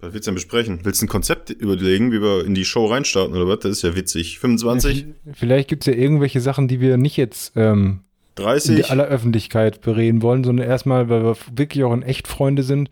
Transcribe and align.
Was 0.00 0.12
willst 0.12 0.26
du 0.26 0.30
denn 0.30 0.36
besprechen? 0.36 0.80
Willst 0.84 1.02
du 1.02 1.06
ein 1.06 1.08
Konzept 1.08 1.50
überlegen, 1.50 2.12
wie 2.12 2.22
wir 2.22 2.44
in 2.44 2.54
die 2.54 2.64
Show 2.64 2.86
reinstarten 2.86 3.34
oder 3.34 3.48
was? 3.48 3.60
Das 3.60 3.72
ist 3.72 3.82
ja 3.82 3.96
witzig. 3.96 4.38
25? 4.38 5.06
Ja, 5.24 5.32
vielleicht 5.32 5.68
gibt 5.68 5.82
es 5.82 5.92
ja 5.92 6.00
irgendwelche 6.00 6.40
Sachen, 6.40 6.68
die 6.68 6.80
wir 6.80 6.96
nicht 6.96 7.16
jetzt 7.16 7.52
ähm, 7.56 8.04
30? 8.36 8.78
in 8.78 8.84
aller 8.84 9.06
Öffentlichkeit 9.06 9.80
bereden 9.80 10.22
wollen, 10.22 10.44
sondern 10.44 10.68
erstmal, 10.68 11.08
weil 11.08 11.24
wir 11.24 11.36
wirklich 11.52 11.82
auch 11.82 11.92
in 11.92 12.02
echt 12.02 12.28
Freunde 12.28 12.62
sind. 12.62 12.90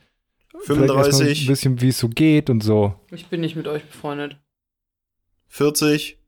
35? 0.64 1.42
Ein 1.42 1.46
bisschen, 1.46 1.80
wie 1.80 1.88
es 1.88 1.98
so 1.98 2.08
geht 2.08 2.50
und 2.50 2.62
so. 2.64 2.98
Ich 3.12 3.26
bin 3.26 3.40
nicht 3.40 3.54
mit 3.54 3.68
euch 3.68 3.84
befreundet. 3.84 4.38
40? 5.48 6.18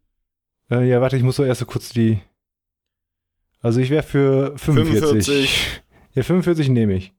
Äh, 0.70 0.88
ja, 0.88 1.00
warte, 1.00 1.16
ich 1.16 1.24
muss 1.24 1.36
so 1.36 1.44
erst 1.44 1.58
so 1.58 1.66
kurz 1.66 1.88
die. 1.90 2.20
Also 3.60 3.80
ich 3.80 3.90
wäre 3.90 4.04
für 4.04 4.56
45. 4.56 5.26
45. 5.26 5.80
Ja, 6.14 6.24
45 6.24 6.70
nehme 6.70 6.94
ich. 6.94 7.12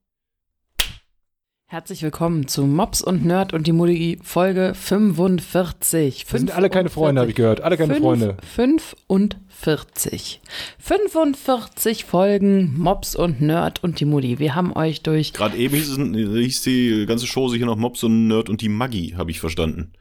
Herzlich 1.72 2.02
willkommen 2.02 2.48
zu 2.48 2.66
Mops 2.66 3.00
und 3.04 3.24
Nerd 3.26 3.54
und 3.54 3.68
die 3.68 3.74
Mutti 3.74 4.18
Folge 4.24 4.74
45. 4.74 6.26
Wir 6.32 6.40
sind 6.40 6.50
alle 6.50 6.68
keine 6.72 6.90
Freunde, 6.90 7.22
habe 7.22 7.30
ich 7.30 7.36
gehört. 7.36 7.62
Alle 7.62 7.78
keine 7.78 7.94
Fünf- 7.94 8.04
Freunde. 8.04 8.38
45. 8.56 10.42
45 10.80 12.06
Folgen 12.06 12.74
Mops 12.76 13.16
und 13.16 13.42
Nerd 13.42 13.84
und 13.84 14.00
die 14.00 14.06
Mutti. 14.06 14.40
Wir 14.40 14.56
haben 14.56 14.76
euch 14.76 15.04
durch. 15.04 15.32
Gerade 15.32 15.58
eben 15.58 15.76
hieß, 15.76 15.90
es, 15.90 15.98
hieß 16.00 16.64
die 16.64 17.06
ganze 17.06 17.28
Show 17.28 17.50
sicher 17.50 17.68
noch 17.68 17.78
Mobs 17.78 18.04
und 18.04 18.28
Nerd 18.28 18.50
und 18.50 18.62
die 18.62 18.70
Maggi, 18.70 19.14
habe 19.16 19.30
ich 19.30 19.40
verstanden. 19.40 19.92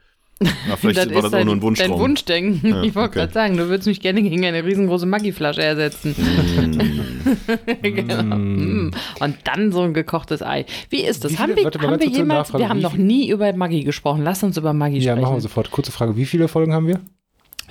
Na, 0.41 0.75
vielleicht 0.77 0.97
Das 0.97 1.09
war 1.09 1.15
ist 1.17 1.23
das 1.25 1.33
auch 1.33 1.43
nur 1.45 1.55
ein 1.55 1.61
Wunschtraum. 1.61 1.91
Dein 1.91 1.99
Wunschdenken. 1.99 2.69
Ja, 2.69 2.83
ich 2.83 2.95
wollte 2.95 3.09
okay. 3.09 3.19
gerade 3.19 3.33
sagen, 3.33 3.57
du 3.57 3.67
würdest 3.67 3.87
mich 3.87 3.99
gerne 3.99 4.21
gegen 4.21 4.45
eine 4.45 4.63
riesengroße 4.63 5.05
Maggi-Flasche 5.05 5.61
ersetzen. 5.61 6.15
genau. 7.81 8.23
Mm. 8.23 8.91
Und 9.19 9.35
dann 9.43 9.71
so 9.71 9.81
ein 9.81 9.93
gekochtes 9.93 10.41
Ei. 10.41 10.65
Wie 10.89 11.01
ist 11.01 11.23
das? 11.23 11.33
Wie 11.33 11.37
haben 11.37 11.53
viele- 11.55 11.57
wir, 11.57 11.63
warte 11.65 11.81
haben 11.81 11.99
wir 11.99 12.07
jemals, 12.07 12.53
wir 12.53 12.69
haben 12.69 12.79
noch 12.81 12.95
nie 12.95 13.29
über 13.29 13.51
Maggi 13.53 13.83
gesprochen. 13.83 14.23
Lass 14.23 14.43
uns 14.43 14.57
über 14.57 14.73
Maggi 14.73 14.97
Ja, 14.99 15.13
sprechen. 15.13 15.21
machen 15.23 15.35
wir 15.35 15.41
sofort. 15.41 15.71
Kurze 15.71 15.91
Frage. 15.91 16.15
Wie 16.15 16.25
viele 16.25 16.47
Folgen 16.47 16.73
haben 16.73 16.87
wir? 16.87 16.99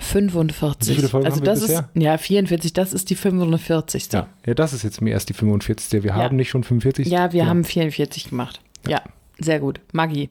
45. 0.00 0.90
Wie 0.90 0.94
viele 0.96 1.08
Folgen 1.08 1.26
also 1.26 1.38
haben 1.38 1.46
wir 1.46 1.52
das 1.52 1.60
bisher? 1.62 1.88
ist, 1.94 2.02
ja, 2.02 2.18
44, 2.18 2.72
das 2.72 2.92
ist 2.92 3.10
die 3.10 3.16
45. 3.16 4.12
Ja. 4.12 4.28
Ja, 4.46 4.54
das 4.54 4.72
ist 4.72 4.84
jetzt 4.84 5.00
mir 5.00 5.10
erst 5.10 5.28
die 5.28 5.34
45. 5.34 6.02
Wir 6.04 6.10
Ja. 6.10 6.14
haben 6.16 6.36
nicht 6.36 6.50
schon 6.50 6.62
45. 6.64 7.08
Ja, 7.08 7.32
wir 7.32 7.40
Genau. 7.40 7.50
haben 7.50 7.64
44 7.64 8.28
gemacht. 8.30 8.60
Ja, 8.86 9.02
sehr 9.38 9.58
gut. 9.58 9.80
Maggi. 9.92 10.30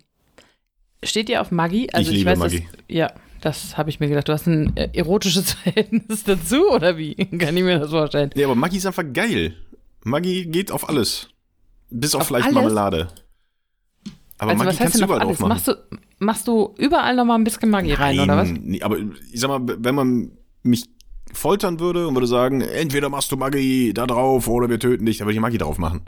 Steht 1.04 1.30
ihr 1.30 1.42
auf 1.42 1.52
Maggi? 1.52 1.90
Also 1.94 2.12
Ich 2.12 2.18
liebe 2.18 2.32
weiß, 2.32 2.40
Maggi. 2.40 2.68
Das, 2.72 2.80
ja, 2.88 3.12
das 3.42 3.78
habe 3.78 3.90
ich 3.90 4.00
mir 4.00 4.08
gedacht. 4.08 4.28
Du 4.28 4.34
hast 4.34 4.48
ein 4.48 4.76
äh, 4.76 4.90
erotisches 4.94 5.54
Verhältnis 5.64 6.24
dazu 6.24 6.70
oder 6.72 6.98
wie? 6.98 7.16
Kann 7.38 7.56
ich 7.56 7.64
mir 7.64 7.80
das 7.80 7.90
vorstellen? 7.92 8.32
Nee, 8.36 8.44
aber 8.44 8.56
Maggi 8.56 8.78
ist 8.78 8.86
einfach 8.86 9.06
geil. 9.14 9.56
Maggi 10.04 10.46
geht 10.46 10.72
auf 10.72 10.88
alles. 10.90 11.30
Bis 11.90 12.16
auf, 12.16 12.22
Auf 12.22 12.28
vielleicht 12.28 12.46
alles? 12.46 12.56
Marmelade. 12.56 13.08
Aber 14.40 14.52
also 14.52 14.64
Maggi 14.64 14.68
was 14.70 14.80
heißt 14.80 14.80
kannst 14.80 15.00
du 15.00 15.04
überall 15.06 15.22
alles? 15.22 15.38
drauf 15.38 15.48
machen. 15.48 15.50
Machst 15.50 15.68
du, 15.68 15.74
machst 16.20 16.48
du 16.48 16.76
überall 16.78 17.16
nochmal 17.16 17.38
ein 17.40 17.44
bisschen 17.44 17.70
Maggi 17.70 17.94
rein, 17.94 18.20
oder 18.20 18.38
was? 18.38 18.50
Nee, 18.50 18.82
aber 18.82 18.98
ich 19.32 19.40
sag 19.40 19.48
mal, 19.50 19.76
wenn 19.80 19.96
man 19.96 20.32
mich 20.64 20.86
foltern 21.34 21.80
würde 21.80 22.08
und 22.08 22.16
würde 22.16 22.28
sagen, 22.28 22.62
entweder 22.62 23.10
machst 23.10 23.32
du 23.32 23.38
Maggi 23.38 23.94
da 23.94 24.06
drauf 24.08 24.48
oder 24.48 24.70
wir 24.70 24.80
töten 24.80 25.06
dich, 25.06 25.18
dann 25.18 25.28
würde 25.28 25.36
ich 25.36 25.42
Maggi 25.42 25.58
drauf 25.58 25.78
machen. 25.78 26.06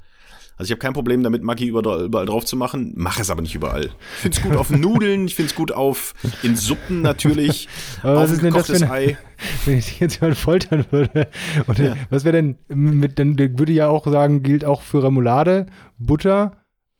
Also 0.59 0.67
ich 0.67 0.71
habe 0.71 0.79
kein 0.79 0.91
Problem 0.93 1.23
damit, 1.23 1.41
Maggi 1.41 1.67
überall, 1.67 2.03
überall 2.03 2.25
drauf 2.25 2.43
zu 2.43 2.57
machen, 2.57 2.91
mache 2.97 3.21
es 3.21 3.29
aber 3.29 3.41
nicht 3.41 3.55
überall. 3.55 3.85
Ich 3.85 4.21
find's 4.21 4.41
gut 4.41 4.57
auf 4.57 4.69
Nudeln, 4.69 5.25
ich 5.25 5.35
find's 5.35 5.55
gut 5.55 5.71
auf 5.71 6.13
in 6.43 6.57
Suppen 6.57 7.01
natürlich, 7.01 7.69
Aber 8.03 8.17
auf 8.17 8.23
was 8.23 8.31
ist 8.31 8.41
denn 8.43 8.53
das 8.53 8.67
für 8.67 8.75
eine- 8.75 8.91
Ei. 8.91 9.17
Wenn 9.65 9.77
ich 9.77 9.85
dich 9.85 9.99
jetzt 10.01 10.21
mal 10.21 10.35
foltern 10.35 10.85
würde. 10.91 11.29
Und 11.65 11.79
äh, 11.79 11.95
was 12.09 12.25
wäre 12.25 12.35
denn, 12.35 12.57
mit, 12.67 13.19
dann 13.19 13.39
würde 13.39 13.71
ich 13.71 13.77
ja 13.77 13.87
auch 13.87 14.05
sagen, 14.05 14.43
gilt 14.43 14.65
auch 14.65 14.81
für 14.81 15.01
Remoulade, 15.01 15.67
Butter, 15.97 16.57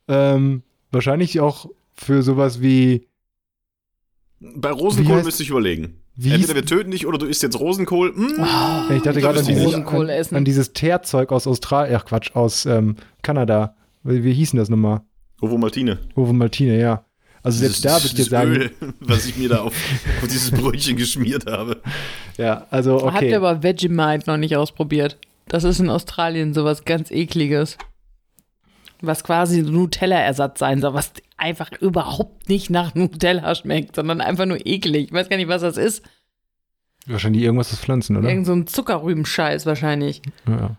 ähm, 0.08 0.62
wahrscheinlich 0.90 1.38
auch 1.40 1.68
für 1.92 2.22
sowas 2.22 2.62
wie, 2.62 3.08
Bei 4.40 4.70
Rosenkohl 4.70 5.22
müsste 5.22 5.42
ich 5.42 5.50
überlegen. 5.50 5.99
Wie 6.22 6.32
Entweder 6.32 6.54
wir 6.54 6.66
töten 6.66 6.90
dich 6.90 7.06
oder 7.06 7.16
du 7.16 7.26
isst 7.26 7.42
jetzt 7.42 7.58
Rosenkohl. 7.58 8.12
Mm. 8.12 8.42
ich 8.94 9.02
dachte 9.02 9.20
da 9.20 9.20
gerade 9.20 9.40
an 9.40 9.46
dieses, 9.46 9.74
an, 9.74 10.08
essen. 10.10 10.36
an 10.36 10.44
dieses 10.44 10.74
Teerzeug 10.74 11.32
aus 11.32 11.46
Australien, 11.46 11.96
ach 11.96 12.04
Quatsch, 12.04 12.34
aus 12.34 12.66
ähm, 12.66 12.96
Kanada. 13.22 13.74
Wie, 14.02 14.22
wie 14.22 14.32
hieß 14.32 14.50
denn 14.50 14.58
das 14.58 14.68
nochmal? 14.68 15.00
Ovo 15.40 15.56
Maltine. 15.56 15.98
Ovo 16.14 16.34
Maltine, 16.34 16.78
ja. 16.78 17.04
Also 17.42 17.60
selbst 17.60 17.84
da 17.86 17.94
würde 17.94 18.06
ich 18.06 18.14
dir 18.14 18.24
das 18.24 18.28
sagen, 18.28 18.50
Öl, 18.50 18.70
was 19.00 19.26
ich 19.26 19.38
mir 19.38 19.48
da 19.48 19.60
auf, 19.60 19.74
auf 20.22 20.28
dieses 20.28 20.50
Brötchen 20.50 20.96
geschmiert 20.96 21.46
habe. 21.46 21.80
ja, 22.36 22.66
also 22.70 23.10
Habt 23.10 23.22
ihr 23.22 23.28
okay. 23.28 23.34
aber 23.36 23.62
Vegemite 23.62 24.30
noch 24.30 24.36
nicht 24.36 24.56
ausprobiert? 24.56 25.16
Das 25.48 25.64
ist 25.64 25.80
in 25.80 25.88
Australien 25.88 26.52
sowas 26.52 26.84
ganz 26.84 27.10
ekliges. 27.10 27.78
Was 29.00 29.24
quasi 29.24 29.62
Nutella-Ersatz 29.62 30.58
sein 30.58 30.82
soll, 30.82 30.92
was 30.92 31.12
einfach 31.38 31.72
überhaupt 31.80 32.50
nicht 32.50 32.68
nach 32.68 32.94
Nutella 32.94 33.54
schmeckt, 33.54 33.96
sondern 33.96 34.20
einfach 34.20 34.44
nur 34.44 34.64
eklig. 34.66 35.06
Ich 35.06 35.12
weiß 35.12 35.30
gar 35.30 35.38
nicht, 35.38 35.48
was 35.48 35.62
das 35.62 35.78
ist. 35.78 36.02
Wahrscheinlich 37.06 37.42
irgendwas 37.42 37.72
aus 37.72 37.80
Pflanzen, 37.80 38.16
oder? 38.16 38.28
Irgend 38.28 38.46
so 38.46 38.52
ein 38.52 38.66
Zuckerrübenscheiß 38.66 39.66
wahrscheinlich. 39.66 40.22
Ja. 40.48 40.76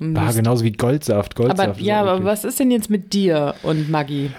Ah, 0.00 0.26
das- 0.26 0.36
genauso 0.36 0.64
wie 0.64 0.72
Goldsaft. 0.72 1.36
Goldsaft 1.36 1.60
aber 1.60 1.78
ja, 1.80 2.00
aber 2.02 2.24
was 2.24 2.44
ist 2.44 2.58
denn 2.58 2.70
jetzt 2.70 2.90
mit 2.90 3.12
dir 3.12 3.54
und 3.62 3.88
Maggi? 3.90 4.30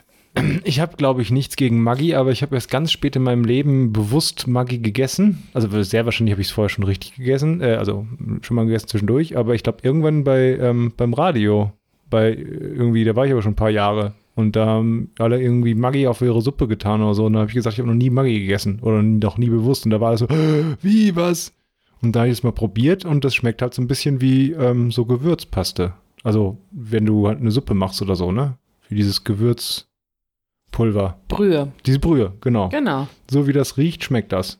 Ich 0.63 0.79
habe, 0.79 0.97
glaube 0.97 1.21
ich, 1.21 1.29
nichts 1.29 1.55
gegen 1.55 1.81
Maggi, 1.83 2.15
aber 2.15 2.31
ich 2.31 2.41
habe 2.41 2.55
erst 2.55 2.71
ganz 2.71 2.91
spät 2.91 3.15
in 3.15 3.21
meinem 3.21 3.45
Leben 3.45 3.93
bewusst 3.93 4.47
Maggi 4.47 4.79
gegessen. 4.79 5.43
Also 5.53 5.83
sehr 5.83 6.05
wahrscheinlich 6.05 6.31
habe 6.33 6.41
ich 6.41 6.47
es 6.47 6.53
vorher 6.53 6.69
schon 6.69 6.83
richtig 6.85 7.15
gegessen, 7.15 7.61
äh, 7.61 7.75
also 7.75 8.07
schon 8.41 8.55
mal 8.55 8.65
gegessen 8.65 8.87
zwischendurch, 8.87 9.37
aber 9.37 9.53
ich 9.53 9.61
glaube 9.61 9.79
irgendwann 9.83 10.23
bei 10.23 10.57
ähm, 10.59 10.91
beim 10.97 11.13
Radio, 11.13 11.71
bei 12.09 12.31
äh, 12.31 12.35
irgendwie, 12.41 13.03
da 13.03 13.15
war 13.15 13.27
ich 13.27 13.31
aber 13.31 13.43
schon 13.43 13.51
ein 13.51 13.55
paar 13.55 13.69
Jahre 13.69 14.13
und 14.35 14.55
da 14.55 14.65
haben 14.65 15.11
alle 15.19 15.41
irgendwie 15.41 15.75
Maggi 15.75 16.07
auf 16.07 16.21
ihre 16.21 16.41
Suppe 16.41 16.67
getan 16.67 17.01
oder 17.01 17.13
so 17.13 17.25
und 17.25 17.33
da 17.33 17.39
habe 17.39 17.49
ich 17.49 17.55
gesagt, 17.55 17.73
ich 17.75 17.79
habe 17.79 17.89
noch 17.89 17.95
nie 17.95 18.09
Maggi 18.09 18.39
gegessen 18.39 18.79
oder 18.81 19.03
noch 19.03 19.37
nie 19.37 19.49
bewusst 19.49 19.85
und 19.85 19.91
da 19.91 20.01
war 20.01 20.09
alles 20.09 20.21
so, 20.21 20.27
wie, 20.81 21.15
was? 21.15 21.53
Und 22.01 22.15
da 22.15 22.21
habe 22.21 22.29
ich 22.29 22.37
es 22.39 22.43
mal 22.43 22.51
probiert 22.51 23.05
und 23.05 23.23
das 23.23 23.35
schmeckt 23.35 23.61
halt 23.61 23.73
so 23.73 23.81
ein 23.81 23.87
bisschen 23.87 24.21
wie 24.21 24.51
ähm, 24.51 24.91
so 24.91 25.05
Gewürzpaste. 25.05 25.93
Also 26.23 26.57
wenn 26.71 27.05
du 27.05 27.27
halt 27.27 27.39
eine 27.39 27.51
Suppe 27.51 27.73
machst 27.73 28.01
oder 28.01 28.15
so, 28.15 28.31
ne? 28.31 28.57
Wie 28.89 28.95
dieses 28.95 29.23
Gewürzpulver. 29.23 31.19
Brühe. 31.27 31.71
Diese 31.85 31.99
Brühe, 31.99 32.33
genau. 32.41 32.69
Genau. 32.69 33.07
So 33.29 33.47
wie 33.47 33.53
das 33.53 33.77
riecht, 33.77 34.03
schmeckt 34.03 34.31
das. 34.31 34.59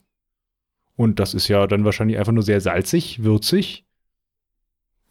Und 0.95 1.19
das 1.19 1.33
ist 1.33 1.47
ja 1.47 1.65
dann 1.67 1.83
wahrscheinlich 1.85 2.19
einfach 2.19 2.31
nur 2.31 2.43
sehr 2.43 2.61
salzig, 2.61 3.23
würzig 3.23 3.85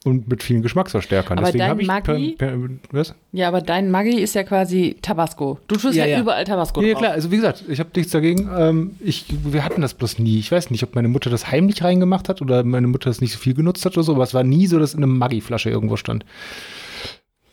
und 0.04 0.26
mit 0.28 0.42
vielen 0.42 0.62
Geschmacksverstärkern. 0.62 1.38
Aber 1.38 1.52
Deswegen 1.52 1.78
dein 1.78 1.86
Maggi- 1.86 2.36
per, 2.36 2.48
per, 2.56 2.68
was? 2.90 3.14
Ja, 3.32 3.48
aber 3.48 3.60
dein 3.60 3.90
Maggi 3.90 4.18
ist 4.20 4.34
ja 4.34 4.42
quasi 4.42 4.96
Tabasco. 5.00 5.58
Du 5.68 5.76
tust 5.76 5.94
ja, 5.94 6.04
Ja, 6.06 6.16
ja. 6.16 6.20
überall 6.20 6.44
Tabasco 6.44 6.82
Ja, 6.82 6.92
drauf. 6.92 7.02
klar, 7.02 7.12
also 7.12 7.30
wie 7.30 7.36
gesagt, 7.36 7.64
ich 7.68 7.78
habe 7.78 7.90
nichts 7.94 8.10
dagegen. 8.12 8.50
Ähm, 8.56 8.96
ich, 9.00 9.26
wir 9.44 9.64
hatten 9.64 9.80
das 9.80 9.94
bloß 9.94 10.18
nie. 10.18 10.38
Ich 10.38 10.50
weiß 10.50 10.70
nicht, 10.70 10.82
ob 10.82 10.94
meine 10.96 11.08
Mutter 11.08 11.30
das 11.30 11.50
heimlich 11.50 11.84
reingemacht 11.84 12.28
hat 12.28 12.42
oder 12.42 12.64
meine 12.64 12.88
Mutter 12.88 13.10
das 13.10 13.20
nicht 13.20 13.32
so 13.32 13.38
viel 13.38 13.54
genutzt 13.54 13.84
hat 13.84 13.96
oder 13.96 14.02
so, 14.04 14.14
aber 14.14 14.24
es 14.24 14.34
war 14.34 14.42
nie 14.44 14.66
so, 14.66 14.78
dass 14.78 14.94
in 14.94 14.98
einer 15.04 15.12
Maggi-Flasche 15.12 15.70
irgendwo 15.70 15.96
stand. 15.96 16.24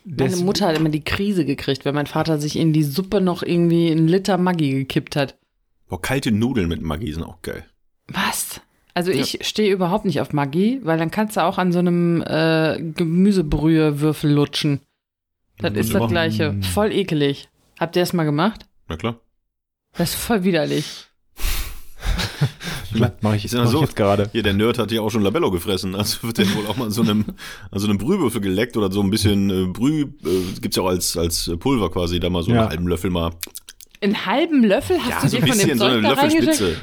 Meine 0.04 0.30
Des- 0.30 0.42
Mutter 0.42 0.66
hat 0.66 0.76
immer 0.78 0.88
die 0.88 1.04
Krise 1.04 1.44
gekriegt, 1.44 1.84
wenn 1.84 1.94
mein 1.94 2.06
Vater 2.06 2.38
sich 2.38 2.56
in 2.58 2.72
die 2.72 2.82
Suppe 2.82 3.20
noch 3.20 3.42
irgendwie 3.42 3.90
einen 3.90 4.08
Liter 4.08 4.38
Maggi 4.38 4.70
gekippt 4.72 5.14
hat. 5.14 5.36
Boah, 5.88 6.00
kalte 6.00 6.32
Nudeln 6.32 6.68
mit 6.68 6.80
Maggi 6.82 7.12
sind 7.12 7.22
auch 7.22 7.42
geil. 7.42 7.64
Was? 8.08 8.60
Also 8.94 9.10
ich 9.12 9.38
stehe 9.46 9.72
überhaupt 9.72 10.04
nicht 10.04 10.20
auf 10.20 10.32
Maggi, 10.32 10.80
weil 10.82 10.98
dann 10.98 11.10
kannst 11.10 11.36
du 11.36 11.44
auch 11.44 11.58
an 11.58 11.72
so 11.72 11.78
einem 11.78 12.22
äh, 12.22 12.80
Gemüsebrühewürfel 12.96 14.30
lutschen. 14.32 14.80
Das 15.58 15.74
ist 15.74 15.94
das 15.94 16.08
gleiche. 16.08 16.52
Mm. 16.52 16.62
Voll 16.62 16.90
ekelig. 16.92 17.48
Habt 17.78 17.96
ihr 17.96 18.02
das 18.02 18.12
mal 18.12 18.24
gemacht? 18.24 18.66
Na 18.88 18.96
klar. 18.96 19.20
Das 19.96 20.10
ist 20.10 20.18
voll 20.20 20.44
widerlich. 20.44 21.06
Mache 23.20 23.36
ich, 23.36 23.44
ja 23.52 23.58
mach 23.58 23.64
ich 23.66 23.70
so. 23.70 23.80
jetzt 23.82 23.94
gerade. 23.94 24.28
Hier, 24.32 24.42
der 24.42 24.52
Nerd 24.52 24.78
hat 24.78 24.90
ja 24.90 25.00
auch 25.00 25.10
schon 25.10 25.22
Labello 25.22 25.50
gefressen. 25.50 25.94
Also 25.94 26.22
wird 26.24 26.38
der 26.38 26.54
wohl 26.54 26.66
auch 26.66 26.76
mal 26.76 26.86
an 26.86 26.90
so 26.90 27.02
einem, 27.02 27.24
an 27.70 27.78
so 27.78 27.86
einem 27.86 27.98
Brühwürfel 27.98 28.40
geleckt 28.40 28.76
oder 28.76 28.90
so 28.90 29.00
ein 29.02 29.10
bisschen 29.10 29.50
äh, 29.50 29.66
Brüh, 29.66 30.02
äh, 30.02 30.60
gibt's 30.60 30.76
ja 30.76 30.82
auch 30.82 30.88
als, 30.88 31.16
als 31.16 31.50
Pulver 31.60 31.90
quasi, 31.90 32.18
da 32.18 32.30
mal 32.30 32.42
so 32.42 32.50
Ja. 32.50 32.62
einen 32.62 32.70
halben 32.70 32.88
Löffel 32.88 33.10
mal. 33.10 33.30
Einen 34.00 34.26
halben 34.26 34.64
Löffel 34.64 34.98
hast 34.98 35.10
Ja, 35.10 35.20
du 35.20 35.28
so 35.28 35.36
dir 35.36 35.42
ein 35.44 35.48
von 35.48 35.58
dem 35.58 35.66
bisschen, 35.68 35.78
so 35.78 35.84
Zeug 35.84 35.92
eine 35.92 36.02
da? 36.02 36.08
Löffelspitze. 36.10 36.76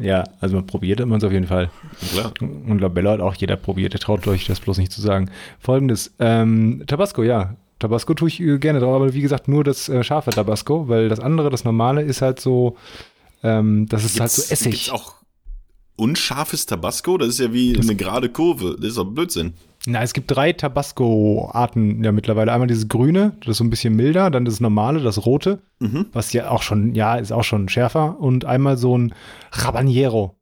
Ja, 0.00 0.24
also 0.40 0.56
man 0.56 0.66
probiert 0.66 1.04
man 1.06 1.18
es 1.18 1.24
auf 1.24 1.32
jeden 1.32 1.46
Fall. 1.46 1.70
Klar. 2.12 2.32
Und 2.40 2.80
Labella 2.80 3.12
hat 3.12 3.20
auch 3.20 3.34
jeder 3.34 3.56
probiert, 3.56 3.92
der 3.92 4.00
traut 4.00 4.26
euch 4.28 4.46
das 4.46 4.60
bloß 4.60 4.78
nicht 4.78 4.92
zu 4.92 5.00
sagen. 5.00 5.30
Folgendes, 5.58 6.12
ähm, 6.18 6.84
Tabasco, 6.86 7.22
ja. 7.22 7.56
Tabasco 7.78 8.12
tue 8.14 8.28
ich 8.28 8.40
äh, 8.40 8.58
gerne 8.58 8.78
drauf, 8.80 8.94
aber 8.94 9.14
wie 9.14 9.22
gesagt, 9.22 9.48
nur 9.48 9.64
das 9.64 9.88
äh, 9.88 10.04
scharfe 10.04 10.30
Tabasco, 10.30 10.88
weil 10.88 11.08
das 11.08 11.18
andere, 11.18 11.48
das 11.50 11.64
normale, 11.64 12.02
ist 12.02 12.20
halt 12.22 12.38
so, 12.40 12.76
ähm, 13.42 13.86
das 13.88 14.04
ist 14.04 14.20
halt 14.20 14.30
so 14.30 14.42
Gibt's- 14.42 14.52
Essig. 14.52 14.72
Gibt's 14.72 14.90
auch 14.90 15.14
unscharfes 16.00 16.66
Tabasco? 16.66 17.18
Das 17.18 17.28
ist 17.28 17.38
ja 17.40 17.52
wie 17.52 17.78
eine 17.78 17.94
gerade 17.94 18.28
Kurve. 18.30 18.76
Das 18.78 18.88
ist 18.90 18.98
doch 18.98 19.04
Blödsinn. 19.04 19.54
Na, 19.86 20.02
es 20.02 20.12
gibt 20.12 20.30
drei 20.30 20.52
Tabasco-Arten 20.52 22.04
ja 22.04 22.12
mittlerweile. 22.12 22.52
Einmal 22.52 22.68
dieses 22.68 22.88
grüne, 22.88 23.32
das 23.40 23.52
ist 23.52 23.56
so 23.58 23.64
ein 23.64 23.70
bisschen 23.70 23.94
milder, 23.96 24.30
dann 24.30 24.44
das 24.44 24.60
normale, 24.60 25.00
das 25.00 25.24
rote, 25.24 25.62
Mhm. 25.78 26.06
was 26.12 26.32
ja 26.34 26.50
auch 26.50 26.62
schon, 26.62 26.94
ja, 26.94 27.16
ist 27.16 27.32
auch 27.32 27.44
schon 27.44 27.68
schärfer. 27.68 28.18
Und 28.20 28.44
einmal 28.44 28.76
so 28.76 28.96
ein 28.98 29.14
Rabanero. 29.52 30.36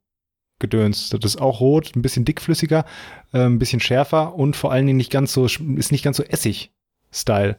Gedöns. 0.61 1.07
Das 1.09 1.21
ist 1.23 1.39
auch 1.41 1.61
rot, 1.61 1.93
ein 1.95 2.01
bisschen 2.01 2.25
dickflüssiger, 2.25 2.83
äh, 3.31 3.45
ein 3.45 3.59
bisschen 3.59 3.79
schärfer 3.79 4.35
und 4.35 4.57
vor 4.57 4.73
allen 4.73 4.87
Dingen 4.87 4.97
nicht 4.97 5.09
ganz 5.09 5.31
so, 5.31 5.45
ist 5.45 5.91
nicht 5.93 6.03
ganz 6.03 6.17
so 6.17 6.23
Essig-Style. 6.23 7.57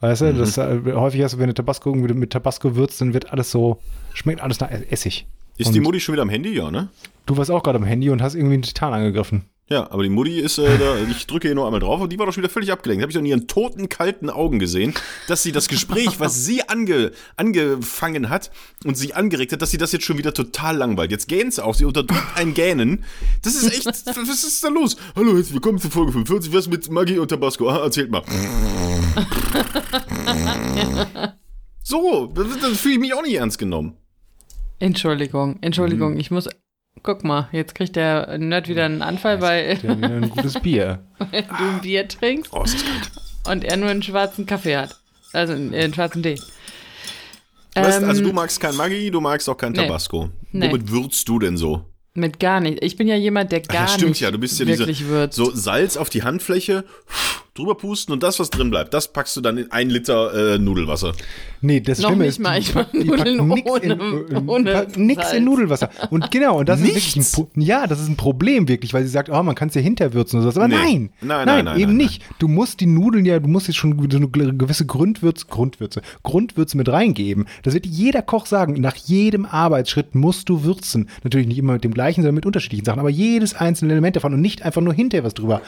Weißt 0.00 0.22
du, 0.22 0.34
das 0.34 0.58
äh, 0.58 0.80
häufig 0.94 1.22
hast 1.22 1.34
du, 1.34 1.38
wenn 1.38 1.46
du 1.46 1.54
Tabasco 1.54 1.90
irgendwie 1.90 2.12
mit 2.12 2.30
Tabasco 2.32 2.74
würzt, 2.74 3.00
dann 3.00 3.14
wird 3.14 3.30
alles 3.32 3.52
so, 3.52 3.78
schmeckt 4.14 4.40
alles 4.40 4.58
nach 4.58 4.68
Essig. 4.90 5.28
Ist 5.56 5.68
Und 5.68 5.74
die 5.74 5.80
Mutti 5.80 6.00
schon 6.00 6.14
wieder 6.14 6.22
am 6.22 6.28
Handy? 6.28 6.56
Ja, 6.56 6.72
ne? 6.72 6.88
Du 7.26 7.36
warst 7.36 7.50
auch 7.50 7.62
gerade 7.62 7.78
am 7.78 7.84
Handy 7.84 8.10
und 8.10 8.22
hast 8.22 8.34
irgendwie 8.34 8.54
einen 8.54 8.62
Titan 8.62 8.92
angegriffen. 8.92 9.44
Ja, 9.70 9.90
aber 9.90 10.02
die 10.02 10.10
Mutti 10.10 10.40
ist 10.40 10.58
äh, 10.58 10.76
da, 10.76 10.94
ich 11.10 11.26
drücke 11.26 11.48
hier 11.48 11.54
nur 11.54 11.64
einmal 11.64 11.80
drauf 11.80 11.98
und 12.02 12.12
die 12.12 12.18
war 12.18 12.26
doch 12.26 12.34
schon 12.34 12.42
wieder 12.42 12.52
völlig 12.52 12.70
abgelenkt. 12.70 13.00
Habe 13.02 13.10
ich 13.10 13.14
doch 13.14 13.20
in 13.22 13.26
ihren 13.26 13.48
toten, 13.48 13.88
kalten 13.88 14.28
Augen 14.28 14.58
gesehen, 14.58 14.92
dass 15.26 15.42
sie 15.42 15.52
das 15.52 15.68
Gespräch, 15.68 16.20
was 16.20 16.34
sie 16.44 16.68
ange, 16.68 17.12
angefangen 17.38 18.28
hat 18.28 18.50
und 18.84 18.98
sie 18.98 19.14
angeregt 19.14 19.52
hat, 19.52 19.62
dass 19.62 19.70
sie 19.70 19.78
das 19.78 19.92
jetzt 19.92 20.04
schon 20.04 20.18
wieder 20.18 20.34
total 20.34 20.76
langweilt. 20.76 21.10
Jetzt 21.12 21.28
gähnt 21.28 21.54
sie 21.54 21.64
auch, 21.64 21.74
sie 21.74 21.86
unterdrückt 21.86 22.22
ein 22.36 22.52
Gähnen. 22.52 23.04
Das 23.40 23.54
ist 23.54 23.72
echt, 23.72 23.86
was 23.86 24.44
ist 24.44 24.62
da 24.62 24.68
los? 24.68 24.98
Hallo, 25.16 25.34
herzlich 25.34 25.54
willkommen 25.54 25.78
zur 25.78 25.90
Folge 25.90 26.12
45, 26.12 26.52
was 26.52 26.68
mit 26.68 26.90
Maggie 26.90 27.18
und 27.18 27.28
Tabasco? 27.28 27.66
Ah, 27.70 27.78
erzählt 27.84 28.10
mal. 28.10 28.22
so, 31.82 32.26
das, 32.34 32.46
das 32.60 32.78
fühle 32.78 32.94
ich 32.96 33.00
mich 33.00 33.14
auch 33.14 33.22
nicht 33.22 33.36
ernst 33.36 33.58
genommen. 33.58 33.96
Entschuldigung, 34.78 35.56
Entschuldigung, 35.62 36.12
Mhm. 36.14 36.20
ich 36.20 36.30
muss. 36.30 36.50
Guck 37.02 37.22
mal, 37.24 37.48
jetzt 37.52 37.74
kriegt 37.74 37.96
der 37.96 38.38
Nerd 38.38 38.68
wieder 38.68 38.84
einen 38.86 39.02
Anfall, 39.02 39.40
weil 39.40 39.76
Der 39.76 39.90
hat 39.90 39.98
wieder 39.98 40.08
ein 40.08 40.30
gutes 40.30 40.54
Bier. 40.60 41.04
du 41.18 41.24
ein 41.64 41.80
Bier 41.82 42.08
trinkst 42.08 42.52
Oh, 42.52 42.62
ist 42.62 42.74
das 42.76 42.84
kalt. 42.84 43.10
und 43.56 43.64
er 43.64 43.76
nur 43.76 43.90
einen 43.90 44.02
schwarzen 44.02 44.46
Kaffee 44.46 44.76
hat. 44.76 44.96
Also 45.32 45.52
einen, 45.52 45.74
einen 45.74 45.92
schwarzen 45.92 46.22
Tee. 46.22 46.40
Weißt, 47.74 48.02
Ähm, 48.02 48.08
also 48.08 48.22
du 48.22 48.32
magst 48.32 48.60
kein 48.60 48.76
Maggi, 48.76 49.10
du 49.10 49.20
magst 49.20 49.48
auch 49.50 49.56
kein 49.56 49.72
nee. 49.72 49.78
Tabasco. 49.78 50.30
Nee. 50.52 50.68
Womit 50.70 50.90
würzt 50.90 51.28
du 51.28 51.38
denn 51.38 51.56
so? 51.56 51.84
Mit 52.14 52.38
gar 52.38 52.60
nicht. 52.60 52.82
Ich 52.82 52.96
bin 52.96 53.08
ja 53.08 53.16
jemand, 53.16 53.50
der 53.50 53.62
Ach, 53.68 53.72
gar 53.72 53.82
ja, 53.82 53.88
stimmt 53.88 54.10
nicht 54.10 54.20
ja, 54.20 54.30
du 54.30 54.38
bist 54.38 54.58
ja 54.60 54.64
diese 54.64 54.78
wirklich 54.78 55.06
würzt. 55.06 55.34
so 55.36 55.50
Salz 55.50 55.96
auf 55.96 56.08
die 56.08 56.22
Handfläche, 56.22 56.84
drüber 57.54 57.76
pusten 57.76 58.12
und 58.12 58.22
das, 58.22 58.40
was 58.40 58.50
drin 58.50 58.70
bleibt, 58.70 58.92
das 58.94 59.12
packst 59.12 59.36
du 59.36 59.40
dann 59.40 59.58
in 59.58 59.70
ein 59.70 59.88
Liter 59.88 60.54
äh, 60.54 60.58
Nudelwasser. 60.58 61.12
Nee, 61.60 61.80
das 61.80 62.00
Noch 62.00 62.08
Schlimme 62.08 62.24
nicht 62.24 62.30
ist, 62.30 62.38
mal, 62.40 62.58
ich 62.58 62.74
pack- 62.74 62.88
mach 62.92 63.00
die 63.00 63.08
packen 63.08 63.36
Nudeln 63.36 63.48
nix 63.48 63.70
in, 63.84 63.92
ohne- 63.92 64.24
äh, 64.28 64.42
ohne 64.46 64.72
pack 64.72 64.96
nix 64.98 65.32
in 65.32 65.44
Nudelwasser. 65.44 65.88
Und 66.10 66.30
genau, 66.32 66.58
und 66.58 66.68
das 66.68 66.80
ist 66.80 66.86
wirklich 66.86 67.14
ein, 67.16 67.18
Nichts? 67.20 67.42
Ja, 67.54 67.86
das 67.86 68.00
ist 68.00 68.08
ein 68.08 68.16
Problem 68.16 68.66
wirklich, 68.68 68.92
weil 68.92 69.04
sie 69.04 69.08
sagt, 69.08 69.30
oh, 69.30 69.42
man 69.44 69.54
kann 69.54 69.68
es 69.68 69.74
ja 69.76 69.80
hinterwürzen 69.80 70.40
oder 70.40 70.50
sowas. 70.50 70.56
Aber 70.56 70.68
Nee. 70.68 70.74
nein, 70.74 71.10
Nein, 71.20 71.46
nein, 71.46 71.64
nein, 71.64 71.78
eben 71.80 71.96
nein, 71.96 72.06
nicht. 72.06 72.22
Du 72.40 72.48
musst 72.48 72.80
die 72.80 72.86
Nudeln 72.86 73.24
ja, 73.24 73.38
du 73.38 73.48
musst 73.48 73.68
jetzt 73.68 73.76
schon 73.76 73.96
so 74.10 74.16
eine 74.18 74.28
gewisse 74.28 74.84
Grundwürze, 74.84 75.46
Grundwürze, 75.46 76.02
Grundwürze 76.24 76.76
mit 76.76 76.88
reingeben. 76.88 77.46
Das 77.62 77.72
wird 77.72 77.86
jeder 77.86 78.22
Koch 78.22 78.46
sagen. 78.46 78.74
Nach 78.80 78.96
jedem 78.96 79.46
Arbeitsschritt 79.46 80.14
musst 80.16 80.48
du 80.48 80.64
würzen. 80.64 81.08
Natürlich 81.22 81.46
nicht 81.46 81.58
immer 81.58 81.74
mit 81.74 81.84
dem 81.84 81.94
gleichen, 81.94 82.22
sondern 82.22 82.34
mit 82.34 82.46
unterschiedlichen 82.46 82.84
Sachen, 82.84 82.98
aber 82.98 83.10
jedes 83.10 83.54
einzelne 83.54 83.92
Element 83.92 84.16
davon 84.16 84.34
und 84.34 84.40
nicht 84.40 84.62
einfach 84.62 84.82
nur 84.82 84.92
hinterher 84.92 85.22
was 85.24 85.34
drüber. 85.34 85.62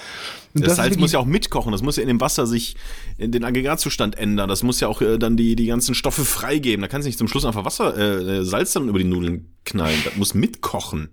Und 0.55 0.65
Das, 0.65 0.73
ist 0.73 0.77
Salz 0.77 0.87
wirklich- 0.91 1.01
muss 1.03 1.13
ja 1.13 1.19
auch 1.21 1.27
mitkochen, 1.27 1.73
das 1.77 1.83
muss 1.83 1.97
ja 1.97 2.03
in 2.03 2.09
dem 2.09 2.21
Wasser 2.21 2.47
sich 2.47 2.77
in 3.19 3.33
den 3.33 3.45
Aggregatzustand 3.45 4.17
ändern. 4.19 4.49
Das 4.49 4.63
muss 4.63 4.81
ja 4.81 4.89
auch 4.89 5.01
äh, 5.03 5.19
dann 5.19 5.37
die, 5.37 5.57
die 5.57 5.67
ganzen 5.67 5.95
Stoffe 5.95 6.25
freigeben. 6.25 6.83
Da 6.83 6.89
kannst 6.89 7.07
du 7.07 7.09
nicht 7.09 7.19
zum 7.19 7.29
Schluss 7.29 7.45
einfach 7.45 7.65
Wasser, 7.65 7.97
äh, 7.97 8.45
Salz 8.45 8.73
dann 8.73 8.89
über 8.89 8.99
die 8.99 9.05
Nudeln 9.05 9.55
knallen. 9.65 10.01
Das 10.05 10.17
muss 10.17 10.35
mitkochen. 10.35 11.11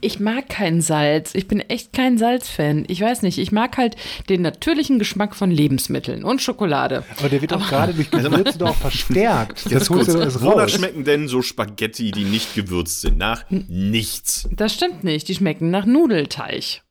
Ich 0.00 0.20
mag 0.20 0.48
kein 0.48 0.80
Salz. 0.80 1.34
Ich 1.34 1.48
bin 1.48 1.60
echt 1.60 1.92
kein 1.92 2.16
Salzfan. 2.16 2.84
Ich 2.88 3.00
weiß 3.00 3.22
nicht. 3.22 3.38
Ich 3.38 3.50
mag 3.52 3.76
halt 3.76 3.96
den 4.28 4.40
natürlichen 4.42 4.98
Geschmack 5.00 5.34
von 5.34 5.50
Lebensmitteln 5.50 6.22
und 6.24 6.40
Schokolade. 6.40 7.04
aber 7.18 7.28
der 7.28 7.42
wird 7.42 7.52
auch 7.52 7.68
gerade 7.68 7.92
durch 7.92 8.10
Gewürze 8.12 8.58
doch 8.58 8.76
verstärkt. 8.76 9.64
Ganz 9.68 9.90
holst 9.90 10.06
kurz, 10.06 10.06
du 10.06 10.18
das 10.24 10.40
wonach 10.40 10.64
raus. 10.64 10.72
schmecken 10.72 11.04
denn 11.04 11.26
so 11.28 11.42
Spaghetti, 11.42 12.12
die 12.12 12.24
nicht 12.24 12.54
gewürzt 12.54 13.00
sind? 13.00 13.18
Nach 13.18 13.44
nichts. 13.50 14.48
Das 14.52 14.74
stimmt 14.74 15.02
nicht. 15.04 15.28
Die 15.28 15.34
schmecken 15.34 15.70
nach 15.70 15.86
Nudelteig. 15.86 16.82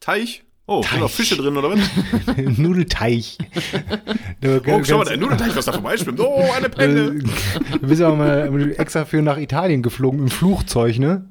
Teich? 0.00 0.44
Oh, 0.68 0.82
sind 0.82 0.90
Teich. 0.90 1.02
auch 1.02 1.10
Fische 1.10 1.36
drin 1.36 1.56
oder 1.56 1.70
was? 1.70 1.78
Nudelteig. 2.58 3.22
Du, 4.40 4.60
Oh, 4.66 4.82
schau 4.82 4.98
mal, 4.98 5.04
der 5.04 5.16
Nudelteich, 5.16 5.54
was 5.54 5.64
da 5.66 5.72
vorbeischwimmt. 5.72 6.18
Oh, 6.18 6.44
eine 6.56 6.68
Penne. 6.68 7.20
Du 7.80 7.86
bist 7.86 8.02
aber 8.02 8.16
mal 8.16 8.74
extra 8.76 9.04
für 9.04 9.22
nach 9.22 9.36
Italien 9.38 9.82
geflogen 9.82 10.18
im 10.18 10.28
Flugzeug, 10.28 10.98
ne? 10.98 11.28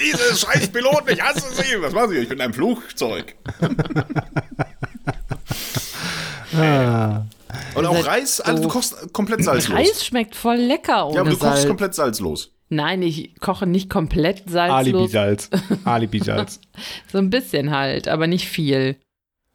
Diese 0.00 0.36
scheiß 0.36 0.68
Piloten, 0.68 1.08
ich 1.12 1.20
hasse 1.20 1.42
sie. 1.52 1.80
Was 1.80 1.92
machen 1.92 2.10
sie? 2.10 2.18
Ich 2.18 2.28
bin 2.28 2.40
ein 2.40 2.52
Flugzeug. 2.52 3.34
Ah. 6.56 7.22
Und 7.74 7.86
auch 7.86 8.06
Reis, 8.06 8.40
also 8.40 8.62
du 8.62 8.68
kochst 8.68 9.12
komplett 9.12 9.42
salzlos. 9.44 9.76
Reis 9.76 10.04
schmeckt 10.04 10.34
voll 10.34 10.56
lecker 10.56 11.06
ohne 11.06 11.14
ja, 11.16 11.20
aber 11.22 11.30
du 11.30 11.36
Salz. 11.36 11.54
kochst 11.54 11.66
komplett 11.68 11.94
salzlos. 11.94 12.52
Nein, 12.68 13.02
ich 13.02 13.38
koche 13.40 13.66
nicht 13.66 13.88
komplett 13.88 14.48
salzlos. 14.48 14.76
Alibi-Salz. 14.76 15.50
Alibi-Salz. 15.84 16.60
So 17.10 17.18
ein 17.18 17.30
bisschen 17.30 17.70
halt, 17.70 18.08
aber 18.08 18.26
nicht 18.26 18.46
viel. 18.48 18.96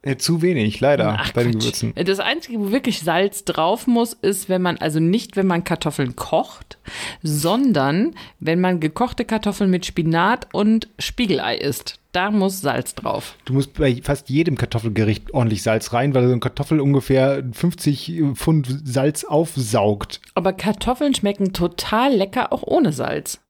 Ja, 0.04 0.18
zu 0.18 0.42
wenig, 0.42 0.80
leider, 0.80 1.16
Ach, 1.18 1.32
bei 1.32 1.44
den 1.44 1.52
Quatsch. 1.52 1.80
Gewürzen. 1.80 1.94
Das 1.94 2.20
Einzige, 2.20 2.60
wo 2.60 2.70
wirklich 2.70 3.00
Salz 3.00 3.44
drauf 3.44 3.86
muss, 3.86 4.12
ist, 4.12 4.50
wenn 4.50 4.60
man, 4.60 4.76
also 4.76 5.00
nicht, 5.00 5.36
wenn 5.36 5.46
man 5.46 5.64
Kartoffeln 5.64 6.14
kocht, 6.14 6.76
sondern 7.22 8.14
wenn 8.38 8.60
man 8.60 8.80
gekochte 8.80 9.24
Kartoffeln 9.24 9.70
mit 9.70 9.86
Spinat 9.86 10.48
und 10.52 10.88
Spiegelei 10.98 11.56
isst. 11.56 12.00
Da 12.14 12.30
muss 12.30 12.60
Salz 12.60 12.94
drauf. 12.94 13.34
Du 13.44 13.54
musst 13.54 13.74
bei 13.74 14.00
fast 14.00 14.30
jedem 14.30 14.56
Kartoffelgericht 14.56 15.34
ordentlich 15.34 15.64
Salz 15.64 15.92
rein, 15.92 16.14
weil 16.14 16.24
so 16.24 16.30
eine 16.30 16.38
Kartoffel 16.38 16.78
ungefähr 16.78 17.42
50 17.52 18.22
Pfund 18.34 18.68
Salz 18.84 19.24
aufsaugt. 19.24 20.20
Aber 20.34 20.52
Kartoffeln 20.52 21.12
schmecken 21.12 21.52
total 21.52 22.14
lecker, 22.14 22.52
auch 22.52 22.62
ohne 22.62 22.92
Salz. 22.92 23.40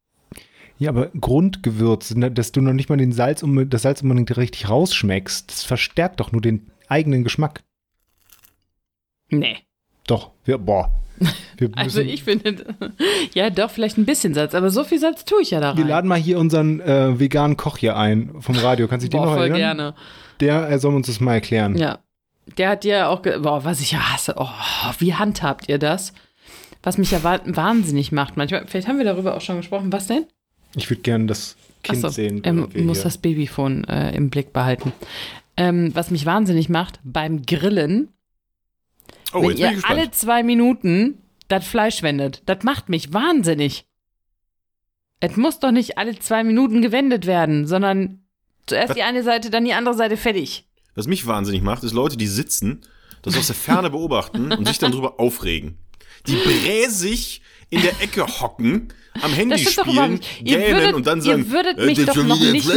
Ja, 0.79 0.89
aber 0.89 1.09
Grundgewürz, 1.09 2.15
ne, 2.15 2.31
dass 2.31 2.53
du 2.53 2.63
noch 2.63 2.73
nicht 2.73 2.89
mal 2.89 2.97
den 2.97 3.13
Salz, 3.13 3.45
das 3.67 3.83
Salz 3.83 4.01
unbedingt 4.01 4.35
richtig 4.35 4.71
rausschmeckst, 4.71 5.51
das 5.51 5.63
verstärkt 5.63 6.21
doch 6.21 6.33
nur 6.33 6.41
den 6.41 6.71
eigenen 6.89 7.23
Geschmack. 7.23 7.63
Nee. 9.29 9.59
Doch, 10.07 10.31
wir, 10.47 10.57
boah. 10.57 10.91
Also 11.77 12.01
ich 12.01 12.25
finde, 12.25 12.65
ja 13.33 13.49
doch, 13.49 13.71
vielleicht 13.71 13.97
ein 13.97 14.05
bisschen 14.05 14.35
Salz, 14.35 14.55
aber 14.57 14.71
so 14.71 14.83
viel 14.83 14.99
Salz 14.99 15.25
tue 15.25 15.41
ich 15.43 15.53
ja 15.53 15.61
da 15.61 15.71
rein. 15.71 15.79
wir 15.79 15.85
laden 15.85 16.09
mal 16.09 16.19
hier 16.19 16.39
unseren 16.39 16.81
äh, 16.81 17.19
veganen 17.21 17.57
Koch 17.57 17.79
hier 17.79 17.97
ein 17.97 18.33
vom 18.41 18.57
Radio. 18.57 18.89
Kannst 18.89 19.05
du 19.05 19.09
dich 19.09 19.11
den 19.13 19.21
Boah, 19.21 19.27
noch 19.27 19.33
voll 19.35 19.43
erinnern? 19.43 19.59
gerne. 19.61 19.95
Der 20.41 20.55
er 20.69 20.79
soll 20.81 20.95
uns 20.95 21.07
das 21.07 21.21
mal 21.21 21.35
erklären. 21.35 21.77
Ja. 21.79 22.01
Der 22.59 22.69
hat 22.71 22.85
ja 22.85 23.09
auch, 23.09 23.21
boah, 23.23 23.65
was 23.65 23.81
ich 23.81 23.93
ja 23.93 24.13
hasse, 24.13 24.35
oh, 24.37 24.49
wie 24.99 25.15
handhabt 25.15 25.69
ihr 25.69 25.79
das? 25.79 26.13
Was 26.83 26.99
mich 26.99 27.13
ja 27.13 27.23
wa 27.23 27.39
wahnsinnig 27.45 28.11
macht 28.13 28.37
manchmal. 28.37 28.67
Vielleicht 28.67 28.89
haben 28.89 28.99
wir 28.99 29.05
darüber 29.07 29.37
auch 29.37 29.41
schon 29.41 29.57
gesprochen. 29.59 29.93
Was 29.93 30.09
denn? 30.09 30.27
Ich 30.77 30.91
würde 30.91 31.03
gerne 31.03 31.27
das 31.27 31.57
Kind 31.85 31.99
Achso, 32.05 32.09
sehen. 32.15 32.43
er 32.45 32.55
während 32.57 32.75
wir 32.75 32.83
muss 32.83 32.99
hier- 32.99 33.05
das 33.05 33.19
Babyphone 33.19 33.85
äh, 33.85 34.15
im 34.17 34.29
Blick 34.29 34.53
behalten. 34.53 34.93
Ähm, 35.57 35.93
was 35.95 36.11
mich 36.11 36.27
wahnsinnig 36.27 36.69
macht, 36.69 36.99
beim 37.05 37.43
Grillen, 37.47 38.09
Oh, 39.35 39.43
wenn 39.43 39.57
ihr 39.57 39.79
alle 39.83 40.11
zwei 40.11 40.43
Minuten 40.43 41.19
das 41.49 41.67
Fleisch 41.67 42.03
wendet, 42.03 42.43
das 42.47 42.63
macht 42.63 42.89
mich 42.89 43.13
wahnsinnig. 43.13 43.85
Es 45.21 45.37
muss 45.37 45.59
doch 45.59 45.71
nicht 45.71 45.99
alle 45.99 46.19
zwei 46.19 46.45
Minuten 46.45 46.83
gewendet 46.83 47.27
werden, 47.27 47.67
sondern 47.67 48.25
zuerst 48.67 48.91
Was? 48.91 48.97
die 48.97 49.03
eine 49.03 49.23
Seite, 49.23 49.51
dann 49.51 49.65
die 49.65 49.73
andere 49.73 49.95
Seite 49.95 50.17
fertig. 50.17 50.67
Was 50.95 51.07
mich 51.07 51.27
wahnsinnig 51.27 51.63
macht, 51.63 51.83
ist 51.83 51.93
Leute, 51.93 52.17
die 52.17 52.27
sitzen, 52.27 52.83
das 53.23 53.37
aus 53.37 53.47
der 53.47 53.57
Ferne 53.57 53.91
beobachten 53.91 54.53
und 54.53 54.67
sich 54.69 54.79
dann 54.79 54.93
drüber 54.93 55.19
aufregen. 55.19 55.79
Die 56.27 56.37
bräsig 56.37 57.43
in 57.71 57.83
der 57.83 58.01
Ecke 58.01 58.27
hocken, 58.27 58.93
am 59.23 59.33
Handy 59.33 59.63
Das 59.63 59.73
spielen. 59.73 60.21
Ihr 60.43 60.59
gähnen 60.59 60.77
würdet- 60.77 60.95
und 60.95 61.07
dann 61.07 61.19
ihr 61.19 61.25
sagen, 61.25 61.51
würdet 61.51 61.79
äh, 61.79 61.87
mich 61.87 61.97
der 61.97 62.07
doch 62.07 62.25
noch 62.25 62.41
nicht 62.41 62.69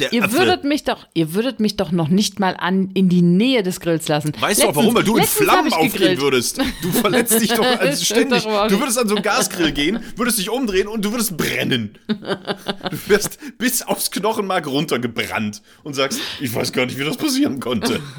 der 0.00 0.12
Ihr 0.12 0.24
Affe. 0.24 0.36
würdet 0.36 0.64
mich 0.64 0.84
doch, 0.84 1.06
ihr 1.14 1.34
würdet 1.34 1.58
mich 1.60 1.76
doch 1.76 1.90
noch 1.90 2.08
nicht 2.08 2.38
mal 2.38 2.54
an 2.58 2.90
in 2.94 3.08
die 3.08 3.22
Nähe 3.22 3.62
des 3.62 3.80
Grills 3.80 4.08
lassen. 4.08 4.32
Weißt 4.38 4.62
du 4.62 4.68
auch 4.68 4.76
warum? 4.76 4.94
Weil 4.94 5.04
du 5.04 5.16
in 5.16 5.22
letztens 5.22 5.48
Flammen 5.48 5.72
aufgehen 5.72 6.20
würdest. 6.20 6.58
Du 6.82 6.92
verletzt 6.92 7.40
dich 7.40 7.50
doch 7.50 7.64
Das 7.64 7.80
also 7.80 8.04
ständig. 8.04 8.42
Du 8.42 8.78
würdest 8.78 8.98
an 8.98 9.08
so 9.08 9.14
einen 9.14 9.24
Gasgrill 9.24 9.72
gehen, 9.72 10.00
würdest 10.16 10.38
dich 10.38 10.50
umdrehen 10.50 10.88
und 10.88 11.04
du 11.04 11.12
würdest 11.12 11.36
brennen. 11.36 11.98
Du 12.08 12.98
wirst 13.08 13.38
bis 13.58 13.82
aufs 13.82 14.10
Knochenmark 14.10 14.66
runtergebrannt 14.66 15.62
und 15.82 15.94
sagst, 15.94 16.20
ich 16.40 16.54
weiß 16.54 16.72
gar 16.72 16.86
nicht, 16.86 16.98
wie 16.98 17.04
das 17.04 17.16
passieren 17.16 17.60
konnte. 17.60 18.00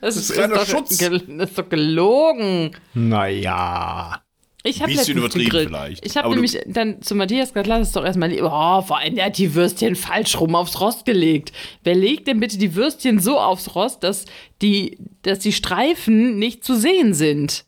Das 0.00 0.16
ist 0.16 0.38
reiner 0.38 0.54
doch, 0.54 0.66
Schutz. 0.66 0.96
Das 0.96 1.10
ist 1.50 1.58
doch 1.58 1.68
gelogen. 1.68 2.70
Naja. 2.94 4.22
Ich 4.66 4.82
habe 4.82 4.92
Bisschen 4.92 5.16
übertrieben 5.18 5.44
gegrillt. 5.44 5.68
vielleicht, 5.68 6.04
Ich 6.06 6.16
habe 6.16 6.28
nämlich 6.30 6.58
dann 6.66 7.00
zu 7.02 7.14
Matthias 7.14 7.50
gesagt, 7.50 7.66
lass 7.66 7.88
es 7.88 7.92
doch 7.92 8.04
erstmal, 8.04 8.32
oh, 8.42 8.82
vor 8.82 8.98
allem, 8.98 9.14
der 9.14 9.26
hat 9.26 9.38
die 9.38 9.54
Würstchen 9.54 9.94
falsch 9.96 10.38
rum 10.40 10.54
aufs 10.54 10.80
Rost 10.80 11.04
gelegt. 11.04 11.52
Wer 11.84 11.94
legt 11.94 12.26
denn 12.28 12.40
bitte 12.40 12.58
die 12.58 12.74
Würstchen 12.74 13.18
so 13.20 13.38
aufs 13.38 13.74
Rost, 13.74 14.02
dass 14.02 14.24
die, 14.62 14.98
dass 15.22 15.38
die 15.38 15.52
Streifen 15.52 16.38
nicht 16.38 16.64
zu 16.64 16.76
sehen 16.76 17.14
sind? 17.14 17.64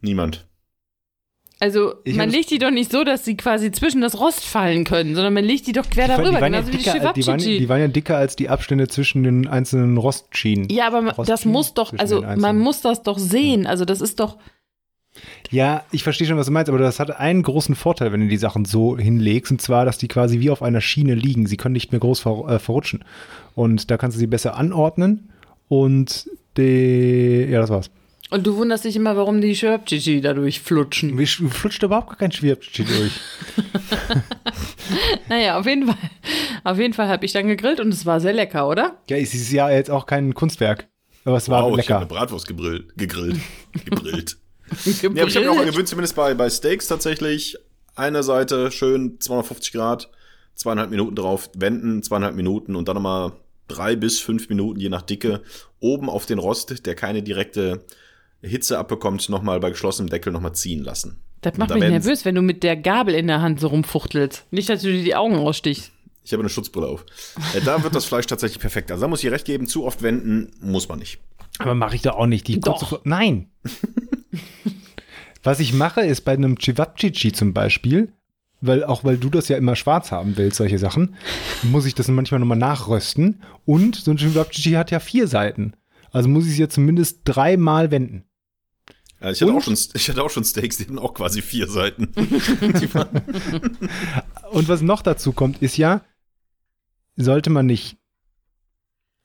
Niemand. 0.00 0.46
Also, 1.62 1.96
Ich 2.04 2.16
man 2.16 2.30
legt 2.30 2.50
die 2.50 2.58
doch 2.58 2.70
nicht 2.70 2.90
so, 2.90 3.04
dass 3.04 3.26
sie 3.26 3.36
quasi 3.36 3.70
zwischen 3.70 4.00
das 4.00 4.18
Rost 4.18 4.40
fallen 4.42 4.84
können, 4.84 5.14
sondern 5.14 5.34
man 5.34 5.44
legt 5.44 5.66
die 5.66 5.72
doch 5.72 5.90
quer 5.90 6.04
Die, 6.06 6.10
waren- 6.12 6.22
darüber, 6.24 6.38
die, 6.38 6.40
waren 6.42 6.52
ja 6.54 6.60
genauso 6.60 6.72
wie 6.72 6.78
die 6.78 6.84
dicker, 6.84 7.12
die, 7.12 7.26
waren, 7.26 7.38
Chivapchichi. 7.38 7.58
die 7.58 7.68
waren 7.68 7.80
ja 7.80 7.88
dicker 7.88 8.16
als 8.16 8.34
die 8.34 8.48
Abstände 8.48 8.88
zwischen 8.88 9.24
den 9.24 9.46
einzelnen 9.46 9.98
Rostschienen. 9.98 10.70
Ja, 10.70 10.86
aber 10.86 11.02
ma- 11.02 11.10
das 11.12 11.18
Rostschienen 11.28 11.52
muss 11.52 11.74
doch, 11.74 11.92
also 11.98 12.22
man 12.22 12.58
muss 12.58 12.80
das 12.80 13.02
doch 13.02 13.18
sehen. 13.18 13.66
Also 13.66 13.84
das 13.84 14.00
ist 14.00 14.20
doch, 14.20 14.38
Ja, 15.50 15.84
ich 15.90 16.02
verstehe 16.04 16.26
schon, 16.26 16.36
was 16.36 16.46
du 16.46 16.52
meinst, 16.52 16.68
aber 16.68 16.78
das 16.78 17.00
hat 17.00 17.10
einen 17.18 17.42
großen 17.42 17.74
Vorteil, 17.74 18.12
wenn 18.12 18.20
du 18.20 18.28
die 18.28 18.36
Sachen 18.36 18.64
so 18.64 18.96
hinlegst, 18.96 19.50
und 19.50 19.60
zwar, 19.60 19.84
dass 19.84 19.98
die 19.98 20.08
quasi 20.08 20.40
wie 20.40 20.50
auf 20.50 20.62
einer 20.62 20.80
Schiene 20.80 21.14
liegen. 21.14 21.46
Sie 21.46 21.56
können 21.56 21.72
nicht 21.72 21.90
mehr 21.92 22.00
groß 22.00 22.20
ver 22.20 22.44
äh, 22.48 22.58
verrutschen. 22.58 23.04
Und 23.54 23.90
da 23.90 23.96
kannst 23.96 24.16
du 24.16 24.18
sie 24.20 24.26
besser 24.28 24.56
anordnen 24.56 25.30
und 25.68 26.28
die, 26.56 27.46
ja, 27.50 27.60
das 27.60 27.70
war's. 27.70 27.90
Und 28.30 28.46
du 28.46 28.56
wunderst 28.56 28.84
dich 28.84 28.94
immer, 28.94 29.16
warum 29.16 29.40
die 29.40 29.56
Schwörbchichi 29.56 30.20
dadurch 30.20 30.60
flutschen. 30.60 31.16
Mir 31.16 31.26
sch- 31.26 31.48
flutscht 31.50 31.82
überhaupt 31.82 32.10
gar 32.10 32.16
kein 32.18 32.30
Schwierbchi 32.32 32.84
durch. 32.84 33.12
Naja, 35.28 35.58
auf 35.58 35.66
jeden 35.66 35.86
Fall. 35.86 35.96
Auf 36.64 36.78
jeden 36.78 36.94
Fall 36.94 37.08
habe 37.08 37.24
ich 37.24 37.32
dann 37.32 37.46
gegrillt 37.46 37.80
und 37.80 37.88
es 37.94 38.06
war 38.06 38.20
sehr 38.20 38.32
lecker, 38.32 38.68
oder? 38.68 38.96
Ja, 39.08 39.16
es 39.16 39.34
ist 39.34 39.50
ja 39.52 39.70
jetzt 39.70 39.90
auch 39.90 40.06
kein 40.06 40.34
Kunstwerk. 40.34 40.88
Aber 41.24 41.36
es 41.36 41.48
war 41.48 41.62
Wow, 41.62 41.66
ich 41.66 41.70
habe 41.72 41.76
lecker. 41.82 41.96
eine 41.98 42.06
Bratwurst 42.06 42.46
gegrillt. 42.48 42.86
gegrillt. 43.84 44.36
Ja, 45.02 45.08
aber 45.08 45.26
ich 45.28 45.36
habe 45.36 45.46
mir 45.46 45.52
auch 45.52 45.58
angewöhnt, 45.58 45.88
zumindest 45.88 46.14
bei, 46.16 46.34
bei 46.34 46.48
Steaks 46.50 46.86
tatsächlich, 46.86 47.56
eine 47.94 48.22
Seite 48.22 48.70
schön 48.70 49.20
250 49.20 49.72
Grad, 49.72 50.10
zweieinhalb 50.54 50.90
Minuten 50.90 51.16
drauf 51.16 51.50
wenden, 51.54 52.02
zweieinhalb 52.02 52.34
Minuten 52.36 52.76
und 52.76 52.88
dann 52.88 52.94
nochmal 52.94 53.32
drei 53.68 53.96
bis 53.96 54.20
fünf 54.20 54.48
Minuten, 54.48 54.80
je 54.80 54.88
nach 54.88 55.02
Dicke, 55.02 55.42
oben 55.80 56.08
auf 56.10 56.26
den 56.26 56.38
Rost, 56.38 56.86
der 56.86 56.94
keine 56.94 57.22
direkte 57.22 57.84
Hitze 58.42 58.78
abbekommt, 58.78 59.28
nochmal 59.28 59.60
bei 59.60 59.70
geschlossenem 59.70 60.08
Deckel 60.10 60.32
nochmal 60.32 60.54
ziehen 60.54 60.82
lassen. 60.82 61.20
Das 61.40 61.56
macht 61.56 61.70
da 61.70 61.74
mich 61.76 61.88
nervös, 61.88 62.24
wenn 62.24 62.34
du 62.34 62.42
mit 62.42 62.62
der 62.62 62.76
Gabel 62.76 63.14
in 63.14 63.26
der 63.26 63.40
Hand 63.40 63.60
so 63.60 63.68
rumfuchtelst. 63.68 64.46
Nicht, 64.50 64.68
dass 64.68 64.82
du 64.82 64.88
dir 64.92 65.02
die 65.02 65.14
Augen 65.14 65.36
ausstichst. 65.36 65.90
Ich 66.22 66.32
habe 66.32 66.42
eine 66.42 66.50
Schutzbrille 66.50 66.86
auf. 66.86 67.04
Äh, 67.54 67.62
da 67.62 67.82
wird 67.82 67.94
das 67.94 68.04
Fleisch 68.04 68.26
tatsächlich 68.26 68.60
perfekt. 68.60 68.90
Also 68.90 69.02
da 69.02 69.08
muss 69.08 69.24
ich 69.24 69.30
recht 69.30 69.46
geben, 69.46 69.66
zu 69.66 69.84
oft 69.86 70.02
wenden 70.02 70.52
muss 70.60 70.88
man 70.88 70.98
nicht. 70.98 71.18
Aber 71.58 71.74
mache 71.74 71.96
ich 71.96 72.02
doch 72.02 72.16
auch 72.16 72.26
nicht. 72.26 72.46
Die 72.46 72.60
Doch. 72.60 72.78
kurze- 72.88 73.00
Nein. 73.04 73.48
Was 75.42 75.60
ich 75.60 75.72
mache, 75.72 76.02
ist 76.02 76.22
bei 76.22 76.32
einem 76.32 76.58
Chivapchichi 76.58 77.32
zum 77.32 77.54
Beispiel, 77.54 78.12
weil 78.60 78.84
auch 78.84 79.04
weil 79.04 79.16
du 79.16 79.30
das 79.30 79.48
ja 79.48 79.56
immer 79.56 79.74
schwarz 79.74 80.12
haben 80.12 80.36
willst, 80.36 80.58
solche 80.58 80.78
Sachen, 80.78 81.14
muss 81.62 81.86
ich 81.86 81.94
das 81.94 82.08
manchmal 82.08 82.40
nochmal 82.40 82.58
nachrösten. 82.58 83.42
Und 83.64 83.96
so 83.96 84.10
ein 84.10 84.18
Chivapchichi 84.18 84.72
hat 84.72 84.90
ja 84.90 85.00
vier 85.00 85.28
Seiten. 85.28 85.72
Also 86.12 86.28
muss 86.28 86.44
ich 86.44 86.52
es 86.52 86.58
ja 86.58 86.68
zumindest 86.68 87.20
dreimal 87.24 87.90
wenden. 87.90 88.24
Äh, 89.20 89.32
ich, 89.32 89.40
hatte 89.40 89.52
Und? 89.52 89.58
auch 89.58 89.62
schon, 89.62 89.78
ich 89.94 90.08
hatte 90.08 90.22
auch 90.22 90.30
schon 90.30 90.44
Steaks, 90.44 90.78
die 90.78 90.84
hatten 90.84 90.98
auch 90.98 91.14
quasi 91.14 91.42
vier 91.42 91.68
Seiten. 91.68 92.08
Und 94.50 94.68
was 94.68 94.82
noch 94.82 95.02
dazu 95.02 95.32
kommt, 95.32 95.62
ist 95.62 95.76
ja, 95.76 96.02
sollte 97.16 97.50
man 97.50 97.66
nicht, 97.66 97.98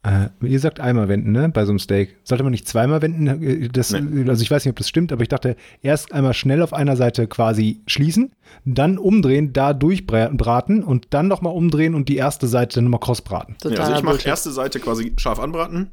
äh, 0.06 0.30
ihr 0.46 0.60
sagt 0.60 0.80
einmal 0.80 1.08
wenden, 1.08 1.32
ne, 1.32 1.50
bei 1.50 1.66
so 1.66 1.72
einem 1.72 1.80
Steak. 1.80 2.16
Sollte 2.24 2.44
man 2.44 2.52
nicht 2.52 2.68
zweimal 2.68 3.02
wenden? 3.02 3.28
Äh, 3.28 3.70
Das, 3.70 3.94
Also 3.94 4.42
ich 4.44 4.52
weiß 4.52 4.64
nicht, 4.66 4.72
ob 4.72 4.76
das 4.78 4.88
stimmt, 4.88 5.12
aber 5.12 5.22
ich 5.24 5.30
dachte, 5.30 5.56
erst 5.82 6.14
einmal 6.14 6.34
schnell 6.34 6.62
auf 6.62 6.74
einer 6.74 6.96
Seite 6.96 7.28
quasi 7.28 7.82
schließen, 7.88 8.32
dann 8.66 8.98
umdrehen, 8.98 9.54
da 9.54 9.74
durchbraten 9.74 10.84
und 10.84 11.08
dann 11.10 11.28
nochmal 11.28 11.54
umdrehen 11.54 11.96
und 11.96 12.08
die 12.10 12.18
erste 12.18 12.48
Seite 12.48 12.76
dann 12.76 12.84
nochmal 12.86 13.00
crossbraten. 13.00 13.56
ja, 13.64 13.70
also 13.80 13.94
ich 13.94 14.04
mache 14.04 14.28
erste 14.28 14.52
Seite 14.52 14.80
quasi 14.80 15.14
scharf 15.18 15.40
anbraten, 15.40 15.92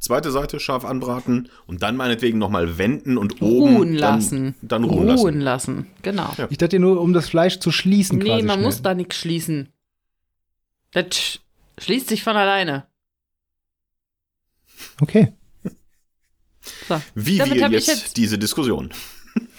zweite 0.00 0.30
Seite 0.32 0.58
scharf 0.58 0.84
anbraten 0.84 1.48
und 1.66 1.82
dann 1.82 1.96
meinetwegen 1.96 2.38
nochmal 2.38 2.78
wenden 2.78 3.16
und 3.18 3.40
oben 3.42 3.76
ruhen 3.76 3.88
dann, 3.98 4.16
lassen. 4.16 4.54
Dann 4.62 4.84
ruhen, 4.84 5.06
lassen. 5.06 5.40
lassen. 5.40 5.86
Genau. 6.02 6.30
Ja. 6.38 6.48
Ich 6.50 6.58
dachte 6.58 6.78
nur, 6.78 7.00
um 7.00 7.12
das 7.12 7.28
Fleisch 7.28 7.60
zu 7.60 7.70
schließen 7.70 8.18
Nee, 8.18 8.24
quasi 8.24 8.42
man 8.44 8.54
schnell. 8.54 8.64
muss 8.66 8.82
da 8.82 8.94
nichts 8.94 9.16
schließen. 9.16 9.68
Das 10.92 11.06
sch- 11.06 11.38
schließt 11.78 12.08
sich 12.08 12.22
von 12.24 12.36
alleine. 12.36 12.84
Okay. 15.02 15.32
So. 16.88 17.00
Wie 17.16 17.38
Damit 17.38 17.58
wir 17.58 17.68
jetzt, 17.70 17.88
jetzt- 17.88 18.16
diese 18.16 18.38
Diskussion. 18.38 18.90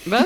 Was? 0.06 0.26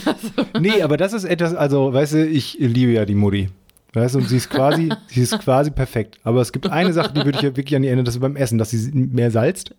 Nee, 0.60 0.82
aber 0.82 0.96
das 0.96 1.12
ist 1.12 1.24
etwas, 1.24 1.54
also, 1.54 1.92
weißt 1.92 2.14
du, 2.14 2.26
ich 2.26 2.56
liebe 2.58 2.92
ja 2.92 3.04
die 3.04 3.14
Mutti. 3.14 3.48
Weißt 3.92 4.14
du, 4.14 4.18
und 4.18 4.28
sie 4.28 4.36
ist 4.38 4.50
quasi, 4.50 4.90
sie 5.08 5.22
ist 5.22 5.38
quasi 5.38 5.70
perfekt. 5.70 6.18
Aber 6.24 6.40
es 6.40 6.52
gibt 6.52 6.66
eine 6.68 6.92
Sache, 6.92 7.12
die 7.14 7.24
würde 7.24 7.38
ich 7.38 7.42
ja 7.42 7.56
wirklich 7.56 7.76
an 7.76 7.82
die 7.82 7.88
Ende, 7.88 8.04
das 8.04 8.14
ist 8.14 8.20
beim 8.20 8.36
Essen, 8.36 8.58
dass 8.58 8.70
sie 8.70 8.90
mehr 8.92 9.30
salzt. 9.30 9.74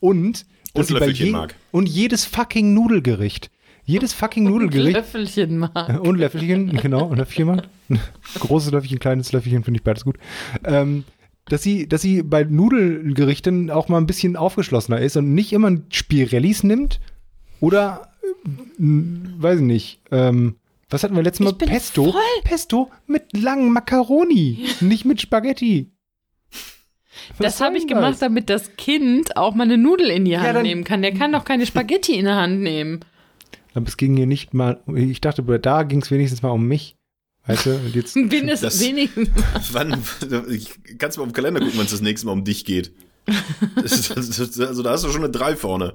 Und, 0.00 0.46
dass 0.74 0.74
Und 0.74 0.84
sie 0.86 0.92
bei 0.94 0.98
Löffelchen 1.00 1.26
je, 1.26 1.32
mag. 1.32 1.54
Und 1.70 1.88
jedes 1.88 2.24
fucking 2.24 2.74
Nudelgericht. 2.74 3.50
Jedes 3.84 4.12
fucking 4.12 4.44
Nudelgericht. 4.44 4.96
Löffelchen 4.96 5.58
mag. 5.58 6.00
Und 6.00 6.16
Löffelchen, 6.18 6.76
genau, 6.76 7.04
und 7.06 7.18
Löffelchen 7.18 7.46
mag. 7.46 7.68
Großes 8.38 8.70
Löffelchen, 8.72 8.98
kleines 8.98 9.32
Löffelchen, 9.32 9.64
finde 9.64 9.78
ich 9.78 9.84
beides 9.84 10.04
gut. 10.04 10.16
Ähm, 10.64 11.04
dass 11.50 11.62
sie, 11.62 11.88
dass 11.88 12.00
sie 12.02 12.22
bei 12.22 12.44
Nudelgerichten 12.44 13.70
auch 13.70 13.88
mal 13.88 13.98
ein 13.98 14.06
bisschen 14.06 14.36
aufgeschlossener 14.36 15.00
ist 15.00 15.16
und 15.16 15.34
nicht 15.34 15.52
immer 15.52 15.76
Spirellis 15.90 16.62
nimmt 16.62 17.00
oder, 17.60 18.08
äh, 18.22 18.28
weiß 18.78 19.58
ich 19.60 19.64
nicht, 19.66 20.00
ähm, 20.10 20.56
was 20.88 21.04
hatten 21.04 21.14
wir 21.14 21.22
letztes 21.22 21.44
Mal? 21.44 21.52
Pesto. 21.54 22.04
voll- 22.10 22.20
Pesto 22.44 22.90
mit 23.06 23.36
langen 23.36 23.72
Macaroni, 23.72 24.66
nicht 24.80 25.04
mit 25.04 25.20
Spaghetti. 25.20 25.90
Was 27.36 27.38
Das 27.38 27.60
habe 27.60 27.76
ich 27.76 27.86
gemacht, 27.86 28.16
damit 28.20 28.48
das 28.50 28.76
Kind 28.76 29.36
auch 29.36 29.54
mal 29.54 29.64
eine 29.64 29.76
Nudel 29.78 30.08
in 30.10 30.24
die 30.24 30.38
Hand 30.38 30.54
dann- 30.56 30.62
nehmen 30.62 30.84
kann. 30.84 31.02
Der 31.02 31.12
kann 31.12 31.32
doch 31.32 31.44
keine 31.44 31.66
Spaghetti 31.66 32.14
in 32.14 32.24
der 32.24 32.36
Hand 32.36 32.60
nehmen. 32.60 33.00
Aber 33.74 33.86
es 33.86 33.96
ging 33.96 34.16
hier 34.16 34.26
nicht 34.26 34.52
mal, 34.54 34.80
ich 34.94 35.20
dachte, 35.20 35.42
da 35.60 35.82
ging 35.84 36.00
es 36.02 36.10
wenigstens 36.10 36.42
mal 36.42 36.50
um 36.50 36.66
mich. 36.66 36.96
Weißt 37.46 37.66
du, 37.66 37.70
und 37.74 37.94
jetzt, 37.94 38.14
Wenigstens, 38.16 38.60
Das- 38.60 38.80
wenigstens. 38.80 39.28
Wann, 39.72 40.02
ich, 40.50 40.70
kannst 40.98 41.16
du 41.16 41.20
mal 41.20 41.26
auf 41.26 41.32
den 41.32 41.34
Kalender 41.34 41.60
gucken, 41.60 41.78
wenn 41.78 41.84
es 41.86 41.90
das 41.92 42.00
nächste 42.00 42.26
Mal 42.26 42.32
um 42.32 42.44
dich 42.44 42.64
geht. 42.64 42.92
Das 43.76 44.08
das 44.08 44.60
also 44.60 44.82
da 44.82 44.90
hast 44.90 45.04
du 45.04 45.08
schon 45.10 45.22
eine 45.22 45.30
3 45.30 45.56
vorne. 45.56 45.94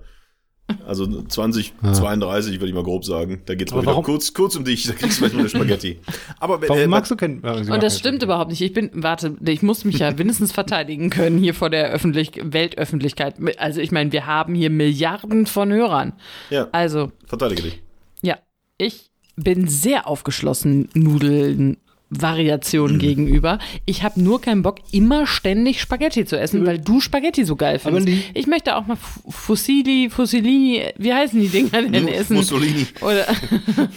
Also 0.88 1.06
20, 1.22 1.74
Ja. 1.84 1.94
32 1.94 2.56
würde 2.56 2.68
ich 2.70 2.74
mal 2.74 2.84
grob 2.84 3.06
sagen. 3.06 3.44
Da 3.46 3.54
geht's 3.54 3.72
mal 3.72 3.80
Aber 3.82 3.92
wieder 3.92 4.02
kurz, 4.02 4.34
kurz 4.34 4.56
um 4.56 4.64
dich, 4.66 4.88
da 4.88 4.94
kriegst 4.94 5.12
du 5.14 5.18
vielleicht 5.20 5.34
nur 5.34 5.42
eine 5.42 5.50
Spaghetti. 5.50 6.00
Aber 6.40 6.60
wenn, 6.60 6.70
warum 6.70 6.82
äh, 6.82 6.88
magst 6.88 7.12
du 7.12 7.16
keinen? 7.16 7.44
äh, 7.44 7.72
Und 7.72 7.84
das 7.84 8.00
stimmt 8.00 8.24
überhaupt 8.24 8.50
nicht. 8.50 8.62
Ich 8.62 8.74
bin, 8.74 8.90
warte, 8.94 9.36
ich 9.46 9.62
muss 9.62 9.86
mich 9.86 10.00
ja 10.00 10.12
mindestens 10.12 10.52
verteidigen 10.52 11.12
können 11.12 11.38
hier 11.38 11.54
vor 11.54 11.70
der 11.70 11.92
Öffentlich 11.92 12.32
Weltöffentlichkeit. 12.42 13.36
Also 13.58 13.80
ich 13.80 13.92
meine, 13.92 14.12
wir 14.12 14.26
haben 14.26 14.56
hier 14.56 14.72
Milliarden 14.72 15.46
von 15.46 15.72
Hörern. 15.72 16.14
Ja, 16.50 16.68
Also, 16.72 17.12
verteidige 17.28 17.62
dich. 17.62 17.82
ja, 18.24 18.40
ich 18.80 19.12
bin 19.36 19.68
sehr 19.68 20.08
aufgeschlossen 20.08 20.90
Nudeln. 20.94 21.78
Variationen 22.10 23.00
gegenüber. 23.00 23.58
Ich 23.86 24.04
habe 24.04 24.22
nur 24.22 24.40
keinen 24.40 24.62
Bock, 24.62 24.78
immer 24.92 25.26
ständig 25.26 25.82
Spaghetti 25.82 26.24
zu 26.24 26.40
essen, 26.40 26.66
weil 26.66 26.78
du 26.78 27.02
Spaghetti 27.02 27.44
so 27.46 27.56
geil 27.56 27.80
findest. 27.80 28.08
Ich 28.36 28.46
möchte 28.46 28.76
auch 28.76 28.86
mal 28.86 28.98
Fusilli, 29.28 30.10
Fusilini, 30.12 30.84
wie 30.98 31.14
heißen 31.14 31.40
die 31.40 31.48
Dinger 31.48 31.82
denn 31.82 32.08
essen? 32.08 32.38
Mussolini. 32.38 32.86
Oder, 33.02 33.26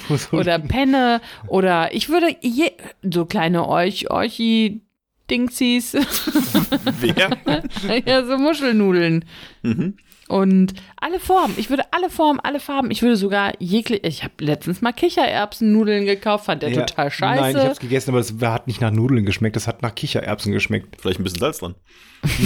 Mussolini. 0.08 0.32
oder 0.40 0.58
Penne 0.58 1.20
oder 1.48 1.94
ich 1.94 2.08
würde 2.08 2.34
je, 2.40 2.70
so 3.02 3.26
kleine 3.26 3.68
Euch, 3.68 4.10
Euchi 4.10 4.80
Dingsies, 5.30 5.94
Wer? 7.00 7.36
ja, 8.06 8.24
so 8.24 8.38
Muschelnudeln. 8.38 9.24
Mhm. 9.62 9.98
Und 10.28 10.74
alle 10.96 11.18
Formen. 11.18 11.54
Ich 11.56 11.70
würde 11.70 11.84
alle 11.90 12.10
Formen, 12.10 12.38
alle 12.40 12.60
Farben. 12.60 12.90
Ich 12.90 13.02
würde 13.02 13.16
sogar 13.16 13.54
jegliche. 13.58 14.06
Ich 14.06 14.22
habe 14.22 14.34
letztens 14.40 14.82
mal 14.82 14.92
Kichererbsennudeln 14.92 16.04
gekauft, 16.04 16.44
fand 16.44 16.62
der 16.62 16.70
Ja, 16.70 16.84
total 16.84 17.10
scheiße. 17.10 17.40
Nein, 17.40 17.56
ich 17.56 17.62
hab's 17.62 17.80
gegessen, 17.80 18.10
aber 18.10 18.18
das 18.18 18.34
hat 18.40 18.66
nicht 18.66 18.80
nach 18.80 18.90
Nudeln 18.90 19.24
geschmeckt, 19.24 19.56
das 19.56 19.66
hat 19.66 19.82
nach 19.82 19.94
Kichererbsen 19.94 20.52
geschmeckt. 20.52 21.00
Vielleicht 21.00 21.18
ein 21.18 21.24
bisschen 21.24 21.40
Salz 21.40 21.58
dran. 21.58 21.74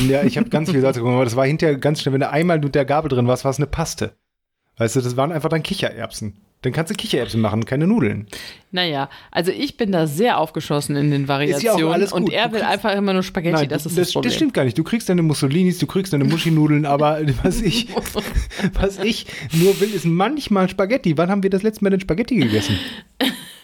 Ja, 0.08 0.22
ich 0.22 0.38
habe 0.38 0.48
ganz 0.48 0.70
viel 0.70 0.80
Salz 0.80 0.96
bekommen, 0.96 1.16
aber 1.16 1.24
das 1.24 1.34
war 1.36 1.44
hinterher 1.44 1.76
ganz 1.76 2.00
schnell, 2.00 2.12
wenn 2.12 2.20
du 2.20 2.30
einmal 2.30 2.60
mit 2.60 2.74
der 2.74 2.84
Gabel 2.84 3.08
drin 3.08 3.26
warst, 3.26 3.44
war 3.44 3.50
es 3.50 3.58
eine 3.58 3.66
Paste. 3.66 4.16
Weißt 4.76 4.96
du, 4.96 5.00
das 5.00 5.16
waren 5.16 5.32
einfach 5.32 5.48
dann 5.48 5.62
Kichererbsen. 5.62 6.40
Dann 6.62 6.73
kannst 6.73 6.90
du 6.90 6.95
Kichererbsen 6.95 7.40
machen, 7.40 7.64
keine 7.64 7.87
Nudeln. 7.88 8.26
Naja, 8.71 9.11
also 9.33 9.50
ich 9.50 9.76
bin 9.76 9.90
da 9.92 10.07
sehr 10.07 10.38
aufgeschossen 10.38 10.95
in 10.97 11.11
den 11.11 11.23
ja 11.23 11.28
Variationen. 11.28 11.92
alles 11.92 12.12
und 12.12 12.31
er 12.33 12.49
Du 12.49 12.54
will 12.54 12.62
einfach 12.62 12.95
immer 12.95 13.12
nur 13.12 13.23
Spaghetti. 13.25 13.57
Nein, 13.57 13.69
das 13.69 13.83
das, 13.83 13.92
ist 13.92 13.99
das, 13.99 14.07
das, 14.07 14.12
Problem. 14.14 14.33
stimmt 14.33 14.54
gar 14.54 14.64
nicht. 14.64 14.78
Du 14.78 14.85
kriegst 14.85 15.09
deine 15.09 15.23
Mussolinis, 15.23 15.78
du 15.78 15.87
kriegst 15.87 16.12
deine 16.12 16.25
Muschinudeln, 16.25 16.87
aber 16.87 17.21
was 17.42 17.61
ich, 17.61 17.88
was 18.75 18.99
ich 19.00 19.26
nur 19.52 19.78
will, 19.81 19.92
ist 19.92 20.04
manchmal 20.07 20.69
Spaghetti. 20.69 21.19
Wann 21.19 21.31
haben 21.31 21.42
wir 21.42 21.50
das 21.50 21.62
letzte 21.64 21.85
Mal 21.85 21.90
denn 21.90 22.00
Spaghetti 22.00 22.37
gegessen? 22.37 22.78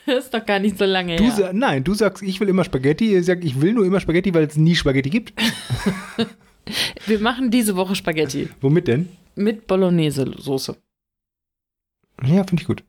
Das 0.04 0.24
ist 0.24 0.34
doch 0.34 0.44
gar 0.44 0.58
nicht 0.58 0.76
so 0.76 0.84
lange 0.84 1.16
Du 1.16 1.24
her. 1.24 1.52
nein, 1.52 1.84
du 1.84 1.94
sagst, 1.94 2.22
ich 2.24 2.40
will 2.40 2.48
immer 2.48 2.64
Spaghetti. 2.64 3.16
Ich 3.16 3.26
sag, 3.26 3.44
ich 3.44 3.60
will 3.60 3.74
nur 3.74 3.86
immer 3.86 4.00
Spaghetti, 4.00 4.34
weil 4.34 4.44
es 4.44 4.56
nie 4.56 4.74
Spaghetti 4.74 5.08
gibt. 5.10 5.32
Wir 7.06 7.20
machen 7.20 7.50
diese 7.50 7.76
Woche 7.76 7.94
Spaghetti 7.94 8.48
Womit 8.60 8.88
denn? 8.88 9.08
mit 9.36 9.66
Bolognese-Soße. 9.68 10.76
Ja, 12.24 12.42
finde 12.44 12.62
ich 12.62 12.66
gut. 12.66 12.82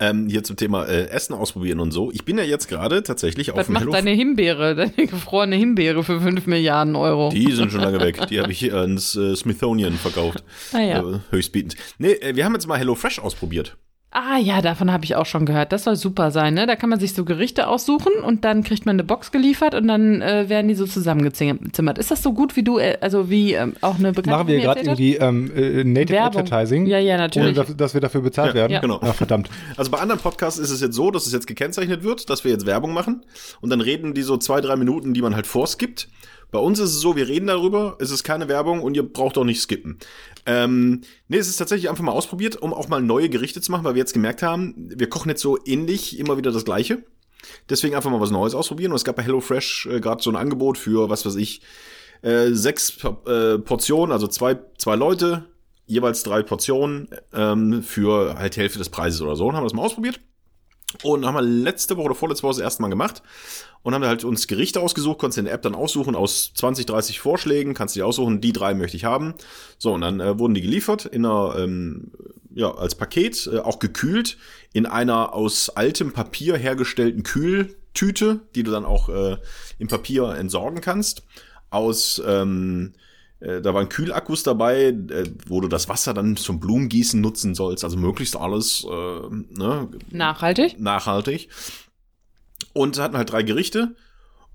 Ähm, 0.00 0.28
hier 0.28 0.42
zum 0.42 0.56
Thema 0.56 0.86
äh, 0.86 1.08
Essen 1.10 1.34
ausprobieren 1.34 1.78
und 1.78 1.90
so. 1.90 2.10
Ich 2.10 2.24
bin 2.24 2.38
ja 2.38 2.44
jetzt 2.44 2.68
gerade 2.68 3.02
tatsächlich 3.02 3.50
auf 3.50 3.58
Was 3.58 3.66
dem 3.66 3.74
macht 3.74 3.82
Hello 3.82 3.92
deine 3.92 4.10
Himbeere, 4.10 4.74
deine 4.96 5.06
gefrorene 5.06 5.56
Himbeere 5.56 6.02
für 6.02 6.20
5 6.20 6.46
Milliarden 6.46 6.96
Euro? 6.96 7.28
Die 7.30 7.52
sind 7.52 7.70
schon 7.70 7.82
lange 7.82 8.00
weg. 8.00 8.26
Die 8.28 8.40
habe 8.40 8.50
ich 8.50 8.72
ans 8.72 9.14
äh, 9.14 9.36
Smithsonian 9.36 9.94
verkauft. 9.94 10.42
Ah 10.72 10.80
ja. 10.80 11.00
Äh, 11.00 11.18
höchstbietend. 11.30 11.76
Nee, 11.98 12.12
äh, 12.12 12.34
wir 12.34 12.46
haben 12.46 12.54
jetzt 12.54 12.66
mal 12.66 12.78
HelloFresh 12.78 13.18
ausprobiert. 13.18 13.76
Ah 14.12 14.38
ja, 14.38 14.60
davon 14.60 14.90
habe 14.90 15.04
ich 15.04 15.14
auch 15.14 15.24
schon 15.26 15.46
gehört. 15.46 15.70
Das 15.70 15.84
soll 15.84 15.94
super 15.94 16.32
sein, 16.32 16.54
ne? 16.54 16.66
Da 16.66 16.74
kann 16.74 16.90
man 16.90 16.98
sich 16.98 17.14
so 17.14 17.24
Gerichte 17.24 17.68
aussuchen 17.68 18.12
und 18.24 18.44
dann 18.44 18.64
kriegt 18.64 18.84
man 18.84 18.96
eine 18.96 19.04
Box 19.04 19.30
geliefert 19.30 19.76
und 19.76 19.86
dann 19.86 20.20
äh, 20.20 20.48
werden 20.48 20.66
die 20.66 20.74
so 20.74 20.84
zusammengezimmert. 20.84 21.96
Ist 21.96 22.10
das 22.10 22.20
so 22.20 22.32
gut 22.32 22.56
wie 22.56 22.64
du, 22.64 22.78
äh, 22.78 22.98
also 23.00 23.30
wie 23.30 23.52
ähm, 23.52 23.74
auch 23.82 24.00
eine 24.00 24.10
Bekannte 24.10 24.30
Machen 24.30 24.48
wir 24.48 24.58
gerade 24.58 24.80
irgendwie 24.80 25.14
ähm, 25.14 25.52
äh, 25.54 25.84
Native 25.84 26.14
Werbung. 26.14 26.40
Advertising? 26.42 26.86
Ja, 26.86 26.98
ja, 26.98 27.18
natürlich. 27.18 27.56
Ohne 27.56 27.66
dass, 27.66 27.76
dass 27.76 27.94
wir 27.94 28.00
dafür 28.00 28.22
bezahlt 28.22 28.48
Ja, 28.48 28.54
werden? 28.54 28.72
ja. 28.72 28.80
genau. 28.80 28.98
Ach, 29.00 29.14
verdammt. 29.14 29.48
Also 29.76 29.92
bei 29.92 29.98
anderen 29.98 30.20
Podcasts 30.20 30.58
ist 30.58 30.70
es 30.70 30.80
jetzt 30.80 30.96
so, 30.96 31.12
dass 31.12 31.26
es 31.26 31.32
jetzt 31.32 31.46
gekennzeichnet 31.46 32.02
wird, 32.02 32.28
dass 32.30 32.42
wir 32.42 32.50
jetzt 32.50 32.66
Werbung 32.66 32.92
machen 32.92 33.24
und 33.60 33.70
dann 33.70 33.80
reden 33.80 34.12
die 34.14 34.22
so 34.22 34.36
zwei, 34.36 34.60
drei 34.60 34.74
Minuten, 34.74 35.14
die 35.14 35.22
man 35.22 35.36
halt 35.36 35.46
vorskippt, 35.46 36.08
Bei 36.50 36.58
uns 36.58 36.78
ist 36.78 36.90
es 36.90 37.00
so, 37.00 37.16
wir 37.16 37.28
reden 37.28 37.46
darüber, 37.46 37.96
es 38.00 38.10
ist 38.10 38.24
keine 38.24 38.48
Werbung 38.48 38.82
und 38.82 38.94
ihr 38.94 39.02
braucht 39.02 39.38
auch 39.38 39.44
nicht 39.44 39.60
skippen. 39.60 39.98
Ähm, 40.46 41.02
nee, 41.28 41.38
es 41.38 41.48
ist 41.48 41.56
tatsächlich 41.56 41.88
einfach 41.88 42.02
mal 42.02 42.12
ausprobiert, 42.12 42.56
um 42.56 42.74
auch 42.74 42.88
mal 42.88 43.00
neue 43.00 43.28
Gerichte 43.28 43.60
zu 43.60 43.70
machen, 43.70 43.84
weil 43.84 43.94
wir 43.94 44.00
jetzt 44.00 44.14
gemerkt 44.14 44.42
haben, 44.42 44.74
wir 44.76 45.08
kochen 45.08 45.28
jetzt 45.28 45.42
so 45.42 45.58
ähnlich 45.64 46.18
immer 46.18 46.36
wieder 46.36 46.52
das 46.52 46.64
Gleiche. 46.64 47.04
Deswegen 47.68 47.94
einfach 47.94 48.10
mal 48.10 48.20
was 48.20 48.30
Neues 48.30 48.54
ausprobieren. 48.54 48.92
Und 48.92 48.96
es 48.96 49.04
gab 49.04 49.16
bei 49.16 49.22
HelloFresh 49.22 49.86
äh, 49.86 50.00
gerade 50.00 50.22
so 50.22 50.30
ein 50.30 50.36
Angebot 50.36 50.78
für, 50.78 51.08
was 51.08 51.24
weiß 51.24 51.36
ich, 51.36 51.62
äh, 52.22 52.48
sechs 52.50 52.98
äh, 53.26 53.58
Portionen, 53.58 54.12
also 54.12 54.26
zwei, 54.26 54.58
zwei 54.76 54.96
Leute, 54.96 55.46
jeweils 55.86 56.22
drei 56.22 56.42
Portionen 56.42 57.08
ähm, 57.32 57.82
für 57.82 58.38
halt 58.38 58.56
Hälfte 58.56 58.78
des 58.78 58.90
Preises 58.90 59.22
oder 59.22 59.36
so. 59.36 59.46
Und 59.46 59.56
haben 59.56 59.64
das 59.64 59.72
mal 59.72 59.82
ausprobiert. 59.82 60.20
Und 61.02 61.24
haben 61.24 61.34
wir 61.34 61.42
letzte 61.42 61.96
Woche 61.96 62.06
oder 62.06 62.14
vorletzte 62.14 62.42
Woche 62.42 62.54
das 62.54 62.62
erste 62.62 62.82
Mal 62.82 62.88
gemacht 62.88 63.22
und 63.82 63.94
haben 63.94 64.04
halt 64.04 64.24
uns 64.24 64.46
Gerichte 64.46 64.80
ausgesucht, 64.80 65.18
konntest 65.18 65.38
in 65.38 65.44
der 65.44 65.54
App 65.54 65.62
dann 65.62 65.74
aussuchen 65.74 66.14
aus 66.14 66.52
20, 66.54 66.86
30 66.86 67.20
Vorschlägen, 67.20 67.74
kannst 67.74 67.94
du 67.94 68.00
dir 68.00 68.06
aussuchen, 68.06 68.40
die 68.40 68.52
drei 68.52 68.74
möchte 68.74 68.96
ich 68.96 69.04
haben. 69.04 69.34
So, 69.78 69.92
und 69.92 70.00
dann 70.00 70.20
äh, 70.20 70.38
wurden 70.38 70.54
die 70.54 70.60
geliefert 70.60 71.06
in 71.06 71.24
einer, 71.24 71.54
ähm, 71.58 72.12
ja, 72.52 72.74
als 72.74 72.94
Paket, 72.94 73.48
äh, 73.52 73.58
auch 73.58 73.78
gekühlt, 73.78 74.36
in 74.72 74.86
einer 74.86 75.32
aus 75.32 75.70
altem 75.70 76.12
Papier 76.12 76.56
hergestellten 76.56 77.22
Kühltüte, 77.22 78.40
die 78.54 78.64
du 78.64 78.70
dann 78.70 78.84
auch 78.84 79.08
äh, 79.08 79.36
im 79.78 79.88
Papier 79.88 80.30
entsorgen 80.30 80.80
kannst. 80.80 81.22
Aus, 81.70 82.20
ähm, 82.26 82.92
äh, 82.96 82.99
da 83.40 83.74
waren 83.74 83.88
Kühlakkus 83.88 84.42
dabei, 84.42 84.88
äh, 84.88 85.24
wo 85.46 85.60
du 85.60 85.68
das 85.68 85.88
Wasser 85.88 86.12
dann 86.14 86.36
zum 86.36 86.60
Blumengießen 86.60 87.20
nutzen 87.20 87.54
sollst, 87.54 87.84
also 87.84 87.96
möglichst 87.96 88.36
alles 88.36 88.84
äh, 88.84 89.30
ne, 89.58 89.88
Nachhaltig? 90.10 90.78
nachhaltig. 90.78 91.48
Und 92.72 92.98
hatten 92.98 93.16
halt 93.16 93.32
drei 93.32 93.42
Gerichte. 93.42 93.96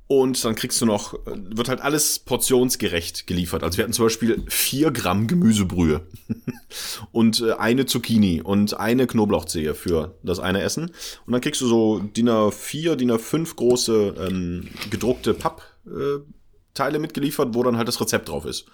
Und 0.07 0.45
dann 0.45 0.53
kriegst 0.53 0.79
du 0.81 0.85
noch, 0.85 1.15
äh, 1.25 1.31
wird 1.35 1.67
halt 1.67 1.81
alles 1.81 2.19
portionsgerecht 2.19 3.25
geliefert. 3.25 3.63
Also 3.63 3.77
wir 3.77 3.85
hatten 3.85 3.93
zum 3.93 4.05
Beispiel 4.05 4.43
vier 4.47 4.91
Gramm 4.91 5.25
Gemüsebrühe 5.25 6.05
und 7.11 7.41
äh, 7.41 7.53
eine 7.53 7.87
Zucchini 7.87 8.39
und 8.41 8.79
eine 8.79 9.07
Knoblauchzehe 9.07 9.73
für 9.73 10.15
das 10.21 10.39
eine 10.39 10.61
Essen. 10.61 10.91
Und 11.25 11.33
dann 11.33 11.41
kriegst 11.41 11.61
du 11.61 11.67
so 11.67 11.99
DIN 11.99 12.29
A4, 12.29 12.95
DIN 12.95 13.13
A5 13.13 13.55
große 13.55 14.15
ähm, 14.19 14.67
gedruckte 14.91 15.33
Pappteile 15.33 15.73
äh, 15.87 16.44
Teile 16.75 16.99
mitgeliefert, 16.99 17.53
wo 17.53 17.63
dann 17.63 17.77
halt 17.77 17.87
das 17.87 17.99
Rezept 17.99 18.29
drauf 18.29 18.45
ist. 18.45 18.65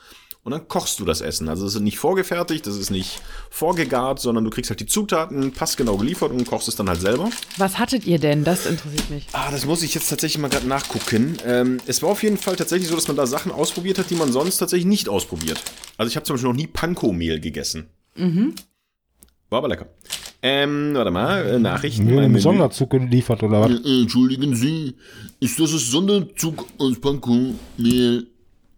Und 0.44 0.54
dann 0.54 0.68
kochst 0.68 1.00
du 1.00 1.06
das 1.06 1.22
Essen. 1.22 1.50
Also 1.50 1.68
es 1.68 1.76
ist 1.76 1.82
nicht 1.82 2.00
vorgefertigt, 2.00 2.66
das 2.66 2.76
ist 2.76 2.90
nicht 2.90 3.22
vorgegart, 3.52 4.20
sondern 4.20 4.44
du 4.44 4.50
kriegst 4.50 4.72
halt 4.72 4.80
die 4.80 4.88
Zutaten 4.88 5.52
passgenau 5.52 5.98
geliefert 5.98 6.32
und 6.32 6.46
kochst 6.46 6.68
es 6.68 6.76
dann 6.76 6.90
halt 6.90 7.00
selber. 7.00 7.30
Was 7.58 7.78
hattet 7.78 8.08
ihr 8.08 8.18
denn? 8.18 8.44
Das 8.44 8.66
interessiert 8.66 9.10
mich. 9.12 9.28
Ah, 9.34 9.52
das 9.52 9.66
muss 9.66 9.84
ich 9.84 9.94
jetzt 9.94 10.10
tatsächlich 10.10 10.42
mal 10.42 10.50
gerade 10.50 10.68
nachgucken. 10.68 11.38
Ähm, 11.46 11.80
es 11.86 12.02
war 12.02 12.10
auf 12.10 12.24
jeden 12.24 12.38
Fall 12.38 12.56
tatsächlich 12.56 12.90
so, 12.90 12.96
dass 12.96 13.08
man 13.08 13.18
da 13.18 13.28
Sachen 13.28 13.52
ausprobiert 13.52 14.00
hat, 14.00 14.10
die 14.10 14.16
man 14.16 14.32
sonst 14.32 14.58
tatsächlich 14.58 14.88
nicht 14.88 15.10
ausprobiert. 15.10 15.62
Also 15.98 16.10
ich 16.10 16.16
habe 16.16 16.26
zum 16.26 16.36
Beispiel 16.36 16.50
noch 16.50 16.58
nie 16.58 16.68
Panko-Mehl 16.68 17.40
gegessen. 17.40 17.92
Mhm. 18.16 18.56
War 19.52 19.60
aber 19.60 19.68
lecker. 19.68 19.90
Ähm, 20.44 20.94
warte 20.96 21.12
mal, 21.12 21.46
äh, 21.46 21.60
Nachrichten. 21.60 22.10
Im 22.10 22.16
Menü. 22.16 22.40
Sonderzug 22.40 22.90
geliefert 22.90 23.44
oder 23.44 23.62
was? 23.62 23.72
Äh, 23.72 24.02
Entschuldigen 24.02 24.56
Sie, 24.56 24.96
ist 25.40 25.60
das 25.60 25.72
ein 25.72 25.78
Sonderzug 25.78 26.66
aus 26.80 27.00
Pankow? 27.00 27.54
Nee, 27.78 28.22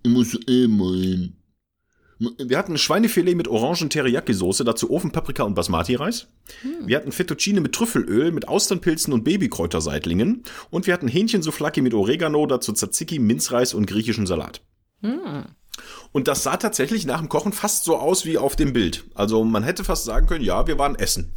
ich 0.03 0.11
muss 0.11 0.37
eh 0.47 0.67
mal 0.67 0.97
hin. 0.97 1.33
Wir 2.37 2.57
hatten 2.57 2.77
Schweinefilet 2.77 3.35
mit 3.35 3.47
Orangen-Teriyaki-Soße, 3.47 4.63
dazu 4.63 4.91
Ofenpaprika 4.91 5.43
und 5.43 5.55
Basmati-Reis. 5.55 6.27
Wir 6.85 6.97
hatten 6.97 7.11
Fettuccine 7.11 7.59
mit 7.59 7.73
Trüffelöl, 7.73 8.31
mit 8.31 8.47
Austernpilzen 8.47 9.11
und 9.13 9.23
Babykräuterseitlingen. 9.23 10.43
Und 10.69 10.87
wir 10.87 10.93
hatten 10.93 11.07
Hähnchensoufflaki 11.07 11.81
mit 11.81 11.93
Oregano, 11.93 12.45
dazu 12.45 12.71
Tzatziki, 12.71 13.19
Minzreis 13.19 13.73
und 13.73 13.87
griechischen 13.87 14.25
Salat. 14.25 14.61
Und 16.11 16.27
das 16.27 16.43
sah 16.43 16.57
tatsächlich 16.57 17.05
nach 17.05 17.19
dem 17.19 17.29
Kochen 17.29 17.51
fast 17.51 17.83
so 17.83 17.97
aus 17.97 18.25
wie 18.25 18.37
auf 18.37 18.55
dem 18.55 18.73
Bild. 18.73 19.05
Also 19.15 19.43
man 19.43 19.63
hätte 19.63 19.83
fast 19.83 20.05
sagen 20.05 20.27
können, 20.27 20.43
ja, 20.43 20.67
wir 20.67 20.77
waren 20.77 20.95
essen. 20.95 21.33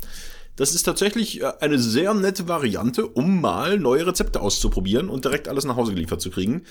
Das 0.57 0.75
ist 0.75 0.85
tatsächlich 0.85 1.43
äh, 1.43 1.53
eine 1.61 1.79
sehr 1.79 2.15
nette 2.15 2.49
Variante, 2.49 3.07
um 3.07 3.41
mal 3.41 3.79
neue 3.79 4.07
Rezepte 4.07 4.41
auszuprobieren 4.41 5.11
und 5.11 5.25
direkt 5.25 5.49
alles 5.49 5.65
nach 5.65 5.77
Hause 5.77 5.93
geliefert 5.93 6.21
zu 6.23 6.31
kriegen. 6.31 6.65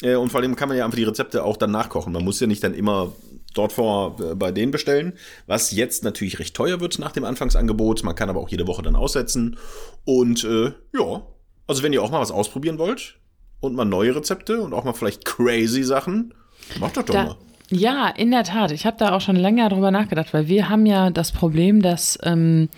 Äh, 0.00 0.14
Und 0.14 0.30
vor 0.30 0.40
allem 0.40 0.54
kann 0.56 0.68
man 0.68 0.78
ja 0.78 0.84
einfach 0.84 0.96
die 0.96 1.04
Rezepte 1.04 1.42
auch 1.44 1.56
dann 1.56 1.72
nachkochen. 1.72 2.12
Man 2.12 2.24
muss 2.24 2.38
ja 2.40 2.46
nicht 2.46 2.62
dann 2.62 2.72
immer 2.72 3.12
dort 3.54 3.72
vor 3.72 4.16
äh, 4.20 4.34
bei 4.36 4.52
denen 4.52 4.70
bestellen, 4.70 5.14
was 5.46 5.72
jetzt 5.72 6.04
natürlich 6.04 6.38
recht 6.38 6.54
teuer 6.54 6.80
wird 6.80 6.98
nach 7.00 7.12
dem 7.12 7.24
Anfangsangebot. 7.24 8.04
Man 8.04 8.14
kann 8.14 8.30
aber 8.30 8.40
auch 8.40 8.48
jede 8.48 8.68
Woche 8.68 8.82
dann 8.82 8.96
aussetzen. 8.96 9.56
Und 10.04 10.44
äh, 10.44 10.72
ja, 10.96 11.26
also 11.66 11.82
wenn 11.82 11.92
ihr 11.92 12.02
auch 12.02 12.10
mal 12.10 12.20
was 12.20 12.30
ausprobieren 12.30 12.78
wollt 12.78 13.16
und 13.60 13.74
mal 13.74 13.84
neue 13.84 14.14
Rezepte 14.14 14.60
und 14.60 14.72
auch 14.72 14.84
mal 14.84 14.92
vielleicht 14.92 15.24
crazy 15.24 15.82
Sachen, 15.82 16.32
macht 16.80 16.96
das 16.96 17.04
doch 17.06 17.14
Da, 17.14 17.24
mal. 17.24 17.36
ja, 17.70 18.08
in 18.08 18.30
der 18.30 18.44
Tat. 18.44 18.70
Ich 18.72 18.86
habe 18.86 18.96
da 18.98 19.14
auch 19.14 19.20
schon 19.20 19.36
länger 19.36 19.68
drüber 19.68 19.90
nachgedacht, 19.90 20.32
weil 20.34 20.48
wir 20.48 20.68
haben 20.68 20.86
ja 20.86 21.10
das 21.10 21.32
Problem, 21.32 21.82
dass 21.82 22.18
ähm, 22.22 22.68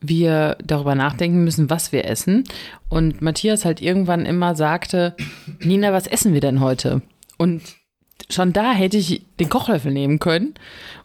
wir 0.00 0.56
darüber 0.64 0.94
nachdenken 0.94 1.42
müssen, 1.44 1.70
was 1.70 1.92
wir 1.92 2.04
essen. 2.04 2.44
Und 2.88 3.20
Matthias 3.20 3.64
halt 3.64 3.80
irgendwann 3.82 4.26
immer 4.26 4.54
sagte, 4.54 5.14
Nina, 5.60 5.92
was 5.92 6.06
essen 6.06 6.34
wir 6.34 6.40
denn 6.40 6.60
heute? 6.60 7.02
Und 7.36 7.62
schon 8.30 8.52
da 8.52 8.72
hätte 8.72 8.96
ich 8.96 9.22
den 9.40 9.48
Kochlöffel 9.48 9.92
nehmen 9.92 10.18
können 10.18 10.54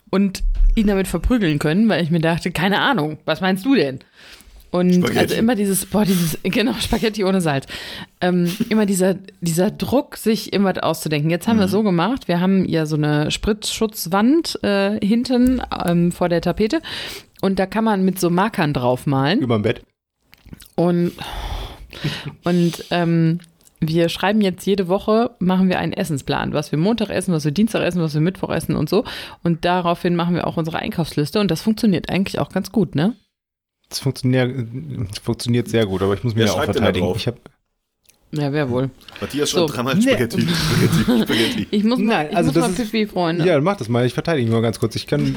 und 0.09 0.43
ihn 0.75 0.87
damit 0.87 1.07
verprügeln 1.07 1.59
können, 1.59 1.89
weil 1.89 2.03
ich 2.03 2.11
mir 2.11 2.19
dachte, 2.19 2.51
keine 2.51 2.79
Ahnung, 2.79 3.17
was 3.25 3.41
meinst 3.41 3.65
du 3.65 3.75
denn? 3.75 3.99
Und 4.73 4.91
Spaghetti. 4.91 5.19
also 5.19 5.35
immer 5.35 5.53
dieses, 5.53 5.85
boah, 5.85 6.03
dieses, 6.03 6.39
genau, 6.41 6.73
Spaghetti 6.73 7.23
ohne 7.23 7.41
Salz. 7.41 7.67
Ähm, 8.21 8.51
immer 8.69 8.87
dieser, 8.87 9.13
dieser 9.39 9.69
Druck, 9.69 10.17
sich 10.17 10.51
immer 10.51 10.83
auszudenken. 10.83 11.29
Jetzt 11.29 11.47
haben 11.47 11.59
wir 11.59 11.65
es 11.65 11.71
so 11.71 11.83
gemacht, 11.83 12.27
wir 12.27 12.39
haben 12.39 12.65
ja 12.65 12.87
so 12.87 12.95
eine 12.95 13.29
Spritzschutzwand 13.29 14.63
äh, 14.63 14.97
hinten 15.05 15.61
ähm, 15.85 16.11
vor 16.11 16.27
der 16.27 16.41
Tapete 16.41 16.81
und 17.39 17.59
da 17.59 17.67
kann 17.67 17.83
man 17.83 18.03
mit 18.03 18.19
so 18.19 18.31
Markern 18.31 18.73
draufmalen. 18.73 19.41
Überm 19.41 19.61
Bett. 19.61 19.83
Und, 20.73 21.11
und 22.43 22.83
ähm, 22.89 23.41
wir 23.79 24.09
schreiben 24.09 24.41
jetzt 24.41 24.65
jede 24.65 24.87
Woche, 24.87 25.35
machen 25.37 25.69
wir 25.69 25.77
einen 25.77 25.93
Essensplan, 25.93 26.51
was 26.53 26.71
wir 26.71 26.79
Montag 26.79 27.11
essen, 27.11 27.31
was 27.31 27.45
wir 27.45 27.51
Dienstag 27.51 27.83
essen, 27.83 28.01
was 28.01 28.15
wir 28.15 28.21
Mittwoch 28.21 28.49
essen 28.49 28.75
und 28.75 28.89
so. 28.89 29.03
Und 29.43 29.65
daraufhin 29.65 30.15
machen 30.15 30.33
wir 30.33 30.47
auch 30.47 30.57
unsere 30.57 30.79
Einkaufsliste 30.79 31.39
und 31.39 31.51
das 31.51 31.61
funktioniert 31.61 32.09
eigentlich 32.09 32.39
auch 32.39 32.49
ganz 32.49 32.71
gut, 32.71 32.95
ne? 32.95 33.15
Das 33.93 33.99
funktioniert, 33.99 34.51
das 35.11 35.19
funktioniert 35.19 35.69
sehr 35.69 35.85
gut, 35.85 36.01
aber 36.01 36.15
ich 36.15 36.23
muss 36.23 36.33
mir 36.33 36.39
Wer 36.39 36.47
ja 36.47 36.53
auch 36.53 36.63
verteidigen. 36.63 37.13
Ich 37.15 37.27
habe 37.27 37.37
Ja, 38.31 38.51
wer 38.51 38.67
wohl. 38.67 38.89
Matthias 39.21 39.51
schreibt 39.51 39.69
So. 39.69 39.75
dreimal 39.75 39.93
Nee. 39.93 40.01
Spaghetti, 40.01 40.41
Spaghetti, 40.41 41.21
Spaghetti. 41.23 41.67
Ich 41.71 41.83
muss 41.83 41.99
mal, 41.99 42.05
Nein, 42.07 42.27
ich 42.31 42.35
also 42.35 42.47
muss 42.47 42.55
das 42.55 42.77
mal 42.79 42.85
Pipi, 42.85 43.05
Freunde. 43.05 43.45
Ja, 43.45 43.61
mach 43.61 43.77
das 43.77 43.89
mal. 43.89 44.03
Ich 44.07 44.15
verteidige 44.15 44.47
mich 44.47 44.53
mal 44.55 44.63
ganz 44.63 44.79
kurz. 44.79 44.95
Ich 44.95 45.05
kann, 45.05 45.35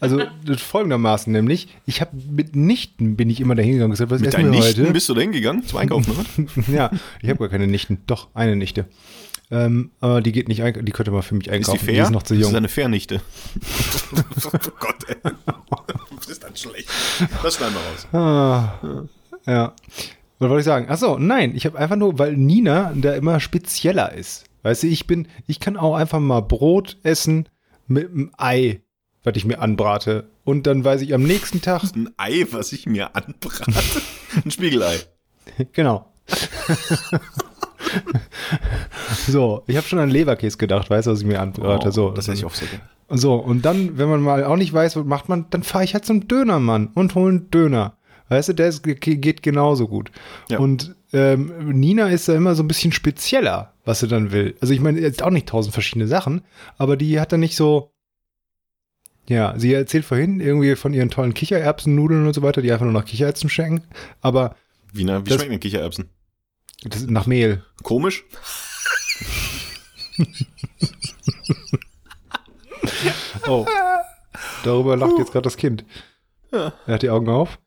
also 0.00 0.22
folgendermaßen 0.56 1.30
nämlich, 1.30 1.68
ich 1.84 2.00
habe 2.00 2.12
mitnichten 2.30 3.14
bin 3.16 3.28
ich 3.28 3.42
immer 3.42 3.54
dahin 3.54 3.74
gegangen 3.74 3.90
gesagt, 3.90 4.10
was 4.10 4.22
Mit 4.22 4.32
deinen 4.32 4.48
Nichten 4.48 4.84
heute? 4.84 4.92
bist 4.94 5.10
du 5.10 5.14
da 5.14 5.20
hingegangen 5.20 5.66
zum 5.66 5.80
Einkaufen, 5.80 6.12
oder? 6.12 6.72
ja, 6.74 6.90
ich 7.20 7.28
habe 7.28 7.40
gar 7.40 7.50
keine 7.50 7.66
Nichten. 7.66 7.98
Doch, 8.06 8.28
eine 8.32 8.56
Nichte. 8.56 8.86
Ähm, 9.52 9.90
aber 10.00 10.22
die 10.22 10.32
geht 10.32 10.48
nicht, 10.48 10.62
die 10.64 10.92
könnte 10.92 11.10
mal 11.10 11.20
für 11.20 11.34
mich 11.34 11.46
Ist 11.46 11.52
einkaufen. 11.52 11.78
die 11.80 11.84
fair? 11.94 12.04
ist 12.04 12.10
noch 12.10 12.22
zu 12.22 12.32
Das 12.34 12.40
ist 12.40 12.46
jung. 12.48 12.56
eine 12.56 12.68
Fairnichte. 12.68 13.20
oh 14.46 14.50
Gott, 14.80 15.04
ey. 15.08 15.16
Das 16.16 16.26
ist 16.28 16.42
dann 16.42 16.56
schlecht. 16.56 16.88
Das 17.42 17.56
schneiden 17.56 17.74
wir 17.74 17.80
raus. 17.80 19.06
Ah, 19.46 19.50
ja. 19.50 19.74
Was 20.38 20.48
wollte 20.48 20.60
ich 20.60 20.64
sagen? 20.64 20.88
Achso, 20.88 21.18
nein, 21.18 21.54
ich 21.54 21.66
habe 21.66 21.78
einfach 21.78 21.96
nur, 21.96 22.18
weil 22.18 22.34
Nina 22.36 22.92
da 22.96 23.12
immer 23.12 23.40
spezieller 23.40 24.12
ist. 24.14 24.44
Weißt 24.62 24.84
du, 24.84 24.86
ich 24.86 25.06
bin, 25.06 25.28
ich 25.46 25.60
kann 25.60 25.76
auch 25.76 25.96
einfach 25.96 26.18
mal 26.20 26.40
Brot 26.40 26.96
essen 27.02 27.48
mit 27.86 28.10
einem 28.10 28.32
Ei, 28.38 28.80
was 29.22 29.36
ich 29.36 29.44
mir 29.44 29.60
anbrate. 29.60 30.30
Und 30.44 30.66
dann 30.66 30.82
weiß 30.82 31.02
ich 31.02 31.12
am 31.12 31.24
nächsten 31.24 31.60
Tag, 31.60 31.82
Ein 31.94 32.08
Ei, 32.16 32.46
was 32.50 32.72
ich 32.72 32.86
mir 32.86 33.14
anbrate. 33.14 33.70
Ein 34.44 34.50
Spiegelei. 34.50 34.98
genau. 35.72 36.10
so, 39.28 39.62
ich 39.66 39.76
habe 39.76 39.86
schon 39.86 39.98
an 39.98 40.10
Leberkäse 40.10 40.56
gedacht, 40.58 40.90
weißt 40.90 41.06
du, 41.06 41.12
was 41.12 41.20
ich 41.20 41.26
mir 41.26 41.40
anbrate. 41.40 41.92
so, 41.92 42.08
Oh, 42.08 42.10
das 42.12 42.26
hätte 42.28 42.38
ich 42.38 42.44
auch 42.44 42.54
sehr 42.54 42.68
gerne. 42.68 42.82
So, 43.08 43.34
und 43.34 43.64
dann, 43.64 43.98
wenn 43.98 44.08
man 44.08 44.22
mal 44.22 44.44
auch 44.44 44.56
nicht 44.56 44.72
weiß, 44.72 44.96
was 44.96 45.04
macht 45.04 45.28
man, 45.28 45.46
dann 45.50 45.62
fahre 45.62 45.84
ich 45.84 45.94
halt 45.94 46.04
zum 46.06 46.28
Dönermann 46.28 46.88
und 46.94 47.14
hole 47.14 47.28
einen 47.30 47.50
Döner. 47.50 47.96
Weißt 48.28 48.48
du, 48.48 48.52
der 48.54 48.68
ist, 48.68 48.82
geht 48.82 49.42
genauso 49.42 49.86
gut. 49.88 50.10
Ja. 50.48 50.58
Und 50.58 50.94
ähm, 51.12 51.52
Nina 51.78 52.08
ist 52.08 52.28
da 52.28 52.34
immer 52.34 52.54
so 52.54 52.62
ein 52.62 52.68
bisschen 52.68 52.92
spezieller, 52.92 53.74
was 53.84 54.00
sie 54.00 54.08
dann 54.08 54.32
will. 54.32 54.54
Also 54.62 54.72
ich 54.72 54.80
meine, 54.80 54.98
jetzt 55.00 55.22
auch 55.22 55.28
nicht 55.30 55.46
tausend 55.48 55.74
verschiedene 55.74 56.06
Sachen, 56.08 56.40
aber 56.78 56.96
die 56.96 57.20
hat 57.20 57.32
dann 57.32 57.40
nicht 57.40 57.56
so. 57.56 57.90
Ja, 59.28 59.54
sie 59.58 59.72
erzählt 59.74 60.04
vorhin 60.06 60.40
irgendwie 60.40 60.74
von 60.74 60.94
ihren 60.94 61.10
tollen 61.10 61.34
Kichererbsennudeln 61.34 62.26
und 62.26 62.32
so 62.34 62.42
weiter, 62.42 62.62
die 62.62 62.72
einfach 62.72 62.84
nur 62.86 62.94
nach 62.94 63.04
Kichererbsen 63.04 63.50
schmecken. 63.50 63.82
Aber 64.22 64.56
Wie, 64.92 65.04
na, 65.04 65.20
wie 65.24 65.28
Das- 65.28 65.34
schmecken 65.36 65.50
denn 65.52 65.60
Kichererbsen? 65.60 66.08
Das 66.82 67.06
nach 67.06 67.26
Mehl. 67.26 67.64
Komisch? 67.82 68.24
Oh. 73.48 73.66
Darüber 74.64 74.96
lacht 74.96 75.18
jetzt 75.18 75.32
gerade 75.32 75.42
das 75.42 75.56
Kind. 75.56 75.84
Ja. 76.52 76.72
Er 76.86 76.94
hat 76.94 77.02
die 77.02 77.10
Augen 77.10 77.28
auf. 77.28 77.58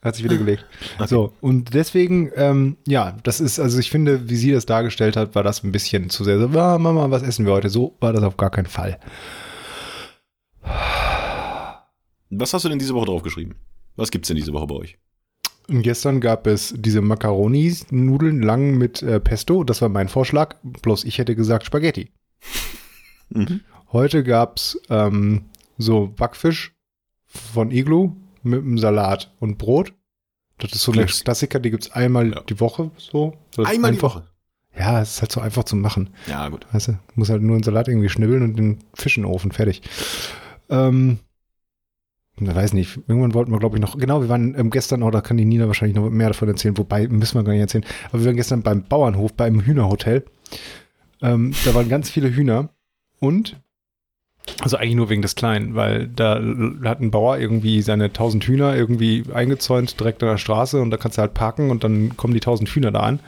Hat 0.00 0.14
sich 0.14 0.24
wieder 0.24 0.36
gelegt. 0.36 0.64
So, 1.06 1.32
und 1.40 1.74
deswegen, 1.74 2.30
ähm, 2.36 2.76
ja, 2.86 3.16
das 3.24 3.40
ist, 3.40 3.58
also 3.58 3.78
ich 3.80 3.90
finde, 3.90 4.30
wie 4.30 4.36
sie 4.36 4.52
das 4.52 4.64
dargestellt 4.64 5.16
hat, 5.16 5.34
war 5.34 5.42
das 5.42 5.64
ein 5.64 5.72
bisschen 5.72 6.08
zu 6.08 6.22
sehr 6.22 6.38
so, 6.38 6.58
ah, 6.58 6.78
Mama, 6.78 7.10
was 7.10 7.22
essen 7.22 7.46
wir 7.46 7.52
heute? 7.52 7.68
So 7.68 7.96
war 8.00 8.12
das 8.12 8.22
auf 8.22 8.36
gar 8.36 8.50
keinen 8.50 8.66
Fall. 8.66 9.00
Was 12.30 12.54
hast 12.54 12.64
du 12.64 12.68
denn 12.68 12.78
diese 12.78 12.94
Woche 12.94 13.06
draufgeschrieben? 13.06 13.56
Was 13.96 14.12
gibt's 14.12 14.28
denn 14.28 14.36
diese 14.36 14.52
Woche 14.52 14.68
bei 14.68 14.76
euch? 14.76 14.98
Und 15.68 15.82
gestern 15.82 16.20
gab 16.20 16.46
es 16.46 16.74
diese 16.76 17.02
Macaroni-Nudeln 17.02 18.42
lang 18.42 18.78
mit 18.78 19.02
äh, 19.02 19.20
Pesto. 19.20 19.64
Das 19.64 19.82
war 19.82 19.88
mein 19.88 20.08
Vorschlag. 20.08 20.56
Bloß 20.62 21.04
ich 21.04 21.18
hätte 21.18 21.34
gesagt 21.36 21.66
Spaghetti. 21.66 22.10
Mhm. 23.30 23.60
Heute 23.92 24.24
gab's 24.24 24.78
ähm, 24.88 25.44
so 25.76 26.08
Backfisch 26.08 26.74
von 27.26 27.70
Iglu 27.70 28.12
mit 28.42 28.60
einem 28.62 28.78
Salat 28.78 29.34
und 29.40 29.58
Brot. 29.58 29.92
Das 30.58 30.72
ist 30.72 30.82
so 30.82 30.92
eine 30.92 31.04
Klingt- 31.04 31.24
Klassiker, 31.24 31.60
die 31.60 31.70
gibt's 31.70 31.90
einmal 31.92 32.30
Ja. 32.32 32.40
die 32.48 32.58
Woche 32.60 32.90
so. 32.96 33.34
Einmal 33.58 33.92
die 33.92 33.96
einfach, 33.98 34.16
Woche. 34.16 34.28
Ja, 34.76 35.00
es 35.02 35.12
ist 35.16 35.20
halt 35.22 35.32
so 35.32 35.40
einfach 35.40 35.64
zu 35.64 35.76
machen. 35.76 36.10
Ja, 36.26 36.48
gut. 36.48 36.66
Weißt 36.72 36.88
du, 36.88 36.98
muss 37.14 37.28
halt 37.30 37.42
nur 37.42 37.54
einen 37.56 37.62
Salat 37.62 37.88
irgendwie 37.88 38.08
schnibbeln 38.08 38.42
und 38.42 38.56
den 38.56 38.78
Fisch 38.94 39.16
in 39.18 39.24
den 39.24 39.30
Ofen, 39.30 39.52
fertig. 39.52 39.82
Ähm, 40.70 41.18
ich 42.40 42.54
weiß 42.54 42.72
nicht, 42.72 43.00
irgendwann 43.08 43.34
wollten 43.34 43.52
wir, 43.52 43.58
glaube 43.58 43.76
ich, 43.76 43.82
noch, 43.82 43.98
genau, 43.98 44.20
wir 44.20 44.28
waren 44.28 44.54
ähm, 44.58 44.70
gestern, 44.70 45.02
oh, 45.02 45.10
kann 45.10 45.36
die 45.36 45.44
Nina 45.44 45.66
wahrscheinlich 45.66 45.96
noch 45.96 46.08
mehr 46.10 46.28
davon 46.28 46.48
erzählen, 46.48 46.76
wobei, 46.78 47.08
müssen 47.08 47.38
wir 47.38 47.44
gar 47.44 47.52
nicht 47.52 47.60
erzählen, 47.60 47.84
aber 48.10 48.20
wir 48.20 48.26
waren 48.26 48.36
gestern 48.36 48.62
beim 48.62 48.84
Bauernhof, 48.84 49.32
beim 49.34 49.60
Hühnerhotel. 49.60 50.24
Ähm, 51.22 51.52
da 51.64 51.74
waren 51.74 51.88
ganz 51.88 52.10
viele 52.10 52.34
Hühner 52.34 52.70
und, 53.20 53.56
also 54.60 54.76
eigentlich 54.76 54.94
nur 54.94 55.10
wegen 55.10 55.22
des 55.22 55.34
Kleinen, 55.34 55.74
weil 55.74 56.08
da 56.08 56.40
hat 56.84 57.00
ein 57.00 57.10
Bauer 57.10 57.38
irgendwie 57.38 57.82
seine 57.82 58.04
1000 58.04 58.44
Hühner 58.44 58.74
irgendwie 58.74 59.24
eingezäunt 59.32 59.98
direkt 59.98 60.22
an 60.22 60.30
der 60.30 60.38
Straße 60.38 60.80
und 60.80 60.90
da 60.90 60.96
kannst 60.96 61.18
du 61.18 61.22
halt 61.22 61.34
parken 61.34 61.70
und 61.70 61.84
dann 61.84 62.16
kommen 62.16 62.34
die 62.34 62.40
1000 62.40 62.68
Hühner 62.68 62.90
da 62.90 63.00
an 63.00 63.20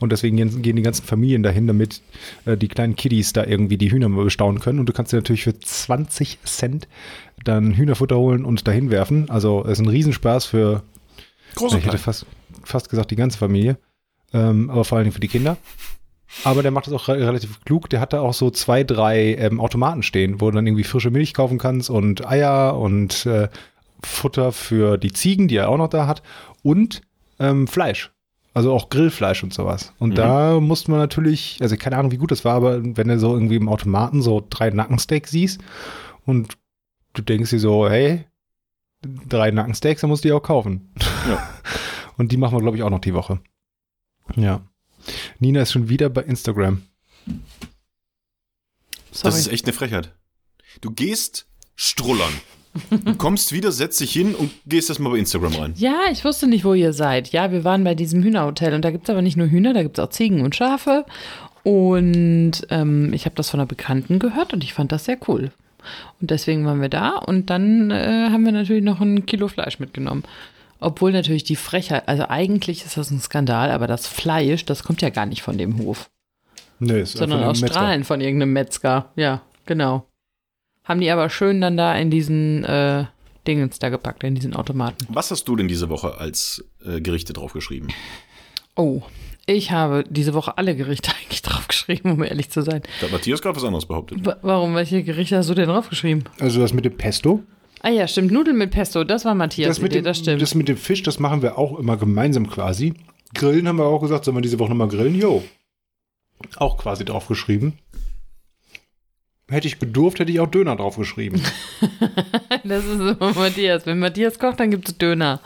und 0.00 0.12
deswegen 0.12 0.36
gehen, 0.36 0.62
gehen 0.62 0.76
die 0.76 0.82
ganzen 0.82 1.04
Familien 1.04 1.42
dahin, 1.42 1.66
damit 1.66 2.02
äh, 2.44 2.56
die 2.56 2.68
kleinen 2.68 2.96
Kiddies 2.96 3.32
da 3.32 3.44
irgendwie 3.44 3.78
die 3.78 3.90
Hühner 3.90 4.08
mal 4.08 4.24
bestaunen 4.24 4.60
können 4.60 4.80
und 4.80 4.88
du 4.88 4.92
kannst 4.92 5.12
dir 5.12 5.16
natürlich 5.16 5.44
für 5.44 5.58
20 5.58 6.38
Cent 6.44 6.88
dann 7.44 7.74
Hühnerfutter 7.74 8.16
holen 8.16 8.44
und 8.44 8.66
dahin 8.66 8.90
werfen. 8.90 9.30
Also 9.30 9.64
es 9.64 9.72
ist 9.72 9.80
ein 9.80 9.88
Riesenspaß 9.88 10.46
für, 10.46 10.82
Große 11.54 11.78
ich 11.78 11.86
hätte 11.86 11.98
fast, 11.98 12.26
fast 12.64 12.88
gesagt 12.88 13.10
die 13.10 13.16
ganze 13.16 13.38
Familie, 13.38 13.78
ähm, 14.32 14.70
aber 14.70 14.84
vor 14.84 14.96
allen 14.98 15.04
Dingen 15.04 15.14
für 15.14 15.20
die 15.20 15.28
Kinder. 15.28 15.56
Aber 16.42 16.62
der 16.62 16.72
macht 16.72 16.86
das 16.86 16.94
auch 16.94 17.06
re 17.08 17.18
relativ 17.18 17.64
klug. 17.64 17.88
Der 17.90 18.00
hat 18.00 18.12
da 18.12 18.20
auch 18.20 18.34
so 18.34 18.50
zwei, 18.50 18.82
drei 18.82 19.34
ähm, 19.36 19.60
Automaten 19.60 20.02
stehen, 20.02 20.40
wo 20.40 20.50
du 20.50 20.56
dann 20.56 20.66
irgendwie 20.66 20.82
frische 20.84 21.10
Milch 21.10 21.32
kaufen 21.32 21.58
kannst 21.58 21.90
und 21.90 22.26
Eier 22.26 22.76
und 22.76 23.24
äh, 23.26 23.48
Futter 24.02 24.50
für 24.50 24.98
die 24.98 25.12
Ziegen, 25.12 25.46
die 25.46 25.56
er 25.56 25.68
auch 25.68 25.78
noch 25.78 25.88
da 25.88 26.06
hat 26.06 26.22
und 26.62 27.02
ähm, 27.38 27.68
Fleisch. 27.68 28.10
Also 28.52 28.72
auch 28.72 28.88
Grillfleisch 28.88 29.42
und 29.42 29.52
sowas. 29.52 29.92
Und 29.98 30.10
Mhm. 30.10 30.14
da 30.14 30.60
musste 30.60 30.90
man 30.90 31.00
natürlich, 31.00 31.58
also 31.60 31.76
keine 31.76 31.96
Ahnung, 31.96 32.12
wie 32.12 32.18
gut 32.18 32.30
das 32.30 32.44
war, 32.44 32.54
aber 32.54 32.80
wenn 32.82 33.08
du 33.08 33.18
so 33.18 33.32
irgendwie 33.34 33.56
im 33.56 33.68
Automaten 33.68 34.22
so 34.22 34.44
drei 34.48 34.70
Nackensteaks 34.70 35.30
siehst 35.30 35.60
und 36.24 36.54
du 37.14 37.22
denkst 37.22 37.50
dir 37.50 37.58
so, 37.58 37.88
hey, 37.88 38.24
drei 39.28 39.50
Nackensteaks, 39.50 40.02
dann 40.02 40.10
musst 40.10 40.24
du 40.24 40.28
die 40.28 40.32
auch 40.32 40.42
kaufen. 40.42 40.92
Ja. 41.28 41.48
Und 42.16 42.30
die 42.30 42.36
machen 42.36 42.56
wir, 42.56 42.60
glaube 42.60 42.76
ich, 42.76 42.82
auch 42.82 42.90
noch 42.90 43.00
die 43.00 43.14
Woche. 43.14 43.40
Ja. 44.36 44.62
Nina 45.38 45.62
ist 45.62 45.72
schon 45.72 45.88
wieder 45.88 46.08
bei 46.10 46.22
Instagram. 46.22 46.82
Sorry. 49.10 49.22
Das 49.22 49.38
ist 49.38 49.48
echt 49.48 49.64
eine 49.64 49.72
Frechheit. 49.72 50.12
Du 50.80 50.90
gehst 50.90 51.46
strullern. 51.76 52.32
Du 52.90 53.14
kommst 53.18 53.52
wieder, 53.52 53.70
setzt 53.70 54.00
dich 54.00 54.12
hin 54.12 54.34
und 54.34 54.50
gehst 54.66 54.88
erstmal 54.88 55.12
bei 55.12 55.18
Instagram 55.18 55.54
rein. 55.54 55.74
Ja, 55.76 56.02
ich 56.10 56.24
wusste 56.24 56.46
nicht, 56.46 56.64
wo 56.64 56.74
ihr 56.74 56.92
seid. 56.92 57.28
Ja, 57.30 57.52
wir 57.52 57.64
waren 57.64 57.84
bei 57.84 57.94
diesem 57.94 58.22
Hühnerhotel 58.22 58.74
und 58.74 58.82
da 58.84 58.90
gibt 58.90 59.04
es 59.04 59.10
aber 59.10 59.22
nicht 59.22 59.36
nur 59.36 59.48
Hühner, 59.48 59.74
da 59.74 59.82
gibt 59.82 59.98
es 59.98 60.04
auch 60.04 60.10
Ziegen 60.10 60.40
und 60.40 60.56
Schafe. 60.56 61.04
Und 61.62 62.66
ähm, 62.70 63.12
ich 63.12 63.24
habe 63.24 63.36
das 63.36 63.50
von 63.50 63.60
einer 63.60 63.66
Bekannten 63.66 64.18
gehört 64.18 64.52
und 64.52 64.64
ich 64.64 64.74
fand 64.74 64.92
das 64.92 65.04
sehr 65.04 65.18
cool. 65.28 65.52
Und 66.20 66.30
deswegen 66.30 66.64
waren 66.66 66.80
wir 66.80 66.88
da 66.88 67.10
und 67.16 67.50
dann 67.50 67.90
äh, 67.90 68.28
haben 68.30 68.44
wir 68.44 68.52
natürlich 68.52 68.84
noch 68.84 69.00
ein 69.00 69.26
Kilo 69.26 69.48
Fleisch 69.48 69.78
mitgenommen. 69.78 70.24
Obwohl 70.80 71.12
natürlich 71.12 71.44
die 71.44 71.56
Frechheit, 71.56 72.08
also 72.08 72.26
eigentlich 72.28 72.84
ist 72.84 72.96
das 72.96 73.10
ein 73.10 73.20
Skandal, 73.20 73.70
aber 73.70 73.86
das 73.86 74.06
Fleisch, 74.06 74.64
das 74.64 74.82
kommt 74.82 75.00
ja 75.02 75.10
gar 75.10 75.24
nicht 75.26 75.42
von 75.42 75.56
dem 75.56 75.78
Hof, 75.78 76.10
Nee, 76.78 77.00
ist 77.02 77.16
sondern 77.16 77.44
aus 77.44 77.60
Metzger. 77.60 77.74
Strahlen 77.78 78.04
von 78.04 78.20
irgendeinem 78.20 78.52
Metzger. 78.52 79.10
Ja, 79.16 79.42
genau. 79.66 80.06
Haben 80.82 81.00
die 81.00 81.10
aber 81.10 81.30
schön 81.30 81.60
dann 81.60 81.76
da 81.76 81.94
in 81.94 82.10
diesen 82.10 82.64
äh, 82.64 83.04
Dingens 83.46 83.78
da 83.78 83.88
gepackt, 83.88 84.24
in 84.24 84.34
diesen 84.34 84.54
Automaten. 84.54 85.06
Was 85.08 85.30
hast 85.30 85.44
du 85.48 85.56
denn 85.56 85.68
diese 85.68 85.88
Woche 85.88 86.18
als 86.18 86.64
äh, 86.84 87.00
Gerichte 87.00 87.32
draufgeschrieben? 87.32 87.88
Oh, 88.76 89.02
ich 89.46 89.70
habe 89.72 90.04
diese 90.08 90.34
Woche 90.34 90.56
alle 90.58 90.74
Gerichte 90.76 91.10
eigentlich 91.22 91.42
draufgeschrieben, 91.42 92.12
um 92.12 92.22
ehrlich 92.22 92.50
zu 92.50 92.62
sein. 92.62 92.82
Da 93.00 93.06
hat 93.06 93.12
Matthias 93.12 93.42
gerade 93.42 93.56
was 93.56 93.64
anderes 93.64 93.86
behauptet. 93.86 94.24
Wa- 94.24 94.36
Warum? 94.42 94.74
Welche 94.74 95.02
Gerichte 95.02 95.36
hast 95.36 95.50
du 95.50 95.54
denn 95.54 95.68
draufgeschrieben? 95.68 96.24
Also 96.40 96.60
das 96.60 96.72
mit 96.72 96.84
dem 96.84 96.96
Pesto. 96.96 97.42
Ah 97.82 97.90
ja, 97.90 98.08
stimmt. 98.08 98.32
Nudeln 98.32 98.56
mit 98.56 98.70
Pesto, 98.70 99.04
das 99.04 99.24
war 99.26 99.34
Matthias 99.34 99.68
Das 99.68 99.80
mit, 99.80 99.92
Idee, 99.92 100.00
dem, 100.00 100.04
das 100.06 100.18
stimmt. 100.18 100.40
das 100.40 100.54
mit 100.54 100.68
dem 100.68 100.76
Fisch, 100.78 101.02
das 101.02 101.18
machen 101.18 101.42
wir 101.42 101.58
auch 101.58 101.78
immer 101.78 101.96
gemeinsam 101.98 102.48
quasi. 102.48 102.94
Grillen 103.34 103.68
haben 103.68 103.76
wir 103.76 103.84
auch 103.84 104.00
gesagt, 104.00 104.24
sollen 104.24 104.36
wir 104.36 104.40
diese 104.40 104.58
Woche 104.58 104.70
nochmal 104.70 104.88
grillen? 104.88 105.14
Jo. 105.14 105.42
Auch 106.56 106.78
quasi 106.78 107.04
draufgeschrieben. 107.04 107.74
Hätte 109.50 109.66
ich 109.66 109.78
gedurft, 109.78 110.18
hätte 110.20 110.32
ich 110.32 110.40
auch 110.40 110.46
Döner 110.46 110.76
draufgeschrieben. 110.76 111.42
Das 112.66 112.82
ist 112.84 112.94
immer 112.98 113.34
Matthias. 113.34 113.84
Wenn 113.84 113.98
Matthias 113.98 114.38
kocht, 114.38 114.58
dann 114.60 114.70
gibt 114.70 114.88
es 114.88 114.96
Döner. 114.96 115.40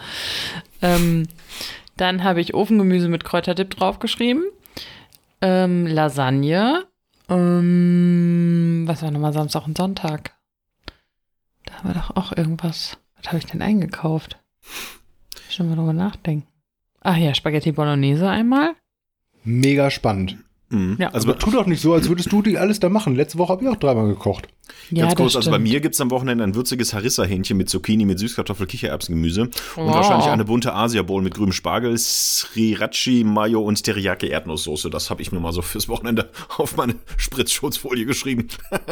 Ähm, 0.83 1.27
dann 2.01 2.25
habe 2.25 2.41
ich 2.41 2.55
Ofengemüse 2.55 3.09
mit 3.09 3.25
Kräuterdip 3.25 3.71
draufgeschrieben. 3.71 4.45
Ähm, 5.41 5.87
Lasagne. 5.87 6.87
Ähm, 7.29 8.85
was 8.87 9.03
war 9.03 9.11
nochmal 9.11 9.33
Samstag 9.33 9.67
und 9.67 9.77
Sonntag? 9.77 10.35
Da 11.67 11.75
haben 11.75 11.89
wir 11.89 11.95
doch 11.95 12.17
auch 12.17 12.33
irgendwas. 12.33 12.99
Was 13.17 13.29
habe 13.29 13.39
ich 13.39 13.47
denn 13.47 13.63
eingekauft? 13.63 14.39
Schon 15.51 15.69
mal 15.69 15.77
drüber 15.77 15.93
nachdenken. 15.93 16.47
Ach 17.01 17.17
ja, 17.17 17.35
Spaghetti 17.35 17.73
Bolognese 17.73 18.29
einmal. 18.29 18.75
Mega 19.45 19.91
spannend. 19.91 20.39
Mhm. 20.71 20.97
Ja. 20.99 21.09
Also, 21.11 21.33
tu 21.33 21.51
doch 21.51 21.67
nicht 21.67 21.81
so, 21.81 21.95
als 21.95 22.09
würdest 22.09 22.31
du 22.31 22.43
die 22.43 22.59
alles 22.59 22.79
da 22.81 22.89
machen. 22.89 23.15
Letzte 23.17 23.39
Woche 23.39 23.53
habe 23.53 23.65
ich 23.65 23.71
auch 23.71 23.77
dreimal 23.77 24.07
gekocht. 24.09 24.49
Ja, 24.91 25.05
Ganz 25.07 25.17
kurz, 25.17 25.37
also 25.37 25.51
bei 25.51 25.59
mir 25.59 25.81
gibt's 25.81 25.99
am 26.01 26.11
Wochenende 26.11 26.45
ein 26.45 26.55
würziges 26.55 26.93
Harissa-Hähnchen 26.93 27.57
mit 27.57 27.71
Zucchini, 27.71 28.05
mit 28.05 28.19
Süßkartoffel, 28.19 28.67
Kichererbsengemüse 28.67 29.43
und 29.43 29.55
Wow. 29.77 29.95
wahrscheinlich 29.95 30.27
eine 30.29 30.45
bunte 30.45 30.75
Asia-Bowl 30.75 31.23
mit 31.23 31.35
grünem 31.35 31.53
Spargel, 31.53 31.97
Sriracha, 31.97 33.25
Mayo 33.25 33.63
und 33.63 33.83
Teriyaki-Erdnusssoße. 33.83 34.91
Das 34.91 35.09
habe 35.09 35.23
ich 35.23 35.33
mir 35.33 35.41
mal 35.41 35.53
so 35.53 35.63
fürs 35.63 35.89
Wochenende 35.89 36.29
auf 36.59 36.77
meine 36.77 36.97
Spritzschutzfolie 37.17 38.05
geschrieben. 38.05 38.49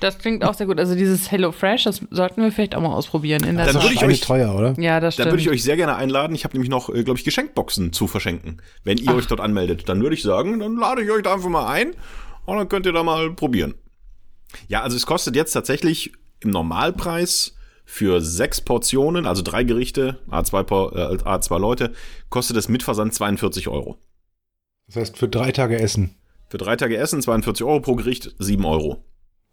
Das 0.00 0.18
klingt 0.18 0.44
auch 0.44 0.54
sehr 0.54 0.66
gut. 0.66 0.78
Also 0.78 0.94
dieses 0.94 1.30
Hello 1.30 1.52
Fresh, 1.52 1.84
das 1.84 2.00
sollten 2.10 2.42
wir 2.42 2.52
vielleicht 2.52 2.74
auch 2.74 2.80
mal 2.80 2.92
ausprobieren. 2.94 3.42
In 3.44 3.56
der 3.56 3.66
Dann 3.66 3.82
würde 3.82 3.94
ich 3.94 4.02
euch- 4.04 4.20
teuer, 4.20 4.54
oder? 4.54 4.74
ja, 4.80 5.00
das 5.00 5.16
Dann 5.16 5.24
stimmt. 5.24 5.32
würde 5.32 5.42
ich 5.42 5.50
euch 5.50 5.62
sehr 5.62 5.76
gerne 5.76 5.96
einladen. 5.96 6.34
Ich 6.34 6.44
habe 6.44 6.54
nämlich 6.54 6.70
noch, 6.70 6.88
äh, 6.88 7.02
glaube 7.02 7.18
ich, 7.18 7.24
Geschenkboxen 7.24 7.92
zu 7.92 8.06
verschenken, 8.06 8.62
wenn 8.84 8.96
ihr 8.98 9.14
euch 9.14 9.26
dort 9.26 9.40
anmeldet. 9.40 9.88
Dann 9.88 10.00
würde 10.02 10.14
ich 10.14 10.17
sagen, 10.22 10.58
dann 10.60 10.76
lade 10.76 11.02
ich 11.02 11.10
euch 11.10 11.22
da 11.22 11.34
einfach 11.34 11.48
mal 11.48 11.66
ein 11.66 11.94
und 12.46 12.56
dann 12.56 12.68
könnt 12.68 12.86
ihr 12.86 12.92
da 12.92 13.02
mal 13.02 13.32
probieren. 13.32 13.74
Ja, 14.68 14.82
also 14.82 14.96
es 14.96 15.06
kostet 15.06 15.36
jetzt 15.36 15.52
tatsächlich 15.52 16.12
im 16.40 16.50
Normalpreis 16.50 17.54
für 17.84 18.20
sechs 18.20 18.60
Portionen, 18.60 19.26
also 19.26 19.42
drei 19.42 19.64
Gerichte, 19.64 20.18
A2, 20.30 20.62
Po- 20.62 20.90
äh, 20.90 21.16
A2 21.16 21.58
Leute, 21.58 21.92
kostet 22.28 22.56
es 22.56 22.68
mit 22.68 22.82
Versand 22.82 23.14
42 23.14 23.68
Euro. 23.68 23.98
Das 24.86 24.96
heißt, 24.96 25.18
für 25.18 25.28
drei 25.28 25.52
Tage 25.52 25.78
Essen. 25.78 26.14
Für 26.48 26.58
drei 26.58 26.76
Tage 26.76 26.96
Essen 26.96 27.20
42 27.20 27.64
Euro 27.66 27.80
pro 27.80 27.94
Gericht, 27.94 28.34
7 28.38 28.64
Euro. 28.64 29.04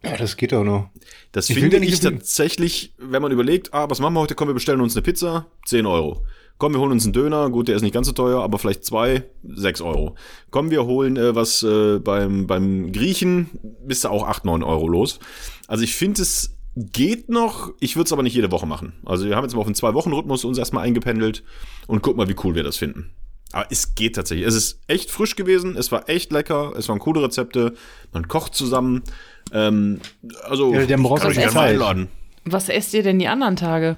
Ja, 0.04 0.16
das 0.18 0.38
geht 0.38 0.52
doch 0.52 0.64
noch. 0.64 0.90
Das 1.32 1.50
Ich 1.50 1.58
finde 1.58 1.78
ich 1.78 2.00
tatsächlich, 2.00 2.94
wenn 2.98 3.22
man 3.22 3.32
überlegt, 3.32 3.74
ah, 3.74 3.90
was 3.90 4.00
machen 4.00 4.14
wir 4.14 4.22
heute? 4.22 4.36
Komm, 4.36 4.48
wir 4.50 4.54
bestellen 4.54 4.82
uns 4.82 4.96
eine 4.96 5.02
Pizza, 5.02 5.48
10 5.66 5.86
Euro. 5.86 6.26
Komm, 6.58 6.74
wir 6.74 6.80
holen 6.80 6.94
uns 6.94 7.04
einen 7.04 7.14
Döner, 7.14 7.50
gut, 7.50 7.68
der 7.68 7.76
ist 7.76 7.82
nicht 7.82 7.94
ganz 7.94 8.08
so 8.08 8.14
teuer, 8.14 8.42
aber 8.42 8.58
vielleicht 8.60 8.86
zwei, 8.86 9.24
6 9.44 9.82
Euro. 9.82 10.16
Komm, 10.52 10.72
wir 10.72 10.86
holen 10.86 11.18
äh, 11.18 11.36
was 11.36 11.64
äh, 11.64 12.00
beim, 12.00 12.48
beim 12.48 12.94
Griechen, 12.94 13.50
bist 13.86 14.06
du 14.06 14.10
auch 14.10 14.26
8, 14.26 14.46
9 14.46 14.64
Euro 14.64 14.88
los. 14.88 15.20
Also 15.68 15.84
ich 15.84 15.96
finde, 15.96 16.22
es 16.22 16.56
geht 16.76 17.30
noch, 17.30 17.74
ich 17.80 17.96
würde 17.98 18.06
es 18.06 18.14
aber 18.14 18.24
nicht 18.24 18.36
jede 18.36 18.52
Woche 18.52 18.66
machen. 18.66 18.94
Also 19.06 19.26
wir 19.26 19.36
haben 19.36 19.44
jetzt 19.44 19.54
mal 19.54 19.62
auf 19.62 19.68
einen 19.68 19.76
Zwei-Wochen-Rhythmus 19.76 20.46
uns 20.46 20.58
erstmal 20.58 20.86
eingependelt 20.86 21.44
und 21.88 22.02
guck 22.02 22.16
mal, 22.16 22.30
wie 22.30 22.36
cool 22.44 22.56
wir 22.56 22.64
das 22.64 22.78
finden. 22.78 23.12
Aber 23.52 23.68
es 23.70 23.96
geht 23.96 24.16
tatsächlich. 24.16 24.48
Es 24.48 24.56
ist 24.56 24.80
echt 24.88 25.12
frisch 25.12 25.36
gewesen, 25.36 25.76
es 25.78 25.92
war 25.92 26.10
echt 26.10 26.32
lecker, 26.32 26.74
es 26.78 26.90
waren 26.90 27.00
coole 27.00 27.22
Rezepte, 27.22 27.74
man 28.12 28.28
kocht 28.28 28.56
zusammen. 28.56 29.04
Ähm, 29.52 30.00
also, 30.44 30.74
Ja, 30.74 30.86
der 30.86 30.98
braucht 30.98 31.22
kann 31.22 31.28
auch 31.28 31.32
ich 31.32 31.38
gerne 31.38 31.54
mal 31.54 31.70
einladen. 31.70 32.08
Was 32.44 32.70
esst 32.70 32.94
ihr 32.94 33.04
denn 33.04 33.20
die 33.20 33.28
anderen 33.28 33.56
Tage? 33.56 33.98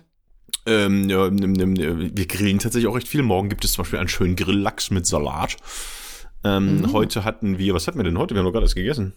Ähm, 0.67 1.09
wir 1.09 2.27
grillen 2.27 2.59
tatsächlich 2.59 2.89
auch 2.89 2.95
recht 2.95 3.07
viel. 3.07 3.23
Morgen 3.23 3.49
gibt 3.49 3.63
es 3.65 3.73
zum 3.73 3.83
Beispiel 3.83 3.99
einen 3.99 4.09
schönen 4.09 4.35
Grilllachs 4.35 4.91
mit 4.91 5.05
Salat. 5.07 5.57
Ähm, 6.43 6.91
Heute 6.93 7.23
hatten 7.23 7.57
wir, 7.57 7.73
was 7.73 7.87
hatten 7.87 7.97
wir 7.97 8.03
denn 8.03 8.17
heute? 8.17 8.35
Wir 8.35 8.39
haben 8.39 8.45
doch 8.45 8.51
gerade 8.51 8.65
erst 8.65 8.75
gegessen. 8.75 9.13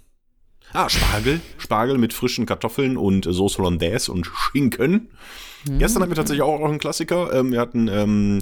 Ah, 0.73 0.89
Spargel. 0.89 1.41
Spargel 1.59 1.99
mit 1.99 2.13
frischen 2.13 2.47
Kartoffeln 2.47 2.97
und 2.97 3.25
Sauce 3.25 3.59
Hollandaise 3.59 4.13
und 4.13 4.27
Schinken. 4.27 5.09
Gestern 5.79 6.03
hatten 6.03 6.13
wir 6.13 6.17
tatsächlich 6.17 6.43
auch, 6.43 6.61
auch 6.61 6.69
einen 6.69 6.79
Klassiker. 6.79 7.33
Ähm, 7.35 7.53
wir 7.53 7.61
hatten 7.61 7.89
ähm, 7.89 8.39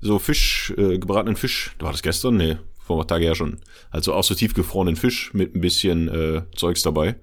so 0.00 0.18
Fisch, 0.18 0.72
äh, 0.76 0.98
gebratenen 0.98 1.36
Fisch. 1.36 1.74
War 1.80 1.90
das 1.90 2.02
gestern? 2.02 2.36
Nee, 2.36 2.58
vor 2.78 2.96
ein 2.96 3.00
paar 3.00 3.08
Tagen 3.08 3.24
ja 3.24 3.34
schon. 3.34 3.58
Also 3.90 4.12
auch 4.14 4.22
so 4.22 4.34
tiefgefrorenen 4.34 4.96
Fisch 4.96 5.32
mit 5.34 5.54
ein 5.54 5.60
bisschen 5.60 6.08
äh, 6.08 6.42
Zeugs 6.54 6.82
dabei. 6.82 7.16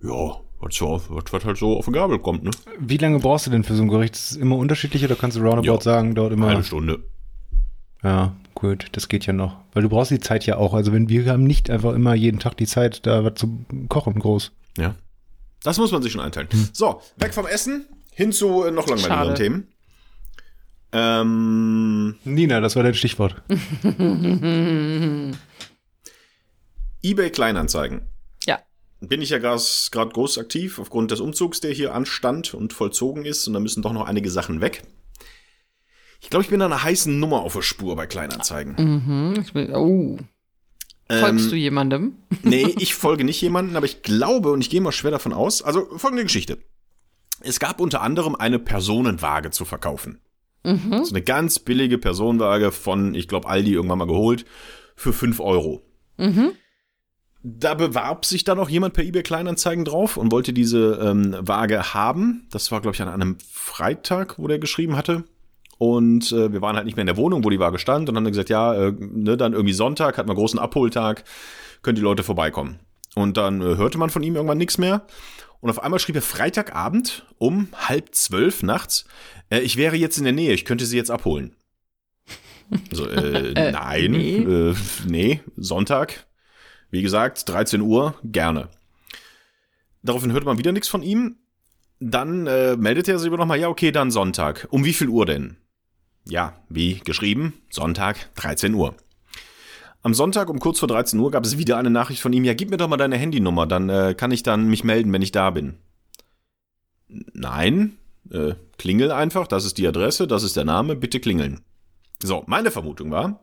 Ja, 0.00 0.40
was, 0.62 0.74
so, 0.74 1.00
was, 1.08 1.24
was 1.32 1.44
halt 1.44 1.56
so 1.58 1.76
auf 1.78 1.84
die 1.86 1.92
Gabel 1.92 2.18
kommt, 2.18 2.44
ne? 2.44 2.50
Wie 2.78 2.96
lange 2.96 3.18
brauchst 3.18 3.46
du 3.46 3.50
denn 3.50 3.64
für 3.64 3.74
so 3.74 3.82
ein 3.82 3.88
Gericht? 3.88 4.14
Ist 4.14 4.30
es 4.32 4.36
immer 4.36 4.56
unterschiedlich 4.56 5.04
oder 5.04 5.14
kannst 5.16 5.36
du 5.36 5.40
roundabout 5.42 5.66
Ja. 5.66 5.80
sagen, 5.80 6.14
dauert 6.14 6.32
immer. 6.32 6.48
Eine 6.48 6.64
Stunde. 6.64 7.00
Ja, 8.02 8.34
gut, 8.54 8.86
das 8.92 9.08
geht 9.08 9.26
ja 9.26 9.32
noch. 9.32 9.56
Weil 9.72 9.82
du 9.82 9.88
brauchst 9.88 10.10
die 10.10 10.18
Zeit 10.20 10.44
ja 10.46 10.56
auch. 10.56 10.74
Also 10.74 10.92
wenn 10.92 11.08
wir 11.08 11.26
haben 11.30 11.44
nicht 11.44 11.70
einfach 11.70 11.92
immer 11.94 12.14
jeden 12.14 12.38
Tag 12.40 12.56
die 12.56 12.66
Zeit, 12.66 13.06
da 13.06 13.24
was 13.24 13.34
zu 13.34 13.64
kochen 13.88 14.18
groß. 14.18 14.52
Ja. 14.78 14.94
Das 15.62 15.78
muss 15.78 15.92
man 15.92 16.02
sich 16.02 16.10
schon 16.12 16.20
einteilen. 16.20 16.48
So, 16.72 17.00
weg 17.16 17.32
vom 17.34 17.46
Essen, 17.46 17.86
hin 18.12 18.32
zu 18.32 18.64
äh, 18.64 18.70
noch 18.72 18.88
langweiligeren 18.88 19.26
Schade. 19.28 19.34
Themen. 19.34 19.68
Ähm, 20.94 22.16
Nina, 22.24 22.60
das 22.60 22.74
war 22.76 22.82
dein 22.82 22.94
Stichwort. 22.94 23.40
eBay 27.02 27.30
Kleinanzeigen. 27.30 28.02
Bin 29.04 29.20
ich 29.20 29.30
ja 29.30 29.38
gerade 29.38 29.60
groß 30.12 30.38
aktiv 30.38 30.78
aufgrund 30.78 31.10
des 31.10 31.20
Umzugs, 31.20 31.60
der 31.60 31.72
hier 31.72 31.92
anstand 31.92 32.54
und 32.54 32.72
vollzogen 32.72 33.24
ist. 33.24 33.46
Und 33.48 33.54
da 33.54 33.60
müssen 33.60 33.82
doch 33.82 33.92
noch 33.92 34.06
einige 34.06 34.30
Sachen 34.30 34.60
weg. 34.60 34.82
Ich 36.20 36.30
glaube, 36.30 36.44
ich 36.44 36.50
bin 36.50 36.60
da 36.60 36.66
einer 36.66 36.84
heißen 36.84 37.18
Nummer 37.18 37.40
auf 37.40 37.54
der 37.54 37.62
Spur 37.62 37.96
bei 37.96 38.06
Kleinanzeigen. 38.06 38.76
Mhm. 38.78 39.44
Will, 39.54 39.74
oh. 39.74 40.18
Folgst 41.10 41.44
Ähm, 41.46 41.50
du 41.50 41.56
jemandem? 41.56 42.16
Nee, 42.44 42.62
ich 42.78 42.94
folge 42.94 43.24
nicht 43.24 43.40
jemanden, 43.40 43.76
aber 43.76 43.86
ich 43.86 44.02
glaube 44.02 44.52
und 44.52 44.60
ich 44.60 44.70
gehe 44.70 44.80
mal 44.80 44.92
schwer 44.92 45.10
davon 45.10 45.32
aus. 45.32 45.62
Also 45.62 45.86
folgende 45.98 46.22
Geschichte. 46.22 46.58
Es 47.40 47.58
gab 47.58 47.80
unter 47.80 48.02
anderem 48.02 48.36
eine 48.36 48.60
Personenwaage 48.60 49.50
zu 49.50 49.64
verkaufen. 49.64 50.20
Mhm. 50.64 51.04
So 51.04 51.10
eine 51.10 51.22
ganz 51.22 51.58
billige 51.58 51.98
Personenwaage 51.98 52.70
von, 52.70 53.16
ich 53.16 53.26
glaube, 53.26 53.48
Aldi 53.48 53.72
irgendwann 53.72 53.98
mal 53.98 54.06
geholt, 54.06 54.44
für 54.94 55.12
5 55.12 55.40
Euro. 55.40 55.82
Mhm. 56.18 56.52
Da 57.44 57.74
bewarb 57.74 58.24
sich 58.24 58.44
dann 58.44 58.58
auch 58.60 58.68
jemand 58.68 58.94
per 58.94 59.04
eBay 59.04 59.22
Kleinanzeigen 59.22 59.84
drauf 59.84 60.16
und 60.16 60.30
wollte 60.30 60.52
diese 60.52 61.00
ähm, 61.02 61.36
Waage 61.40 61.92
haben. 61.92 62.46
Das 62.50 62.70
war, 62.70 62.80
glaube 62.80 62.94
ich, 62.94 63.02
an 63.02 63.08
einem 63.08 63.36
Freitag, 63.50 64.38
wo 64.38 64.46
der 64.46 64.60
geschrieben 64.60 64.96
hatte. 64.96 65.24
Und 65.78 66.30
äh, 66.30 66.52
wir 66.52 66.62
waren 66.62 66.76
halt 66.76 66.86
nicht 66.86 66.94
mehr 66.94 67.02
in 67.02 67.08
der 67.08 67.16
Wohnung, 67.16 67.42
wo 67.42 67.50
die 67.50 67.58
Waage 67.58 67.80
stand 67.80 68.08
und 68.08 68.16
haben 68.16 68.24
dann 68.24 68.32
gesagt, 68.32 68.50
ja, 68.50 68.74
äh, 68.74 68.92
ne, 68.92 69.36
dann 69.36 69.52
irgendwie 69.52 69.72
Sonntag, 69.72 70.18
hat 70.18 70.28
man 70.28 70.36
großen 70.36 70.60
Abholtag, 70.60 71.24
können 71.82 71.96
die 71.96 72.02
Leute 72.02 72.22
vorbeikommen. 72.22 72.78
Und 73.16 73.36
dann 73.36 73.60
äh, 73.60 73.76
hörte 73.76 73.98
man 73.98 74.10
von 74.10 74.22
ihm 74.22 74.36
irgendwann 74.36 74.58
nichts 74.58 74.78
mehr. 74.78 75.04
Und 75.60 75.70
auf 75.70 75.82
einmal 75.82 75.98
schrieb 75.98 76.16
er 76.16 76.22
Freitagabend 76.22 77.26
um 77.38 77.68
halb 77.74 78.14
zwölf 78.14 78.62
nachts, 78.62 79.04
äh, 79.50 79.60
ich 79.60 79.76
wäre 79.76 79.96
jetzt 79.96 80.18
in 80.18 80.24
der 80.24 80.32
Nähe, 80.32 80.52
ich 80.52 80.64
könnte 80.64 80.86
sie 80.86 80.96
jetzt 80.96 81.10
abholen. 81.10 81.56
So, 82.92 83.08
äh, 83.08 83.52
Äh, 83.54 83.72
nein, 83.72 84.10
nee. 84.12 84.36
Äh, 84.38 84.74
nee, 85.06 85.40
Sonntag. 85.56 86.26
Wie 86.92 87.00
gesagt, 87.00 87.48
13 87.48 87.80
Uhr, 87.80 88.14
gerne. 88.22 88.68
Daraufhin 90.02 90.30
hörte 90.32 90.44
man 90.44 90.58
wieder 90.58 90.72
nichts 90.72 90.88
von 90.88 91.02
ihm. 91.02 91.36
Dann 92.00 92.46
äh, 92.46 92.76
meldete 92.76 93.12
er 93.12 93.18
sich 93.18 93.28
aber 93.28 93.38
nochmal, 93.38 93.58
ja, 93.58 93.68
okay, 93.68 93.92
dann 93.92 94.10
Sonntag. 94.10 94.68
Um 94.70 94.84
wie 94.84 94.92
viel 94.92 95.08
Uhr 95.08 95.24
denn? 95.24 95.56
Ja, 96.28 96.54
wie 96.68 96.98
geschrieben, 96.98 97.54
Sonntag, 97.70 98.28
13 98.34 98.74
Uhr. 98.74 98.94
Am 100.02 100.12
Sonntag 100.12 100.50
um 100.50 100.58
kurz 100.58 100.80
vor 100.80 100.88
13 100.88 101.18
Uhr 101.18 101.30
gab 101.30 101.46
es 101.46 101.56
wieder 101.56 101.78
eine 101.78 101.88
Nachricht 101.88 102.20
von 102.20 102.32
ihm, 102.34 102.44
ja, 102.44 102.52
gib 102.52 102.68
mir 102.68 102.76
doch 102.76 102.88
mal 102.88 102.98
deine 102.98 103.16
Handynummer, 103.16 103.66
dann 103.66 103.88
äh, 103.88 104.14
kann 104.14 104.30
ich 104.30 104.42
dann 104.42 104.68
mich 104.68 104.84
melden, 104.84 105.12
wenn 105.14 105.22
ich 105.22 105.32
da 105.32 105.50
bin. 105.50 105.78
Nein, 107.08 107.96
äh, 108.30 108.52
klingel 108.76 109.10
einfach, 109.12 109.46
das 109.46 109.64
ist 109.64 109.78
die 109.78 109.88
Adresse, 109.88 110.26
das 110.26 110.42
ist 110.42 110.56
der 110.56 110.64
Name, 110.64 110.94
bitte 110.94 111.20
klingeln. 111.20 111.60
So, 112.22 112.44
meine 112.46 112.70
Vermutung 112.70 113.10
war, 113.10 113.40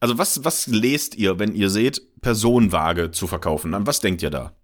also 0.00 0.18
was, 0.18 0.44
was 0.44 0.66
lest 0.66 1.14
ihr, 1.14 1.38
wenn 1.38 1.54
ihr 1.54 1.70
seht, 1.70 2.20
Personenwaage 2.20 3.10
zu 3.10 3.26
verkaufen? 3.26 3.74
An 3.74 3.86
was 3.86 4.00
denkt 4.00 4.22
ihr 4.22 4.30
da? 4.30 4.54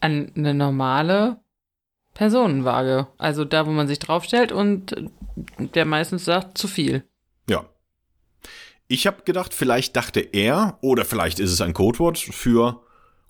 An 0.00 0.30
eine 0.36 0.54
normale 0.54 1.40
Personenwaage. 2.12 3.08
Also 3.18 3.44
da, 3.44 3.66
wo 3.66 3.70
man 3.70 3.88
sich 3.88 3.98
draufstellt 3.98 4.52
und 4.52 4.94
der 5.58 5.84
meistens 5.84 6.24
sagt, 6.24 6.58
zu 6.58 6.68
viel. 6.68 7.04
Ja. 7.48 7.64
Ich 8.86 9.06
habe 9.06 9.22
gedacht, 9.22 9.54
vielleicht 9.54 9.96
dachte 9.96 10.20
er, 10.20 10.78
oder 10.82 11.04
vielleicht 11.04 11.40
ist 11.40 11.50
es 11.50 11.60
ein 11.60 11.72
Codewort 11.72 12.18
für 12.18 12.82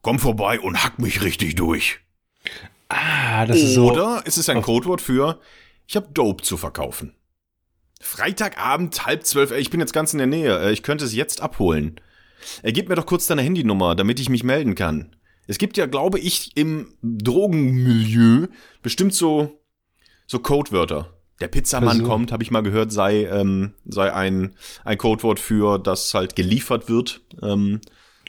komm 0.02 0.18
vorbei 0.18 0.60
und 0.60 0.82
hack 0.82 0.98
mich 0.98 1.22
richtig 1.22 1.54
durch. 1.54 2.00
Ah, 2.88 3.46
das 3.46 3.58
ist 3.58 3.74
so. 3.74 3.90
Oder 3.90 4.22
ist 4.26 4.36
es 4.36 4.48
ein 4.48 4.60
Codewort 4.60 5.00
für 5.00 5.40
ich 5.86 5.96
habe 5.96 6.08
Dope 6.12 6.42
zu 6.42 6.56
verkaufen. 6.56 7.14
Freitagabend, 8.00 9.06
halb 9.06 9.24
zwölf, 9.24 9.50
ich 9.52 9.70
bin 9.70 9.80
jetzt 9.80 9.92
ganz 9.92 10.12
in 10.12 10.18
der 10.18 10.26
Nähe, 10.26 10.58
äh, 10.58 10.72
ich 10.72 10.82
könnte 10.82 11.04
es 11.04 11.14
jetzt 11.14 11.40
abholen. 11.40 12.00
Er 12.62 12.72
gib 12.72 12.88
mir 12.88 12.94
doch 12.94 13.06
kurz 13.06 13.26
deine 13.26 13.42
Handynummer, 13.42 13.94
damit 13.94 14.20
ich 14.20 14.28
mich 14.28 14.44
melden 14.44 14.74
kann. 14.74 15.16
Es 15.46 15.58
gibt 15.58 15.76
ja, 15.76 15.86
glaube 15.86 16.18
ich, 16.18 16.56
im 16.56 16.94
Drogenmilieu 17.02 18.46
bestimmt 18.82 19.14
so, 19.14 19.60
so 20.26 20.38
Codewörter. 20.38 21.10
Der 21.40 21.48
Pizzamann 21.48 22.00
Also- 22.00 22.04
kommt, 22.04 22.32
habe 22.32 22.42
ich 22.42 22.50
mal 22.50 22.62
gehört, 22.62 22.92
sei, 22.92 23.24
ähm, 23.24 23.74
sei 23.84 24.12
ein, 24.12 24.54
ein 24.84 24.98
Codewort 24.98 25.40
für, 25.40 25.78
das 25.78 26.14
halt 26.14 26.36
geliefert 26.36 26.88
wird. 26.88 27.22
Ähm, 27.42 27.80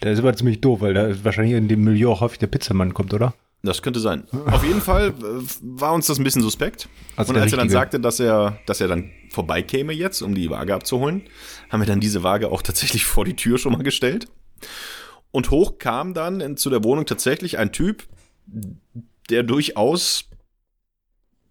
Das 0.01 0.13
ist 0.13 0.19
aber 0.19 0.36
ziemlich 0.36 0.60
doof, 0.60 0.82
weil 0.82 0.93
da 0.93 1.23
wahrscheinlich 1.23 1.54
in 1.56 1.67
dem 1.69 1.84
Milieu 1.84 2.12
auch 2.12 2.21
häufig 2.21 2.39
der 2.39 2.47
Pizzamann 2.47 2.93
kommt, 2.93 3.13
oder? 3.13 3.34
Das 3.65 3.82
könnte 3.82 3.99
sein. 3.99 4.25
Auf 4.45 4.63
jeden 4.63 4.82
Fall 4.82 5.10
äh, 5.10 5.13
war 5.62 5.93
uns 5.93 6.08
das 6.08 6.19
ein 6.19 6.23
bisschen 6.23 6.41
suspekt. 6.41 6.88
Also 7.15 7.34
und 7.34 7.39
als 7.39 7.51
er 7.51 7.58
dann 7.58 7.69
sagte, 7.69 7.99
dass 7.99 8.19
er, 8.19 8.60
dass 8.65 8.80
er 8.80 8.88
dann 8.88 9.12
vorbeikäme 9.30 9.93
jetzt, 9.93 10.21
um 10.21 10.36
die 10.36 10.49
Waage 10.49 10.73
abzuholen, 10.73 11.23
haben 11.69 11.82
wir 11.82 11.88
dann 11.88 11.99
diese 11.99 12.23
Waage 12.23 12.51
auch 12.51 12.62
tatsächlich 12.62 13.06
vor 13.06 13.25
die 13.25 13.36
Tür 13.36 13.58
schon 13.58 13.73
mal 13.73 13.84
gestellt. 13.84 14.28
Und 15.32 15.51
hoch 15.51 15.80
kam 15.80 16.13
dann 16.13 16.39
in, 16.39 16.58
zu 16.58 16.69
der 16.69 16.84
Wohnung 16.84 17.06
tatsächlich 17.06 17.58
ein 17.58 17.71
Typ, 17.71 18.04
der 19.30 19.43
durchaus, 19.43 20.30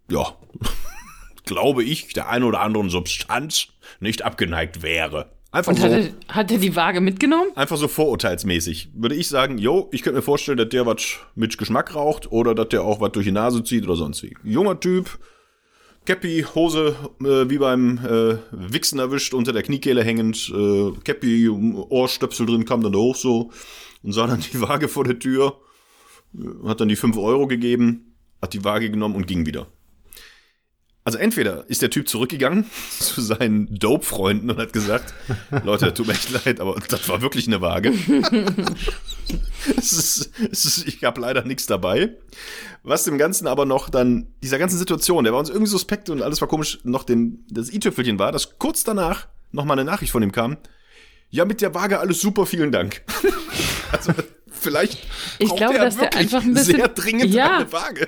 ja, 0.09 0.35
glaube 1.45 1.83
ich, 1.83 2.13
der 2.13 2.29
ein 2.29 2.43
oder 2.43 2.61
anderen 2.61 2.89
Substanz 2.89 3.67
nicht 3.99 4.23
abgeneigt 4.23 4.81
wäre. 4.81 5.34
Einfach 5.55 5.71
Und 5.71 5.77
so. 5.77 5.85
hat, 5.85 5.91
er, 5.91 6.35
hat 6.35 6.51
er 6.51 6.57
die 6.57 6.75
Waage 6.75 6.99
mitgenommen? 6.99 7.47
Einfach 7.55 7.77
so 7.77 7.87
vorurteilsmäßig. 7.87 8.89
Würde 8.93 9.15
ich 9.15 9.29
sagen, 9.29 9.57
jo, 9.57 9.87
ich 9.93 10.03
könnte 10.03 10.17
mir 10.17 10.21
vorstellen, 10.21 10.57
dass 10.57 10.67
der 10.67 10.85
was 10.85 11.17
mit 11.33 11.57
Geschmack 11.57 11.95
raucht 11.95 12.29
oder 12.29 12.53
dass 12.53 12.67
der 12.67 12.83
auch 12.83 12.99
was 12.99 13.13
durch 13.13 13.25
die 13.25 13.31
Nase 13.31 13.63
zieht 13.63 13.85
oder 13.85 13.95
sonst 13.95 14.21
wie. 14.21 14.35
Junger 14.43 14.77
Typ, 14.81 15.17
Cappy, 16.05 16.45
Hose 16.55 16.97
äh, 17.21 17.49
wie 17.49 17.57
beim 17.57 17.99
äh, 18.05 18.35
Wichsen 18.51 18.99
erwischt, 18.99 19.33
unter 19.33 19.53
der 19.53 19.63
Kniekehle 19.63 20.03
hängend, 20.03 20.51
äh, 20.53 20.91
Cappy, 21.05 21.47
Ohrstöpsel 21.47 22.47
drin, 22.47 22.65
kam 22.65 22.83
dann 22.83 22.91
da 22.91 22.99
hoch 22.99 23.15
so 23.15 23.49
und 24.03 24.11
sah 24.11 24.27
dann 24.27 24.41
die 24.41 24.59
Waage 24.59 24.89
vor 24.89 25.05
der 25.05 25.19
Tür, 25.19 25.61
äh, 26.37 26.67
hat 26.67 26.81
dann 26.81 26.89
die 26.89 26.97
5 26.97 27.15
Euro 27.17 27.47
gegeben, 27.47 28.13
hat 28.41 28.51
die 28.53 28.65
Waage 28.65 28.91
genommen 28.91 29.15
und 29.15 29.25
ging 29.25 29.45
wieder. 29.45 29.67
Also 31.07 31.19
entweder 31.19 31.69
ist 31.69 31.83
der 31.83 31.91
Typ 31.91 32.09
zurückgegangen 32.09 32.65
zu 32.99 33.21
seinen 33.21 33.73
Dope-Freunden 33.77 34.49
und 34.49 34.57
hat 34.57 34.73
gesagt, 34.73 35.13
Leute, 35.63 35.93
tut 35.93 36.07
mir 36.07 36.13
echt 36.13 36.31
leid, 36.45 36.59
aber 36.59 36.75
das 36.87 37.07
war 37.07 37.21
wirklich 37.21 37.45
eine 37.47 37.61
Waage. 37.61 37.93
es 39.77 39.93
ist, 39.93 40.31
es 40.51 40.65
ist, 40.65 40.87
ich 40.87 41.03
habe 41.03 41.21
leider 41.21 41.43
nichts 41.45 41.67
dabei. 41.67 42.15
Was 42.81 43.03
dem 43.03 43.19
Ganzen 43.19 43.45
aber 43.47 43.65
noch 43.65 43.89
dann, 43.89 44.27
dieser 44.41 44.57
ganzen 44.57 44.77
Situation, 44.79 45.23
der 45.23 45.33
war 45.33 45.39
uns 45.39 45.49
irgendwie 45.49 45.69
suspekt 45.69 46.09
und 46.09 46.23
alles 46.23 46.41
war 46.41 46.47
komisch, 46.47 46.79
noch 46.83 47.03
den, 47.03 47.45
das 47.49 47.71
i-Tüpfelchen 47.71 48.17
war, 48.19 48.31
dass 48.31 48.57
kurz 48.57 48.83
danach 48.83 49.27
noch 49.51 49.65
mal 49.65 49.73
eine 49.73 49.85
Nachricht 49.85 50.11
von 50.11 50.23
ihm 50.23 50.31
kam. 50.31 50.57
Ja, 51.29 51.45
mit 51.45 51.61
der 51.61 51.73
Waage 51.75 51.99
alles 51.99 52.19
super, 52.19 52.47
vielen 52.47 52.71
Dank. 52.71 53.03
also 53.91 54.11
vielleicht 54.47 55.05
Ich 55.37 55.55
glaube, 55.55 55.77
er 55.77 55.85
dass 55.85 55.95
der 55.97 56.03
wirklich 56.05 56.21
einfach 56.23 56.43
ein 56.43 56.53
bisschen- 56.53 56.75
sehr 56.77 56.87
dringend 56.87 57.25
Ja. 57.33 57.57
eine 57.57 57.71
Waage. 57.71 58.07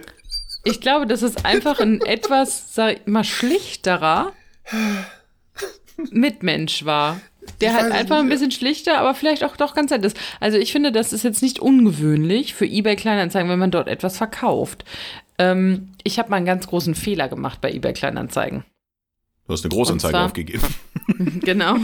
Ich 0.68 0.82
glaube, 0.82 1.08
das 1.08 1.24
ist 1.24 1.46
einfach 1.46 1.80
ein 1.80 2.02
etwas, 2.06 2.74
sag 2.74 2.98
ich 2.98 3.08
mal, 3.08 3.24
schlichterer 3.24 4.34
Mitmensch 6.12 6.86
war. 6.86 7.20
Der 7.62 7.74
halt 7.74 7.94
einfach 7.94 8.18
ein 8.20 8.28
bisschen 8.28 8.52
schlichter, 8.52 8.98
aber 9.00 9.16
vielleicht 9.16 9.44
auch 9.44 9.56
doch 9.56 9.74
ganz 9.74 9.92
nett 9.92 10.04
ist. 10.04 10.18
Also 10.40 10.58
ich 10.58 10.74
finde, 10.74 10.92
das 10.92 11.14
ist 11.14 11.24
jetzt 11.24 11.42
nicht 11.42 11.60
ungewöhnlich 11.60 12.54
für 12.54 12.66
eBay 12.66 12.98
Kleinanzeigen, 12.98 13.50
wenn 13.50 13.60
man 13.60 13.72
dort 13.72 13.88
etwas 13.88 14.18
verkauft. 14.18 14.84
Ähm, 15.38 15.94
ich 16.04 16.20
habe 16.20 16.30
mal 16.30 16.38
einen 16.38 16.46
ganz 16.46 16.68
großen 16.68 16.94
Fehler 16.94 17.30
gemacht 17.30 17.62
bei 17.62 17.72
eBay 17.72 17.94
Kleinanzeigen. 17.94 18.66
Du 19.48 19.54
hast 19.54 19.64
eine 19.64 19.70
Großanzeige 19.70 20.12
zwar- 20.12 20.26
aufgegeben. 20.26 20.64
Genau. 21.42 21.78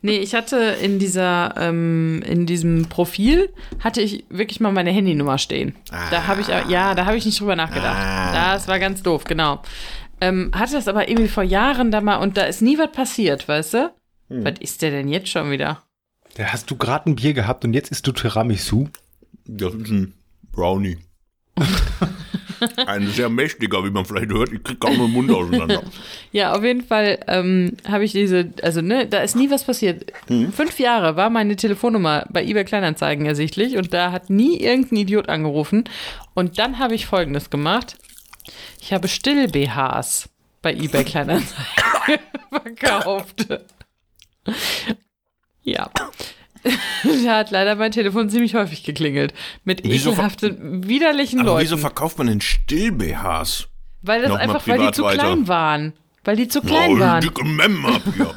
Nee, 0.00 0.16
ich 0.18 0.34
hatte 0.34 0.56
in 0.56 0.98
dieser, 0.98 1.54
ähm, 1.58 2.22
in 2.26 2.46
diesem 2.46 2.86
Profil 2.88 3.52
hatte 3.78 4.00
ich 4.00 4.24
wirklich 4.30 4.58
mal 4.58 4.72
meine 4.72 4.90
Handynummer 4.90 5.36
stehen. 5.36 5.74
Da 5.90 6.26
habe 6.26 6.40
ich, 6.40 6.48
ja, 6.48 6.94
da 6.94 7.04
habe 7.04 7.16
ich 7.18 7.26
nicht 7.26 7.38
drüber 7.38 7.56
nachgedacht. 7.56 7.96
Ah. 7.98 8.54
Das 8.54 8.66
war 8.66 8.78
ganz 8.78 9.02
doof, 9.02 9.24
genau. 9.24 9.60
Ähm, 10.22 10.50
hatte 10.54 10.72
das 10.72 10.88
aber 10.88 11.08
irgendwie 11.10 11.28
vor 11.28 11.42
Jahren 11.42 11.90
da 11.90 12.00
mal 12.00 12.16
und 12.16 12.38
da 12.38 12.44
ist 12.44 12.62
nie 12.62 12.78
was 12.78 12.90
passiert, 12.92 13.46
weißt 13.46 13.74
du? 13.74 13.92
Hm. 14.30 14.44
Was 14.44 14.54
ist 14.60 14.80
der 14.80 14.90
denn 14.92 15.08
jetzt 15.08 15.28
schon 15.28 15.50
wieder? 15.50 15.82
Da 16.36 16.44
hast 16.46 16.70
du 16.70 16.76
gerade 16.76 17.10
ein 17.10 17.16
Bier 17.16 17.34
gehabt 17.34 17.64
und 17.66 17.74
jetzt 17.74 17.90
isst 17.90 18.06
du 18.06 18.12
Tiramisu. 18.12 18.88
Das 19.46 19.74
ist 19.74 19.90
ein 19.90 20.14
Brownie. 20.52 20.98
ein 22.86 23.08
sehr 23.08 23.28
mächtiger, 23.28 23.84
wie 23.84 23.90
man 23.90 24.04
vielleicht 24.04 24.30
hört. 24.32 24.52
Ich 24.52 24.62
krieg 24.62 24.80
kaum 24.80 24.96
den 24.96 25.10
Mund 25.10 25.30
auseinander. 25.30 25.82
Ja, 26.32 26.52
auf 26.52 26.64
jeden 26.64 26.82
Fall 26.82 27.20
ähm, 27.28 27.76
habe 27.88 28.04
ich 28.04 28.10
diese, 28.10 28.52
also 28.62 28.80
ne, 28.80 29.06
da 29.06 29.20
ist 29.20 29.36
nie 29.36 29.52
was 29.52 29.62
passiert. 29.62 30.12
Fünf 30.26 30.80
Jahre 30.80 31.14
war 31.14 31.30
meine 31.30 31.54
Telefonnummer 31.54 32.26
bei 32.28 32.44
eBay 32.44 32.64
Kleinanzeigen 32.64 33.24
ersichtlich 33.24 33.76
und 33.76 33.94
da 33.94 34.10
hat 34.10 34.30
nie 34.30 34.58
irgendein 34.58 34.96
Idiot 34.98 35.28
angerufen. 35.28 35.84
Und 36.34 36.58
dann 36.58 36.80
habe 36.80 36.96
ich 36.96 37.06
Folgendes 37.06 37.50
gemacht. 37.50 37.96
Ich 38.80 38.92
habe 38.92 39.06
Still-BHs 39.06 40.28
bei 40.60 40.74
eBay 40.74 41.04
Kleinanzeigen 41.04 42.18
verkauft. 42.50 43.46
Ja. 45.62 45.88
Da 47.24 47.36
hat 47.38 47.50
leider 47.50 47.76
mein 47.76 47.92
Telefon 47.92 48.30
ziemlich 48.30 48.54
häufig 48.54 48.82
geklingelt. 48.82 49.34
Mit 49.64 49.82
Wieso 49.84 50.12
ekelhaften, 50.12 50.88
widerlichen 50.88 51.40
Aber 51.40 51.50
Leuten. 51.50 51.64
wieso 51.64 51.76
verkauft 51.76 52.18
man 52.18 52.26
denn 52.28 52.40
Still-BHs? 52.40 53.68
weil 54.06 54.20
das 54.20 54.28
Nochmal 54.30 54.44
einfach, 54.48 54.66
weil 54.68 54.78
die 54.78 54.90
zu 54.92 55.02
weiter. 55.04 55.18
klein 55.22 55.48
waren. 55.48 55.92
Weil 56.26 56.36
die 56.36 56.48
zu 56.48 56.60
klein 56.62 56.92
oh, 56.96 56.98
waren. 57.00 57.20
dicke 57.22 57.44
Mem 57.44 57.84
ab 57.86 58.00
hier. 58.14 58.32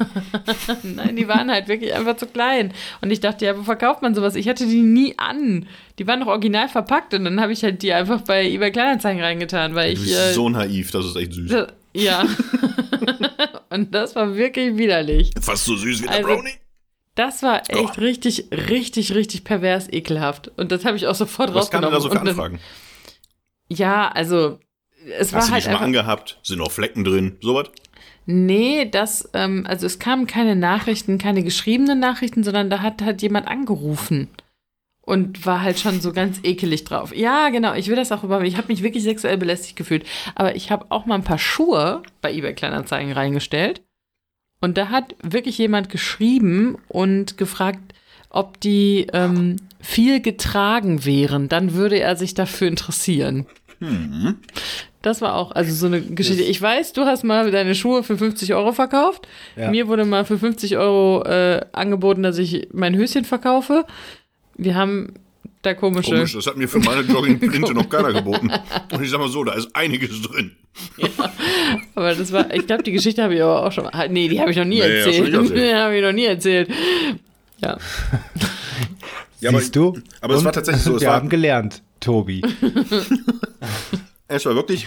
Nein, 0.82 1.16
die 1.16 1.26
waren 1.28 1.50
halt 1.50 1.68
wirklich 1.68 1.94
einfach 1.94 2.16
zu 2.18 2.26
klein. 2.26 2.72
Und 3.00 3.10
ich 3.10 3.20
dachte, 3.20 3.46
ja, 3.46 3.56
wo 3.56 3.62
verkauft 3.62 4.02
man 4.02 4.14
sowas? 4.14 4.34
Ich 4.34 4.46
hatte 4.48 4.66
die 4.66 4.82
nie 4.82 5.14
an. 5.18 5.66
Die 5.98 6.06
waren 6.06 6.20
noch 6.20 6.26
original 6.26 6.68
verpackt 6.68 7.14
und 7.14 7.24
dann 7.24 7.40
habe 7.40 7.52
ich 7.52 7.62
halt 7.64 7.82
die 7.82 7.92
einfach 7.94 8.20
bei 8.22 8.46
eBay 8.46 8.70
Kleinanzeigen 8.72 9.22
reingetan, 9.22 9.74
weil 9.74 9.94
Du 9.94 10.02
ich. 10.02 10.08
bist 10.08 10.18
Äh, 10.18 10.32
so 10.34 10.48
naiv, 10.50 10.90
das 10.90 11.06
ist 11.06 11.16
echt 11.16 11.32
süß. 11.32 11.50
das- 11.50 11.72
ja. 11.94 12.24
und 13.70 13.94
das 13.94 14.14
war 14.14 14.34
wirklich 14.36 14.76
widerlich. 14.76 15.30
Fast 15.40 15.64
so 15.64 15.76
süß 15.76 16.02
wie 16.02 16.06
der 16.06 16.16
Also- 16.16 16.28
Brownie. 16.28 16.50
Das 17.18 17.42
war 17.42 17.62
echt 17.68 17.98
richtig, 17.98 18.46
richtig, 18.52 19.12
richtig 19.12 19.42
pervers 19.42 19.88
ekelhaft. 19.92 20.52
Und 20.56 20.70
das 20.70 20.84
habe 20.84 20.96
ich 20.96 21.08
auch 21.08 21.16
sofort 21.16 21.52
Was 21.52 21.68
kam 21.70 21.82
denn 21.82 21.92
rausgenommen. 21.92 21.94
da 21.94 22.00
so 22.00 22.08
für 22.08 22.14
dann- 22.14 22.28
Anfragen? 22.28 22.60
Ja, 23.68 24.08
also 24.08 24.60
es 25.18 25.32
war 25.32 25.40
Hast 25.40 25.48
du 25.48 25.50
die 25.50 25.54
halt 25.54 25.64
schon 25.64 25.72
mal 25.72 25.80
angehabt? 25.80 26.38
Sind 26.44 26.58
noch 26.58 26.70
Flecken 26.70 27.02
drin? 27.04 27.36
Sowas? 27.40 27.70
Nee, 28.26 28.88
das, 28.88 29.28
ähm, 29.34 29.64
also 29.66 29.86
es 29.86 29.98
kamen 29.98 30.26
keine 30.28 30.54
Nachrichten, 30.54 31.18
keine 31.18 31.42
geschriebenen 31.42 31.98
Nachrichten, 31.98 32.44
sondern 32.44 32.70
da 32.70 32.82
hat 32.82 33.02
halt 33.02 33.20
jemand 33.22 33.48
angerufen 33.48 34.28
und 35.00 35.44
war 35.46 35.62
halt 35.62 35.80
schon 35.80 36.00
so 36.00 36.12
ganz 36.12 36.38
ekelig 36.44 36.84
drauf. 36.84 37.12
Ja, 37.16 37.48
genau, 37.48 37.74
ich 37.74 37.88
will 37.88 37.96
das 37.96 38.12
auch 38.12 38.22
über, 38.22 38.40
ich 38.42 38.56
habe 38.56 38.68
mich 38.68 38.82
wirklich 38.82 39.02
sexuell 39.02 39.38
belästigt 39.38 39.76
gefühlt, 39.76 40.06
aber 40.34 40.54
ich 40.54 40.70
habe 40.70 40.86
auch 40.90 41.04
mal 41.06 41.16
ein 41.16 41.24
paar 41.24 41.38
Schuhe 41.38 42.02
bei 42.20 42.32
eBay 42.32 42.54
Kleinanzeigen 42.54 43.12
reingestellt 43.12 43.82
und 44.60 44.76
da 44.76 44.88
hat 44.88 45.14
wirklich 45.22 45.58
jemand 45.58 45.88
geschrieben 45.88 46.76
und 46.88 47.36
gefragt, 47.36 47.94
ob 48.30 48.60
die 48.60 49.06
ähm, 49.12 49.56
viel 49.80 50.20
getragen 50.20 51.04
wären, 51.04 51.48
dann 51.48 51.74
würde 51.74 51.98
er 51.98 52.16
sich 52.16 52.34
dafür 52.34 52.68
interessieren. 52.68 53.46
Das 55.02 55.22
war 55.22 55.36
auch, 55.36 55.52
also 55.52 55.72
so 55.72 55.86
eine 55.86 56.00
Geschichte. 56.00 56.42
Ich 56.42 56.60
weiß, 56.60 56.92
du 56.92 57.04
hast 57.04 57.22
mal 57.22 57.50
deine 57.50 57.74
Schuhe 57.74 58.02
für 58.02 58.18
50 58.18 58.52
Euro 58.54 58.72
verkauft. 58.72 59.28
Ja. 59.56 59.70
Mir 59.70 59.86
wurde 59.86 60.04
mal 60.04 60.24
für 60.24 60.38
50 60.38 60.76
Euro 60.76 61.22
äh, 61.24 61.64
angeboten, 61.72 62.22
dass 62.22 62.38
ich 62.38 62.68
mein 62.72 62.96
Höschen 62.96 63.24
verkaufe. 63.24 63.86
Wir 64.56 64.74
haben 64.74 65.14
da 65.68 65.74
komische. 65.74 66.10
Komisch, 66.14 66.32
das 66.34 66.46
hat 66.46 66.56
mir 66.56 66.68
für 66.68 66.78
meine 66.80 67.02
Joggingplinte 67.02 67.74
noch 67.74 67.88
keiner 67.88 68.12
geboten. 68.12 68.50
Und 68.92 69.02
ich 69.02 69.10
sag 69.10 69.18
mal 69.20 69.28
so, 69.28 69.44
da 69.44 69.52
ist 69.54 69.68
einiges 69.74 70.20
drin. 70.22 70.56
Aber 71.94 72.14
das 72.14 72.32
war, 72.32 72.52
ich 72.54 72.66
glaube, 72.66 72.82
die 72.82 72.92
Geschichte 72.92 73.22
habe 73.22 73.34
ich 73.34 73.42
aber 73.42 73.66
auch 73.66 73.72
schon 73.72 73.84
mal. 73.84 74.08
Nee, 74.08 74.28
die 74.28 74.40
habe 74.40 74.50
ich 74.50 74.56
noch 74.56 74.64
nie 74.64 74.80
Nee, 74.80 74.98
erzählt. 75.00 75.26
Die 75.56 75.74
habe 75.74 75.96
ich 75.96 76.02
noch 76.02 76.12
nie 76.12 76.24
erzählt. 76.24 76.68
Ja. 77.60 77.78
Ja, 79.40 79.50
aber- 79.50 79.60
Siehst 79.60 79.76
du? 79.76 79.96
aber 80.20 80.34
es 80.34 80.44
war 80.44 80.52
tatsächlich 80.52 80.82
so, 80.84 80.96
es 80.96 81.00
Wir 81.02 81.08
war- 81.08 81.16
haben 81.16 81.28
gelernt, 81.28 81.82
Tobi. 82.00 82.42
Es 84.30 84.44
war 84.44 84.54
wirklich, 84.54 84.86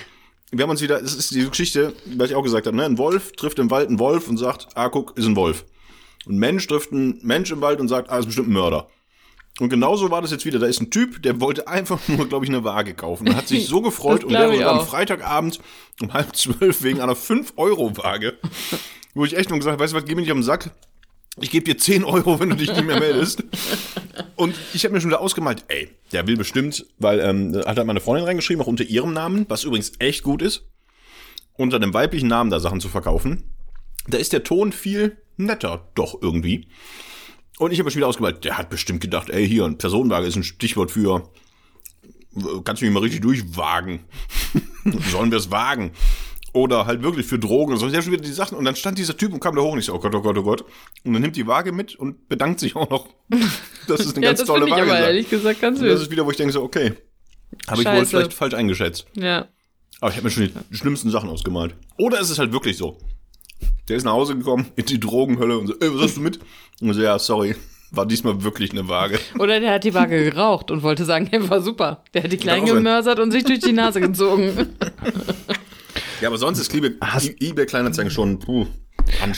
wir 0.52 0.62
haben 0.64 0.70
uns 0.70 0.82
wieder, 0.82 1.02
es 1.02 1.16
ist 1.16 1.32
die 1.34 1.48
Geschichte, 1.50 1.94
was 2.16 2.30
ich 2.30 2.36
auch 2.36 2.44
gesagt 2.44 2.68
habe, 2.68 2.78
ne? 2.78 2.86
Ein 2.86 2.98
Wolf 3.00 3.32
trifft 3.32 3.58
im 3.60 3.72
Wald 3.72 3.88
einen 3.90 3.98
Wolf 4.00 4.28
und 4.30 4.38
sagt, 4.38 4.68
ah, 4.76 4.88
guck, 4.90 5.18
ist 5.18 5.26
ein 5.26 5.36
Wolf. 5.36 5.66
Ein 6.30 6.38
Mensch 6.38 6.68
trifft 6.68 6.92
einen 6.92 7.20
Mensch 7.24 7.52
im 7.52 7.60
Wald 7.62 7.80
und 7.80 7.88
sagt, 7.88 8.10
ah, 8.12 8.20
ist 8.20 8.28
bestimmt 8.28 8.50
ein 8.50 8.54
Mörder. 8.54 8.88
Und 9.60 9.70
genauso 9.70 10.10
war 10.10 10.22
das 10.22 10.32
jetzt 10.32 10.46
wieder. 10.46 10.60
Da 10.60 10.66
ist 10.66 10.82
ein 10.82 10.92
Typ, 10.92 11.22
der 11.24 11.40
wollte 11.42 11.68
einfach 11.68 12.00
nur, 12.08 12.28
glaube 12.28 12.46
ich, 12.46 12.52
eine 12.52 12.64
Waage 12.64 12.94
kaufen 12.94 13.28
und 13.28 13.36
hat 13.36 13.48
sich 13.48 13.68
so 13.68 13.82
gefreut 13.82 14.24
und 14.24 14.32
ich 14.32 14.40
sogar 14.40 14.80
am. 14.80 14.86
Freitagabend 14.86 15.60
um 16.02 16.14
halb 16.14 16.36
zwölf 16.36 16.82
wegen 16.84 17.02
einer 17.02 17.16
5-Euro-Waage, 17.16 18.38
wo 19.14 19.26
ich 19.26 19.36
echt 19.36 19.50
nur 19.50 19.60
gesagt 19.60 19.74
habe, 19.74 19.84
weißt 19.84 19.94
du 19.94 19.98
was, 19.98 20.06
geh 20.06 20.16
mir 20.16 20.22
nicht 20.22 20.32
den 20.32 20.44
Sack. 20.44 20.72
Ich 21.40 21.50
gebe 21.50 21.64
dir 21.64 21.78
10 21.78 22.04
Euro, 22.04 22.40
wenn 22.40 22.50
du 22.50 22.56
dich 22.56 22.70
nicht 22.70 22.84
mehr 22.84 23.00
meldest. 23.00 23.44
Und 24.36 24.56
ich 24.74 24.84
habe 24.84 24.94
mir 24.94 25.00
schon 25.00 25.12
wieder 25.12 25.22
ausgemalt, 25.22 25.64
ey, 25.70 25.90
der 26.12 26.28
will 26.28 26.36
bestimmt, 26.36 26.86
weil 26.98 27.20
ähm, 27.20 27.56
hat 27.66 27.78
halt 27.78 27.88
meine 27.88 28.02
Freundin 28.02 28.26
reingeschrieben, 28.26 28.62
auch 28.62 28.68
unter 28.68 28.84
ihrem 28.84 29.14
Namen, 29.14 29.46
was 29.48 29.64
übrigens 29.64 29.94
echt 30.00 30.24
gut 30.24 30.42
ist, 30.42 30.68
unter 31.56 31.80
dem 31.80 31.94
weiblichen 31.94 32.28
Namen 32.28 32.50
da 32.50 32.60
Sachen 32.60 32.82
zu 32.82 32.90
verkaufen. 32.90 33.44
Da 34.08 34.18
ist 34.18 34.34
der 34.34 34.44
Ton 34.44 34.74
viel 34.74 35.18
netter, 35.38 35.88
doch 35.96 36.22
irgendwie. 36.22 36.68
Und 37.62 37.72
ich 37.72 37.78
habe 37.78 37.86
mir 37.86 37.92
schon 37.92 38.00
wieder 38.00 38.08
ausgemalt, 38.08 38.44
der 38.44 38.58
hat 38.58 38.72
bestimmt 38.72 39.02
gedacht, 39.02 39.30
ey, 39.30 39.48
hier, 39.48 39.66
ein 39.66 39.78
Personenwagen 39.78 40.28
ist 40.28 40.36
ein 40.36 40.44
Stichwort 40.44 40.90
für, 40.90 41.30
kannst 42.64 42.82
du 42.82 42.86
mich 42.88 42.92
mal 42.92 43.02
richtig 43.02 43.22
durchwagen? 43.22 44.00
Sollen 45.12 45.30
wir 45.30 45.38
es 45.38 45.52
wagen? 45.52 45.92
Oder 46.54 46.88
halt 46.88 47.04
wirklich 47.04 47.28
für 47.28 47.38
Drogen 47.38 47.74
oder 47.74 47.80
so. 47.80 47.86
Ich 47.86 47.94
habe 47.94 48.02
schon 48.02 48.14
wieder 48.14 48.24
die 48.24 48.32
Sachen 48.32 48.58
und 48.58 48.66
dann 48.66 48.76
stand 48.76 48.98
dieser 48.98 49.16
Typ 49.16 49.32
und 49.32 49.42
kam 49.42 49.56
da 49.56 49.62
hoch 49.62 49.74
und 49.74 49.78
ich 49.78 49.86
so, 49.86 49.94
oh 49.94 50.00
Gott, 50.00 50.16
oh 50.16 50.24
Gott, 50.24 50.40
oh 50.40 50.42
Gott. 50.42 50.66
Und 51.04 51.14
dann 51.14 51.22
nimmt 51.22 51.36
die 51.36 51.46
Waage 51.46 51.72
mit 51.72 51.96
und 51.96 52.28
bedankt 52.28 52.60
sich 52.60 52.76
auch 52.76 52.90
noch, 52.90 53.10
dass 53.88 54.00
es 54.00 54.16
eine 54.16 54.26
Ja, 54.26 54.32
ganz 54.32 54.40
das 54.40 54.48
tolle 54.48 54.66
finde 54.66 54.82
ich 54.82 54.82
Waage 54.82 54.98
aber 54.98 55.08
ehrlich 55.08 55.30
gesagt 55.30 55.62
ganz 55.62 55.80
Und 55.80 55.86
das 55.86 56.02
ist 56.02 56.10
wieder, 56.10 56.26
wo 56.26 56.32
ich 56.32 56.38
denke 56.38 56.54
so, 56.54 56.64
okay, 56.64 56.94
habe 57.68 57.84
ich 57.84 57.88
wohl 57.88 58.06
vielleicht 58.08 58.34
falsch 58.34 58.56
eingeschätzt. 58.56 59.06
Ja. 59.14 59.50
Aber 60.00 60.10
ich 60.10 60.18
habe 60.18 60.24
mir 60.24 60.32
schon 60.32 60.50
die 60.72 60.78
schlimmsten 60.78 61.12
Sachen 61.12 61.30
ausgemalt. 61.30 61.76
Oder 62.00 62.22
ist 62.22 62.32
es 62.32 62.40
halt 62.40 62.54
wirklich 62.54 62.76
so? 62.76 62.98
Der 63.90 63.98
ist 63.98 64.04
nach 64.04 64.14
Hause 64.14 64.38
gekommen 64.38 64.68
in 64.76 64.86
die 64.86 65.00
Drogenhölle 65.00 65.58
und 65.58 65.68
so, 65.68 65.74
ey, 65.80 65.94
was 65.94 66.02
hast 66.04 66.18
du 66.18 66.22
mit? 66.22 66.40
Und 66.82 66.94
so, 66.94 67.02
ja, 67.02 67.18
sorry, 67.20 67.56
war 67.92 68.06
diesmal 68.06 68.42
wirklich 68.44 68.72
eine 68.72 68.88
Waage. 68.88 69.20
Oder 69.40 69.60
der 69.60 69.74
hat 69.74 69.84
die 69.84 69.94
Waage 69.94 70.24
geraucht 70.32 70.72
und 70.72 70.82
wollte 70.84 71.04
sagen, 71.06 71.28
hey, 71.30 71.50
war 71.50 71.62
super. 71.62 72.04
Der 72.14 72.24
hat 72.24 72.32
die 72.32 72.38
klein 72.38 72.60
Kann 72.60 72.64
auch 72.64 72.68
sein. 72.70 72.78
gemörsert 72.78 73.20
und 73.20 73.32
sich 73.32 73.44
durch 73.44 73.60
die 73.60 73.74
Nase 73.74 74.00
gezogen. 74.02 74.70
Ja, 76.22 76.28
aber 76.30 76.38
sonst 76.38 76.60
ist 76.60 76.72
Liebe, 76.74 76.94
Hast- 77.02 77.30
I- 77.42 77.50
eBay 77.50 77.66
Kleinanzeigen 77.66 78.12
schon, 78.12 78.40
puh, 78.40 78.68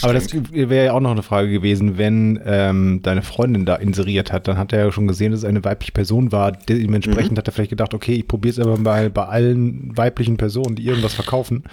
Aber 0.02 0.12
das 0.14 0.28
wäre 0.52 0.84
ja 0.86 0.92
auch 0.92 1.00
noch 1.00 1.10
eine 1.10 1.22
Frage 1.22 1.50
gewesen, 1.50 1.98
wenn 1.98 2.40
ähm, 2.44 3.00
deine 3.02 3.22
Freundin 3.22 3.64
da 3.66 3.76
inseriert 3.76 4.32
hat, 4.32 4.48
dann 4.48 4.56
hat 4.58 4.72
er 4.72 4.84
ja 4.86 4.92
schon 4.92 5.06
gesehen, 5.06 5.32
dass 5.32 5.40
es 5.40 5.44
eine 5.44 5.64
weibliche 5.64 5.92
Person 5.92 6.32
war. 6.32 6.52
Dementsprechend 6.52 7.32
Mhm. 7.32 7.36
hat 7.38 7.48
er 7.48 7.52
vielleicht 7.52 7.70
gedacht, 7.70 7.94
okay, 7.94 8.14
ich 8.14 8.28
probiere 8.28 8.52
es 8.52 8.58
aber 8.58 8.76
mal 8.78 9.10
bei 9.10 9.24
allen 9.24 9.96
weiblichen 9.96 10.36
Personen, 10.36 10.76
die 10.76 10.84
irgendwas 10.86 11.14
verkaufen. 11.14 11.64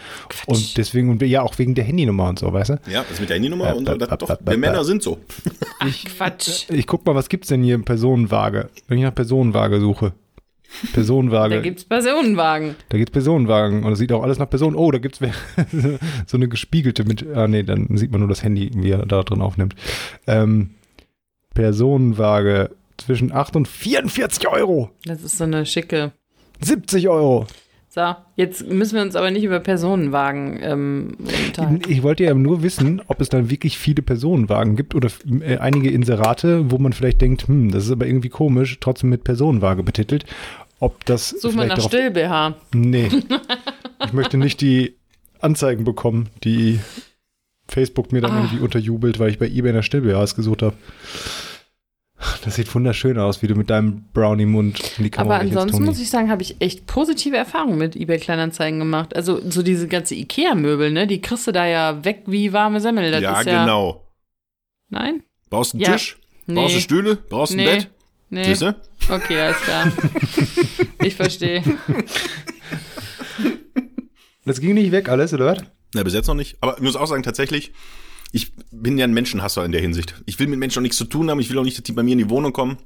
Und 0.46 0.78
deswegen, 0.78 1.10
und 1.10 1.22
ja, 1.22 1.42
auch 1.42 1.58
wegen 1.60 1.76
der 1.76 1.84
Handynummer 1.84 2.30
und 2.30 2.40
so, 2.40 2.52
weißt 2.52 2.72
du? 2.72 2.80
ja, 2.92 3.04
das 3.08 3.20
mit 3.20 3.30
der 3.30 3.36
Handynummer 3.36 3.72
Äh, 3.72 3.74
und 3.76 3.88
äh, 3.90 3.98
doch, 3.98 4.30
äh, 4.30 4.38
wir 4.46 4.58
Männer 4.58 4.84
sind 4.84 5.04
so. 5.04 5.20
Quatsch. 6.18 6.70
Ich 6.70 6.88
guck 6.88 7.06
mal, 7.06 7.16
was 7.16 7.30
gibt's 7.30 7.48
denn 7.50 7.64
hier 7.64 7.76
in 7.76 7.84
Personenwaage? 7.84 8.70
Wenn 8.88 8.98
ich 8.98 9.04
nach 9.04 9.16
Personenwaage 9.16 9.80
suche. 9.80 10.14
Personenwaage. 10.94 11.56
Da 11.56 11.62
gibt's 11.62 11.84
Personenwagen. 11.84 12.76
Da 12.90 12.98
gibt's 12.98 13.12
Personenwagen 13.12 13.84
und 13.84 13.94
es 13.94 14.00
sieht 14.00 14.12
auch 14.12 14.24
alles 14.24 14.40
nach 14.40 14.50
Personen. 14.50 14.76
Oh, 14.76 14.92
da 14.92 14.98
gibt's 14.98 15.20
so 16.28 16.38
eine 16.38 16.48
gespiegelte 16.48 17.04
mit. 17.04 17.26
Ah, 17.36 17.48
nee, 17.48 17.64
dann 17.64 17.96
sieht 17.98 18.12
man 18.12 18.22
nur 18.22 18.30
das 18.30 18.44
Handy, 18.44 18.72
wie 18.76 18.92
er 18.92 19.06
da 19.06 19.24
drin 19.24 19.42
aufnimmt. 19.42 19.76
Ähm, 20.28 20.72
Personenwaage 21.54 22.72
zwischen 22.98 23.32
8 23.32 23.56
und 23.56 23.68
44 23.68 24.48
Euro. 24.48 24.92
Das 25.06 25.24
ist 25.24 25.38
so 25.38 25.44
eine 25.44 25.66
schicke. 25.66 26.12
70 26.62 27.10
Euro. 27.10 27.48
So, 27.94 28.16
jetzt 28.38 28.66
müssen 28.70 28.96
wir 28.96 29.02
uns 29.02 29.18
aber 29.18 29.32
nicht 29.32 29.44
über 29.44 29.60
Personenwagen 29.60 30.58
ähm, 30.62 31.18
unterhalten. 31.48 31.82
Ich 31.90 32.04
wollte 32.04 32.24
ja 32.24 32.34
nur 32.34 32.64
wissen, 32.64 33.02
ob 33.08 33.20
es 33.20 33.28
dann 33.28 33.50
wirklich 33.50 33.78
viele 33.78 34.02
Personenwagen 34.02 34.78
gibt 34.78 34.96
oder 34.96 35.10
äh, 35.42 35.58
einige 35.58 35.92
Inserate, 35.92 36.72
wo 36.72 36.78
man 36.78 36.94
vielleicht 36.94 37.20
denkt, 37.20 37.50
hm, 37.50 37.70
das 37.70 37.84
ist 37.84 37.92
aber 37.92 38.08
irgendwie 38.08 38.30
komisch, 38.30 38.78
trotzdem 38.80 39.10
mit 39.10 39.26
Personenwaage 39.26 39.84
betitelt. 39.84 40.24
Ob 40.80 41.04
das 41.04 41.32
Such 41.32 41.54
mal 41.54 41.68
nach 41.68 41.82
Still-BH. 41.82 42.56
Nee. 42.74 43.10
ich 44.06 44.14
möchte 44.14 44.38
nicht 44.38 44.62
die 44.62 44.96
Anzeigen 45.42 45.84
bekommen, 45.84 46.30
die 46.46 46.80
Facebook 47.68 48.14
mir 48.14 48.22
dann 48.22 48.32
Ah. 48.32 48.38
irgendwie 48.38 48.64
unterjubelt, 48.64 49.20
weil 49.20 49.32
ich 49.32 49.38
bei 49.38 49.48
eBay 49.48 49.74
nach 49.74 49.84
Stillbehaars 49.84 50.36
gesucht 50.38 50.62
habe. 50.62 50.76
Das 52.44 52.56
sieht 52.56 52.74
wunderschön 52.74 53.18
aus, 53.18 53.41
wie 53.41 53.48
du 53.48 53.56
mit 53.56 53.70
deinem 53.70 54.06
Brownie-Mund 54.14 54.98
in 54.98 55.04
die 55.04 55.10
Kamera 55.10 55.36
Aber 55.36 55.43
ansonsten 55.43 55.84
muss 55.84 56.00
ich 56.00 56.10
sagen, 56.10 56.30
habe 56.30 56.41
ich 56.41 56.60
echt 56.60 56.86
positive 56.88 57.36
Erfahrungen 57.36 57.78
mit 57.78 57.95
eBay 57.95 58.20
Kleinanzeigen 58.20 58.80
gemacht. 58.80 59.16
Also 59.16 59.41
so 59.50 59.64
diese 59.64 59.88
ganze 59.88 60.16
Ikea-Möbel, 60.16 60.91
ne, 60.91 61.08
die 61.08 61.22
kriegst 61.22 61.48
du 61.48 61.52
da 61.52 61.66
ja 61.66 62.04
weg 62.06 62.24
wie 62.28 62.54
warme 62.54 62.80
Semmel. 62.80 63.12
Das 63.12 63.22
ja, 63.22 63.39
ist 63.39 63.48
ja, 63.48 63.62
genau. 63.64 64.08
Nein? 64.89 65.24
Brauchst 65.50 65.74
einen 65.74 65.82
Ja. 65.82 65.93
Tisch? 65.93 66.18
Brauchst 66.48 66.72
du 66.72 66.76
Nee. 66.76 66.82
Stühle? 66.82 67.16
Brauchst 67.16 67.54
ein 67.54 67.58
Nee. 67.58 67.66
Bett? 67.66 67.89
Nee. 68.30 68.43
Siehst 68.45 68.62
du? 68.62 68.76
Okay, 69.10 69.39
alles 69.39 69.58
klar. 69.62 69.91
ich 71.04 71.16
verstehe. 71.16 71.64
Das 74.45 74.60
ging 74.60 74.74
nicht 74.74 74.91
weg 74.91 75.10
alles, 75.10 75.34
oder 75.34 75.48
was? 75.48 75.64
Na, 75.93 76.04
bis 76.04 76.14
jetzt 76.14 76.28
noch 76.28 76.36
nicht. 76.36 76.58
Aber 76.62 76.76
ich 76.78 76.82
muss 76.82 76.95
auch 76.95 77.08
sagen, 77.08 77.24
tatsächlich, 77.24 77.74
ich 78.32 78.54
bin 78.72 78.98
ja 78.98 79.06
ein 79.06 79.14
Menschenhasser 79.14 79.66
in 79.66 79.72
der 79.72 79.82
Hinsicht. 79.82 80.16
Ich 80.26 80.40
will 80.40 80.48
mit 80.48 80.60
Menschen 80.60 80.80
auch 80.80 80.84
nichts 80.84 80.98
zu 80.98 81.06
tun 81.06 81.30
haben. 81.30 81.40
Ich 81.40 81.50
will 81.50 81.58
auch 81.60 81.64
nicht, 81.64 81.78
dass 81.78 81.84
die 81.84 81.92
bei 81.92 82.04
mir 82.04 82.14
in 82.14 82.18
die 82.18 82.30
Wohnung 82.30 82.54
kommen. 82.54 82.78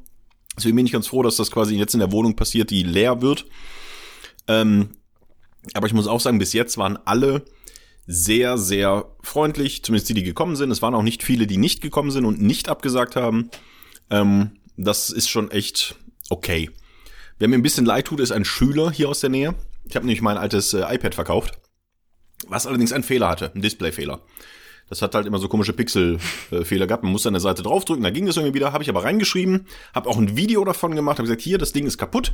Deswegen 0.57 0.75
bin 0.75 0.85
ich 0.85 0.91
ganz 0.91 1.07
froh, 1.07 1.21
dass 1.21 1.35
das 1.35 1.51
quasi 1.51 1.75
jetzt 1.75 1.93
in 1.93 1.99
der 1.99 2.11
Wohnung 2.11 2.35
passiert, 2.35 2.69
die 2.69 2.83
leer 2.83 3.21
wird. 3.21 3.45
Ähm, 4.47 4.89
aber 5.73 5.87
ich 5.87 5.93
muss 5.93 6.07
auch 6.07 6.19
sagen, 6.19 6.39
bis 6.39 6.53
jetzt 6.53 6.77
waren 6.77 6.97
alle 7.05 7.43
sehr, 8.07 8.57
sehr 8.57 9.05
freundlich, 9.21 9.83
zumindest 9.83 10.09
die, 10.09 10.13
die 10.13 10.23
gekommen 10.23 10.55
sind. 10.55 10.71
Es 10.71 10.81
waren 10.81 10.95
auch 10.95 11.01
nicht 11.01 11.23
viele, 11.23 11.47
die 11.47 11.57
nicht 11.57 11.81
gekommen 11.81 12.11
sind 12.11 12.25
und 12.25 12.41
nicht 12.41 12.69
abgesagt 12.69 13.15
haben. 13.15 13.49
Ähm, 14.09 14.59
das 14.77 15.09
ist 15.09 15.29
schon 15.29 15.51
echt 15.51 15.95
okay. 16.29 16.69
Wer 17.37 17.47
mir 17.47 17.55
ein 17.55 17.63
bisschen 17.63 17.85
leid 17.85 18.05
tut, 18.05 18.19
ist 18.19 18.31
ein 18.31 18.45
Schüler 18.45 18.91
hier 18.91 19.09
aus 19.09 19.19
der 19.19 19.29
Nähe. 19.29 19.55
Ich 19.83 19.95
habe 19.95 20.05
nämlich 20.05 20.21
mein 20.21 20.37
altes 20.37 20.73
äh, 20.73 20.81
iPad 20.81 21.15
verkauft, 21.15 21.59
was 22.47 22.67
allerdings 22.67 22.93
einen 22.93 23.03
Fehler 23.03 23.29
hatte, 23.29 23.51
einen 23.51 23.61
Displayfehler. 23.61 24.21
Das 24.89 25.01
hat 25.01 25.15
halt 25.15 25.25
immer 25.25 25.39
so 25.39 25.47
komische 25.47 25.73
Pixelfehler 25.73 26.85
gehabt. 26.85 27.03
Man 27.03 27.11
musste 27.11 27.29
an 27.29 27.33
der 27.33 27.41
Seite 27.41 27.63
draufdrücken, 27.63 28.03
da 28.03 28.11
ging 28.11 28.25
das 28.27 28.37
irgendwie 28.37 28.53
wieder. 28.53 28.71
Habe 28.71 28.83
ich 28.83 28.89
aber 28.89 29.03
reingeschrieben, 29.03 29.67
habe 29.93 30.09
auch 30.09 30.17
ein 30.17 30.37
Video 30.37 30.63
davon 30.63 30.95
gemacht, 30.95 31.17
habe 31.17 31.27
gesagt, 31.27 31.41
hier, 31.41 31.57
das 31.57 31.73
Ding 31.73 31.87
ist 31.87 31.97
kaputt. 31.97 32.33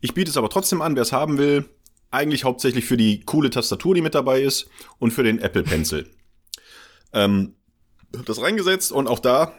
Ich 0.00 0.14
biete 0.14 0.30
es 0.30 0.36
aber 0.36 0.50
trotzdem 0.50 0.82
an, 0.82 0.96
wer 0.96 1.02
es 1.02 1.12
haben 1.12 1.38
will. 1.38 1.64
Eigentlich 2.10 2.44
hauptsächlich 2.44 2.84
für 2.84 2.96
die 2.96 3.20
coole 3.20 3.50
Tastatur, 3.50 3.94
die 3.94 4.02
mit 4.02 4.14
dabei 4.14 4.42
ist 4.42 4.68
und 4.98 5.12
für 5.12 5.22
den 5.22 5.38
Apple 5.38 5.62
Pencil. 5.62 6.08
Ähm, 7.14 7.56
hab 8.16 8.24
das 8.24 8.40
reingesetzt 8.40 8.90
und 8.90 9.06
auch 9.06 9.18
da, 9.18 9.52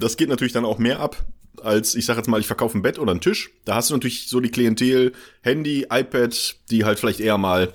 das 0.00 0.16
geht 0.16 0.28
natürlich 0.28 0.52
dann 0.52 0.64
auch 0.64 0.78
mehr 0.78 0.98
ab 0.98 1.24
als, 1.62 1.94
ich 1.94 2.06
sag 2.06 2.16
jetzt 2.16 2.28
mal, 2.28 2.40
ich 2.40 2.46
verkaufe 2.46 2.76
ein 2.76 2.82
Bett 2.82 2.98
oder 2.98 3.12
einen 3.12 3.20
Tisch. 3.20 3.50
Da 3.64 3.74
hast 3.74 3.90
du 3.90 3.94
natürlich 3.94 4.28
so 4.28 4.40
die 4.40 4.50
Klientel, 4.50 5.12
Handy, 5.42 5.86
iPad, 5.90 6.56
die 6.70 6.84
halt 6.84 6.98
vielleicht 6.98 7.20
eher 7.20 7.38
mal 7.38 7.74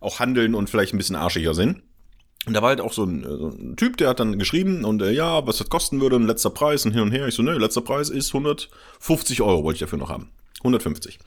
auch 0.00 0.20
handeln 0.20 0.54
und 0.54 0.70
vielleicht 0.70 0.94
ein 0.94 0.98
bisschen 0.98 1.16
arschiger 1.16 1.54
sind. 1.54 1.82
Und 2.46 2.54
da 2.54 2.62
war 2.62 2.68
halt 2.68 2.80
auch 2.80 2.92
so 2.92 3.04
ein, 3.04 3.24
so 3.24 3.48
ein 3.48 3.76
Typ, 3.76 3.96
der 3.96 4.08
hat 4.08 4.20
dann 4.20 4.38
geschrieben 4.38 4.84
und 4.84 5.02
äh, 5.02 5.10
ja, 5.10 5.44
was 5.46 5.58
das 5.58 5.68
kosten 5.68 6.00
würde, 6.00 6.16
ein 6.16 6.28
letzter 6.28 6.50
Preis 6.50 6.86
und 6.86 6.92
hin 6.92 7.02
und 7.02 7.10
her. 7.10 7.26
Ich 7.26 7.34
so, 7.34 7.42
ne, 7.42 7.58
letzter 7.58 7.80
Preis 7.80 8.08
ist 8.08 8.28
150 8.28 9.42
Euro, 9.42 9.64
wollte 9.64 9.76
ich 9.76 9.80
dafür 9.80 9.98
noch 9.98 10.10
haben. 10.10 10.30
150. 10.58 11.18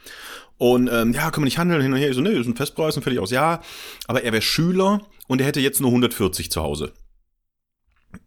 Und 0.58 0.90
ähm, 0.92 1.14
ja, 1.14 1.30
können 1.32 1.44
wir 1.44 1.46
nicht 1.46 1.58
handeln 1.58 1.82
hin 1.82 1.92
und 1.92 2.00
her. 2.00 2.10
Ich 2.10 2.16
so, 2.16 2.22
ne, 2.22 2.32
ist 2.32 2.48
ein 2.48 2.56
Festpreis 2.56 2.96
und 2.96 3.04
fertig 3.04 3.20
aus. 3.20 3.32
Ja, 3.32 3.62
aber 4.08 4.24
er 4.24 4.32
wäre 4.32 4.42
Schüler 4.42 5.02
und 5.28 5.42
er 5.42 5.48
hätte 5.48 5.60
jetzt 5.60 5.82
nur 5.82 5.90
140 5.90 6.52
zu 6.52 6.62
Hause. 6.62 6.94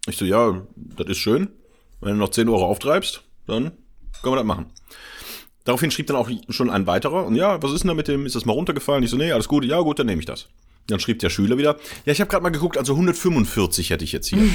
Ich 0.07 0.19
so, 0.19 0.27
ja, 0.27 0.63
das 0.77 1.09
ist 1.09 1.19
schön. 1.19 1.49
Wenn 2.01 2.13
du 2.13 2.19
noch 2.19 2.31
10 2.31 2.49
Euro 2.51 2.67
auftreibst, 2.67 3.23
dann 3.47 3.73
können 4.23 4.35
wir 4.35 4.37
das 4.37 4.45
machen. 4.45 4.67
Daraufhin 5.65 5.91
schrieb 5.91 6.09
dann 6.09 6.17
auch 6.17 6.29
schon 6.51 6.71
ein 6.71 6.87
weiterer. 6.87 7.25
Und 7.25 7.37
ja, 7.37 7.63
was 7.63 7.73
ist 7.73 7.85
denn 7.85 7.89
da 7.89 7.95
mit 7.95 8.09
dem? 8.09 8.27
Ist 8.27 8.35
das 8.35 8.45
mal 8.45 8.53
runtergefallen? 8.53 9.03
Ich 9.03 9.11
so, 9.11 9.17
nee, 9.17 9.33
alles 9.33 9.49
gut. 9.49 9.65
Ja, 9.65 9.81
gut, 9.81 9.99
dann 9.99 10.07
nehme 10.07 10.21
ich 10.21 10.27
das. 10.27 10.49
Dann 10.89 11.01
schrieb 11.01 11.21
der 11.21 11.31
Schüler 11.31 11.59
wieder, 11.59 11.77
ja, 12.05 12.13
ich 12.13 12.21
habe 12.21 12.31
gerade 12.31 12.43
mal 12.43 12.51
geguckt, 12.51 12.77
also 12.77 12.95
145 12.95 13.91
hätte 13.91 14.05
ich 14.05 14.13
jetzt 14.13 14.29
hier. 14.29 14.49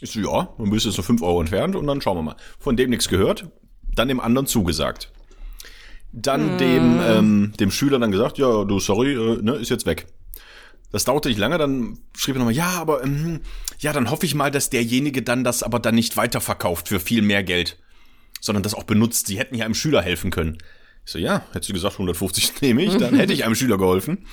Ich 0.00 0.12
so, 0.12 0.20
ja, 0.20 0.54
dann 0.56 0.70
bist 0.70 0.86
du 0.86 0.90
so 0.90 1.02
5 1.02 1.22
Euro 1.22 1.40
entfernt 1.40 1.76
und 1.76 1.86
dann 1.86 2.00
schauen 2.00 2.16
wir 2.16 2.22
mal. 2.22 2.36
Von 2.58 2.76
dem 2.76 2.90
nichts 2.90 3.08
gehört, 3.08 3.48
dann 3.94 4.08
dem 4.08 4.20
anderen 4.20 4.46
zugesagt. 4.46 5.12
Dann 6.12 6.58
dem, 6.58 7.00
ähm, 7.02 7.52
dem 7.60 7.70
Schüler 7.70 7.98
dann 7.98 8.10
gesagt, 8.10 8.38
ja, 8.38 8.64
du, 8.64 8.80
sorry, 8.80 9.12
äh, 9.12 9.42
ne, 9.42 9.52
ist 9.52 9.68
jetzt 9.68 9.86
weg. 9.86 10.06
Das 10.92 11.04
dauerte 11.04 11.28
nicht 11.28 11.38
lange, 11.38 11.56
dann 11.56 11.98
schrieb 12.16 12.34
er 12.34 12.40
nochmal, 12.40 12.54
ja, 12.54 12.80
aber 12.80 13.04
ähm, 13.04 13.40
ja, 13.78 13.92
dann 13.92 14.10
hoffe 14.10 14.26
ich 14.26 14.34
mal, 14.34 14.50
dass 14.50 14.70
derjenige 14.70 15.22
dann 15.22 15.44
das 15.44 15.62
aber 15.62 15.78
dann 15.78 15.94
nicht 15.94 16.16
weiterverkauft 16.16 16.88
für 16.88 16.98
viel 16.98 17.22
mehr 17.22 17.44
Geld, 17.44 17.78
sondern 18.40 18.64
das 18.64 18.74
auch 18.74 18.82
benutzt. 18.82 19.28
Sie 19.28 19.38
hätten 19.38 19.54
ja 19.54 19.64
einem 19.64 19.74
Schüler 19.74 20.02
helfen 20.02 20.30
können. 20.30 20.58
Ich 21.04 21.12
so, 21.12 21.18
ja, 21.18 21.44
hättest 21.52 21.68
du 21.68 21.74
gesagt, 21.74 21.94
150 21.94 22.54
nehme 22.60 22.82
ich, 22.82 22.96
dann 22.96 23.14
hätte 23.14 23.32
ich 23.32 23.44
einem 23.44 23.54
Schüler 23.54 23.78
geholfen. 23.78 24.26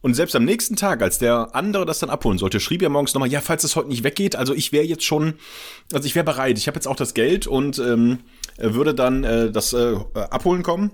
Und 0.00 0.14
selbst 0.14 0.36
am 0.36 0.44
nächsten 0.44 0.76
Tag, 0.76 1.02
als 1.02 1.18
der 1.18 1.54
andere 1.54 1.86
das 1.86 1.98
dann 1.98 2.10
abholen 2.10 2.38
sollte, 2.38 2.60
schrieb 2.60 2.82
er 2.82 2.88
morgens 2.88 3.14
nochmal, 3.14 3.30
ja, 3.30 3.40
falls 3.40 3.64
es 3.64 3.76
heute 3.76 3.88
nicht 3.88 4.04
weggeht, 4.04 4.36
also 4.36 4.54
ich 4.54 4.72
wäre 4.72 4.84
jetzt 4.84 5.04
schon, 5.04 5.34
also 5.92 6.06
ich 6.06 6.14
wäre 6.14 6.24
bereit, 6.24 6.58
ich 6.58 6.68
habe 6.68 6.76
jetzt 6.76 6.86
auch 6.86 6.96
das 6.96 7.14
Geld 7.14 7.46
und 7.46 7.78
ähm, 7.78 8.18
würde 8.58 8.94
dann 8.94 9.24
äh, 9.24 9.50
das 9.50 9.72
äh, 9.72 9.96
abholen 10.14 10.62
kommen. 10.62 10.90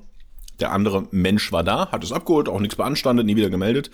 Der 0.61 0.73
andere 0.73 1.09
Mensch 1.11 1.51
war 1.53 1.65
da, 1.65 1.91
hat 1.91 2.05
es 2.05 2.13
abgeholt, 2.13 2.49
auch 2.49 2.61
nichts 2.61 2.77
beanstandet, 2.77 3.27
nie 3.27 3.37
wieder 3.37 3.51
gemeldet. 3.51 3.91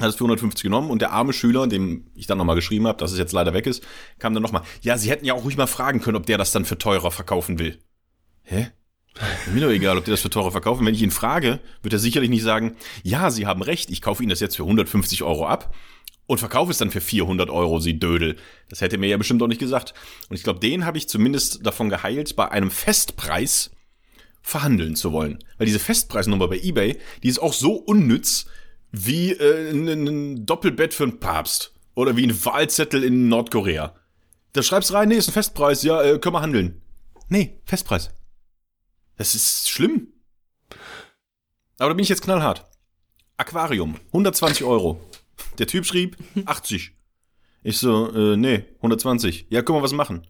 Hat 0.00 0.08
es 0.08 0.16
für 0.16 0.24
150 0.24 0.62
genommen 0.62 0.90
und 0.90 1.02
der 1.02 1.12
arme 1.12 1.32
Schüler, 1.32 1.66
dem 1.66 2.06
ich 2.14 2.26
dann 2.26 2.38
nochmal 2.38 2.56
geschrieben 2.56 2.86
habe, 2.86 2.98
dass 2.98 3.12
es 3.12 3.18
jetzt 3.18 3.32
leider 3.32 3.54
weg 3.54 3.66
ist, 3.66 3.84
kam 4.18 4.34
dann 4.34 4.42
nochmal, 4.42 4.62
ja, 4.82 4.98
sie 4.98 5.10
hätten 5.10 5.24
ja 5.24 5.34
auch 5.34 5.44
ruhig 5.44 5.56
mal 5.56 5.66
fragen 5.66 6.00
können, 6.00 6.16
ob 6.16 6.26
der 6.26 6.38
das 6.38 6.52
dann 6.52 6.64
für 6.64 6.78
teurer 6.78 7.10
verkaufen 7.10 7.58
will. 7.58 7.78
Hä? 8.42 8.70
Mir 9.52 9.60
doch 9.60 9.70
egal, 9.70 9.96
ob 9.96 10.04
die 10.04 10.10
das 10.10 10.22
für 10.22 10.30
teurer 10.30 10.50
verkaufen. 10.50 10.84
Wenn 10.84 10.94
ich 10.94 11.02
ihn 11.02 11.10
frage, 11.10 11.60
wird 11.82 11.92
er 11.92 12.00
sicherlich 12.00 12.30
nicht 12.30 12.42
sagen, 12.42 12.76
ja, 13.02 13.30
Sie 13.30 13.46
haben 13.46 13.62
recht, 13.62 13.90
ich 13.90 14.02
kaufe 14.02 14.22
Ihnen 14.22 14.30
das 14.30 14.40
jetzt 14.40 14.56
für 14.56 14.64
150 14.64 15.22
Euro 15.22 15.46
ab 15.46 15.74
und 16.26 16.38
verkaufe 16.38 16.70
es 16.70 16.78
dann 16.78 16.90
für 16.90 17.00
400 17.00 17.50
Euro, 17.50 17.78
Sie 17.78 17.98
Dödel. 17.98 18.36
Das 18.68 18.80
hätte 18.80 18.96
er 18.96 18.98
mir 18.98 19.08
ja 19.08 19.16
bestimmt 19.16 19.42
auch 19.42 19.46
nicht 19.46 19.60
gesagt. 19.60 19.94
Und 20.28 20.36
ich 20.36 20.42
glaube, 20.42 20.60
den 20.60 20.84
habe 20.84 20.98
ich 20.98 21.08
zumindest 21.08 21.64
davon 21.64 21.90
geheilt, 21.90 22.34
bei 22.34 22.50
einem 22.50 22.70
Festpreis 22.70 23.70
verhandeln 24.42 24.96
zu 24.96 25.12
wollen. 25.12 25.38
Weil 25.58 25.66
diese 25.66 25.78
Festpreisnummer 25.78 26.48
bei 26.48 26.58
eBay, 26.58 26.98
die 27.22 27.28
ist 27.28 27.38
auch 27.38 27.52
so 27.52 27.74
unnütz 27.74 28.46
wie 28.90 29.32
äh, 29.32 29.70
ein, 29.70 30.46
Doppelbett 30.46 30.94
für 30.94 31.04
einen 31.04 31.20
Papst 31.20 31.72
oder 31.94 32.16
wie 32.16 32.26
ein 32.26 32.44
Wahlzettel 32.44 33.04
in 33.04 33.28
Nordkorea. 33.28 33.94
Da 34.52 34.62
schreibst 34.62 34.92
rein, 34.92 35.08
nee, 35.08 35.16
ist 35.16 35.28
ein 35.28 35.32
Festpreis, 35.32 35.82
ja, 35.82 36.02
äh, 36.02 36.18
können 36.18 36.34
wir 36.34 36.42
handeln. 36.42 36.80
Nee, 37.28 37.58
Festpreis. 37.64 38.10
Das 39.16 39.34
ist 39.34 39.70
schlimm. 39.70 40.08
Aber 41.78 41.90
da 41.90 41.94
bin 41.94 42.02
ich 42.02 42.08
jetzt 42.08 42.22
knallhart. 42.22 42.64
Aquarium, 43.36 43.96
120 44.08 44.64
Euro. 44.64 45.00
Der 45.58 45.66
Typ 45.66 45.86
schrieb 45.86 46.16
80. 46.46 46.92
Ich 47.62 47.78
so, 47.78 48.12
äh, 48.12 48.36
nee, 48.36 48.64
120. 48.76 49.46
Ja, 49.50 49.62
können 49.62 49.78
wir 49.78 49.82
was 49.82 49.92
machen? 49.92 50.26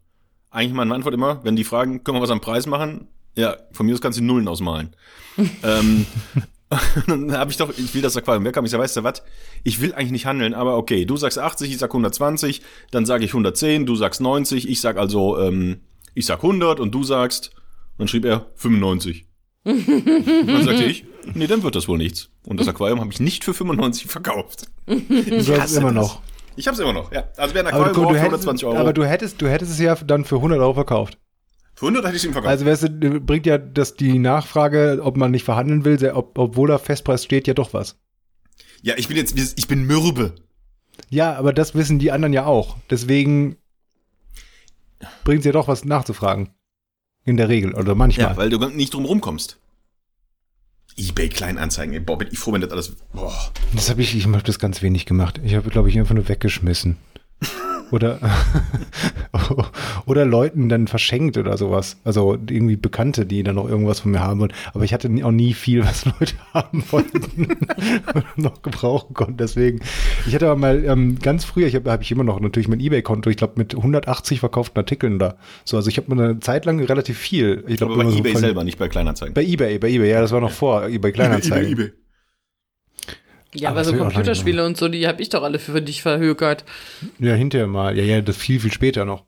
Eigentlich 0.51 0.75
meine 0.75 0.95
Antwort 0.95 1.15
immer, 1.15 1.43
wenn 1.45 1.57
die 1.57 1.65
fragen, 1.65 2.05
können 2.05 2.19
wir 2.19 2.23
was 2.23 2.31
am 2.31 2.41
Preis 2.41 2.67
machen? 2.67 3.09
Ja, 3.37 3.57
von 3.73 3.87
mir 3.87 3.95
aus 3.95 4.01
kannst 4.01 4.19
du 4.19 4.23
Nullen 4.23 4.47
ausmalen. 4.47 4.95
ähm, 5.65 6.07
dann 7.07 7.33
habe 7.33 7.51
ich 7.51 7.57
doch, 7.57 7.77
ich 7.77 7.95
will 7.95 8.03
das 8.03 8.17
Aquarium 8.17 8.45
weghaben. 8.45 8.65
Ich 8.65 8.71
sag, 8.71 8.81
weißt 8.81 8.99
du 8.99 9.03
was? 9.03 9.23
Ich 9.65 9.81
will 9.81 9.95
eigentlich 9.95 10.13
nicht 10.13 10.27
handeln, 10.27 10.55
aber 10.55 10.77
okay, 10.77 11.05
du 11.05 11.17
sagst 11.17 11.39
80, 11.39 11.71
ich 11.71 11.79
sag 11.79 11.91
120, 11.91 12.63
dann 12.91 13.07
sage 13.07 13.25
ich 13.25 13.31
110, 13.31 13.87
du 13.87 13.97
sagst 13.97 14.21
90, 14.21 14.69
ich 14.69 14.81
sag 14.81 14.97
also, 14.97 15.41
ähm, 15.41 15.81
ich 16.15 16.27
sag 16.27 16.39
100 16.39 16.79
und 16.79 16.93
du 16.93 17.03
sagst 17.03 17.51
dann 17.99 18.09
schrieb 18.09 18.25
er 18.25 18.47
95. 18.57 19.27
dann 19.65 20.65
sagte 20.65 20.85
ich, 20.85 21.05
nee, 21.35 21.47
dann 21.47 21.63
wird 21.63 21.75
das 21.75 21.89
wohl 21.89 21.99
nichts. 21.99 22.31
Und 22.47 22.61
das 22.61 22.69
Aquarium 22.69 23.01
habe 23.01 23.13
ich 23.13 23.21
nicht 23.21 23.45
für 23.45 23.55
95 23.55 24.07
verkauft. 24.07 24.67
Du 24.87 25.57
hast 25.59 25.71
es 25.71 25.77
immer 25.77 25.93
noch. 25.93 26.21
Ich 26.57 26.67
habe 26.67 26.75
es 26.75 26.81
immer 26.81 26.93
noch, 26.93 27.11
ja. 27.13 27.29
Also 27.37 27.55
wer 27.55 27.63
ein 27.67 27.73
Aber 27.73 27.87
Aquarium 27.87 27.95
du, 27.95 28.01
braucht, 28.03 28.11
du 28.11 28.19
für 28.19 28.21
hättest, 28.21 28.47
120 28.49 28.67
Euro. 28.67 28.77
aber 28.79 28.93
du 28.93 29.05
hättest, 29.05 29.43
du 29.43 29.49
hättest 29.49 29.73
es 29.73 29.79
ja 29.81 29.95
dann 29.97 30.25
für 30.25 30.37
100 30.37 30.61
Euro 30.61 30.75
verkauft. 30.75 31.19
für 31.75 31.87
100 31.87 32.05
hätte 32.05 32.17
ich 32.17 32.23
es 32.23 32.27
ihm 32.27 32.33
verkauft. 32.33 32.51
Also 32.51 32.67
weißt 32.67 32.83
du, 32.91 33.21
bringt 33.21 33.47
ja 33.47 33.59
das 33.59 33.95
die 33.95 34.19
Nachfrage, 34.19 35.01
ob 35.03 35.17
man 35.17 35.31
nicht 35.31 35.45
verhandeln 35.45 35.85
will, 35.85 35.99
sehr, 35.99 36.17
ob, 36.17 36.39
obwohl 36.39 36.69
da 36.69 36.79
Festpreis 36.79 37.25
steht, 37.25 37.49
ja 37.49 37.55
doch 37.55 37.73
was. 37.73 37.99
ja, 38.83 38.95
ich 38.97 39.09
bin 39.09 39.17
jetzt, 39.17 39.37
ich 39.37 39.67
bin 39.67 39.85
mürbe. 39.85 40.35
Ja, 41.11 41.35
aber 41.37 41.53
das 41.53 41.75
wissen 41.75 41.99
die 41.99 42.13
anderen 42.13 42.33
ja 42.33 42.45
auch. 42.47 42.77
Deswegen 42.91 43.57
bringt 45.25 45.41
es 45.41 45.47
ja 45.47 45.53
doch 45.53 45.67
was 45.67 45.85
nachzufragen. 45.85 46.51
In 47.25 47.37
der 47.37 47.49
Regel 47.49 47.75
oder 47.75 47.95
manchmal. 47.95 48.27
Ja, 48.27 48.37
weil 48.37 48.51
du 48.51 48.59
nicht 48.69 48.93
drum 48.93 49.05
rumkommst. 49.05 49.59
eBay 50.97 51.29
Kleinanzeigen, 51.29 51.95
ey, 51.95 52.01
boah, 52.01 52.19
bin 52.19 52.29
ich 52.31 52.39
froh, 52.39 52.53
wenn 52.53 52.61
das 52.61 52.71
alles, 52.71 52.93
boah. 53.13 53.33
Das 53.73 53.89
habe 53.91 54.03
ich, 54.03 54.15
ich 54.15 54.27
habe 54.27 54.43
das 54.43 54.59
ganz 54.59 54.83
wenig 54.83 55.07
gemacht. 55.07 55.41
Ich 55.43 55.55
habe, 55.55 55.71
glaube 55.71 55.89
ich, 55.89 55.99
einfach 55.99 56.15
nur 56.15 56.29
weggeschmissen. 56.29 56.97
Oder, 57.91 58.19
oder 60.07 60.25
Leuten 60.25 60.69
dann 60.69 60.87
verschenkt 60.87 61.37
oder 61.37 61.57
sowas. 61.57 61.97
Also 62.05 62.35
irgendwie 62.35 62.77
Bekannte, 62.77 63.27
die 63.27 63.43
dann 63.43 63.57
noch 63.57 63.69
irgendwas 63.69 64.01
von 64.01 64.11
mir 64.11 64.21
haben 64.21 64.41
wollen. 64.41 64.53
Aber 64.73 64.85
ich 64.85 64.93
hatte 64.93 65.11
auch 65.23 65.31
nie 65.31 65.55
viel, 65.55 65.85
was 65.85 66.05
Leute 66.21 66.35
haben 66.53 66.83
wollten 66.91 67.49
noch 68.37 68.63
gebrauchen 68.63 69.15
konnten. 69.15 69.37
Deswegen, 69.37 69.81
ich 70.27 70.35
hatte 70.35 70.47
aber 70.47 70.59
mal 70.59 70.85
ähm, 70.85 71.19
ganz 71.21 71.45
früher, 71.45 71.67
ich 71.67 71.75
habe 71.75 71.91
hab 71.91 72.03
ich 72.03 72.11
immer 72.11 72.25
noch 72.25 72.41
natürlich 72.41 72.69
mein 72.69 72.81
Ebay-Konto, 72.81 73.31
ich 73.31 73.37
glaube 73.37 73.55
mit 73.57 73.75
180 73.75 74.41
verkauften 74.41 74.79
Artikeln 74.79 75.19
da. 75.19 75.37
So, 75.65 75.77
also 75.77 75.89
ich 75.89 75.97
habe 75.97 76.15
mir 76.15 76.23
eine 76.23 76.41
Zeit 76.41 76.65
lang 76.65 76.83
relativ 76.83 77.19
viel. 77.19 77.65
Ich 77.67 77.79
glaub, 77.79 77.91
Aber 77.91 78.05
bei 78.05 78.11
so 78.11 78.19
eBay 78.19 78.37
selber, 78.37 78.65
nicht 78.65 78.79
bei 78.79 78.89
Kleinanzeigen. 78.89 79.35
Bei 79.35 79.43
eBay, 79.43 79.79
bei 79.79 79.89
eBay, 79.89 80.11
ja, 80.11 80.21
das 80.21 80.33
war 80.33 80.41
noch 80.41 80.53
vor 80.53 80.87
eBay 80.87 81.13
Kleinanzeigen. 81.13 81.73
eBay, 81.73 81.87
eBay. 81.87 82.04
Ja, 83.55 83.71
Aber 83.71 83.81
aber 83.81 83.85
so 83.91 83.97
Computerspiele 83.97 84.65
und 84.65 84.77
so, 84.77 84.89
die 84.89 85.07
habe 85.07 85.23
ich 85.23 85.29
doch 85.29 85.43
alle 85.43 85.59
für 85.59 85.81
dich 85.81 86.03
verhökert. 86.03 86.65
Ja, 87.19 87.35
hinterher 87.35 87.69
mal. 87.69 87.97
Ja, 87.97 88.03
ja, 88.03 88.21
das 88.21 88.37
viel, 88.37 88.61
viel 88.61 88.73
später 88.73 89.05
noch. 89.05 89.25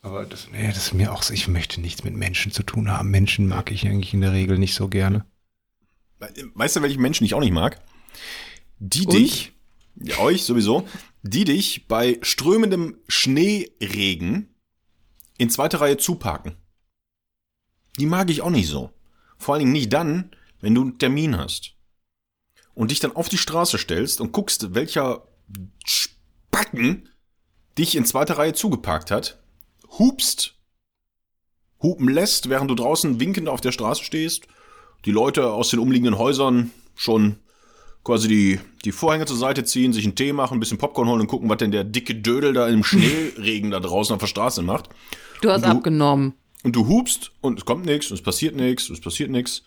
Aber 0.00 0.24
das, 0.24 0.48
nee, 0.50 0.66
das 0.68 0.78
ist 0.78 0.94
mir 0.94 1.12
auch 1.12 1.22
so, 1.22 1.34
ich 1.34 1.48
möchte 1.48 1.80
nichts 1.80 2.04
mit 2.04 2.14
Menschen 2.14 2.52
zu 2.52 2.62
tun 2.62 2.90
haben. 2.90 3.10
Menschen 3.10 3.46
mag 3.46 3.70
ich 3.70 3.86
eigentlich 3.86 4.14
in 4.14 4.20
der 4.20 4.32
Regel 4.32 4.58
nicht 4.58 4.74
so 4.74 4.88
gerne. 4.88 5.26
Weißt 6.54 6.76
du, 6.76 6.82
welche 6.82 6.98
Menschen 6.98 7.24
ich 7.24 7.34
auch 7.34 7.40
nicht 7.40 7.52
mag? 7.52 7.80
Die 8.78 9.06
Und? 9.06 9.12
dich, 9.12 9.52
ja, 9.96 10.18
euch 10.18 10.44
sowieso, 10.44 10.86
die 11.22 11.44
dich 11.44 11.86
bei 11.88 12.18
strömendem 12.22 12.96
Schneeregen 13.08 14.54
in 15.36 15.50
zweite 15.50 15.80
Reihe 15.80 15.96
zuparken. 15.96 16.56
Die 17.98 18.06
mag 18.06 18.30
ich 18.30 18.42
auch 18.42 18.50
nicht 18.50 18.68
so. 18.68 18.90
Vor 19.36 19.54
allen 19.54 19.60
Dingen 19.60 19.72
nicht 19.72 19.92
dann, 19.92 20.30
wenn 20.60 20.74
du 20.74 20.82
einen 20.82 20.98
Termin 20.98 21.36
hast. 21.36 21.74
Und 22.78 22.92
dich 22.92 23.00
dann 23.00 23.16
auf 23.16 23.28
die 23.28 23.38
Straße 23.38 23.76
stellst 23.76 24.20
und 24.20 24.30
guckst, 24.30 24.72
welcher 24.72 25.26
Spacken 25.84 27.08
dich 27.76 27.96
in 27.96 28.04
zweiter 28.04 28.38
Reihe 28.38 28.52
zugeparkt 28.52 29.10
hat, 29.10 29.40
hupst, 29.98 30.54
hupen 31.82 32.08
lässt, 32.08 32.48
während 32.48 32.70
du 32.70 32.76
draußen 32.76 33.18
winkend 33.18 33.48
auf 33.48 33.60
der 33.60 33.72
Straße 33.72 34.04
stehst, 34.04 34.46
die 35.04 35.10
Leute 35.10 35.50
aus 35.50 35.70
den 35.70 35.80
umliegenden 35.80 36.18
Häusern 36.18 36.70
schon 36.94 37.40
quasi 38.04 38.28
die, 38.28 38.60
die 38.84 38.92
Vorhänge 38.92 39.26
zur 39.26 39.36
Seite 39.36 39.64
ziehen, 39.64 39.92
sich 39.92 40.04
einen 40.04 40.14
Tee 40.14 40.32
machen, 40.32 40.56
ein 40.56 40.60
bisschen 40.60 40.78
Popcorn 40.78 41.08
holen 41.08 41.20
und 41.22 41.26
gucken, 41.26 41.48
was 41.48 41.58
denn 41.58 41.72
der 41.72 41.82
dicke 41.82 42.14
Dödel 42.14 42.52
da 42.52 42.68
im 42.68 42.84
Schneeregen 42.84 43.72
da 43.72 43.80
draußen 43.80 44.14
auf 44.14 44.20
der 44.20 44.28
Straße 44.28 44.62
macht. 44.62 44.88
Du 45.42 45.50
hast 45.50 45.64
Du- 45.64 45.68
abgenommen. 45.68 46.34
Und 46.62 46.76
du 46.76 46.86
hupst 46.86 47.32
und 47.40 47.58
es 47.58 47.64
kommt 47.64 47.86
nichts, 47.86 48.08
und 48.10 48.16
es 48.18 48.22
passiert 48.22 48.54
nichts, 48.54 48.88
und 48.88 48.94
es 48.96 49.00
passiert 49.00 49.30
nichts. 49.30 49.62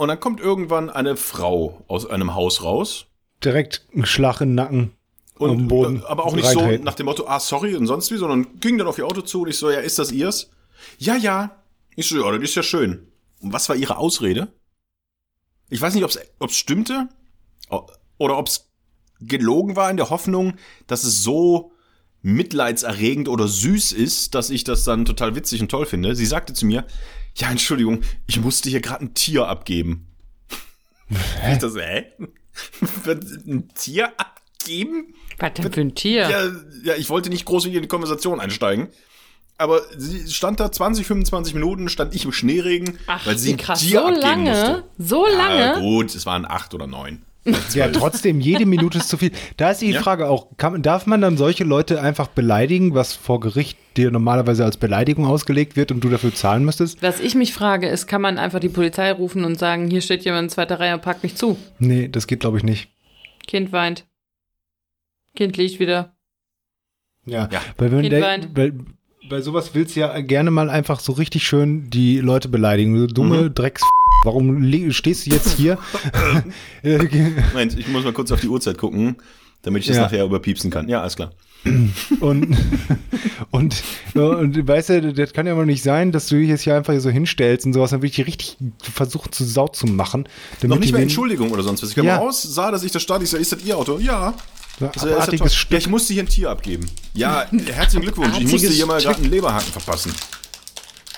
Und 0.00 0.08
dann 0.08 0.18
kommt 0.18 0.40
irgendwann 0.40 0.88
eine 0.88 1.14
Frau 1.14 1.84
aus 1.86 2.06
einem 2.06 2.34
Haus 2.34 2.62
raus. 2.62 3.04
Direkt 3.44 3.86
ein 3.94 4.06
Schlag 4.06 4.40
in 4.40 4.48
den 4.48 4.54
Nacken. 4.54 4.92
Und, 5.34 5.50
dem 5.50 5.68
Boden. 5.68 6.00
äh, 6.00 6.06
aber 6.06 6.24
auch 6.24 6.34
nicht 6.34 6.48
so 6.48 6.66
nach 6.78 6.94
dem 6.94 7.04
Motto, 7.04 7.26
ah, 7.26 7.38
sorry 7.38 7.76
und 7.76 7.86
sonst 7.86 8.10
wie, 8.10 8.16
sondern 8.16 8.58
ging 8.60 8.78
dann 8.78 8.86
auf 8.86 8.96
ihr 8.96 9.04
Auto 9.06 9.20
zu 9.20 9.42
und 9.42 9.50
ich 9.50 9.58
so, 9.58 9.70
ja, 9.70 9.80
ist 9.80 9.98
das 9.98 10.10
ihrs? 10.10 10.48
Ja, 10.96 11.16
ja. 11.16 11.54
Ich 11.96 12.08
so, 12.08 12.16
ja, 12.16 12.32
das 12.32 12.42
ist 12.42 12.54
ja 12.54 12.62
schön. 12.62 13.08
Und 13.42 13.52
was 13.52 13.68
war 13.68 13.76
ihre 13.76 13.98
Ausrede? 13.98 14.48
Ich 15.68 15.82
weiß 15.82 15.92
nicht, 15.92 16.04
ob 16.04 16.48
es 16.48 16.56
stimmte 16.56 17.10
oder 18.16 18.38
ob 18.38 18.46
es 18.46 18.70
gelogen 19.20 19.76
war 19.76 19.90
in 19.90 19.98
der 19.98 20.08
Hoffnung, 20.08 20.54
dass 20.86 21.04
es 21.04 21.22
so 21.22 21.72
mitleidserregend 22.22 23.28
oder 23.28 23.46
süß 23.48 23.92
ist, 23.92 24.34
dass 24.34 24.48
ich 24.48 24.64
das 24.64 24.84
dann 24.84 25.04
total 25.04 25.34
witzig 25.34 25.60
und 25.60 25.70
toll 25.70 25.84
finde. 25.84 26.16
Sie 26.16 26.24
sagte 26.24 26.54
zu 26.54 26.64
mir, 26.64 26.86
ja, 27.40 27.50
Entschuldigung, 27.50 28.02
ich 28.26 28.40
musste 28.40 28.68
hier 28.70 28.80
gerade 28.80 29.04
ein 29.04 29.14
Tier 29.14 29.46
abgeben. 29.48 30.06
Ich 31.52 31.58
das, 31.58 31.74
hä? 31.74 32.06
ein 33.46 33.68
Tier 33.74 34.12
abgeben? 34.18 35.14
Was 35.38 35.54
denn 35.54 35.72
für 35.72 35.80
ein 35.80 35.94
Tier? 35.94 36.28
Ja, 36.28 36.44
ja, 36.84 36.94
ich 36.96 37.08
wollte 37.08 37.30
nicht 37.30 37.44
groß 37.46 37.64
in 37.66 37.72
die 37.72 37.88
Konversation 37.88 38.40
einsteigen. 38.40 38.88
Aber 39.58 39.82
sie 39.96 40.30
stand 40.30 40.58
da 40.60 40.70
20, 40.72 41.06
25 41.06 41.54
Minuten, 41.54 41.88
stand 41.88 42.14
ich 42.14 42.24
im 42.24 42.32
Schneeregen, 42.32 42.98
Ach, 43.06 43.26
weil 43.26 43.36
sie 43.36 43.52
ein 43.52 43.56
krass. 43.58 43.80
Tier 43.80 44.00
so 44.00 44.06
abgeben 44.06 44.22
lange? 44.22 44.50
musste. 44.50 44.84
So 44.98 45.28
Ja, 45.28 45.36
lange? 45.36 45.80
gut, 45.80 46.14
es 46.14 46.24
waren 46.26 46.46
acht 46.46 46.72
oder 46.74 46.86
neun. 46.86 47.22
Ja, 47.72 47.88
trotzdem, 47.88 48.38
jede 48.40 48.66
Minute 48.66 48.98
ist 48.98 49.08
zu 49.08 49.16
viel. 49.16 49.30
Da 49.56 49.70
ist 49.70 49.80
die 49.80 49.90
Ja. 49.92 50.02
Frage 50.02 50.28
auch, 50.28 50.56
kann, 50.58 50.82
darf 50.82 51.06
man 51.06 51.22
dann 51.22 51.38
solche 51.38 51.64
Leute 51.64 52.00
einfach 52.02 52.28
beleidigen, 52.28 52.94
was 52.94 53.14
vor 53.14 53.40
Gericht 53.40 53.78
dir 53.96 54.10
normalerweise 54.10 54.62
als 54.64 54.76
Beleidigung 54.76 55.24
ausgelegt 55.26 55.74
wird 55.74 55.90
und 55.90 56.04
du 56.04 56.10
dafür 56.10 56.34
zahlen 56.34 56.64
müsstest? 56.66 57.02
Was 57.02 57.18
ich 57.18 57.34
mich 57.34 57.54
frage, 57.54 57.88
ist, 57.88 58.06
kann 58.06 58.20
man 58.20 58.36
einfach 58.36 58.60
die 58.60 58.68
Polizei 58.68 59.10
rufen 59.10 59.44
und 59.44 59.58
sagen, 59.58 59.88
hier 59.90 60.02
steht 60.02 60.24
jemand 60.26 60.44
in 60.44 60.48
zweiter 60.50 60.78
Reihe 60.80 60.92
und 60.94 61.00
packt 61.02 61.22
mich 61.22 61.34
zu. 61.34 61.56
Nee, 61.78 62.08
das 62.08 62.26
geht 62.26 62.40
glaube 62.40 62.58
ich 62.58 62.62
nicht. 62.62 62.90
Kind 63.46 63.72
weint. 63.72 64.06
Kind 65.34 65.56
liegt 65.56 65.80
wieder. 65.80 66.14
Ja, 67.24 67.48
Ja. 67.50 67.60
weil 67.78 67.90
wenn 67.90 68.00
Kind 68.02 68.12
der, 68.12 68.22
weint. 68.22 68.48
weil, 68.54 68.74
bei 69.30 69.40
sowas 69.40 69.74
willst 69.74 69.96
du 69.96 70.00
ja 70.00 70.20
gerne 70.20 70.50
mal 70.50 70.68
einfach 70.68 71.00
so 71.00 71.12
richtig 71.12 71.44
schön 71.46 71.88
die 71.90 72.18
Leute 72.18 72.48
beleidigen. 72.48 72.94
Du 72.94 73.06
dumme 73.06 73.42
Mhm. 73.44 73.54
Drecks. 73.54 73.82
Warum 74.24 74.62
stehst 74.92 75.26
du 75.26 75.30
jetzt 75.30 75.56
hier? 75.56 75.78
Äh, 76.82 76.98
Moment, 77.52 77.78
ich 77.78 77.88
muss 77.88 78.04
mal 78.04 78.12
kurz 78.14 78.32
auf 78.32 78.40
die 78.40 78.48
Uhrzeit 78.48 78.78
gucken, 78.78 79.16
damit 79.62 79.82
ich 79.82 79.88
das 79.88 79.96
Ja. 79.96 80.02
nachher 80.04 80.24
überpiepsen 80.24 80.70
kann. 80.70 80.88
Ja, 80.88 81.00
alles 81.02 81.14
klar. 81.16 81.32
und, 82.20 82.56
und, 83.50 83.82
und 84.14 84.66
weißt 84.68 84.88
du, 84.88 85.12
das 85.12 85.34
kann 85.34 85.46
ja 85.46 85.54
wohl 85.56 85.66
nicht 85.66 85.82
sein, 85.82 86.10
dass 86.10 86.26
du 86.28 86.36
dich 86.36 86.48
jetzt 86.48 86.62
hier 86.62 86.74
einfach 86.74 86.98
so 87.00 87.10
hinstellst 87.10 87.66
und 87.66 87.74
sowas, 87.74 87.90
dann 87.90 88.00
will 88.00 88.08
ich 88.08 88.16
dich 88.16 88.26
richtig 88.26 88.56
versuchen 88.80 89.30
zu 89.32 89.44
Sau 89.44 89.68
zu 89.68 89.86
machen. 89.86 90.26
Noch 90.62 90.78
nicht 90.78 90.92
mehr 90.92 91.02
Entschuldigung 91.02 91.50
oder 91.50 91.62
sonst 91.62 91.82
was. 91.82 91.90
Ich 91.90 91.96
kam 91.96 92.06
Ja. 92.06 92.16
raus, 92.16 92.42
sah, 92.42 92.70
dass 92.70 92.82
ich 92.82 92.92
da 92.92 92.98
stand, 92.98 93.22
ich 93.24 93.28
so, 93.30 93.36
ist 93.36 93.52
das 93.52 93.62
Ihr 93.62 93.76
Auto? 93.76 93.98
Ja. 93.98 94.32
So, 94.78 94.90
Ich 94.94 95.00
so, 95.02 95.08
ja, 95.08 95.18
ja, 95.18 95.76
ich 95.78 95.88
musste 95.88 96.14
hier 96.14 96.22
ein 96.22 96.28
Tier 96.28 96.48
abgeben. 96.48 96.86
Ja, 97.12 97.44
herzlichen 97.74 98.02
Glückwunsch. 98.02 98.38
Ich 98.38 98.50
musste 98.50 98.68
hier 98.70 98.86
mal 98.86 99.02
gerade 99.02 99.20
einen 99.20 99.30
Leberhaken 99.30 99.70
verpassen. 99.70 100.12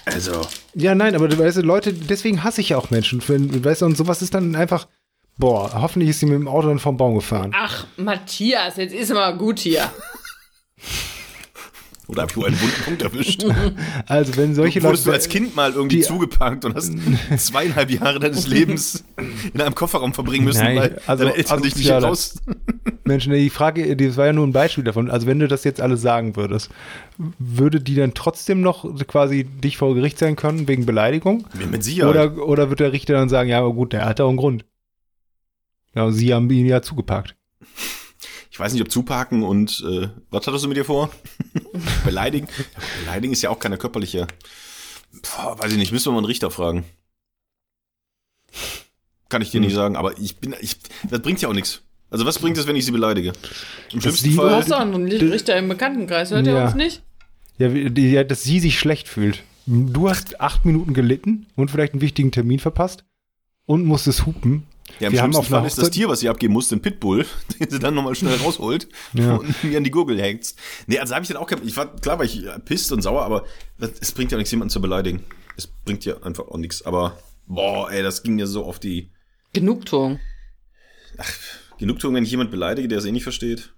Also, 0.04 0.46
Ja, 0.74 0.94
nein, 0.94 1.14
aber 1.14 1.28
du 1.28 1.38
weißt, 1.38 1.58
du, 1.58 1.62
Leute, 1.62 1.92
deswegen 1.92 2.42
hasse 2.42 2.60
ich 2.60 2.70
ja 2.70 2.76
auch 2.76 2.90
Menschen. 2.90 3.22
Weißt 3.64 3.82
du, 3.82 3.86
und 3.86 3.96
sowas 3.96 4.22
ist 4.22 4.34
dann 4.34 4.56
einfach, 4.56 4.88
boah, 5.38 5.70
hoffentlich 5.80 6.10
ist 6.10 6.20
sie 6.20 6.26
mit 6.26 6.34
dem 6.34 6.48
Auto 6.48 6.68
dann 6.68 6.78
vom 6.78 6.96
Baum 6.96 7.14
gefahren. 7.14 7.52
Ach, 7.54 7.86
Matthias, 7.96 8.76
jetzt 8.76 8.94
ist 8.94 9.12
mal 9.12 9.36
gut 9.36 9.60
hier. 9.60 9.90
oder 12.08 12.22
hab 12.22 12.30
ich 12.30 12.36
wohl 12.36 12.46
einen 12.46 12.60
wunden 12.60 12.82
Punkt 12.84 13.02
erwischt? 13.02 13.44
Also, 14.06 14.36
wenn 14.36 14.54
solche 14.54 14.82
Wurdest 14.82 15.06
Leute. 15.06 15.18
du 15.18 15.22
als 15.22 15.28
Kind 15.28 15.56
mal 15.56 15.72
irgendwie 15.72 15.96
die- 15.96 16.02
zugeparkt 16.02 16.64
und 16.64 16.74
hast 16.74 16.92
zweieinhalb 17.38 17.90
Jahre 17.90 18.18
deines 18.18 18.46
Lebens 18.46 19.04
in 19.54 19.60
einem 19.60 19.74
Kofferraum 19.74 20.12
verbringen 20.12 20.44
müssen, 20.44 20.62
Nein, 20.64 20.76
weil 20.76 21.00
also 21.06 21.24
deine 21.24 21.36
Eltern 21.36 21.62
dich 21.62 21.76
nicht 21.76 21.90
raus... 21.90 22.34
Menschen, 23.04 23.32
die 23.32 23.50
Frage, 23.50 23.96
das 23.96 24.16
war 24.16 24.26
ja 24.26 24.32
nur 24.32 24.46
ein 24.46 24.52
Beispiel 24.52 24.84
davon. 24.84 25.10
Also, 25.10 25.26
wenn 25.26 25.38
du 25.38 25.48
das 25.48 25.64
jetzt 25.64 25.80
alles 25.80 26.02
sagen 26.02 26.36
würdest, 26.36 26.70
würde 27.38 27.80
die 27.80 27.94
dann 27.94 28.14
trotzdem 28.14 28.60
noch 28.60 28.84
quasi 29.06 29.44
dich 29.44 29.76
vor 29.76 29.94
Gericht 29.94 30.18
sein 30.18 30.36
können 30.36 30.68
wegen 30.68 30.86
Beleidigung? 30.86 31.46
Mit 31.70 31.82
Sicherheit. 31.84 32.10
Oder, 32.10 32.46
oder 32.46 32.70
wird 32.70 32.80
der 32.80 32.92
Richter 32.92 33.14
dann 33.14 33.28
sagen, 33.28 33.48
ja, 33.48 33.58
aber 33.58 33.72
gut, 33.72 33.92
der 33.92 34.04
hat 34.04 34.20
auch 34.20 34.28
einen 34.28 34.36
Grund. 34.38 34.64
Ja, 35.94 36.10
sie 36.10 36.32
haben 36.32 36.48
ihn 36.50 36.66
ja 36.66 36.80
zugeparkt. 36.82 37.34
Ich 38.52 38.60
weiß 38.60 38.74
nicht, 38.74 38.82
ob 38.82 38.90
zuparken 38.90 39.42
und 39.44 39.82
äh, 39.90 40.08
was 40.30 40.46
hattest 40.46 40.62
du 40.64 40.68
mit 40.68 40.76
dir 40.76 40.84
vor? 40.84 41.10
Beleidigen? 42.04 42.48
Beleidigen 43.00 43.32
ist 43.32 43.40
ja 43.40 43.48
auch 43.48 43.58
keine 43.58 43.78
körperliche. 43.78 44.26
Boah, 45.22 45.58
weiß 45.58 45.72
ich 45.72 45.78
nicht, 45.78 45.90
müssen 45.90 46.08
wir 46.08 46.12
mal 46.12 46.18
einen 46.18 46.26
Richter 46.26 46.50
fragen. 46.50 46.84
Kann 49.30 49.40
ich 49.40 49.50
dir 49.50 49.58
Hm. 49.60 49.64
nicht 49.66 49.74
sagen, 49.74 49.96
aber 49.96 50.18
ich 50.18 50.36
bin, 50.36 50.54
ich, 50.60 50.76
das 51.08 51.22
bringt 51.22 51.40
ja 51.40 51.48
auch 51.48 51.54
nichts. 51.54 51.80
Also 52.10 52.26
was 52.26 52.38
bringt 52.38 52.58
es, 52.58 52.66
wenn 52.66 52.76
ich 52.76 52.84
sie 52.84 52.90
beleidige? 52.92 53.32
Im 53.90 54.02
schlimmsten 54.02 54.24
sie- 54.28 54.36
Du 54.36 54.42
Fall. 54.42 54.54
hast 54.56 54.70
doch 54.70 54.80
einen 54.80 55.06
Richter 55.10 55.56
im 55.56 55.68
Bekanntenkreis, 55.70 56.30
hört 56.30 56.46
ihr 56.46 56.52
Ja. 56.52 56.66
uns 56.66 56.74
nicht? 56.74 57.02
Ja, 57.56 57.68
ja, 57.68 58.24
dass 58.24 58.42
sie 58.42 58.60
sich 58.60 58.78
schlecht 58.78 59.08
fühlt. 59.08 59.42
Du 59.64 60.10
hast 60.10 60.40
acht 60.40 60.66
Minuten 60.66 60.92
gelitten 60.92 61.46
und 61.56 61.70
vielleicht 61.70 61.94
einen 61.94 62.02
wichtigen 62.02 62.32
Termin 62.32 62.58
verpasst 62.58 63.04
und 63.64 63.86
musstest 63.86 64.26
hupen. 64.26 64.64
Ja, 65.00 65.06
im 65.08 65.12
wir 65.14 65.22
haben 65.22 65.32
schlimmsten 65.32 65.54
einer 65.54 65.62
Fall 65.62 65.66
ist 65.68 65.78
das 65.78 65.90
Tier, 65.90 66.08
was 66.08 66.20
sie 66.20 66.28
abgeben 66.28 66.52
musste, 66.52 66.76
ein 66.76 66.82
Pitbull, 66.82 67.26
den 67.60 67.70
sie 67.70 67.78
dann 67.78 67.94
nochmal 67.94 68.14
schnell 68.14 68.36
rausholt 68.36 68.88
Ja. 69.14 69.36
und 69.36 69.64
mir 69.64 69.76
an 69.78 69.84
die 69.84 69.90
Gurgel 69.90 70.20
hängt. 70.20 70.54
Nee, 70.86 70.98
also 70.98 71.14
habe 71.14 71.22
ich 71.24 71.28
dann 71.28 71.36
auch 71.38 71.46
kein, 71.46 71.66
ich 71.66 71.76
war, 71.76 71.94
klar 71.96 72.18
war 72.18 72.24
ich 72.24 72.44
pisst 72.64 72.92
und 72.92 73.02
sauer, 73.02 73.22
aber 73.24 73.44
es 74.00 74.12
bringt 74.12 74.30
ja 74.32 74.38
nichts, 74.38 74.50
jemanden 74.50 74.70
zu 74.70 74.80
beleidigen. 74.80 75.24
Es 75.56 75.66
bringt 75.66 76.04
ja 76.04 76.22
einfach 76.22 76.48
auch 76.48 76.56
nichts. 76.58 76.82
Aber, 76.82 77.18
boah, 77.46 77.90
ey, 77.90 78.02
das 78.02 78.22
ging 78.22 78.38
ja 78.38 78.46
so 78.46 78.64
auf 78.64 78.78
die 78.78 79.10
Genugtuung. 79.52 80.18
Genugtuung, 81.78 82.14
wenn 82.14 82.24
ich 82.24 82.30
jemand 82.30 82.50
beleidige, 82.50 82.88
der 82.88 82.98
es 82.98 83.04
eh 83.04 83.12
nicht 83.12 83.22
versteht. 83.24 83.74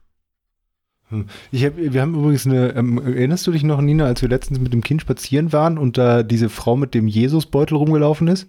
Ich 1.52 1.64
hab, 1.64 1.76
wir 1.76 2.00
haben 2.00 2.14
übrigens 2.14 2.46
eine, 2.46 2.74
ähm, 2.74 2.98
erinnerst 2.98 3.46
du 3.46 3.52
dich 3.52 3.62
noch, 3.62 3.80
Nina, 3.80 4.04
als 4.06 4.22
wir 4.22 4.28
letztens 4.28 4.58
mit 4.58 4.72
dem 4.72 4.82
Kind 4.82 5.00
spazieren 5.00 5.52
waren 5.52 5.78
und 5.78 5.96
da 5.98 6.22
diese 6.22 6.48
Frau 6.48 6.76
mit 6.76 6.94
dem 6.94 7.06
Jesusbeutel 7.08 7.76
rumgelaufen 7.76 8.26
ist 8.28 8.48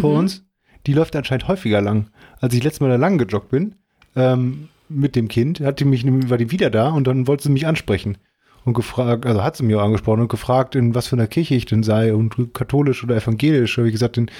vor 0.00 0.12
Mhm. 0.12 0.18
uns? 0.18 0.44
Die 0.86 0.92
läuft 0.92 1.16
anscheinend 1.16 1.48
häufiger 1.48 1.80
lang. 1.80 2.06
Als 2.40 2.54
ich 2.54 2.62
letztes 2.62 2.80
Mal 2.80 2.88
da 2.88 2.96
lang 2.96 3.18
gejoggt 3.18 3.50
bin, 3.50 3.74
ähm, 4.14 4.68
mit 4.88 5.16
dem 5.16 5.28
Kind, 5.28 5.60
hat 5.60 5.84
mich, 5.84 6.04
war 6.30 6.38
die 6.38 6.52
wieder 6.52 6.70
da 6.70 6.90
und 6.90 7.06
dann 7.06 7.26
wollte 7.26 7.44
sie 7.44 7.50
mich 7.50 7.66
ansprechen. 7.66 8.18
Und 8.64 8.74
gefragt, 8.74 9.26
also 9.26 9.44
hat 9.44 9.56
sie 9.56 9.64
mir 9.64 9.80
auch 9.80 9.84
angesprochen 9.84 10.20
und 10.20 10.28
gefragt, 10.28 10.74
in 10.74 10.94
was 10.94 11.06
für 11.06 11.16
einer 11.16 11.28
Kirche 11.28 11.54
ich 11.54 11.66
denn 11.66 11.84
sei 11.84 12.14
und 12.14 12.52
katholisch 12.52 13.04
oder 13.04 13.16
evangelisch. 13.16 13.78
Habe 13.78 13.88
ich 13.88 13.92
gesagt, 13.92 14.16
in 14.16 14.30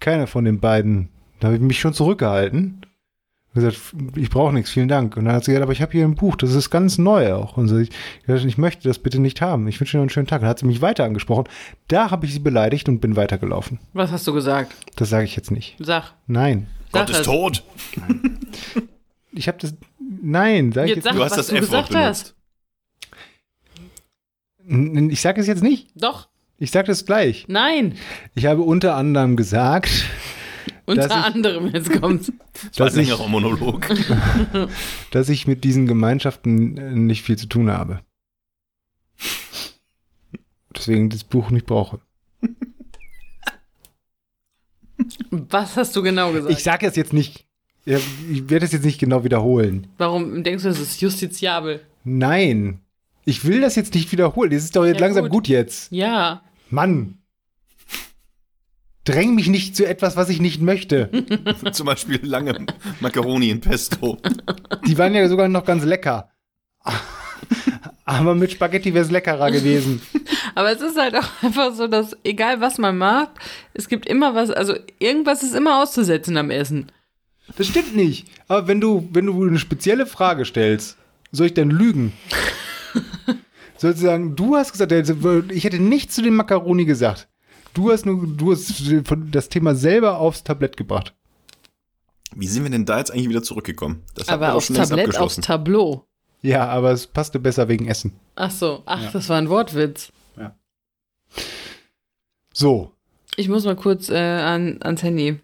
keiner 0.00 0.26
von 0.26 0.44
den 0.44 0.58
beiden. 0.58 1.08
Da 1.38 1.48
habe 1.48 1.56
ich 1.56 1.62
mich 1.62 1.78
schon 1.78 1.92
zurückgehalten. 1.92 2.85
Und 3.56 3.62
gesagt, 3.64 3.94
ich 4.16 4.30
brauche 4.30 4.52
nichts, 4.52 4.70
vielen 4.70 4.88
Dank. 4.88 5.16
Und 5.16 5.24
dann 5.24 5.34
hat 5.34 5.44
sie 5.44 5.50
gesagt, 5.52 5.62
aber 5.64 5.72
ich 5.72 5.82
habe 5.82 5.92
hier 5.92 6.04
ein 6.04 6.14
Buch, 6.14 6.36
das 6.36 6.54
ist 6.54 6.70
ganz 6.70 6.98
neu 6.98 7.32
auch. 7.34 7.56
Und 7.56 7.68
so, 7.68 7.78
ich, 7.78 7.90
ich 8.28 8.58
möchte 8.58 8.86
das 8.86 8.98
bitte 8.98 9.18
nicht 9.20 9.40
haben. 9.40 9.66
Ich 9.68 9.80
wünsche 9.80 9.92
dir 9.92 9.98
noch 9.98 10.02
einen 10.02 10.10
schönen 10.10 10.26
Tag. 10.26 10.40
Dann 10.42 10.50
hat 10.50 10.58
sie 10.58 10.66
mich 10.66 10.82
weiter 10.82 11.04
angesprochen. 11.04 11.44
Da 11.88 12.10
habe 12.10 12.26
ich 12.26 12.32
sie 12.34 12.38
beleidigt 12.38 12.88
und 12.88 13.00
bin 13.00 13.16
weitergelaufen. 13.16 13.78
Was 13.94 14.12
hast 14.12 14.26
du 14.26 14.32
gesagt? 14.32 14.72
Das 14.96 15.08
sage 15.08 15.24
ich 15.24 15.34
jetzt 15.36 15.50
nicht. 15.50 15.76
Sag. 15.78 16.12
Nein. 16.26 16.66
Sag 16.92 17.06
Gott 17.06 17.10
ist 17.10 17.20
es. 17.20 17.26
tot. 17.26 17.64
Ich 19.32 19.48
habe 19.48 19.58
das. 19.60 19.74
Nein, 20.22 20.72
sage 20.72 20.86
ich 20.90 20.96
Jetzt 20.96 21.04
jetzt 21.04 21.04
sag, 21.04 21.14
Du 21.14 21.24
hast 21.24 21.30
was 21.32 21.36
das 21.38 21.46
du 21.48 21.56
F-Wort 21.56 21.88
gesagt 21.88 22.04
hast. 22.06 22.34
nicht. 24.66 25.12
Ich 25.12 25.20
sage 25.20 25.40
es 25.40 25.46
jetzt 25.46 25.62
nicht. 25.62 25.88
Doch. 25.94 26.28
Ich 26.58 26.70
sage 26.70 26.86
das 26.86 27.04
gleich. 27.04 27.44
Nein. 27.48 27.96
Ich 28.34 28.46
habe 28.46 28.62
unter 28.62 28.94
anderem 28.96 29.36
gesagt, 29.36 29.90
Unter 30.86 31.06
ich- 31.06 31.12
anderem, 31.12 31.66
jetzt 31.74 32.00
kommt's. 32.00 32.32
Das 32.76 32.94
ein 32.94 33.00
ich, 33.02 33.08
längerer 33.08 33.28
Monolog. 33.28 33.86
dass 35.10 35.28
ich 35.28 35.46
mit 35.46 35.62
diesen 35.64 35.86
Gemeinschaften 35.86 36.76
äh, 36.76 36.90
nicht 36.92 37.22
viel 37.22 37.36
zu 37.36 37.46
tun 37.46 37.70
habe. 37.70 38.00
Deswegen 40.74 41.10
das 41.10 41.24
Buch 41.24 41.50
nicht 41.50 41.66
brauche. 41.66 42.00
Was 45.30 45.76
hast 45.76 45.94
du 45.96 46.02
genau 46.02 46.32
gesagt? 46.32 46.52
Ich 46.52 46.62
sage 46.62 46.86
es 46.86 46.96
jetzt 46.96 47.12
nicht. 47.12 47.46
Ich 47.84 48.48
werde 48.50 48.66
es 48.66 48.72
jetzt 48.72 48.84
nicht 48.84 48.98
genau 48.98 49.22
wiederholen. 49.24 49.86
Warum 49.98 50.42
denkst 50.42 50.62
du, 50.64 50.68
das 50.68 50.80
ist 50.80 51.00
justiziabel? 51.00 51.80
Nein. 52.04 52.80
Ich 53.24 53.44
will 53.44 53.60
das 53.60 53.76
jetzt 53.76 53.94
nicht 53.94 54.10
wiederholen. 54.12 54.52
Es 54.52 54.64
ist 54.64 54.76
doch 54.76 54.84
jetzt 54.84 55.00
Ja, 55.00 55.06
langsam 55.06 55.24
gut. 55.24 55.32
gut 55.32 55.48
jetzt. 55.48 55.90
Ja. 55.92 56.42
Mann. 56.70 57.18
Dräng 59.06 59.36
mich 59.36 59.48
nicht 59.48 59.76
zu 59.76 59.86
etwas, 59.86 60.16
was 60.16 60.28
ich 60.28 60.40
nicht 60.40 60.60
möchte. 60.60 61.10
Zum 61.72 61.86
Beispiel 61.86 62.20
lange 62.22 62.66
Macaroni 63.00 63.50
in 63.50 63.60
Pesto. 63.60 64.18
Die 64.86 64.98
waren 64.98 65.14
ja 65.14 65.28
sogar 65.28 65.48
noch 65.48 65.64
ganz 65.64 65.84
lecker. 65.84 66.28
Aber 68.04 68.34
mit 68.34 68.52
Spaghetti 68.52 68.94
wäre 68.94 69.04
es 69.04 69.10
leckerer 69.10 69.50
gewesen. 69.50 70.02
Aber 70.54 70.72
es 70.72 70.80
ist 70.80 70.98
halt 70.98 71.14
auch 71.16 71.28
einfach 71.42 71.72
so, 71.74 71.86
dass 71.86 72.16
egal 72.24 72.60
was 72.60 72.78
man 72.78 72.98
macht, 72.98 73.30
es 73.74 73.88
gibt 73.88 74.06
immer 74.06 74.34
was, 74.34 74.50
also 74.50 74.74
irgendwas 74.98 75.42
ist 75.42 75.54
immer 75.54 75.82
auszusetzen 75.82 76.36
am 76.36 76.50
Essen. 76.50 76.90
Das 77.56 77.68
stimmt 77.68 77.94
nicht. 77.94 78.26
Aber 78.48 78.66
wenn 78.66 78.80
du, 78.80 79.08
wenn 79.12 79.26
du 79.26 79.44
eine 79.44 79.58
spezielle 79.58 80.06
Frage 80.06 80.44
stellst, 80.44 80.96
soll 81.30 81.46
ich 81.46 81.54
denn 81.54 81.70
lügen? 81.70 82.12
Sollst 83.76 84.00
du 84.00 84.06
sagen, 84.06 84.34
du 84.34 84.56
hast 84.56 84.72
gesagt, 84.72 84.92
ich 85.52 85.64
hätte 85.64 85.78
nichts 85.78 86.14
zu 86.14 86.22
den 86.22 86.34
Macaroni 86.34 86.86
gesagt. 86.86 87.28
Du 87.76 87.92
hast 87.92 88.06
nur, 88.06 88.26
du 88.26 88.52
hast 88.52 88.82
das 89.30 89.50
Thema 89.50 89.74
selber 89.74 90.18
aufs 90.18 90.42
Tablett 90.42 90.78
gebracht. 90.78 91.14
Wie 92.34 92.46
sind 92.46 92.62
wir 92.62 92.70
denn 92.70 92.86
da 92.86 92.96
jetzt 92.96 93.10
eigentlich 93.10 93.28
wieder 93.28 93.42
zurückgekommen? 93.42 94.02
Das 94.14 94.30
Aber 94.30 94.54
aufs 94.54 94.68
Tablett, 94.68 95.18
aufs 95.18 95.36
Tableau. 95.36 96.06
Ja, 96.40 96.66
aber 96.68 96.92
es 96.92 97.06
passte 97.06 97.38
besser 97.38 97.68
wegen 97.68 97.86
Essen. 97.86 98.18
Ach 98.34 98.50
so, 98.50 98.82
ach, 98.86 99.02
ja. 99.02 99.10
das 99.10 99.28
war 99.28 99.36
ein 99.36 99.50
Wortwitz. 99.50 100.10
Ja. 100.38 100.56
So. 102.54 102.92
Ich 103.36 103.50
muss 103.50 103.66
mal 103.66 103.76
kurz 103.76 104.08
äh, 104.08 104.16
an, 104.16 104.78
ans 104.80 105.02
Handy. 105.02 105.40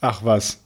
Ach 0.00 0.24
was. 0.24 0.61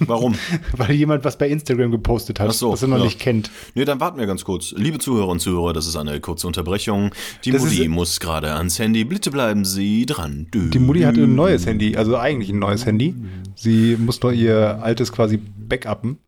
Warum? 0.00 0.34
Weil 0.76 0.92
jemand 0.92 1.24
was 1.24 1.38
bei 1.38 1.48
Instagram 1.48 1.90
gepostet 1.90 2.40
hat, 2.40 2.52
so, 2.52 2.72
was 2.72 2.82
er 2.82 2.88
noch 2.88 2.98
ja. 2.98 3.04
nicht 3.04 3.18
kennt. 3.18 3.50
Nee, 3.74 3.84
dann 3.84 4.00
warten 4.00 4.18
wir 4.18 4.26
ganz 4.26 4.44
kurz. 4.44 4.72
Liebe 4.76 4.98
Zuhörer 4.98 5.28
und 5.28 5.40
Zuhörer, 5.40 5.72
das 5.72 5.86
ist 5.86 5.96
eine 5.96 6.20
kurze 6.20 6.46
Unterbrechung. 6.46 7.14
Die 7.44 7.50
Das 7.50 7.62
Mutti 7.62 7.88
muss 7.88 8.20
gerade 8.20 8.54
ans 8.54 8.78
Handy. 8.78 9.04
Bitte 9.04 9.30
bleiben 9.30 9.64
Sie 9.64 10.06
dran. 10.06 10.48
Dü. 10.52 10.70
Die 10.70 10.78
Mutti 10.78 11.02
hatte 11.02 11.22
ein 11.22 11.34
neues 11.34 11.66
Handy, 11.66 11.96
also 11.96 12.16
eigentlich 12.16 12.50
ein 12.50 12.58
neues 12.58 12.86
Handy. 12.86 13.14
Sie 13.54 13.96
muss 13.98 14.20
doch 14.20 14.32
ihr 14.32 14.82
altes 14.82 15.12
quasi 15.12 15.36
backuppen. 15.36 16.18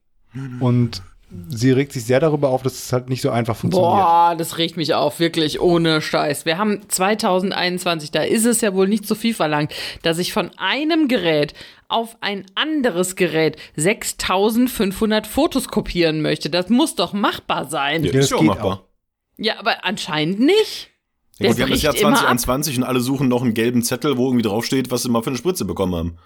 Und 0.60 1.02
sie 1.48 1.70
regt 1.72 1.92
sich 1.92 2.04
sehr 2.04 2.20
darüber 2.20 2.48
auf, 2.48 2.62
dass 2.62 2.74
es 2.74 2.92
halt 2.92 3.08
nicht 3.08 3.22
so 3.22 3.30
einfach 3.30 3.56
funktioniert. 3.56 3.92
Boah, 3.92 4.34
das 4.36 4.58
regt 4.58 4.76
mich 4.76 4.94
auf, 4.94 5.20
wirklich 5.20 5.60
ohne 5.60 6.00
Scheiß. 6.00 6.44
Wir 6.44 6.58
haben 6.58 6.88
2021, 6.88 8.10
da 8.10 8.22
ist 8.22 8.46
es 8.46 8.60
ja 8.60 8.74
wohl 8.74 8.88
nicht 8.88 9.06
so 9.06 9.14
viel 9.14 9.34
verlangt, 9.34 9.72
dass 10.02 10.18
ich 10.18 10.32
von 10.32 10.50
einem 10.56 11.08
Gerät 11.08 11.54
auf 11.88 12.16
ein 12.20 12.46
anderes 12.54 13.16
Gerät 13.16 13.56
6500 13.76 15.26
Fotos 15.26 15.68
kopieren 15.68 16.22
möchte. 16.22 16.50
Das 16.50 16.68
muss 16.68 16.94
doch 16.94 17.12
machbar 17.12 17.66
sein. 17.66 18.04
Ja, 18.04 18.12
Ja, 18.12 18.20
ist 18.20 18.30
das 18.30 18.30
ja 18.30 18.36
auch 18.36 18.42
machbar. 18.42 18.84
Ja, 19.36 19.58
aber 19.58 19.84
anscheinend 19.84 20.40
nicht. 20.40 20.90
Ja, 21.38 21.48
gut, 21.48 21.56
wir 21.56 21.64
haben 21.64 21.70
das 21.72 21.82
Jahr 21.82 21.94
immer 21.96 22.08
ab. 22.10 22.18
2021 22.18 22.78
und 22.78 22.84
alle 22.84 23.00
suchen 23.00 23.28
noch 23.28 23.42
einen 23.42 23.54
gelben 23.54 23.82
Zettel, 23.82 24.18
wo 24.18 24.26
irgendwie 24.26 24.42
draufsteht, 24.42 24.90
was 24.90 25.02
sie 25.02 25.08
mal 25.08 25.22
für 25.22 25.30
eine 25.30 25.38
Spritze 25.38 25.64
bekommen 25.64 25.94
haben. 25.94 26.18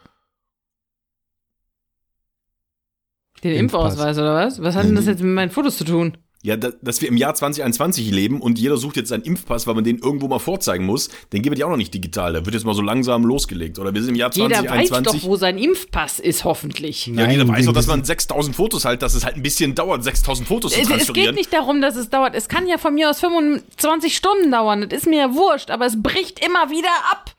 Den 3.44 3.52
Impfpass. 3.56 3.92
Impfausweis 3.92 4.18
oder 4.18 4.34
was? 4.34 4.62
Was 4.62 4.74
hat 4.74 4.86
denn 4.86 4.96
das 4.96 5.06
jetzt 5.06 5.22
mit 5.22 5.32
meinen 5.34 5.50
Fotos 5.50 5.76
zu 5.76 5.84
tun? 5.84 6.16
Ja, 6.42 6.58
da, 6.58 6.72
dass 6.82 7.00
wir 7.00 7.08
im 7.08 7.16
Jahr 7.16 7.34
2021 7.34 8.10
leben 8.10 8.42
und 8.42 8.58
jeder 8.58 8.76
sucht 8.76 8.98
jetzt 8.98 9.08
seinen 9.08 9.22
Impfpass, 9.22 9.66
weil 9.66 9.74
man 9.76 9.82
den 9.84 9.96
irgendwo 9.96 10.28
mal 10.28 10.38
vorzeigen 10.38 10.84
muss, 10.84 11.08
den 11.32 11.40
gibt 11.40 11.56
es 11.56 11.60
ja 11.60 11.64
auch 11.64 11.70
noch 11.70 11.78
nicht 11.78 11.94
digital. 11.94 12.34
Der 12.34 12.44
wird 12.44 12.54
jetzt 12.54 12.66
mal 12.66 12.74
so 12.74 12.82
langsam 12.82 13.24
losgelegt. 13.24 13.78
Oder 13.78 13.94
wir 13.94 14.02
sind 14.02 14.10
im 14.10 14.16
Jahr 14.16 14.30
Jeder 14.34 14.50
weiß 14.50 14.88
2021. 14.88 15.22
doch, 15.22 15.28
wo 15.28 15.36
sein 15.36 15.56
Impfpass 15.56 16.18
ist, 16.18 16.44
hoffentlich. 16.44 17.06
ja, 17.06 17.30
jeder 17.30 17.44
Nein, 17.46 17.56
weiß 17.56 17.64
doch, 17.64 17.72
dass 17.72 17.86
man 17.86 18.04
6000 18.04 18.54
Fotos 18.54 18.84
halt, 18.84 19.00
dass 19.00 19.14
es 19.14 19.24
halt 19.24 19.36
ein 19.36 19.42
bisschen 19.42 19.74
dauert, 19.74 20.04
6000 20.04 20.46
Fotos 20.46 20.72
zu 20.72 20.80
Es, 20.80 20.82
es 20.82 20.88
geht 20.88 20.96
transferieren. 20.98 21.34
nicht 21.34 21.50
darum, 21.50 21.80
dass 21.80 21.96
es 21.96 22.10
dauert. 22.10 22.34
Es 22.34 22.48
kann 22.48 22.66
ja 22.66 22.76
von 22.76 22.94
mir 22.94 23.08
aus 23.08 23.20
25 23.20 24.14
Stunden 24.14 24.50
dauern. 24.52 24.86
Das 24.86 25.00
ist 25.00 25.06
mir 25.06 25.20
ja 25.20 25.34
wurscht, 25.34 25.70
aber 25.70 25.86
es 25.86 26.02
bricht 26.02 26.44
immer 26.44 26.68
wieder 26.68 26.90
ab. 27.10 27.33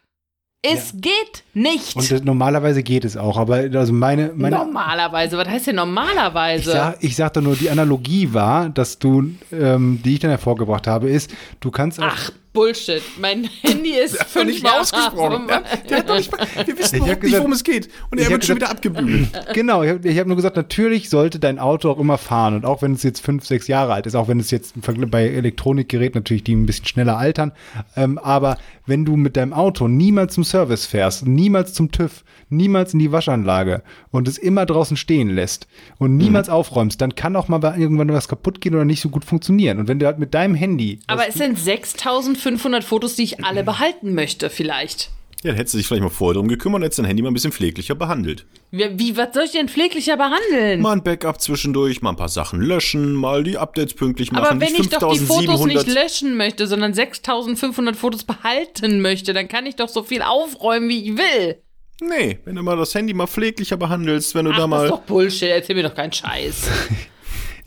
Es 0.73 0.93
geht 0.95 1.43
nicht. 1.53 1.95
Und 1.95 2.11
das, 2.11 2.23
normalerweise 2.23 2.83
geht 2.83 3.05
es 3.05 3.17
auch, 3.17 3.37
aber 3.37 3.55
also 3.55 3.93
meine, 3.93 4.31
meine 4.35 4.57
normalerweise. 4.57 5.37
Was 5.37 5.47
heißt 5.47 5.67
denn 5.67 5.75
ich, 5.75 5.77
normalerweise? 5.77 6.71
sag, 6.71 6.97
ich 7.03 7.15
sagte 7.15 7.41
nur, 7.41 7.55
die 7.55 7.69
Analogie 7.69 8.33
war, 8.33 8.69
dass 8.69 8.99
du, 8.99 9.31
ähm, 9.51 10.01
die 10.03 10.13
ich 10.13 10.19
dann 10.19 10.31
hervorgebracht 10.31 10.87
habe, 10.87 11.09
ist, 11.09 11.31
du 11.59 11.71
kannst 11.71 11.99
auch 11.99 12.05
Ach, 12.07 12.31
Bullshit. 12.55 13.03
Mein 13.19 13.47
Handy 13.61 13.91
ist 13.91 14.15
Der 14.15 14.21
hat 14.21 14.35
doch 14.35 14.43
nicht 14.43 14.63
mal 14.63 14.79
ausgesprochen. 14.79 15.47
Ja, 15.47 15.63
der 15.87 15.97
hat 15.99 16.09
doch 16.09 16.17
nicht 16.17 16.31
mal, 16.31 16.47
wir 16.65 16.77
wissen 16.79 16.95
überhaupt 16.95 17.21
nicht, 17.21 17.37
worum 17.37 17.51
es 17.51 17.63
geht. 17.63 17.89
Und 18.09 18.19
ich 18.19 18.25
er 18.25 18.31
wird 18.31 18.45
schon 18.45 18.55
wieder 18.55 18.71
abgebügelt. 18.71 19.27
Genau, 19.53 19.83
ich 19.83 19.91
habe 19.91 20.15
hab 20.15 20.27
nur 20.27 20.35
gesagt, 20.35 20.55
natürlich 20.55 21.09
sollte 21.11 21.37
dein 21.37 21.59
Auto 21.59 21.91
auch 21.91 21.99
immer 21.99 22.17
fahren. 22.17 22.55
Und 22.55 22.65
auch 22.65 22.81
wenn 22.81 22.93
es 22.93 23.03
jetzt 23.03 23.21
fünf, 23.21 23.45
sechs 23.45 23.67
Jahre 23.67 23.93
alt 23.93 24.07
ist, 24.07 24.15
auch 24.15 24.27
wenn 24.27 24.39
es 24.39 24.49
jetzt 24.49 24.73
bei 25.11 25.27
Elektronikgeräten 25.27 26.19
natürlich, 26.19 26.43
die 26.43 26.55
ein 26.55 26.65
bisschen 26.65 26.85
schneller 26.85 27.17
altern. 27.17 27.51
Ähm, 27.95 28.17
aber 28.17 28.57
wenn 28.87 29.05
du 29.05 29.15
mit 29.15 29.37
deinem 29.37 29.53
Auto 29.53 29.87
niemals 29.87 30.33
zum 30.33 30.43
Service 30.43 30.85
fährst, 30.85 31.27
niemals 31.27 31.73
zum 31.73 31.91
TÜV, 31.91 32.23
niemals 32.49 32.93
in 32.93 32.99
die 32.99 33.11
Waschanlage 33.11 33.83
und 34.11 34.27
es 34.27 34.37
immer 34.37 34.65
draußen 34.65 34.97
stehen 34.97 35.29
lässt 35.29 35.67
und 35.97 36.17
niemals 36.17 36.49
aufräumst, 36.49 37.01
dann 37.01 37.15
kann 37.15 37.35
auch 37.35 37.47
mal 37.47 37.57
bei- 37.57 37.77
irgendwann 37.77 38.11
was 38.13 38.27
kaputt 38.27 38.61
gehen 38.61 38.75
oder 38.75 38.85
nicht 38.85 39.01
so 39.01 39.09
gut 39.09 39.25
funktionieren. 39.25 39.79
Und 39.79 39.87
wenn 39.87 39.99
du 39.99 40.05
halt 40.05 40.19
mit 40.19 40.33
deinem 40.33 40.55
Handy. 40.55 40.99
Aber 41.07 41.27
es 41.27 41.35
sind 41.35 41.57
6500 41.57 42.83
Fotos, 42.83 43.15
die 43.15 43.23
ich 43.23 43.43
alle 43.43 43.63
behalten 43.63 44.13
möchte, 44.13 44.49
vielleicht. 44.49 45.11
Ja, 45.43 45.51
dann 45.51 45.57
hättest 45.57 45.75
du 45.75 45.77
dich 45.77 45.85
vielleicht 45.87 46.01
mal 46.01 46.09
vorher 46.09 46.35
drum 46.35 46.47
gekümmert 46.47 46.79
und 46.79 46.83
hättest 46.83 46.97
dein 46.99 47.05
Handy 47.05 47.21
mal 47.21 47.29
ein 47.29 47.33
bisschen 47.35 47.51
pfleglicher 47.51 47.93
behandelt. 47.93 48.47
Wie, 48.71 48.83
wie 48.97 49.15
was 49.17 49.27
soll 49.33 49.43
ich 49.43 49.51
denn 49.51 49.69
pfleglicher 49.69 50.17
behandeln? 50.17 50.81
Mal 50.81 50.93
ein 50.93 51.03
Backup 51.03 51.39
zwischendurch, 51.39 52.01
mal 52.01 52.11
ein 52.11 52.15
paar 52.15 52.29
Sachen 52.29 52.61
löschen, 52.61 53.13
mal 53.13 53.43
die 53.43 53.57
Updates 53.57 53.93
pünktlich 53.93 54.31
machen. 54.31 54.45
Aber 54.45 54.59
wenn 54.59 54.73
ich 54.73 54.89
doch 54.89 55.11
die 55.13 55.19
Fotos 55.19 55.37
5700 55.61 55.67
nicht 55.85 55.93
löschen 55.95 56.35
möchte, 56.37 56.65
sondern 56.65 56.95
6500 56.95 57.95
Fotos 57.95 58.23
behalten 58.23 59.01
möchte, 59.01 59.33
dann 59.33 59.47
kann 59.47 59.67
ich 59.67 59.75
doch 59.75 59.89
so 59.89 60.01
viel 60.01 60.23
aufräumen, 60.23 60.89
wie 60.89 61.11
ich 61.11 61.17
will. 61.17 61.57
Nee, 62.01 62.39
wenn 62.43 62.55
du 62.55 62.63
mal 62.63 62.75
das 62.75 62.93
Handy 62.93 63.13
mal 63.13 63.27
pfleglicher 63.27 63.77
behandelst, 63.77 64.35
wenn 64.35 64.45
du 64.45 64.51
Ach, 64.51 64.55
da 64.55 64.61
das 64.63 64.69
mal. 64.69 64.85
ist 64.85 64.91
doch 64.91 65.01
Bullshit. 65.01 65.49
Erzähl 65.49 65.75
mir 65.75 65.83
doch 65.83 65.95
keinen 65.95 66.11
Scheiß. 66.11 66.69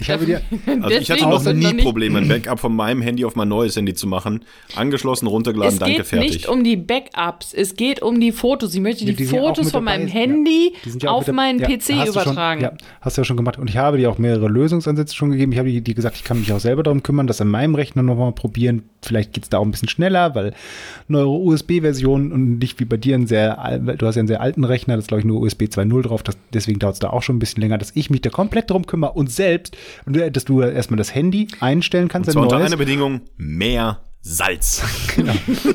Ich 0.01 0.11
habe 0.11 0.26
dir. 0.26 0.40
Also 0.80 0.96
ich 0.96 1.11
hatte 1.11 1.24
noch 1.28 1.44
nie 1.53 1.74
Probleme, 1.82 2.18
ein 2.20 2.28
Backup 2.28 2.61
von 2.61 2.74
meinem 2.74 3.03
Handy 3.03 3.24
auf 3.24 3.34
mein 3.34 3.49
neues 3.49 3.74
Handy 3.76 3.94
zu 3.94 4.07
machen. 4.07 4.44
Angeschlossen, 4.76 5.26
runtergeladen, 5.26 5.72
Es 5.74 5.78
danke, 5.80 5.96
geht 5.96 6.07
fertig. 6.07 6.32
nicht 6.32 6.49
um 6.49 6.62
die 6.62 6.76
Backups, 6.76 7.53
es 7.53 7.74
geht 7.74 8.01
um 8.03 8.20
die 8.20 8.30
Fotos. 8.32 8.74
Ich 8.74 8.80
möchte 8.80 9.05
die, 9.05 9.14
die 9.14 9.24
ja 9.24 9.30
Fotos 9.30 9.70
von 9.72 9.84
dabei. 9.84 9.99
meinem 9.99 10.09
Ja. 10.09 10.14
Handy 10.14 10.72
ja 11.01 11.11
auch 11.11 11.16
auf 11.18 11.32
meinen 11.32 11.59
ja, 11.59 11.66
PC 11.68 11.78
du 11.88 11.94
schon- 11.94 12.09
übertragen. 12.09 12.61
ja, 12.62 12.72
hast 13.01 13.16
du 13.16 13.22
ja 13.22 13.24
schon 13.24 13.36
gemacht. 13.36 13.59
Und 13.59 13.68
ich 13.70 13.76
habe 13.76 13.96
dir 13.99 14.11
auch 14.11 14.18
mehrere 14.18 14.49
Lösungsansätze 14.49 15.14
schon 15.16 15.30
gegeben. 15.32 15.53
Ich 15.53 15.59
habe 15.59 15.68
dir 15.80 15.94
gesagt, 15.94 16.16
ich 16.16 16.24
kann 16.24 16.38
mich 16.38 16.53
auch 16.53 16.61
selber 16.61 16.82
darum 16.84 17.03
kümmern, 17.03 17.26
das 17.26 17.40
an 17.40 17.49
meinem 17.49 17.74
Rechner 17.74 18.03
nochmal 18.03 18.32
probieren. 18.32 18.82
Vielleicht 19.03 19.32
geht 19.32 19.44
es 19.44 19.51
da 19.51 19.59
auch 19.59 19.64
ein 19.64 19.70
bisschen 19.70 19.88
schneller, 19.88 20.34
weil 20.34 20.55
neuere 21.09 21.28
USB-Version 21.30 22.32
und 22.32 22.59
nicht 22.59 22.78
wie 22.80 22.84
bei 22.84 22.96
dir 22.96 23.14
ein 23.16 23.26
sehr, 23.26 23.78
du 23.78 24.07
hast 24.07 24.14
ja 24.16 24.20
einen 24.20 24.28
sehr 24.28 24.40
alten 24.40 24.64
Rechner, 24.64 24.96
das 24.96 25.05
ist 25.05 25.09
glaube 25.09 25.20
ich 25.20 25.26
nur 25.26 25.40
USB 25.40 25.62
2.0 25.64 26.03
drauf, 26.03 26.22
das, 26.22 26.36
deswegen 26.53 26.78
dauert 26.78 26.94
es 26.94 27.01
da 27.01 27.11
auch 27.11 27.22
schon 27.22 27.36
ein 27.36 27.38
bisschen 27.38 27.61
länger, 27.62 27.78
dass 27.78 27.92
ich 27.94 28.11
mich 28.11 28.20
da 28.22 28.30
komplett 28.30 28.70
drum 28.70 28.86
kümmere 28.86 29.12
und 29.12 29.30
selbst, 29.30 29.76
und 30.07 30.16
du- 30.16 30.30
dass 30.30 30.45
du 30.45 30.61
erstmal 30.62 30.99
das 30.99 31.14
Handy 31.14 31.49
einstellen 31.61 32.09
kannst, 32.09 32.28
Und 32.28 32.32
zwar 32.34 32.43
ein 32.43 32.47
unter 32.47 32.64
einer 32.64 32.76
Bedingung, 32.76 33.22
mehr 33.36 34.05
Salz. 34.20 34.82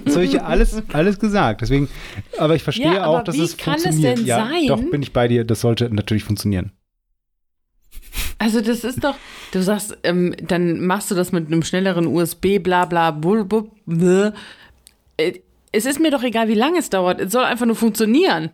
Das 0.05 0.15
habe 0.15 0.25
ich 0.25 0.33
ja 0.33 0.43
alles, 0.43 0.81
alles 0.91 1.17
gesagt. 1.19 1.61
Deswegen, 1.61 1.87
aber 2.37 2.55
ich 2.55 2.63
verstehe 2.63 2.93
Ja, 2.95 3.05
auch, 3.05 3.15
aber 3.15 3.23
dass 3.23 3.35
wie 3.35 3.41
es 3.41 3.57
kann 3.57 3.75
es 3.75 3.83
funktioniert. 3.83 4.17
denn 4.19 4.25
ja, 4.25 4.45
sein? 4.47 4.67
Doch, 4.67 4.81
bin 4.91 5.01
ich 5.01 5.13
bei 5.13 5.27
dir, 5.27 5.43
das 5.45 5.61
sollte 5.61 5.89
natürlich 5.93 6.23
funktionieren. 6.23 6.71
Also 8.37 8.59
das 8.61 8.83
ist 8.83 9.03
doch, 9.03 9.15
du 9.53 9.61
sagst, 9.63 9.97
ähm, 10.03 10.35
dann 10.41 10.85
machst 10.85 11.09
du 11.09 11.15
das 11.15 11.31
mit 11.31 11.47
einem 11.47 11.63
schnelleren 11.63 12.05
USB, 12.07 12.59
bla 12.59 12.85
bla, 12.85 13.11
bul, 13.11 13.45
bul, 13.45 13.69
bläh. 13.85 14.31
Äh, 15.17 15.39
Es 15.71 15.85
ist 15.85 15.99
mir 16.01 16.11
doch 16.11 16.23
egal, 16.23 16.47
wie 16.49 16.53
lange 16.55 16.79
es 16.79 16.89
dauert. 16.89 17.21
Es 17.21 17.31
soll 17.31 17.45
einfach 17.45 17.65
nur 17.65 17.75
funktionieren. 17.77 18.51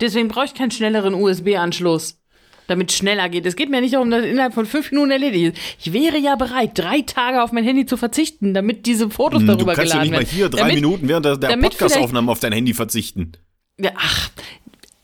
Deswegen 0.00 0.28
brauche 0.28 0.44
ich 0.46 0.54
keinen 0.54 0.70
schnelleren 0.70 1.14
USB-Anschluss, 1.14 2.20
damit 2.68 2.90
es 2.92 2.96
schneller 2.96 3.28
geht. 3.28 3.44
Es 3.46 3.56
geht 3.56 3.68
mir 3.70 3.80
nicht 3.80 3.94
darum, 3.94 4.10
dass 4.10 4.24
innerhalb 4.24 4.54
von 4.54 4.66
fünf 4.66 4.92
Minuten 4.92 5.10
erledigt 5.10 5.56
ist. 5.56 5.62
Ich 5.80 5.92
wäre 5.92 6.18
ja 6.18 6.36
bereit, 6.36 6.72
drei 6.74 7.00
Tage 7.00 7.42
auf 7.42 7.50
mein 7.50 7.64
Handy 7.64 7.86
zu 7.86 7.96
verzichten, 7.96 8.54
damit 8.54 8.86
diese 8.86 9.10
Fotos 9.10 9.40
Hm, 9.40 9.46
Du 9.48 9.54
darüber 9.56 9.74
kannst 9.74 9.92
ja 9.92 10.02
geladen 10.02 10.10
nicht 10.10 10.12
mal 10.12 10.18
werden. 10.18 10.36
hier 10.36 10.48
drei 10.48 10.58
damit, 10.60 10.74
Minuten 10.76 11.08
während 11.08 11.26
der, 11.26 11.36
der 11.36 11.56
Podcast-Aufnahme 11.56 12.30
auf 12.30 12.38
dein 12.38 12.52
Handy 12.52 12.74
verzichten. 12.74 13.32
Ja, 13.80 13.90
ach, 13.96 14.30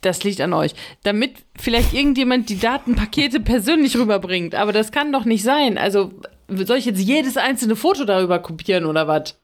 das 0.03 0.23
liegt 0.25 0.41
an 0.41 0.53
euch. 0.53 0.75
Damit 1.03 1.35
vielleicht 1.59 1.93
irgendjemand 1.95 2.49
die 2.51 2.59
Datenpakete 2.59 3.41
persönlich 3.41 3.97
rüberbringt. 3.97 4.55
Aber 4.55 4.73
das 4.73 4.93
kann 4.93 5.13
doch 5.13 5.25
nicht 5.25 5.43
sein. 5.43 5.79
Also, 5.79 6.13
soll 6.49 6.77
ich 6.77 6.85
jetzt 6.85 7.01
jedes 7.01 7.37
einzelne 7.39 7.75
Foto 7.77 8.05
darüber 8.05 8.39
kopieren 8.41 8.85
oder 8.85 9.09
was? 9.09 9.41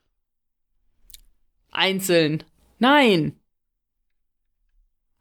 Einzeln. 1.71 2.43
Nein. 2.79 3.33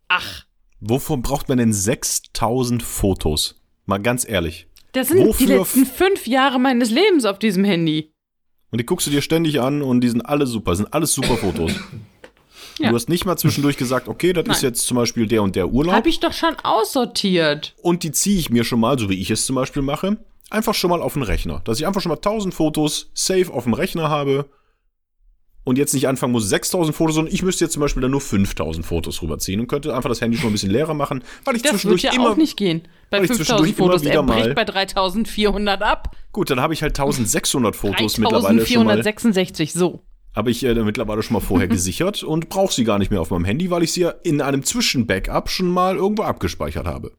Ach, 0.07 0.43
Wovor 0.81 1.17
braucht 1.17 1.49
man 1.49 1.57
denn 1.57 1.73
6000 1.73 2.81
Fotos? 2.83 3.61
Mal 3.85 3.99
ganz 3.99 4.27
ehrlich. 4.27 4.67
das 4.93 5.09
sind 5.09 5.19
die 5.19 5.25
Wofür 5.25 5.57
letzten 5.59 5.85
fünf 5.85 6.27
Jahre 6.27 6.59
meines 6.59 6.89
Lebens 6.89 7.25
auf 7.25 7.39
diesem 7.39 7.63
Handy. 7.63 8.13
Und 8.71 8.79
die 8.79 8.85
guckst 8.85 9.07
du 9.07 9.11
dir 9.11 9.21
ständig 9.21 9.59
an 9.59 9.81
und 9.81 10.01
die 10.01 10.09
sind 10.09 10.21
alle 10.21 10.45
super, 10.47 10.75
sind 10.75 10.93
alles 10.93 11.13
super 11.13 11.37
Fotos. 11.37 11.71
Ja. 12.77 12.89
Du 12.89 12.95
hast 12.95 13.09
nicht 13.09 13.25
mal 13.25 13.35
zwischendurch 13.35 13.75
gesagt, 13.75 14.07
okay, 14.07 14.31
das 14.31 14.43
ist 14.43 14.61
Nein. 14.63 14.71
jetzt 14.71 14.87
zum 14.87 14.95
Beispiel 14.95 15.27
der 15.27 15.43
und 15.43 15.55
der 15.57 15.69
Urlaub. 15.69 15.93
Hab 15.95 16.05
ich 16.05 16.21
doch 16.21 16.31
schon 16.31 16.55
aussortiert. 16.63 17.75
und 17.81 18.03
die 18.03 18.11
ziehe 18.11 18.39
ich 18.39 18.49
mir 18.49 18.63
schon 18.63 18.79
mal, 18.79 18.97
so 18.97 19.09
wie 19.09 19.19
ich 19.19 19.29
es 19.31 19.45
zum 19.45 19.57
Beispiel 19.57 19.81
mache, 19.81 20.17
einfach 20.49 20.73
schon 20.73 20.89
mal 20.89 21.01
auf 21.01 21.13
den 21.13 21.23
Rechner. 21.23 21.61
Dass 21.65 21.79
ich 21.79 21.85
einfach 21.87 21.99
schon 21.99 22.09
mal 22.11 22.15
1000 22.17 22.53
Fotos 22.53 23.09
safe 23.13 23.51
auf 23.51 23.65
dem 23.65 23.73
Rechner 23.73 24.07
habe 24.09 24.49
und 25.69 25.77
jetzt 25.77 25.93
nicht 25.93 26.07
anfangen 26.07 26.31
muss 26.31 26.49
6000 26.49 26.95
Fotos, 26.95 27.15
sondern 27.15 27.33
ich 27.33 27.43
müsste 27.43 27.63
jetzt 27.63 27.73
zum 27.73 27.81
Beispiel 27.81 28.01
dann 28.01 28.11
nur 28.11 28.21
5000 28.21 28.83
Fotos 28.85 29.21
rüberziehen 29.21 29.59
und 29.59 29.67
könnte 29.67 29.95
einfach 29.95 30.09
das 30.09 30.19
Handy 30.19 30.37
schon 30.37 30.49
ein 30.49 30.53
bisschen 30.53 30.71
leerer 30.71 30.95
machen, 30.95 31.23
weil 31.45 31.55
ich 31.55 31.61
Das 31.61 31.73
zwischendurch 31.73 32.01
ja 32.01 32.13
immer 32.13 32.31
auch 32.31 32.37
nicht 32.37 32.57
gehen. 32.57 32.87
Bei 33.11 33.17
weil 33.17 33.25
ich 33.25 33.31
5000 33.31 33.37
zwischendurch 33.37 33.69
immer 33.69 33.77
Fotos, 33.77 34.03
er 34.03 34.23
bricht 34.23 34.55
bei 34.55 34.65
3400 34.65 35.81
ab. 35.83 36.15
Gut, 36.31 36.49
dann 36.49 36.59
habe 36.59 36.73
ich 36.73 36.81
halt 36.81 36.99
1600 36.99 37.75
Fotos 37.75 38.17
mittlerweile 38.17 38.65
schon 38.65 38.85
mal. 38.85 38.95
3466, 38.95 39.73
so. 39.73 40.01
Habe 40.35 40.49
ich 40.51 40.63
äh, 40.63 40.73
mittlerweile 40.73 41.21
schon 41.21 41.35
mal 41.35 41.39
vorher 41.39 41.67
gesichert 41.67 42.23
und 42.23 42.49
brauche 42.49 42.73
sie 42.73 42.83
gar 42.83 42.97
nicht 42.97 43.11
mehr 43.11 43.21
auf 43.21 43.29
meinem 43.29 43.45
Handy, 43.45 43.69
weil 43.69 43.83
ich 43.83 43.93
sie 43.93 44.01
ja 44.01 44.09
in 44.09 44.41
einem 44.41 44.63
Zwischenbackup 44.63 45.49
schon 45.49 45.67
mal 45.69 45.97
irgendwo 45.97 46.23
abgespeichert 46.23 46.87
habe. 46.87 47.11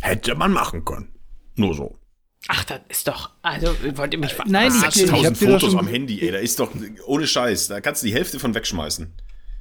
Hätte 0.00 0.34
man 0.34 0.52
machen 0.52 0.84
können. 0.84 1.14
Nur 1.54 1.74
so. 1.74 1.99
Ach, 2.48 2.64
das 2.64 2.80
ist 2.88 3.06
doch. 3.06 3.30
Also, 3.42 3.74
wollt 3.96 4.12
ihr 4.14 4.18
mich 4.18 4.32
verarschen? 4.32 4.52
Nein, 4.52 4.68
ich- 4.72 4.80
6000 4.80 5.40
dir 5.40 5.48
das 5.48 5.60
Fotos 5.62 5.76
am 5.78 5.86
Handy, 5.88 6.20
ey, 6.20 6.32
da 6.32 6.38
ist 6.38 6.58
doch, 6.58 6.72
ohne 7.06 7.26
Scheiß, 7.26 7.68
da 7.68 7.80
kannst 7.80 8.02
du 8.02 8.06
die 8.06 8.14
Hälfte 8.14 8.38
von 8.38 8.54
wegschmeißen. 8.54 9.12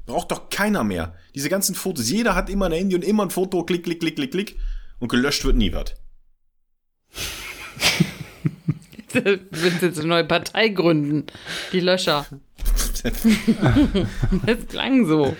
Braucht 0.05 0.31
doch 0.31 0.49
keiner 0.49 0.83
mehr. 0.83 1.15
Diese 1.35 1.49
ganzen 1.49 1.75
Fotos, 1.75 2.09
jeder 2.09 2.33
hat 2.35 2.49
immer 2.49 2.65
ein 2.67 2.71
Handy 2.71 2.95
und 2.95 3.03
immer 3.03 3.23
ein 3.25 3.29
Foto, 3.29 3.63
klick, 3.63 3.83
klick, 3.83 3.99
klick, 3.99 4.15
klick, 4.15 4.31
klick. 4.31 4.57
Und 4.99 5.09
gelöscht 5.09 5.45
wird 5.45 5.55
nie 5.55 5.71
was. 5.73 5.93
Willst 9.51 9.81
jetzt 9.81 9.99
eine 9.99 10.07
neue 10.07 10.23
Partei 10.25 10.69
gründen? 10.69 11.25
Die 11.71 11.79
Löscher. 11.79 12.25
das 14.45 14.67
klang 14.67 15.07
so. 15.07 15.35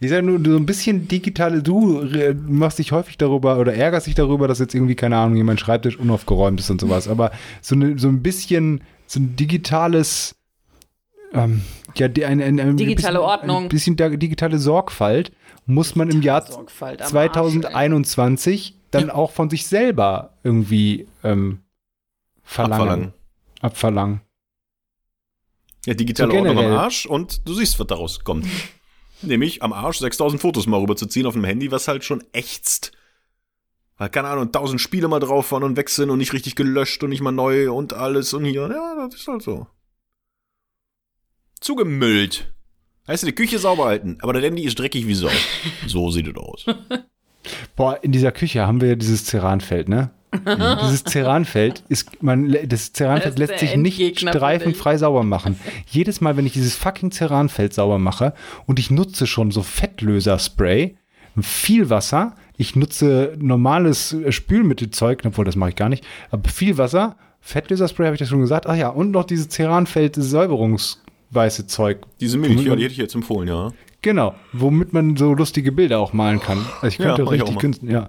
Ich 0.00 0.10
sage 0.10 0.24
nur, 0.24 0.38
so 0.44 0.56
ein 0.56 0.66
bisschen 0.66 1.08
digitale, 1.08 1.62
du 1.62 2.02
äh, 2.02 2.32
machst 2.34 2.78
dich 2.78 2.92
häufig 2.92 3.18
darüber 3.18 3.58
oder 3.58 3.74
ärgerst 3.74 4.06
dich 4.06 4.14
darüber, 4.14 4.46
dass 4.46 4.60
jetzt 4.60 4.74
irgendwie, 4.74 4.94
keine 4.94 5.16
Ahnung, 5.16 5.36
jemand 5.36 5.58
Schreibtisch 5.58 5.98
unaufgeräumt 5.98 6.60
ist 6.60 6.70
und 6.70 6.80
sowas. 6.80 7.08
Aber 7.08 7.32
so, 7.62 7.74
eine, 7.74 7.98
so 7.98 8.08
ein 8.08 8.22
bisschen, 8.22 8.82
so 9.06 9.18
ein 9.18 9.34
digitales, 9.34 10.36
ähm, 11.32 11.62
ja, 11.96 12.06
ein, 12.06 12.40
ein, 12.40 12.60
ein 12.60 12.76
Digitale 12.76 12.94
bisschen, 12.94 13.16
Ordnung. 13.16 13.62
Ein 13.64 13.68
bisschen 13.68 13.96
digitale 13.96 14.58
Sorgfalt 14.58 15.32
muss 15.66 15.96
man 15.96 16.10
im 16.10 16.22
Jahr 16.22 16.46
Sorgfalt 16.46 17.02
am 17.02 17.08
2021 17.08 18.74
dann 18.90 19.10
auch 19.10 19.32
von 19.32 19.50
sich 19.50 19.66
selber 19.66 20.34
irgendwie 20.44 21.08
ähm, 21.24 21.60
verlangen. 22.42 22.80
Abverlangen. 22.80 23.12
Abverlangen. 23.60 24.20
Ja, 25.86 25.94
digitale 25.94 26.30
So 26.30 26.38
Ordnung 26.38 26.58
am. 26.58 26.72
Arsch 26.72 27.04
und 27.06 27.46
du 27.48 27.54
siehst, 27.54 27.78
was 27.80 27.86
daraus 27.86 28.22
kommt. 28.24 28.46
Nämlich 29.22 29.62
am 29.62 29.72
Arsch 29.72 29.98
6000 29.98 30.40
Fotos 30.40 30.66
mal 30.66 30.80
rüberzuziehen 30.80 31.26
auf 31.26 31.34
dem 31.34 31.44
Handy, 31.44 31.70
was 31.70 31.88
halt 31.88 32.04
schon 32.04 32.22
ächzt. 32.32 32.92
Weil, 33.96 34.10
keine 34.10 34.28
Ahnung, 34.28 34.46
1000 34.46 34.80
Spiele 34.80 35.08
mal 35.08 35.18
drauf 35.18 35.50
waren 35.50 35.64
und 35.64 35.76
weg 35.76 35.90
sind 35.90 36.10
und 36.10 36.18
nicht 36.18 36.32
richtig 36.32 36.54
gelöscht 36.54 37.02
und 37.02 37.10
nicht 37.10 37.20
mal 37.20 37.32
neu 37.32 37.72
und 37.72 37.92
alles 37.92 38.32
und 38.32 38.44
hier. 38.44 38.68
Ja, 38.70 39.06
das 39.08 39.20
ist 39.20 39.26
halt 39.26 39.42
so. 39.42 39.66
Zugemüllt. 41.60 42.52
Heißt, 43.08 43.26
die 43.26 43.34
Küche 43.34 43.58
sauber 43.58 43.86
halten, 43.86 44.18
aber 44.20 44.34
der 44.34 44.42
Handy 44.42 44.64
ist 44.64 44.78
dreckig 44.78 45.06
wie 45.06 45.14
Sau. 45.14 45.30
So 45.86 46.10
sieht 46.10 46.28
es 46.28 46.36
aus. 46.36 46.66
Boah, 47.74 47.98
in 48.02 48.12
dieser 48.12 48.32
Küche 48.32 48.66
haben 48.66 48.80
wir 48.80 48.88
ja 48.88 48.94
dieses 48.94 49.24
Ceranfeld, 49.24 49.88
ne? 49.88 50.10
Dieses 50.82 51.04
Ceranfeld 51.04 51.82
ist, 51.88 52.22
man, 52.22 52.54
das 52.66 52.92
Ceranfeld 52.92 53.38
Das 53.38 53.38
lässt 53.38 53.58
sich 53.60 53.76
nicht 53.76 54.20
streifenfrei 54.20 54.98
sauber 54.98 55.22
machen. 55.22 55.58
Jedes 55.86 56.20
Mal, 56.20 56.36
wenn 56.36 56.46
ich 56.46 56.52
dieses 56.52 56.76
fucking 56.76 57.10
Ceranfeld 57.10 57.72
sauber 57.72 57.98
mache 57.98 58.34
und 58.66 58.78
ich 58.78 58.90
nutze 58.90 59.26
schon 59.26 59.50
so 59.50 59.62
Fettlöser-Spray, 59.62 60.96
viel 61.40 61.90
Wasser, 61.90 62.34
ich 62.56 62.76
nutze 62.76 63.34
normales 63.38 64.12
äh, 64.12 64.32
Spülmittelzeug, 64.32 65.22
obwohl 65.24 65.44
das 65.44 65.56
mache 65.56 65.70
ich 65.70 65.76
gar 65.76 65.88
nicht, 65.88 66.04
aber 66.30 66.48
viel 66.48 66.78
Wasser, 66.78 67.16
Fettlöser-Spray 67.40 68.06
habe 68.06 68.16
ich 68.16 68.20
das 68.20 68.28
schon 68.28 68.40
gesagt, 68.40 68.66
ach 68.66 68.76
ja, 68.76 68.88
und 68.88 69.12
noch 69.12 69.24
dieses 69.24 69.48
Ceranfeld-Säuberungsweiße 69.48 71.66
Zeug, 71.66 72.00
Diese 72.20 72.38
Milch, 72.38 72.62
ja, 72.64 72.76
die 72.76 72.82
hätte 72.82 72.92
ich 72.92 72.98
jetzt 72.98 73.14
empfohlen, 73.14 73.48
ja. 73.48 73.72
Genau, 74.02 74.34
womit 74.52 74.92
man 74.92 75.16
so 75.16 75.34
lustige 75.34 75.72
Bilder 75.72 75.98
auch 75.98 76.12
malen 76.12 76.40
kann. 76.40 76.58
Also 76.80 76.86
ich 76.88 76.98
Ja, 76.98 77.06
könnte 77.06 77.24
auch 77.24 77.32
richtig 77.32 77.58
künsten, 77.58 77.90
ja. 77.90 78.08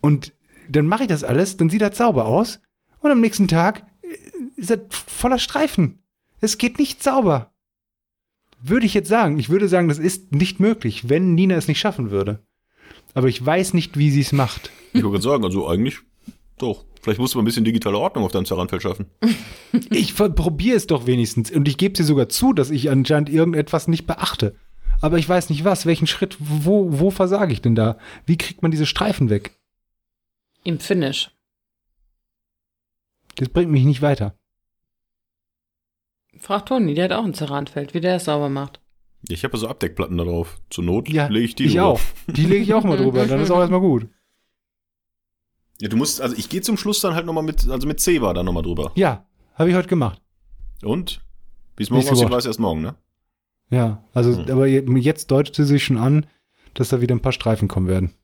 Und 0.00 0.32
dann 0.68 0.86
mache 0.86 1.04
ich 1.04 1.08
das 1.08 1.24
alles, 1.24 1.56
dann 1.56 1.70
sieht 1.70 1.82
das 1.82 1.96
sauber 1.96 2.26
aus 2.26 2.60
und 3.00 3.10
am 3.10 3.20
nächsten 3.20 3.48
Tag 3.48 3.86
äh, 4.02 4.08
ist 4.56 4.70
das 4.70 4.80
voller 4.90 5.38
Streifen. 5.38 6.02
Es 6.40 6.58
geht 6.58 6.78
nicht 6.78 7.02
sauber. 7.02 7.52
Würde 8.60 8.86
ich 8.86 8.94
jetzt 8.94 9.08
sagen, 9.08 9.38
ich 9.38 9.48
würde 9.48 9.68
sagen, 9.68 9.88
das 9.88 9.98
ist 9.98 10.32
nicht 10.32 10.60
möglich, 10.60 11.08
wenn 11.08 11.34
Nina 11.34 11.56
es 11.56 11.68
nicht 11.68 11.78
schaffen 11.78 12.10
würde. 12.10 12.42
Aber 13.14 13.28
ich 13.28 13.44
weiß 13.44 13.74
nicht, 13.74 13.98
wie 13.98 14.10
sie 14.10 14.20
es 14.20 14.32
macht. 14.32 14.70
Ich 14.92 15.02
wollte 15.02 15.20
gerade 15.20 15.22
sagen, 15.22 15.44
also 15.44 15.68
eigentlich 15.68 15.98
doch. 16.58 16.84
Vielleicht 17.02 17.20
musst 17.20 17.34
du 17.34 17.38
mal 17.38 17.42
ein 17.42 17.46
bisschen 17.46 17.64
digitale 17.64 17.98
Ordnung 17.98 18.24
auf 18.24 18.32
deinem 18.32 18.46
Zerranfeld 18.46 18.82
schaffen. 18.82 19.06
Ich 19.90 20.14
probiere 20.14 20.76
es 20.76 20.86
doch 20.86 21.06
wenigstens 21.06 21.50
und 21.50 21.68
ich 21.68 21.76
gebe 21.76 21.92
dir 21.92 22.04
sogar 22.04 22.30
zu, 22.30 22.54
dass 22.54 22.70
ich 22.70 22.88
anscheinend 22.88 23.28
irgendetwas 23.28 23.88
nicht 23.88 24.06
beachte. 24.06 24.54
Aber 25.02 25.18
ich 25.18 25.28
weiß 25.28 25.50
nicht 25.50 25.64
was, 25.64 25.84
welchen 25.84 26.06
Schritt, 26.06 26.36
wo, 26.38 26.98
wo 26.98 27.10
versage 27.10 27.52
ich 27.52 27.60
denn 27.60 27.74
da? 27.74 27.98
Wie 28.24 28.38
kriegt 28.38 28.62
man 28.62 28.70
diese 28.70 28.86
Streifen 28.86 29.28
weg? 29.28 29.55
Im 30.66 30.80
Finish. 30.80 31.30
Das 33.36 33.48
bringt 33.50 33.70
mich 33.70 33.84
nicht 33.84 34.02
weiter. 34.02 34.36
Frag 36.38 36.66
Toni, 36.66 36.94
der 36.94 37.04
hat 37.04 37.12
auch 37.12 37.24
ein 37.24 37.34
Ceranfeld, 37.34 37.94
wie 37.94 38.00
der 38.00 38.16
es 38.16 38.24
sauber 38.24 38.48
macht. 38.48 38.80
Ich 39.28 39.44
habe 39.44 39.56
so 39.56 39.68
Abdeckplatten 39.68 40.18
da 40.18 40.24
drauf. 40.24 40.60
Zur 40.70 40.82
Not 40.82 41.08
Ja, 41.08 41.28
lege 41.28 41.44
ich 41.44 41.54
die 41.54 41.64
ich 41.66 41.72
drüber. 41.74 41.86
auch. 41.86 42.00
Die 42.26 42.44
lege 42.46 42.62
ich 42.64 42.74
auch 42.74 42.82
mal 42.82 42.96
drüber, 42.96 43.26
dann 43.26 43.40
ist 43.40 43.50
auch 43.50 43.60
erstmal 43.60 43.80
gut. 43.80 44.08
Ja, 45.78 45.88
du 45.90 45.98
musst, 45.98 46.22
also 46.22 46.34
ich 46.34 46.48
gehe 46.48 46.62
zum 46.62 46.78
Schluss 46.78 47.02
dann 47.02 47.14
halt 47.14 47.26
nochmal 47.26 47.42
mit, 47.44 47.68
also 47.68 47.86
mit 47.86 48.00
Zebra 48.00 48.32
dann 48.32 48.46
nochmal 48.46 48.62
drüber. 48.62 48.92
Ja, 48.94 49.26
habe 49.56 49.68
ich 49.68 49.76
heute 49.76 49.88
gemacht. 49.88 50.22
Und? 50.82 51.20
Wie 51.76 51.82
es 51.82 51.90
morgen 51.90 52.08
aussieht, 52.08 52.30
weiß 52.30 52.46
erst 52.46 52.58
morgen, 52.60 52.80
ne? 52.80 52.94
Ja, 53.68 54.02
also, 54.14 54.38
Hm. 54.42 54.50
aber 54.50 54.66
je- 54.66 54.86
jetzt 55.00 55.30
deutete 55.30 55.66
sich 55.66 55.84
schon 55.84 55.98
an, 55.98 56.24
dass 56.72 56.88
da 56.88 57.02
wieder 57.02 57.14
ein 57.14 57.20
paar 57.20 57.32
Streifen 57.32 57.68
kommen 57.68 57.88
werden. 57.88 58.14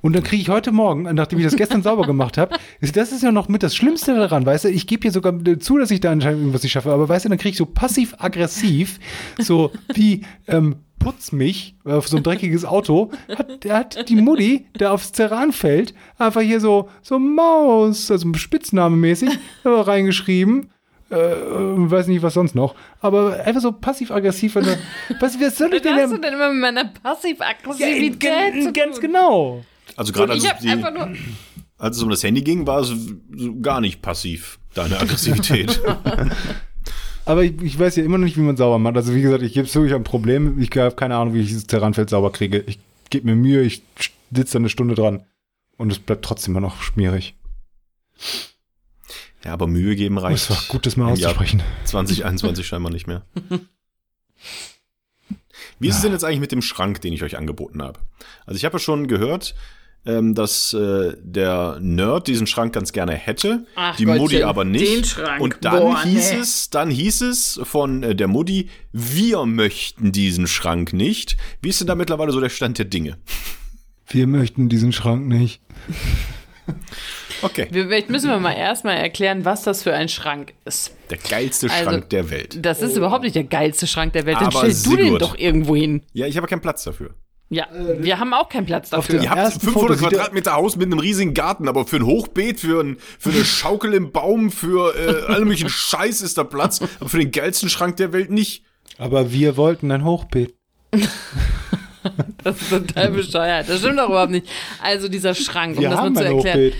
Und 0.00 0.14
dann 0.14 0.22
kriege 0.22 0.40
ich 0.40 0.48
heute 0.48 0.72
Morgen, 0.72 1.02
nachdem 1.02 1.38
ich 1.38 1.44
das 1.44 1.56
gestern 1.56 1.82
sauber 1.82 2.06
gemacht 2.06 2.38
habe, 2.38 2.56
ist, 2.80 2.96
das 2.96 3.12
ist 3.12 3.22
ja 3.22 3.32
noch 3.32 3.48
mit 3.48 3.62
das 3.62 3.74
Schlimmste 3.76 4.14
daran, 4.14 4.46
weißt 4.46 4.64
du, 4.64 4.68
ich 4.68 4.86
gebe 4.86 5.02
hier 5.02 5.12
sogar 5.12 5.34
zu, 5.60 5.78
dass 5.78 5.90
ich 5.90 6.00
da 6.00 6.12
anscheinend 6.12 6.40
irgendwas 6.40 6.62
nicht 6.62 6.72
schaffe, 6.72 6.92
aber 6.92 7.08
weißt 7.08 7.24
du, 7.24 7.28
dann 7.28 7.38
kriege 7.38 7.50
ich 7.50 7.58
so 7.58 7.66
passiv-aggressiv, 7.66 8.98
so 9.38 9.72
wie, 9.94 10.22
ähm, 10.46 10.76
putz 10.98 11.30
mich 11.30 11.76
auf 11.84 12.08
so 12.08 12.16
ein 12.16 12.22
dreckiges 12.22 12.64
Auto, 12.64 13.10
hat, 13.36 13.64
der 13.64 13.76
hat 13.76 14.08
die 14.08 14.16
Mutti, 14.16 14.66
der 14.78 14.92
aufs 14.92 15.12
Terran 15.12 15.52
fällt, 15.52 15.94
einfach 16.18 16.40
hier 16.40 16.58
so, 16.58 16.88
so 17.02 17.18
Maus, 17.18 18.10
also 18.10 18.32
spitznamemäßig, 18.34 19.30
reingeschrieben. 19.64 20.70
Äh, 21.10 21.14
äh, 21.14 21.90
weiß 21.90 22.08
nicht, 22.08 22.22
was 22.22 22.34
sonst 22.34 22.54
noch. 22.54 22.74
Aber 23.00 23.34
einfach 23.44 23.60
so 23.60 23.70
passiv-aggressiv. 23.72 24.56
wenn 24.56 24.64
du- 24.64 24.78
Was, 25.20 25.40
was 25.40 25.56
soll 25.56 25.68
ich 25.68 25.74
Was 25.74 25.82
denn? 25.82 25.94
hast 25.96 26.12
du 26.12 26.18
denn 26.18 26.34
immer 26.34 26.50
mit 26.52 26.60
meiner 26.60 26.84
Ja, 26.84 26.90
Passiv-Aggressivität 27.02 28.62
zu 28.64 28.72
ganz 28.72 28.96
tun? 28.96 29.00
genau. 29.02 29.64
Also 29.96 30.12
gerade 30.12 30.32
als, 30.32 30.44
als 31.78 31.96
es 31.96 32.02
um 32.02 32.10
das 32.10 32.22
Handy 32.24 32.42
ging, 32.42 32.66
war 32.66 32.80
es 32.80 32.88
so 32.88 33.54
gar 33.60 33.80
nicht 33.80 34.02
passiv, 34.02 34.58
deine 34.74 34.98
Aggressivität. 35.00 35.80
Aber 37.24 37.42
ich, 37.44 37.60
ich 37.62 37.78
weiß 37.78 37.96
ja 37.96 38.04
immer 38.04 38.18
noch 38.18 38.24
nicht, 38.24 38.36
wie 38.36 38.40
man 38.42 38.56
sauber 38.56 38.78
macht. 38.78 38.96
Also 38.96 39.14
wie 39.14 39.22
gesagt, 39.22 39.42
ich 39.42 39.52
gebe 39.54 39.66
zu, 39.68 39.84
ich 39.84 39.92
habe 39.92 40.00
ein 40.00 40.04
Problem. 40.04 40.60
Ich 40.60 40.70
habe 40.76 40.94
keine 40.94 41.16
Ahnung, 41.16 41.34
wie 41.34 41.40
ich 41.40 41.48
dieses 41.48 41.66
Terranfeld 41.66 42.10
sauber 42.10 42.30
kriege. 42.32 42.62
Ich 42.66 42.78
gebe 43.10 43.26
mir 43.26 43.36
Mühe, 43.36 43.62
ich 43.62 43.82
sitze 44.32 44.54
da 44.54 44.58
eine 44.58 44.68
Stunde 44.68 44.94
dran. 44.94 45.24
Und 45.76 45.90
es 45.92 45.98
bleibt 45.98 46.24
trotzdem 46.24 46.52
immer 46.54 46.60
noch 46.60 46.82
schmierig. 46.82 47.34
Ja, 49.46 49.52
aber 49.52 49.66
Mühe 49.68 49.94
geben 49.94 50.18
reicht. 50.18 50.50
Es 50.50 50.50
war 50.50 50.58
gut, 50.68 50.86
das 50.86 50.96
mal 50.96 51.10
auszusprechen. 51.12 51.62
2021 51.84 52.66
scheinbar 52.66 52.92
nicht 52.92 53.06
mehr. 53.06 53.24
Wie 55.78 55.88
ist 55.88 55.96
es 55.96 56.02
denn 56.02 56.12
jetzt 56.12 56.24
eigentlich 56.24 56.40
mit 56.40 56.52
dem 56.52 56.62
Schrank, 56.62 57.00
den 57.00 57.12
ich 57.12 57.22
euch 57.22 57.36
angeboten 57.36 57.80
habe? 57.80 58.00
Also 58.44 58.56
ich 58.56 58.64
habe 58.64 58.74
ja 58.74 58.78
schon 58.80 59.06
gehört, 59.06 59.54
ähm, 60.04 60.34
dass 60.34 60.72
äh, 60.72 61.14
der 61.22 61.78
Nerd 61.80 62.26
diesen 62.26 62.48
Schrank 62.48 62.72
ganz 62.72 62.92
gerne 62.92 63.12
hätte, 63.12 63.66
Ach 63.76 63.94
die 63.96 64.04
Gottchen, 64.04 64.22
Mutti 64.22 64.42
aber 64.42 64.64
nicht. 64.64 64.84
den 64.84 65.04
Schrank. 65.04 65.40
Und 65.40 65.58
dann 65.60 65.78
Boah, 65.80 66.02
hieß 66.02 66.32
nee. 66.32 66.38
es, 66.38 66.70
dann 66.70 66.90
hieß 66.90 67.20
es 67.20 67.60
von 67.62 68.02
äh, 68.02 68.16
der 68.16 68.26
Mutti, 68.26 68.68
wir 68.92 69.46
möchten 69.46 70.10
diesen 70.10 70.48
Schrank 70.48 70.92
nicht. 70.92 71.36
Wie 71.62 71.68
ist 71.68 71.80
denn 71.80 71.86
da 71.86 71.94
mittlerweile 71.94 72.32
so 72.32 72.40
der 72.40 72.48
Stand 72.48 72.78
der 72.78 72.86
Dinge? 72.86 73.16
Wir 74.08 74.26
möchten 74.26 74.68
diesen 74.68 74.92
Schrank 74.92 75.28
nicht. 75.28 75.60
Okay, 77.42 77.68
Wir, 77.70 77.84
vielleicht 77.84 78.10
müssen 78.10 78.30
wir 78.30 78.38
mal 78.38 78.52
erstmal 78.52 78.96
erklären, 78.96 79.44
was 79.44 79.62
das 79.62 79.82
für 79.82 79.92
ein 79.94 80.08
Schrank 80.08 80.54
ist. 80.64 80.92
der 81.10 81.18
geilste 81.18 81.70
Also- 81.70 81.84
Schrank 81.90 82.10
der 82.10 82.30
Welt. 82.30 82.58
Das 82.64 82.82
ist 82.82 82.96
überhaupt 82.96 83.24
nicht 83.24 83.36
der 83.36 83.44
geilste 83.44 83.86
Schrank 83.86 84.12
der 84.14 84.26
Welt. 84.26 84.36
Dann 84.38 84.46
Aber 84.46 84.58
stell 84.70 84.74
du 84.84 84.96
den 84.96 85.04
Sigurd. 85.06 85.22
doch 85.22 85.38
irgendwo 85.38 85.76
hin. 85.76 86.02
Ja, 86.12 86.26
ich 86.26 86.36
habe 86.36 86.46
keinen 86.46 86.60
Platz 86.62 86.84
dafür. 86.84 87.10
Ja, 87.48 87.68
wir 87.72 88.18
haben 88.18 88.34
auch 88.34 88.48
keinen 88.48 88.66
Platz 88.66 88.90
dafür. 88.90 89.16
dem- 89.20 89.22
Ihr 89.22 89.30
habt 89.30 89.38
ersten 89.38 89.60
500 89.60 89.82
Foto 89.82 89.94
sieht 89.94 90.02
er- 90.04 90.08
Quadratmeter 90.18 90.54
Haus 90.54 90.74
mit 90.76 90.86
einem 90.86 90.98
riesigen 90.98 91.32
Garten, 91.32 91.68
aber 91.68 91.86
für 91.86 91.96
ein 91.96 92.04
Hochbeet, 92.06 92.58
für, 92.58 92.82
ein, 92.82 92.96
für 93.20 93.30
eine 93.30 93.44
Schaukel 93.44 93.94
im 93.94 94.10
Baum, 94.10 94.50
für 94.50 94.94
äh, 94.96 95.32
alle 95.32 95.44
möglichen 95.44 95.68
Scheiß 95.68 96.22
ist 96.22 96.38
da 96.38 96.44
Platz, 96.44 96.80
aber 96.98 97.08
für 97.08 97.18
den 97.18 97.30
geilsten 97.30 97.68
Schrank 97.68 97.96
der 97.98 98.12
Welt 98.12 98.30
nicht. 98.30 98.64
Aber 98.98 99.30
wir 99.30 99.56
wollten 99.56 99.92
ein 99.92 100.04
Hochbeet. 100.04 100.54
Das 102.44 102.60
ist 102.60 102.70
total 102.70 103.10
bescheuert. 103.10 103.68
Das 103.68 103.78
stimmt 103.80 103.98
doch 103.98 104.08
überhaupt 104.08 104.30
nicht. 104.30 104.46
Also 104.82 105.08
dieser 105.08 105.34
Schrank, 105.34 105.76
um 105.76 105.82
Wir 105.82 105.90
das 105.90 106.00
mal 106.00 106.14
zu 106.14 106.24
erklären. 106.24 106.58
Hochbeet. 106.58 106.74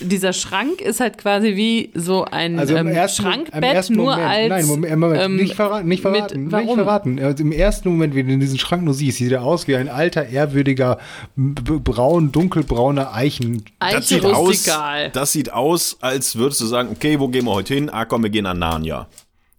Dieser 0.00 0.32
Schrank 0.32 0.80
ist 0.80 1.00
halt 1.00 1.18
quasi 1.18 1.56
wie 1.56 1.90
so 1.94 2.24
ein 2.24 2.58
Also 2.58 2.76
im 2.76 2.86
ähm, 2.88 2.94
ersten, 2.94 3.22
im 3.24 3.28
Schrankbett, 3.32 3.64
ersten 3.74 3.94
nur 3.94 4.12
Moment, 4.12 4.28
als. 4.30 4.48
nein, 4.48 4.66
Moment, 4.66 4.96
Moment 4.98 5.22
ähm, 5.22 5.36
nicht 5.36 5.54
verraten, 5.54 5.88
nicht 5.88 6.04
mit- 6.04 6.12
verraten, 6.14 6.42
nicht 6.44 6.52
warum? 6.52 6.74
verraten. 6.76 7.18
Also 7.18 7.42
Im 7.42 7.52
ersten 7.52 7.88
Moment, 7.88 8.14
wenn 8.14 8.28
du 8.28 8.38
diesen 8.38 8.58
Schrank 8.58 8.84
nur 8.84 8.94
siehst, 8.94 9.18
sieht 9.18 9.32
er 9.32 9.42
aus 9.44 9.66
wie 9.66 9.76
ein 9.76 9.88
alter, 9.88 10.26
ehrwürdiger, 10.28 10.98
braun, 11.36 12.32
dunkelbrauner 12.32 13.12
Eichen. 13.14 13.64
Das 13.80 14.08
sieht, 14.08 14.24
aus, 14.24 14.68
das 15.12 15.32
sieht 15.32 15.52
aus, 15.52 15.96
als 16.00 16.36
würdest 16.36 16.60
du 16.60 16.66
sagen, 16.66 16.88
okay, 16.92 17.18
wo 17.20 17.28
gehen 17.28 17.44
wir 17.44 17.52
heute 17.52 17.74
hin? 17.74 17.90
Ah, 17.90 18.04
komm, 18.04 18.22
wir 18.22 18.30
gehen 18.30 18.46
an 18.46 18.58
Narnia. 18.58 19.08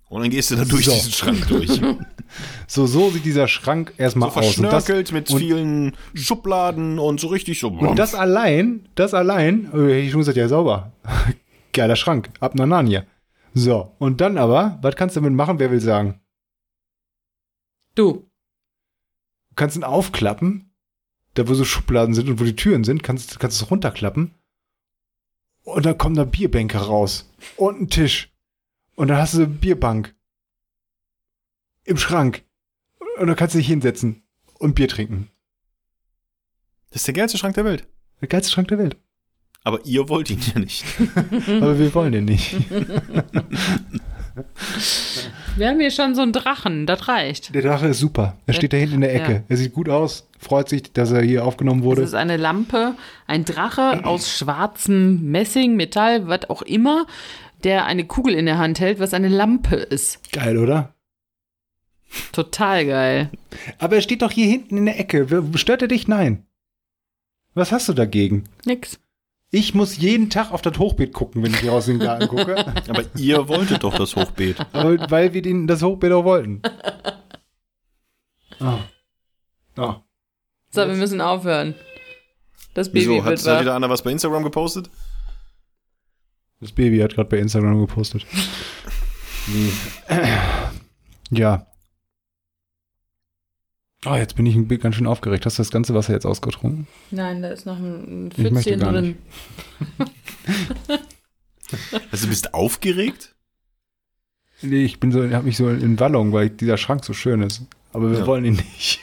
Und 0.08 0.22
dann 0.22 0.30
gehst 0.30 0.52
du 0.52 0.56
da 0.56 0.66
durch 0.66 0.86
So. 0.86 0.92
diesen 0.94 1.12
Schrank 1.12 1.48
durch. 1.48 1.82
So, 2.68 2.86
so 2.88 3.12
sieht 3.12 3.24
dieser 3.24 3.48
Schrank 3.48 3.94
erstmal 3.98 4.32
So 4.32 4.40
aus. 4.40 4.58
Und 4.58 4.64
das, 4.64 4.86
verschnörkelt 4.86 5.12
mit 5.12 5.30
und, 5.30 5.40
vielen 5.40 5.98
Schubladen 6.16 7.00
und 7.00 7.20
so 7.20 7.28
richtig 7.28 7.60
so. 7.60 7.70
und 7.70 7.98
das 7.98 8.16
allein, 8.16 8.90
das 8.96 9.14
allein, 9.14 9.70
oh, 9.72 9.78
hätte 9.78 10.00
ich 10.00 10.12
schon 10.12 10.22
gesagt, 10.22 10.36
ja, 10.36 10.48
sauber. 10.48 10.92
Geiler 11.74 11.96
Schrank, 11.96 12.32
ab 12.40 12.56
nach 12.56 12.66
Narnia. 12.66 13.06
So, 13.54 13.96
und 14.00 14.20
dann 14.22 14.38
aber, 14.38 14.80
was 14.82 14.96
kannst 14.96 15.16
du 15.16 15.22
damit 15.22 15.36
machen, 15.36 15.60
wer 15.60 15.72
will 15.72 15.80
sagen? 15.80 16.20
Du. 17.94 18.30
Du 19.50 19.56
kannst 19.56 19.78
ihn 19.78 19.84
aufklappen, 19.84 20.74
da 21.36 21.48
wo 21.48 21.54
so 21.54 21.64
Schubladen 21.64 22.14
sind 22.14 22.28
und 22.28 22.40
wo 22.40 22.44
die 22.44 22.56
Türen 22.56 22.84
sind, 22.84 23.02
kannst, 23.04 23.40
kannst 23.40 23.62
du 23.62 23.66
es 23.66 23.72
runterklappen. 23.72 24.36
Und 25.64 25.86
dann 25.86 25.98
kommen 25.98 26.16
da 26.16 26.26
Bierbänke 26.26 26.78
raus. 26.78 27.32
Und 27.56 27.82
ein 27.82 27.90
Tisch. 27.90 28.35
Und 28.96 29.10
dann 29.10 29.18
hast 29.18 29.34
du 29.34 29.40
eine 29.40 29.48
Bierbank. 29.48 30.16
Im 31.84 31.98
Schrank. 31.98 32.44
Und 33.20 33.28
dann 33.28 33.36
kannst 33.36 33.54
du 33.56 33.60
dich 33.60 33.68
hinsetzen 33.68 34.24
und 34.60 34.76
Bier 34.76 34.88
trinken. 34.88 35.30
Das 36.90 37.02
ist 37.02 37.08
der 37.08 37.14
geilste 37.14 37.38
Schrank 37.38 37.56
der 37.56 37.66
Welt. 37.66 37.88
Der 38.22 38.28
geilste 38.28 38.52
Schrank 38.52 38.70
der 38.70 38.80
Welt. 38.80 38.98
Aber 39.64 39.84
ihr 39.86 40.08
wollt 40.10 40.30
ihn 40.30 40.40
ja 40.54 40.60
nicht. 40.60 40.86
Aber 41.48 41.78
wir 41.80 41.94
wollen 41.94 42.12
den 42.12 42.26
nicht. 42.26 42.56
Wir 45.56 45.70
haben 45.70 45.80
hier 45.80 45.92
schon 45.92 46.14
so 46.16 46.22
einen 46.22 46.34
Drachen, 46.34 46.86
das 46.86 47.08
reicht. 47.08 47.56
Der 47.56 47.62
Drache 47.62 47.88
ist 47.88 48.00
super. 48.00 48.38
Er 48.46 48.54
steht 48.54 48.74
da 48.74 48.78
hinten 48.78 48.96
in 48.96 49.02
der 49.02 49.16
Ecke. 49.16 49.32
Ja. 49.32 49.44
Er 49.48 49.58
sieht 49.58 49.72
gut 49.74 49.88
aus. 49.88 50.28
Freut 50.38 50.68
sich, 50.68 50.92
dass 50.92 51.12
er 51.12 51.22
hier 51.22 51.46
aufgenommen 51.46 51.80
Das 51.80 51.86
wurde. 51.86 52.02
ist 52.02 52.14
eine 52.14 52.36
Lampe, 52.36 52.96
ein 53.28 53.46
Drache 53.46 54.04
aus 54.04 54.38
schwarzem 54.38 55.32
Messing, 55.32 55.78
Metall, 55.78 56.28
was 56.28 56.50
auch 56.50 56.62
immer, 56.64 57.06
der 57.64 57.86
eine 57.86 58.06
Kugel 58.06 58.34
in 58.34 58.46
der 58.46 58.58
Hand 58.58 58.80
hält, 58.80 59.00
was 59.00 59.14
eine 59.14 59.30
Lampe 59.30 59.76
ist. 59.76 60.32
Geil, 60.32 60.58
oder? 60.58 60.94
Total 62.32 62.86
geil. 62.86 63.32
Aber 63.80 63.96
er 63.96 64.02
steht 64.02 64.22
doch 64.22 64.32
hier 64.32 64.48
hinten 64.48 64.78
in 64.78 64.86
der 64.86 65.00
Ecke. 65.00 65.28
Stört 65.56 65.82
er 65.82 65.88
dich? 65.88 66.08
Nein. 66.08 66.46
Was 67.54 67.72
hast 67.72 67.90
du 67.90 67.94
dagegen? 67.94 68.46
Nix. 68.66 69.00
Ich 69.52 69.74
muss 69.74 69.98
jeden 69.98 70.30
Tag 70.30 70.52
auf 70.52 70.62
das 70.62 70.78
Hochbeet 70.78 71.14
gucken, 71.14 71.42
wenn 71.42 71.52
ich 71.54 71.60
hier 71.62 71.72
aus 71.72 71.86
dem 71.86 72.00
Garten 72.00 72.28
gucke. 72.28 72.58
Aber 72.90 73.04
ihr 73.16 73.48
wolltet 73.48 73.84
doch 73.84 73.96
das 73.98 74.16
Hochbeet. 74.16 74.58
Aber 74.74 75.10
weil 75.10 75.34
wir 75.34 75.42
den, 75.42 75.68
das 75.68 75.82
Hochbeet 75.82 76.12
auch 76.12 76.26
wollten. 76.26 76.62
Ah. 78.60 78.80
Ah. 79.78 80.02
So, 80.72 80.82
wir 80.82 80.96
müssen 80.96 81.22
aufhören. 81.22 81.76
Das 82.74 82.90
Baby 82.90 83.02
Wieso? 83.02 83.24
Hat, 83.24 83.30
wird 83.32 83.40
hat 83.40 83.46
wach. 83.46 83.62
wieder 83.62 83.76
einer 83.76 83.90
was 83.90 84.02
bei 84.02 84.12
Instagram 84.12 84.44
gepostet? 84.44 84.90
Das 86.62 86.72
Baby 86.72 87.00
hat 87.00 87.14
gerade 87.16 87.30
bei 87.30 87.38
Instagram 87.40 87.80
gepostet. 87.86 88.26
Ja. 91.32 91.66
Oh, 94.06 94.14
jetzt 94.16 94.36
bin 94.36 94.46
ich 94.46 94.56
ein 94.56 94.68
bisschen 94.68 94.84
ganz 94.84 94.96
schön 94.96 95.08
aufgeregt. 95.08 95.46
Hast 95.46 95.58
du 95.58 95.62
das 95.64 95.72
ganze 95.72 95.94
Wasser 95.96 96.14
jetzt 96.14 96.26
ausgetrunken? 96.26 96.88
Nein, 97.12 97.42
da 97.42 97.50
ist 97.50 97.66
noch 97.66 97.78
ein 97.80 98.32
Pfützchen 98.32 98.80
drin. 98.80 99.18
Also 102.12 102.26
du 102.26 102.30
bist 102.30 102.54
aufgeregt? 102.54 103.36
Nee, 104.62 104.86
ich 104.86 105.00
bin 105.00 105.12
so, 105.12 105.28
habe 105.32 105.46
mich 105.46 105.58
so 105.58 105.70
in 105.70 106.00
Wallung, 106.00 106.32
weil 106.32 106.50
dieser 106.50 106.78
Schrank 106.78 107.04
so 107.04 107.14
schön 107.14 107.42
ist. 107.42 107.64
Aber 107.94 108.12
wir 108.12 108.20
Ja. 108.20 108.28
wollen 108.28 108.46
ihn 108.46 108.56
nicht. 108.56 109.02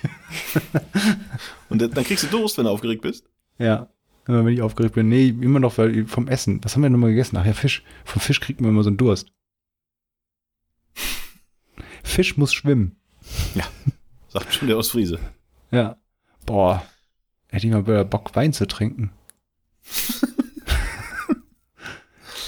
Und 1.69 1.83
dann 1.83 1.91
dann 1.91 2.05
kriegst 2.05 2.23
du 2.25 2.29
Durst, 2.29 2.57
wenn 2.59 2.65
du 2.65 2.71
aufgeregt 2.71 3.03
bist? 3.03 3.25
Ja. 3.59 3.89
Immer 4.27 4.45
wenn 4.45 4.55
ich 4.55 4.63
aufgeregt 4.63 4.95
bin. 4.95 5.09
Nee, 5.09 5.29
immer 5.29 5.59
noch 5.61 5.79
weil 5.79 6.07
vom 6.07 6.29
Essen. 6.29 6.63
Was 6.63 6.75
haben 6.77 6.83
wir 6.83 6.91
nochmal 6.91 7.11
gegessen? 7.11 7.37
Ach 7.37 7.45
ja, 7.47 7.53
Fisch. 7.55 7.83
Vom 8.05 8.21
Fisch 8.21 8.41
kriegt 8.41 8.61
man 8.61 8.71
immer 8.71 8.83
so 8.85 8.91
einen 8.91 8.97
Durst. 8.97 9.33
Fisch 12.05 12.37
muss 12.37 12.53
schwimmen. 12.55 12.97
Sagt 14.29 14.55
schon 14.55 14.69
der 14.69 14.77
aus 14.77 14.91
Friese. 14.91 15.19
Ja. 15.71 15.97
Boah. 16.47 16.85
Hätte 17.49 17.67
ich 17.67 17.73
mal 17.73 18.05
Bock, 18.05 18.35
Wein 18.37 18.53
zu 18.53 18.67
trinken. 18.67 19.11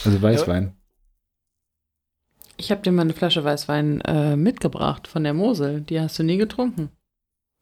also 0.05 0.21
Weißwein. 0.23 0.75
Ich 2.57 2.71
habe 2.71 2.83
dir 2.83 2.93
mal 2.93 3.03
eine 3.03 3.15
Flasche 3.15 3.43
Weißwein 3.45 4.01
äh, 4.03 4.37
mitgebracht 4.37 5.09
von 5.09 5.25
der 5.25 5.35
Mosel. 5.35 5.81
Die 5.81 6.01
hast 6.01 6.19
du 6.19 6.23
nie 6.23 6.37
getrunken. 6.37 6.91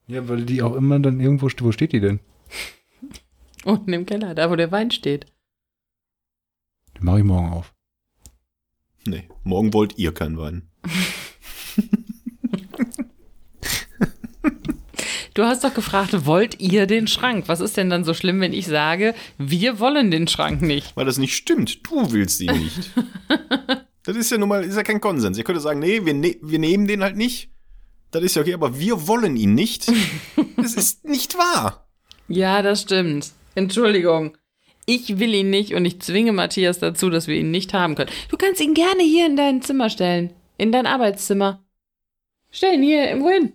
Ja. 0.06 0.28
weil 0.28 0.44
die 0.44 0.62
auch 0.62 0.74
immer 0.74 0.98
dann 1.00 1.20
irgendwo, 1.20 1.46
st- 1.46 1.62
wo 1.64 1.72
steht 1.72 1.92
die 1.92 2.00
denn? 2.00 2.20
Unten 3.64 3.92
im 3.92 4.06
Keller, 4.06 4.34
da 4.34 4.50
wo 4.50 4.56
der 4.56 4.72
Wein 4.72 4.90
steht. 4.90 5.26
Die 6.98 7.04
mache 7.04 7.18
ich 7.18 7.24
morgen 7.24 7.52
auf. 7.52 7.72
Nee, 9.06 9.28
morgen 9.44 9.72
wollt 9.72 9.98
ihr 9.98 10.12
keinen 10.12 10.38
Wein. 10.38 10.68
Du 15.34 15.44
hast 15.44 15.64
doch 15.64 15.72
gefragt, 15.72 16.26
wollt 16.26 16.60
ihr 16.60 16.86
den 16.86 17.06
Schrank? 17.06 17.44
Was 17.46 17.60
ist 17.60 17.78
denn 17.78 17.88
dann 17.88 18.04
so 18.04 18.12
schlimm, 18.12 18.40
wenn 18.40 18.52
ich 18.52 18.66
sage, 18.66 19.14
wir 19.38 19.80
wollen 19.80 20.10
den 20.10 20.28
Schrank 20.28 20.60
nicht? 20.60 20.94
Weil 20.94 21.06
das 21.06 21.16
nicht 21.16 21.34
stimmt. 21.34 21.86
Du 21.88 22.12
willst 22.12 22.40
ihn 22.42 22.52
nicht. 22.52 22.90
das 24.02 24.16
ist 24.16 24.30
ja 24.30 24.36
nun 24.36 24.50
mal, 24.50 24.62
ist 24.62 24.76
ja 24.76 24.82
kein 24.82 25.00
Konsens. 25.00 25.38
Ihr 25.38 25.44
könntet 25.44 25.62
sagen, 25.62 25.80
nee, 25.80 26.04
wir, 26.04 26.12
ne 26.12 26.36
wir 26.42 26.58
nehmen 26.58 26.86
den 26.86 27.02
halt 27.02 27.16
nicht. 27.16 27.50
Das 28.10 28.22
ist 28.22 28.36
ja 28.36 28.42
okay, 28.42 28.52
aber 28.52 28.78
wir 28.78 29.06
wollen 29.08 29.36
ihn 29.36 29.54
nicht. 29.54 29.90
Das 30.56 30.74
ist 30.74 31.04
nicht 31.04 31.36
wahr. 31.36 31.88
Ja, 32.28 32.62
das 32.62 32.82
stimmt. 32.82 33.32
Entschuldigung. 33.54 34.36
Ich 34.86 35.18
will 35.18 35.32
ihn 35.34 35.50
nicht 35.50 35.74
und 35.74 35.84
ich 35.84 36.00
zwinge 36.00 36.32
Matthias 36.32 36.78
dazu, 36.80 37.08
dass 37.10 37.28
wir 37.28 37.36
ihn 37.36 37.50
nicht 37.50 37.72
haben 37.72 37.94
können. 37.94 38.10
Du 38.28 38.36
kannst 38.36 38.60
ihn 38.60 38.74
gerne 38.74 39.02
hier 39.02 39.26
in 39.26 39.36
dein 39.36 39.62
Zimmer 39.62 39.90
stellen. 39.90 40.32
In 40.58 40.72
dein 40.72 40.86
Arbeitszimmer. 40.86 41.62
Stell 42.50 42.74
ihn 42.74 42.82
hier 42.82 43.08
irgendwo 43.08 43.30
hin. 43.30 43.52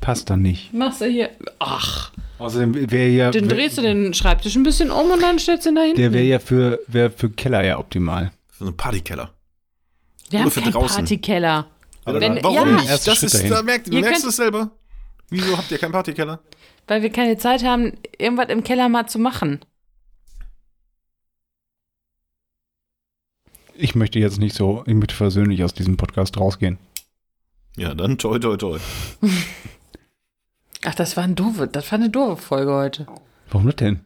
Passt 0.00 0.28
dann 0.30 0.42
nicht. 0.42 0.72
Machst 0.74 1.00
du 1.00 1.06
hier. 1.06 1.30
Ach. 1.58 2.12
Außerdem 2.38 2.90
wäre 2.90 3.08
ja. 3.08 3.30
Dann 3.30 3.48
drehst 3.48 3.78
du 3.78 3.82
den 3.82 4.14
Schreibtisch 4.14 4.54
ein 4.56 4.62
bisschen 4.62 4.90
um 4.90 5.10
und 5.10 5.22
dann 5.22 5.38
stellst 5.38 5.66
du 5.66 5.70
ihn 5.70 5.74
da 5.76 5.82
hinten. 5.82 6.00
Der 6.00 6.12
wäre 6.12 6.24
ja 6.24 6.38
für, 6.38 6.80
wär 6.86 7.10
für 7.10 7.30
Keller 7.30 7.64
ja 7.64 7.78
optimal. 7.78 8.30
So 8.58 8.66
ein 8.66 8.76
Partykeller. 8.76 9.32
Wir 10.30 10.38
nur 10.40 10.44
haben 10.44 10.50
für 10.52 10.60
keinen 10.60 10.72
draußen. 10.72 10.96
Partykeller. 10.98 11.66
Aber 12.04 12.20
Wenn- 12.20 12.42
warum 12.42 12.54
ja. 12.54 12.64
nicht? 12.64 12.88
Das 12.90 13.04
Schritt 13.04 13.22
ist, 13.24 13.34
dahin. 13.34 13.50
da 13.50 13.62
merkt, 13.62 13.86
du 13.88 13.92
merkst 13.92 14.12
könnt- 14.22 14.24
es 14.30 14.36
selber. 14.36 14.70
Wieso 15.30 15.56
habt 15.56 15.70
ihr 15.70 15.78
keinen 15.78 15.92
Partykeller? 15.92 16.40
Weil 16.88 17.02
wir 17.02 17.10
keine 17.10 17.36
Zeit 17.38 17.62
haben, 17.64 17.92
irgendwas 18.18 18.48
im 18.48 18.64
Keller 18.64 18.88
mal 18.88 19.06
zu 19.06 19.18
machen. 19.18 19.60
Ich 23.74 23.94
möchte 23.94 24.18
jetzt 24.18 24.38
nicht 24.38 24.56
so, 24.56 24.82
ich 24.86 24.94
möchte 24.94 25.14
versöhnlich 25.14 25.62
aus 25.62 25.72
diesem 25.74 25.96
Podcast 25.96 26.36
rausgehen. 26.38 26.78
Ja, 27.76 27.94
dann 27.94 28.18
toi, 28.18 28.38
toi, 28.38 28.56
toi. 28.56 28.78
Ach, 30.84 30.94
das 30.96 31.16
war 31.16 31.24
ein 31.24 31.36
doofe, 31.36 31.68
das 31.68 31.90
war 31.92 31.98
eine 31.98 32.10
doofe 32.10 32.42
Folge 32.42 32.72
heute. 32.72 33.06
Warum 33.50 33.66
das 33.66 33.76
denn? 33.76 34.00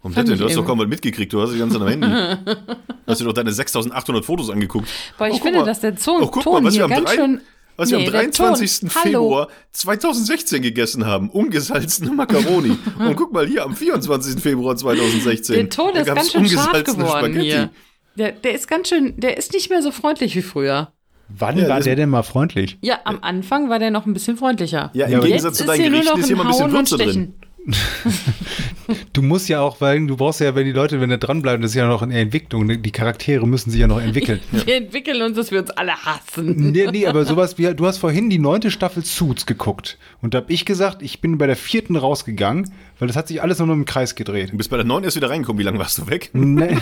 Warum 0.00 0.14
das 0.14 0.24
denn? 0.24 0.38
Du 0.38 0.44
hast 0.46 0.56
doch 0.56 0.64
kaum 0.64 0.78
was 0.78 0.86
mitgekriegt. 0.88 1.30
Du 1.32 1.42
hast 1.42 1.52
die 1.52 1.58
ganze 1.58 1.78
Zeit 1.78 1.82
am 1.82 1.88
Handy. 1.88 2.54
Du 3.06 3.12
hast 3.12 3.20
dir 3.20 3.24
doch 3.26 3.34
deine 3.34 3.52
6800 3.52 4.24
Fotos 4.24 4.50
angeguckt. 4.50 4.88
Boah, 5.16 5.28
ich 5.28 5.34
Oh, 5.34 5.38
finde, 5.44 5.60
mal. 5.60 5.64
dass 5.64 5.78
der 5.78 5.94
Ton, 5.94 6.22
Oh, 6.22 6.26
guck 6.26 6.36
mal, 6.36 6.42
Ton 6.54 6.64
was 6.64 6.74
wir 6.74 6.86
hier 6.88 6.96
ganz 6.96 7.06
drei- 7.08 7.14
schön. 7.14 7.40
Was 7.76 7.90
Nee, 7.90 7.98
wir 7.98 8.06
am 8.06 8.12
der 8.12 8.20
23. 8.22 8.80
Ton. 8.80 8.90
Hallo. 8.94 9.10
Februar 9.10 9.48
2016 9.72 10.62
gegessen 10.62 11.06
haben. 11.06 11.28
Ungesalzene 11.30 12.10
Macaroni. 12.10 12.70
Und 12.98 13.16
guck 13.16 13.32
mal 13.32 13.46
hier 13.46 13.64
am 13.64 13.76
24. 13.76 14.40
Februar 14.42 14.76
2016. 14.76 15.54
Der 15.54 15.68
Ton 15.68 15.94
ist 15.94 16.06
ganz 16.06 16.32
schön 16.32 16.48
scharf 16.48 16.84
geworden 16.84 17.08
Spaghetti. 17.08 17.42
hier. 17.44 17.70
Der, 18.16 18.32
der 18.32 18.54
ist 18.54 18.66
ganz 18.68 18.88
schön, 18.88 19.20
der 19.20 19.36
ist 19.36 19.52
nicht 19.52 19.68
mehr 19.68 19.82
so 19.82 19.90
freundlich 19.90 20.34
wie 20.36 20.42
früher. 20.42 20.92
Wann 21.28 21.58
Ja, 21.58 21.68
war 21.68 21.80
der 21.80 21.96
denn 21.96 22.08
mal 22.08 22.22
freundlich? 22.22 22.78
Ja, 22.82 23.00
am 23.04 23.18
Anfang 23.20 23.68
war 23.68 23.78
der 23.78 23.90
noch 23.90 24.06
ein 24.06 24.12
bisschen 24.12 24.36
freundlicher. 24.36 24.90
Ja, 24.94 25.06
im 25.06 25.20
Gegensatz 25.22 25.58
Jetzt 25.58 25.58
zu 25.58 25.64
ist 25.64 25.68
deinen 25.68 25.80
hier 25.80 25.90
nur 25.90 26.00
Gerichten 26.00 26.14
noch 26.14 26.20
ist 26.20 26.26
hier 26.28 26.36
mal 26.36 26.42
ein 26.44 26.48
bisschen 26.48 26.72
Würze 26.72 26.96
drin. 26.96 27.34
Du 29.12 29.22
musst 29.22 29.48
ja 29.48 29.60
auch, 29.60 29.80
weil 29.80 30.06
du 30.06 30.16
brauchst 30.16 30.40
ja, 30.40 30.54
wenn 30.54 30.64
die 30.64 30.72
Leute, 30.72 31.00
wenn 31.00 31.10
da 31.10 31.16
dranbleiben, 31.16 31.62
das 31.62 31.72
ist 31.72 31.76
ja 31.76 31.88
noch 31.88 32.02
in 32.02 32.10
der 32.10 32.20
Entwicklung. 32.20 32.82
Die 32.82 32.92
Charaktere 32.92 33.46
müssen 33.46 33.70
sich 33.70 33.80
ja 33.80 33.86
noch 33.86 34.00
entwickeln. 34.00 34.40
Wir 34.64 34.76
entwickeln 34.76 35.22
uns, 35.22 35.36
dass 35.36 35.50
wir 35.50 35.60
uns 35.60 35.70
alle 35.70 35.96
hassen. 35.96 36.70
nee, 36.72 36.86
nee, 36.90 37.06
aber 37.06 37.24
sowas 37.24 37.58
wie, 37.58 37.74
du 37.74 37.86
hast 37.86 37.98
vorhin 37.98 38.30
die 38.30 38.38
neunte 38.38 38.70
Staffel 38.70 39.04
Suits 39.04 39.46
geguckt. 39.46 39.98
Und 40.22 40.34
da 40.34 40.38
hab 40.38 40.50
ich 40.50 40.64
gesagt, 40.64 41.02
ich 41.02 41.20
bin 41.20 41.38
bei 41.38 41.46
der 41.46 41.56
vierten 41.56 41.96
rausgegangen, 41.96 42.70
weil 42.98 43.08
das 43.08 43.16
hat 43.16 43.28
sich 43.28 43.42
alles 43.42 43.58
nur 43.58 43.66
noch 43.68 43.74
im 43.74 43.84
Kreis 43.84 44.14
gedreht. 44.14 44.52
Du 44.52 44.56
bist 44.56 44.70
bei 44.70 44.76
der 44.76 44.86
9 44.86 45.04
erst 45.04 45.16
wieder 45.16 45.30
reingekommen. 45.30 45.58
Wie 45.58 45.64
lange 45.64 45.78
warst 45.78 45.98
du 45.98 46.06
weg? 46.06 46.30
Nee, 46.32 46.76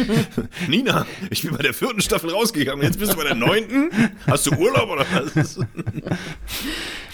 Nina, 0.68 1.06
ich 1.30 1.42
bin 1.42 1.52
bei 1.56 1.62
der 1.62 1.74
vierten 1.74 2.00
Staffel 2.00 2.30
rausgegangen. 2.30 2.82
Jetzt 2.84 2.98
bist 2.98 3.12
du 3.12 3.16
bei 3.16 3.24
der 3.24 3.34
neunten? 3.34 3.90
Hast 4.26 4.46
du 4.46 4.54
Urlaub 4.54 4.90
oder 4.90 5.06
was? 5.34 5.58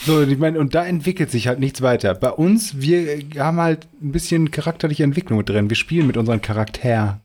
So, 0.07 0.23
ich 0.23 0.39
meine, 0.39 0.61
und 0.61 0.75
da 0.77 0.87
entwickelt 0.87 1.33
sich 1.33 1.49
halt 1.49 1.59
nichts 1.59 1.83
weiter. 1.83 2.15
Bei 2.15 2.31
uns, 2.31 2.81
wir 2.81 3.19
haben 3.39 3.61
halt 3.61 3.89
ein 4.01 4.13
bisschen 4.13 4.53
charakterliche 4.53 5.03
Entwicklung 5.03 5.45
drin. 5.45 5.69
Wir 5.69 5.77
spielen 5.77 6.07
mit 6.07 6.17
unseren 6.17 6.41
Charakter. 6.41 7.21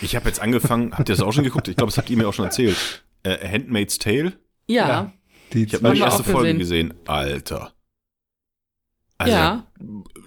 Ich 0.00 0.16
habe 0.16 0.26
jetzt 0.28 0.40
angefangen, 0.40 0.92
habt 0.92 1.10
ihr 1.10 1.14
das 1.14 1.22
auch 1.22 1.32
schon 1.32 1.44
geguckt? 1.44 1.68
Ich 1.68 1.76
glaube, 1.76 1.90
das 1.90 1.98
habt 1.98 2.08
ihr 2.08 2.16
mir 2.16 2.26
auch 2.26 2.32
schon 2.32 2.46
erzählt. 2.46 3.04
Äh, 3.24 3.46
Handmaid's 3.46 3.98
Tale? 3.98 4.32
Ja. 4.66 4.88
Ja. 4.88 5.12
Die 5.52 5.64
Ich 5.64 5.74
habe 5.74 5.82
mal 5.82 5.94
die 5.94 6.00
erste 6.00 6.24
Folge 6.24 6.56
gesehen. 6.56 6.88
gesehen. 6.88 6.94
Alter. 7.06 7.72
Also, 9.18 9.34
ja. 9.34 9.66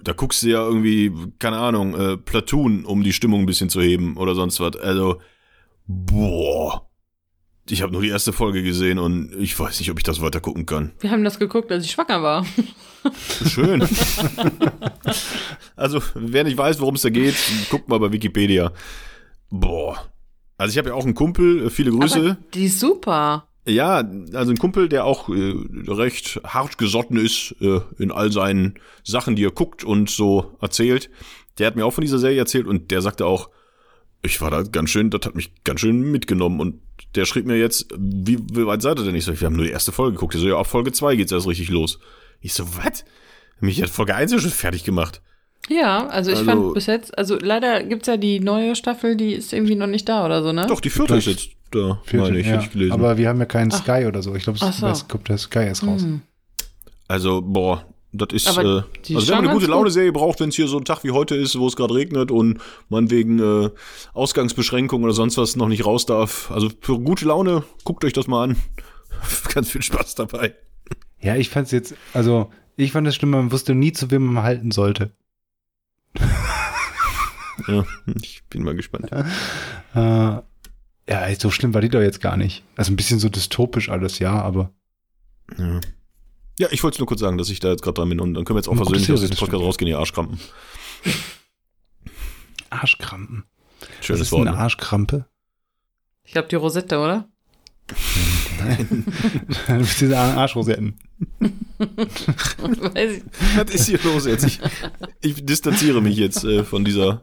Da 0.04 0.12
guckst 0.12 0.42
du 0.42 0.48
ja 0.48 0.64
irgendwie, 0.64 1.12
keine 1.40 1.56
Ahnung, 1.56 1.98
äh, 1.98 2.16
Platoon, 2.16 2.84
um 2.84 3.02
die 3.02 3.12
Stimmung 3.12 3.40
ein 3.40 3.46
bisschen 3.46 3.70
zu 3.70 3.80
heben 3.80 4.16
oder 4.16 4.36
sonst 4.36 4.60
was. 4.60 4.76
Also, 4.76 5.20
boah. 5.86 6.85
Ich 7.68 7.82
habe 7.82 7.92
nur 7.92 8.02
die 8.02 8.08
erste 8.08 8.32
Folge 8.32 8.62
gesehen 8.62 8.98
und 8.98 9.32
ich 9.38 9.58
weiß 9.58 9.80
nicht, 9.80 9.90
ob 9.90 9.98
ich 9.98 10.04
das 10.04 10.20
weiter 10.20 10.40
gucken 10.40 10.66
kann. 10.66 10.92
Wir 11.00 11.10
haben 11.10 11.24
das 11.24 11.38
geguckt, 11.38 11.70
als 11.72 11.84
ich 11.84 11.90
schwanger 11.90 12.22
war. 12.22 12.46
Schön. 13.48 13.86
also, 15.76 16.00
wer 16.14 16.44
nicht 16.44 16.56
weiß, 16.56 16.80
worum 16.80 16.94
es 16.94 17.02
da 17.02 17.10
geht, 17.10 17.34
guckt 17.70 17.88
mal 17.88 17.98
bei 17.98 18.12
Wikipedia. 18.12 18.72
Boah. 19.50 19.98
Also 20.58 20.72
ich 20.72 20.78
habe 20.78 20.90
ja 20.90 20.94
auch 20.94 21.04
einen 21.04 21.14
Kumpel, 21.14 21.66
äh, 21.66 21.70
viele 21.70 21.90
Grüße. 21.90 22.18
Aber 22.18 22.36
die 22.54 22.66
ist 22.66 22.80
super. 22.80 23.48
Ja, 23.66 24.08
also 24.32 24.52
ein 24.52 24.58
Kumpel, 24.58 24.88
der 24.88 25.04
auch 25.04 25.28
äh, 25.28 25.54
recht 25.88 26.40
hart 26.44 26.78
gesotten 26.78 27.16
ist 27.16 27.56
äh, 27.60 27.80
in 27.98 28.12
all 28.12 28.30
seinen 28.30 28.78
Sachen, 29.02 29.34
die 29.34 29.44
er 29.44 29.50
guckt 29.50 29.82
und 29.82 30.08
so 30.08 30.56
erzählt. 30.60 31.10
Der 31.58 31.66
hat 31.66 31.76
mir 31.76 31.84
auch 31.84 31.92
von 31.92 32.02
dieser 32.02 32.18
Serie 32.18 32.38
erzählt 32.38 32.66
und 32.66 32.92
der 32.92 33.02
sagte 33.02 33.26
auch, 33.26 33.50
ich 34.22 34.40
war 34.40 34.50
da 34.50 34.62
ganz 34.62 34.90
schön, 34.90 35.10
das 35.10 35.26
hat 35.26 35.34
mich 35.34 35.52
ganz 35.64 35.80
schön 35.80 36.00
mitgenommen 36.00 36.60
und 36.60 36.80
der 37.14 37.24
schrieb 37.24 37.46
mir 37.46 37.56
jetzt, 37.56 37.86
wie, 37.98 38.38
wie 38.52 38.66
weit 38.66 38.82
seid 38.82 38.98
ihr 38.98 39.04
denn? 39.04 39.14
Ich 39.14 39.24
so, 39.24 39.38
wir 39.38 39.46
haben 39.46 39.56
nur 39.56 39.64
die 39.64 39.70
erste 39.72 39.92
Folge 39.92 40.12
geguckt. 40.14 40.34
Er 40.34 40.40
so, 40.40 40.48
ja, 40.48 40.54
auf 40.56 40.66
Folge 40.68 40.92
2 40.92 41.16
geht's 41.16 41.32
erst 41.32 41.46
richtig 41.46 41.68
los. 41.70 41.98
Ich 42.40 42.52
so, 42.54 42.64
was? 42.76 43.04
Mich 43.60 43.82
hat 43.82 43.90
Folge 43.90 44.14
1 44.14 44.32
ja 44.32 44.38
schon 44.38 44.50
fertig 44.50 44.84
gemacht. 44.84 45.22
Ja, 45.68 46.06
also 46.08 46.30
ich 46.30 46.38
Also- 46.38 46.50
fand 46.50 46.74
bis 46.74 46.86
jetzt, 46.86 47.16
also 47.18 47.38
leider 47.40 47.82
gibt's 47.82 48.06
ja 48.06 48.16
die 48.16 48.40
neue 48.40 48.76
Staffel, 48.76 49.16
die 49.16 49.32
ist 49.32 49.52
irgendwie 49.52 49.74
noch 49.74 49.86
nicht 49.88 50.08
da 50.08 50.24
oder 50.24 50.42
so, 50.42 50.52
ne? 50.52 50.66
Doch, 50.68 50.80
die 50.80 50.90
vierte 50.90 51.16
ist 51.16 51.26
jetzt 51.26 51.48
da, 51.72 52.00
meine 52.12 52.38
ich, 52.38 52.46
ja. 52.46 52.52
hätte 52.52 52.64
ich 52.64 52.70
gelesen. 52.72 52.92
Aber 52.92 53.16
wir 53.18 53.28
haben 53.28 53.38
ja 53.40 53.46
keinen 53.46 53.70
Sky 53.72 54.04
oder 54.06 54.22
so. 54.22 54.34
Ich 54.36 54.44
glaube, 54.44 54.58
Ach 54.62 54.72
so. 54.72 54.86
es 54.86 55.08
kommt 55.08 55.28
der 55.28 55.38
Sky 55.38 55.60
erst 55.60 55.84
raus. 55.84 56.02
Hm. 56.02 56.20
Also, 57.08 57.42
boah, 57.42 57.84
das 58.16 58.28
ist, 58.32 58.46
äh, 58.46 58.50
also 58.50 58.84
wenn 59.04 59.26
man 59.28 59.44
eine 59.44 59.52
gute 59.52 59.66
Laune-Serie 59.66 60.12
braucht, 60.12 60.40
wenn 60.40 60.48
es 60.48 60.56
hier 60.56 60.68
so 60.68 60.78
ein 60.78 60.84
Tag 60.84 61.04
wie 61.04 61.10
heute 61.10 61.34
ist, 61.34 61.58
wo 61.58 61.66
es 61.66 61.76
gerade 61.76 61.94
regnet 61.94 62.30
und 62.30 62.58
man 62.88 63.10
wegen 63.10 63.38
äh, 63.38 63.70
Ausgangsbeschränkungen 64.12 65.04
oder 65.04 65.14
sonst 65.14 65.36
was 65.38 65.56
noch 65.56 65.68
nicht 65.68 65.84
raus 65.84 66.06
darf. 66.06 66.50
Also 66.50 66.70
für 66.80 66.98
gute 66.98 67.26
Laune, 67.26 67.64
guckt 67.84 68.04
euch 68.04 68.12
das 68.12 68.26
mal 68.26 68.44
an. 68.44 68.56
Ganz 69.54 69.70
viel 69.70 69.82
Spaß 69.82 70.14
dabei. 70.14 70.54
Ja, 71.20 71.36
ich 71.36 71.48
fand 71.48 71.66
es 71.66 71.72
jetzt, 71.72 71.94
also 72.12 72.50
ich 72.76 72.92
fand 72.92 73.08
es 73.08 73.14
schlimm, 73.16 73.30
man 73.30 73.52
wusste 73.52 73.74
nie, 73.74 73.92
zu 73.92 74.10
wem 74.10 74.26
man 74.26 74.42
halten 74.42 74.70
sollte. 74.70 75.12
Ja, 77.68 77.86
ich 78.22 78.44
bin 78.50 78.62
mal 78.62 78.76
gespannt. 78.76 79.10
Äh, 79.94 80.42
ja, 81.08 81.34
so 81.38 81.50
schlimm 81.50 81.72
war 81.72 81.80
die 81.80 81.88
doch 81.88 82.02
jetzt 82.02 82.20
gar 82.20 82.36
nicht. 82.36 82.64
Also 82.76 82.92
ein 82.92 82.96
bisschen 82.96 83.18
so 83.18 83.30
dystopisch 83.30 83.88
alles, 83.88 84.18
ja, 84.18 84.32
aber 84.42 84.72
Ja, 85.56 85.80
ja 86.58 86.68
ich 86.70 86.82
wollte 86.82 86.98
nur 86.98 87.06
kurz 87.06 87.20
sagen, 87.20 87.38
dass 87.38 87.50
ich 87.50 87.60
da 87.60 87.70
jetzt 87.70 87.82
gerade 87.82 87.94
dran 87.94 88.08
bin 88.08 88.20
und 88.20 88.34
dann 88.34 88.44
können 88.44 88.56
wir 88.56 88.60
jetzt 88.60 88.68
auch 88.68 88.76
versöhnlich 88.76 89.10
aus 89.12 89.20
das 89.20 89.38
Podcast 89.38 89.62
rausgehen, 89.62 89.88
ihr 89.88 89.98
Arschkrampen. 89.98 90.38
Arschkrampen. 92.70 93.44
Was 93.80 94.06
Schönes 94.06 94.22
ist 94.22 94.32
Wort. 94.32 94.46
eine 94.46 94.56
ne? 94.56 94.62
Arschkrampe? 94.62 95.26
Ich 96.24 96.32
glaube 96.32 96.48
die 96.48 96.56
Rosette, 96.56 96.98
oder? 96.98 97.28
Du 99.68 99.78
bist 99.78 100.00
diese 100.00 100.18
Arschrosetten. 100.18 100.94
Weiß 101.38 103.12
ich. 103.12 103.22
Was 103.54 103.74
ist 103.74 103.86
hier 103.86 104.00
los 104.02 104.26
jetzt? 104.26 104.44
Ich, 104.44 104.60
ich 105.20 105.44
distanziere 105.44 106.00
mich 106.00 106.16
jetzt 106.16 106.42
äh, 106.44 106.64
von 106.64 106.84
dieser, 106.84 107.22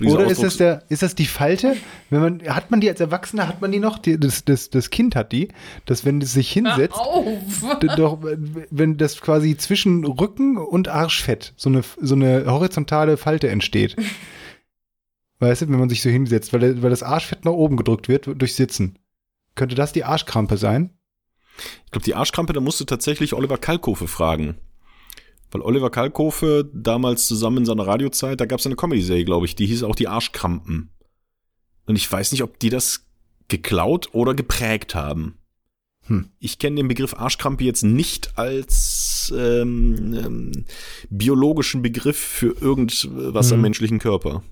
Oder 0.00 0.24
ist 0.26 0.42
das 0.42 0.54
Ausdrucks- 0.54 0.56
der, 0.56 0.82
ist 0.88 1.02
das 1.02 1.14
die 1.14 1.26
Falte? 1.26 1.76
Wenn 2.08 2.20
man, 2.20 2.42
hat 2.48 2.70
man 2.70 2.80
die 2.80 2.88
als 2.88 3.00
Erwachsener, 3.00 3.46
hat 3.48 3.60
man 3.60 3.70
die 3.70 3.80
noch? 3.80 3.98
Die, 3.98 4.18
das, 4.18 4.44
das, 4.46 4.70
das 4.70 4.88
Kind 4.90 5.14
hat 5.14 5.32
die, 5.32 5.48
dass 5.84 6.04
wenn 6.06 6.22
es 6.22 6.32
sich 6.32 6.50
hinsetzt, 6.50 6.96
doch, 7.96 8.18
wenn 8.70 8.96
das 8.96 9.20
quasi 9.20 9.56
zwischen 9.58 10.04
Rücken 10.06 10.56
und 10.56 10.88
Arschfett 10.88 11.52
so 11.56 11.68
eine, 11.68 11.82
so 12.00 12.14
eine 12.14 12.46
horizontale 12.46 13.16
Falte 13.18 13.50
entsteht. 13.50 13.96
Weißt 15.38 15.62
du, 15.62 15.68
wenn 15.68 15.78
man 15.78 15.88
sich 15.90 16.02
so 16.02 16.08
hinsetzt, 16.10 16.52
weil, 16.52 16.60
der- 16.60 16.82
weil 16.82 16.90
das 16.90 17.02
Arschfett 17.02 17.44
nach 17.44 17.52
oben 17.52 17.76
gedrückt 17.76 18.08
wird 18.08 18.26
durch 18.40 18.54
Sitzen. 18.54 18.98
Könnte 19.54 19.74
das 19.74 19.92
die 19.92 20.04
Arschkrampe 20.04 20.56
sein? 20.56 20.90
Ich 21.84 21.90
glaube, 21.90 22.04
die 22.04 22.14
Arschkrampe, 22.14 22.52
da 22.54 22.60
musst 22.60 22.80
du 22.80 22.84
tatsächlich 22.84 23.34
Oliver 23.34 23.58
Kalkofe 23.58 24.08
fragen. 24.08 24.56
Weil 25.50 25.62
Oliver 25.62 25.90
Kalkofe 25.90 26.70
damals 26.72 27.26
zusammen 27.26 27.58
in 27.58 27.64
seiner 27.66 27.86
Radiozeit, 27.86 28.40
da 28.40 28.46
gab 28.46 28.60
es 28.60 28.66
eine 28.66 28.76
Comedy-Serie, 28.76 29.24
glaube 29.24 29.46
ich, 29.46 29.56
die 29.56 29.66
hieß 29.66 29.82
auch 29.82 29.96
die 29.96 30.08
Arschkrampen. 30.08 30.90
Und 31.86 31.96
ich 31.96 32.10
weiß 32.10 32.32
nicht, 32.32 32.42
ob 32.42 32.58
die 32.58 32.70
das 32.70 33.06
geklaut 33.48 34.10
oder 34.12 34.34
geprägt 34.34 34.94
haben. 34.94 35.36
Hm. 36.06 36.30
Ich 36.38 36.58
kenne 36.58 36.76
den 36.76 36.88
Begriff 36.88 37.14
Arschkrampe 37.14 37.64
jetzt 37.64 37.82
nicht 37.82 38.38
als 38.38 39.32
ähm, 39.36 40.14
ähm, 40.14 40.64
biologischen 41.10 41.82
Begriff 41.82 42.16
für 42.18 42.54
irgendwas 42.60 43.50
am 43.52 43.58
Hm. 43.58 43.60
menschlichen 43.60 43.98
Körper. 43.98 44.42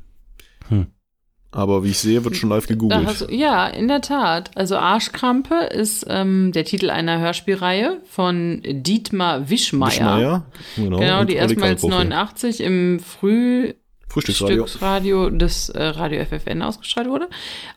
Hm. 0.68 0.86
Aber 1.51 1.82
wie 1.82 1.90
ich 1.90 1.99
sehe, 1.99 2.24
wird 2.24 2.36
schon 2.36 2.51
live 2.51 2.66
gegoogelt. 2.66 3.22
du, 3.22 3.34
ja, 3.34 3.66
in 3.66 3.88
der 3.88 4.03
Tat. 4.03 4.51
Also 4.55 4.76
Arschkrampe 4.76 5.55
ist 5.55 6.05
ähm, 6.09 6.53
der 6.53 6.64
Titel 6.64 6.90
einer 6.90 7.20
Hörspielreihe 7.20 8.03
von 8.05 8.62
Dietmar 8.64 9.49
Wischmeier. 9.49 9.90
Wischmeier, 9.90 10.46
genau, 10.76 10.99
Genau, 10.99 11.24
die 11.24 11.36
erstmals 11.36 11.80
Kalkofe. 11.80 12.05
89 12.05 12.61
im 12.61 13.01
Frühstücksradio. 13.01 14.64
Frühstücksradio 14.64 15.30
des 15.30 15.70
äh, 15.70 15.82
Radio 15.82 16.22
FFN 16.22 16.61
ausgestrahlt 16.61 17.09
wurde. 17.09 17.28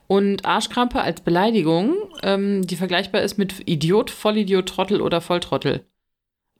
Und 0.08 0.46
Arschkrampe 0.46 1.02
als 1.02 1.22
Beleidigung, 1.22 1.96
ähm, 2.24 2.68
die 2.68 2.76
vergleichbar 2.76 3.22
ist 3.22 3.38
mit 3.38 3.70
Idiot, 3.70 4.10
Vollidiot, 4.10 4.68
Trottel 4.68 5.00
oder 5.00 5.22
Volltrottel. 5.22 5.86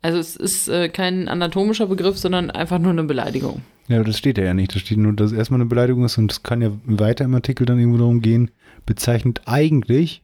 Also 0.02 0.18
es 0.18 0.36
ist 0.36 0.68
äh, 0.68 0.90
kein 0.90 1.28
anatomischer 1.28 1.88
Begriff, 1.88 2.18
sondern 2.18 2.50
einfach 2.50 2.80
nur 2.80 2.92
eine 2.92 3.04
Beleidigung. 3.04 3.62
Ja, 3.88 3.98
aber 3.98 4.06
das 4.06 4.18
steht 4.18 4.38
ja 4.38 4.54
nicht. 4.54 4.74
Da 4.74 4.80
steht 4.80 4.98
nur, 4.98 5.14
dass 5.14 5.32
es 5.32 5.38
erstmal 5.38 5.60
eine 5.60 5.70
Beleidigung 5.70 6.06
ist 6.06 6.18
und 6.18 6.32
es 6.32 6.44
kann 6.44 6.62
ja 6.62 6.72
weiter 6.86 7.26
im 7.26 7.36
Artikel 7.36 7.66
dann 7.66 7.78
irgendwo 7.80 8.00
darum 8.00 8.22
gehen, 8.22 8.52
bezeichnet 8.86 9.42
eigentlich, 9.46 10.24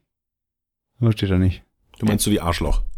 aber 0.99 1.11
steht 1.11 1.30
da 1.30 1.38
nicht. 1.38 1.63
Du 1.99 2.05
meinst 2.05 2.25
so 2.25 2.32
wie 2.32 2.39
Arschloch. 2.39 2.82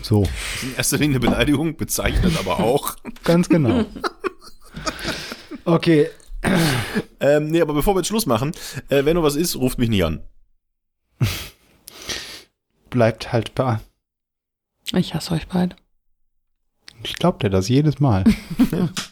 So, 0.00 0.24
In 0.62 0.74
erster 0.76 0.98
Linie 0.98 1.18
eine 1.20 1.30
Beleidigung, 1.30 1.76
bezeichnet 1.76 2.36
aber 2.36 2.58
auch. 2.58 2.96
ganz 3.22 3.48
genau. 3.48 3.84
Okay, 5.64 6.08
ähm, 7.20 7.48
nee, 7.50 7.60
aber 7.60 7.74
bevor 7.74 7.94
wir 7.94 8.00
jetzt 8.00 8.08
Schluss 8.08 8.26
machen, 8.26 8.52
äh, 8.88 9.04
wenn 9.04 9.14
noch 9.14 9.22
was 9.22 9.36
ist, 9.36 9.56
ruft 9.56 9.78
mich 9.78 9.88
nicht 9.88 10.04
an. 10.04 10.22
bleibt 12.90 13.32
haltbar. 13.32 13.80
Ich 14.94 15.14
hasse 15.14 15.34
euch 15.34 15.48
beide. 15.48 15.76
Ich 17.04 17.16
glaube 17.16 17.38
dir 17.38 17.50
das 17.50 17.68
jedes 17.68 18.00
Mal. 18.00 18.24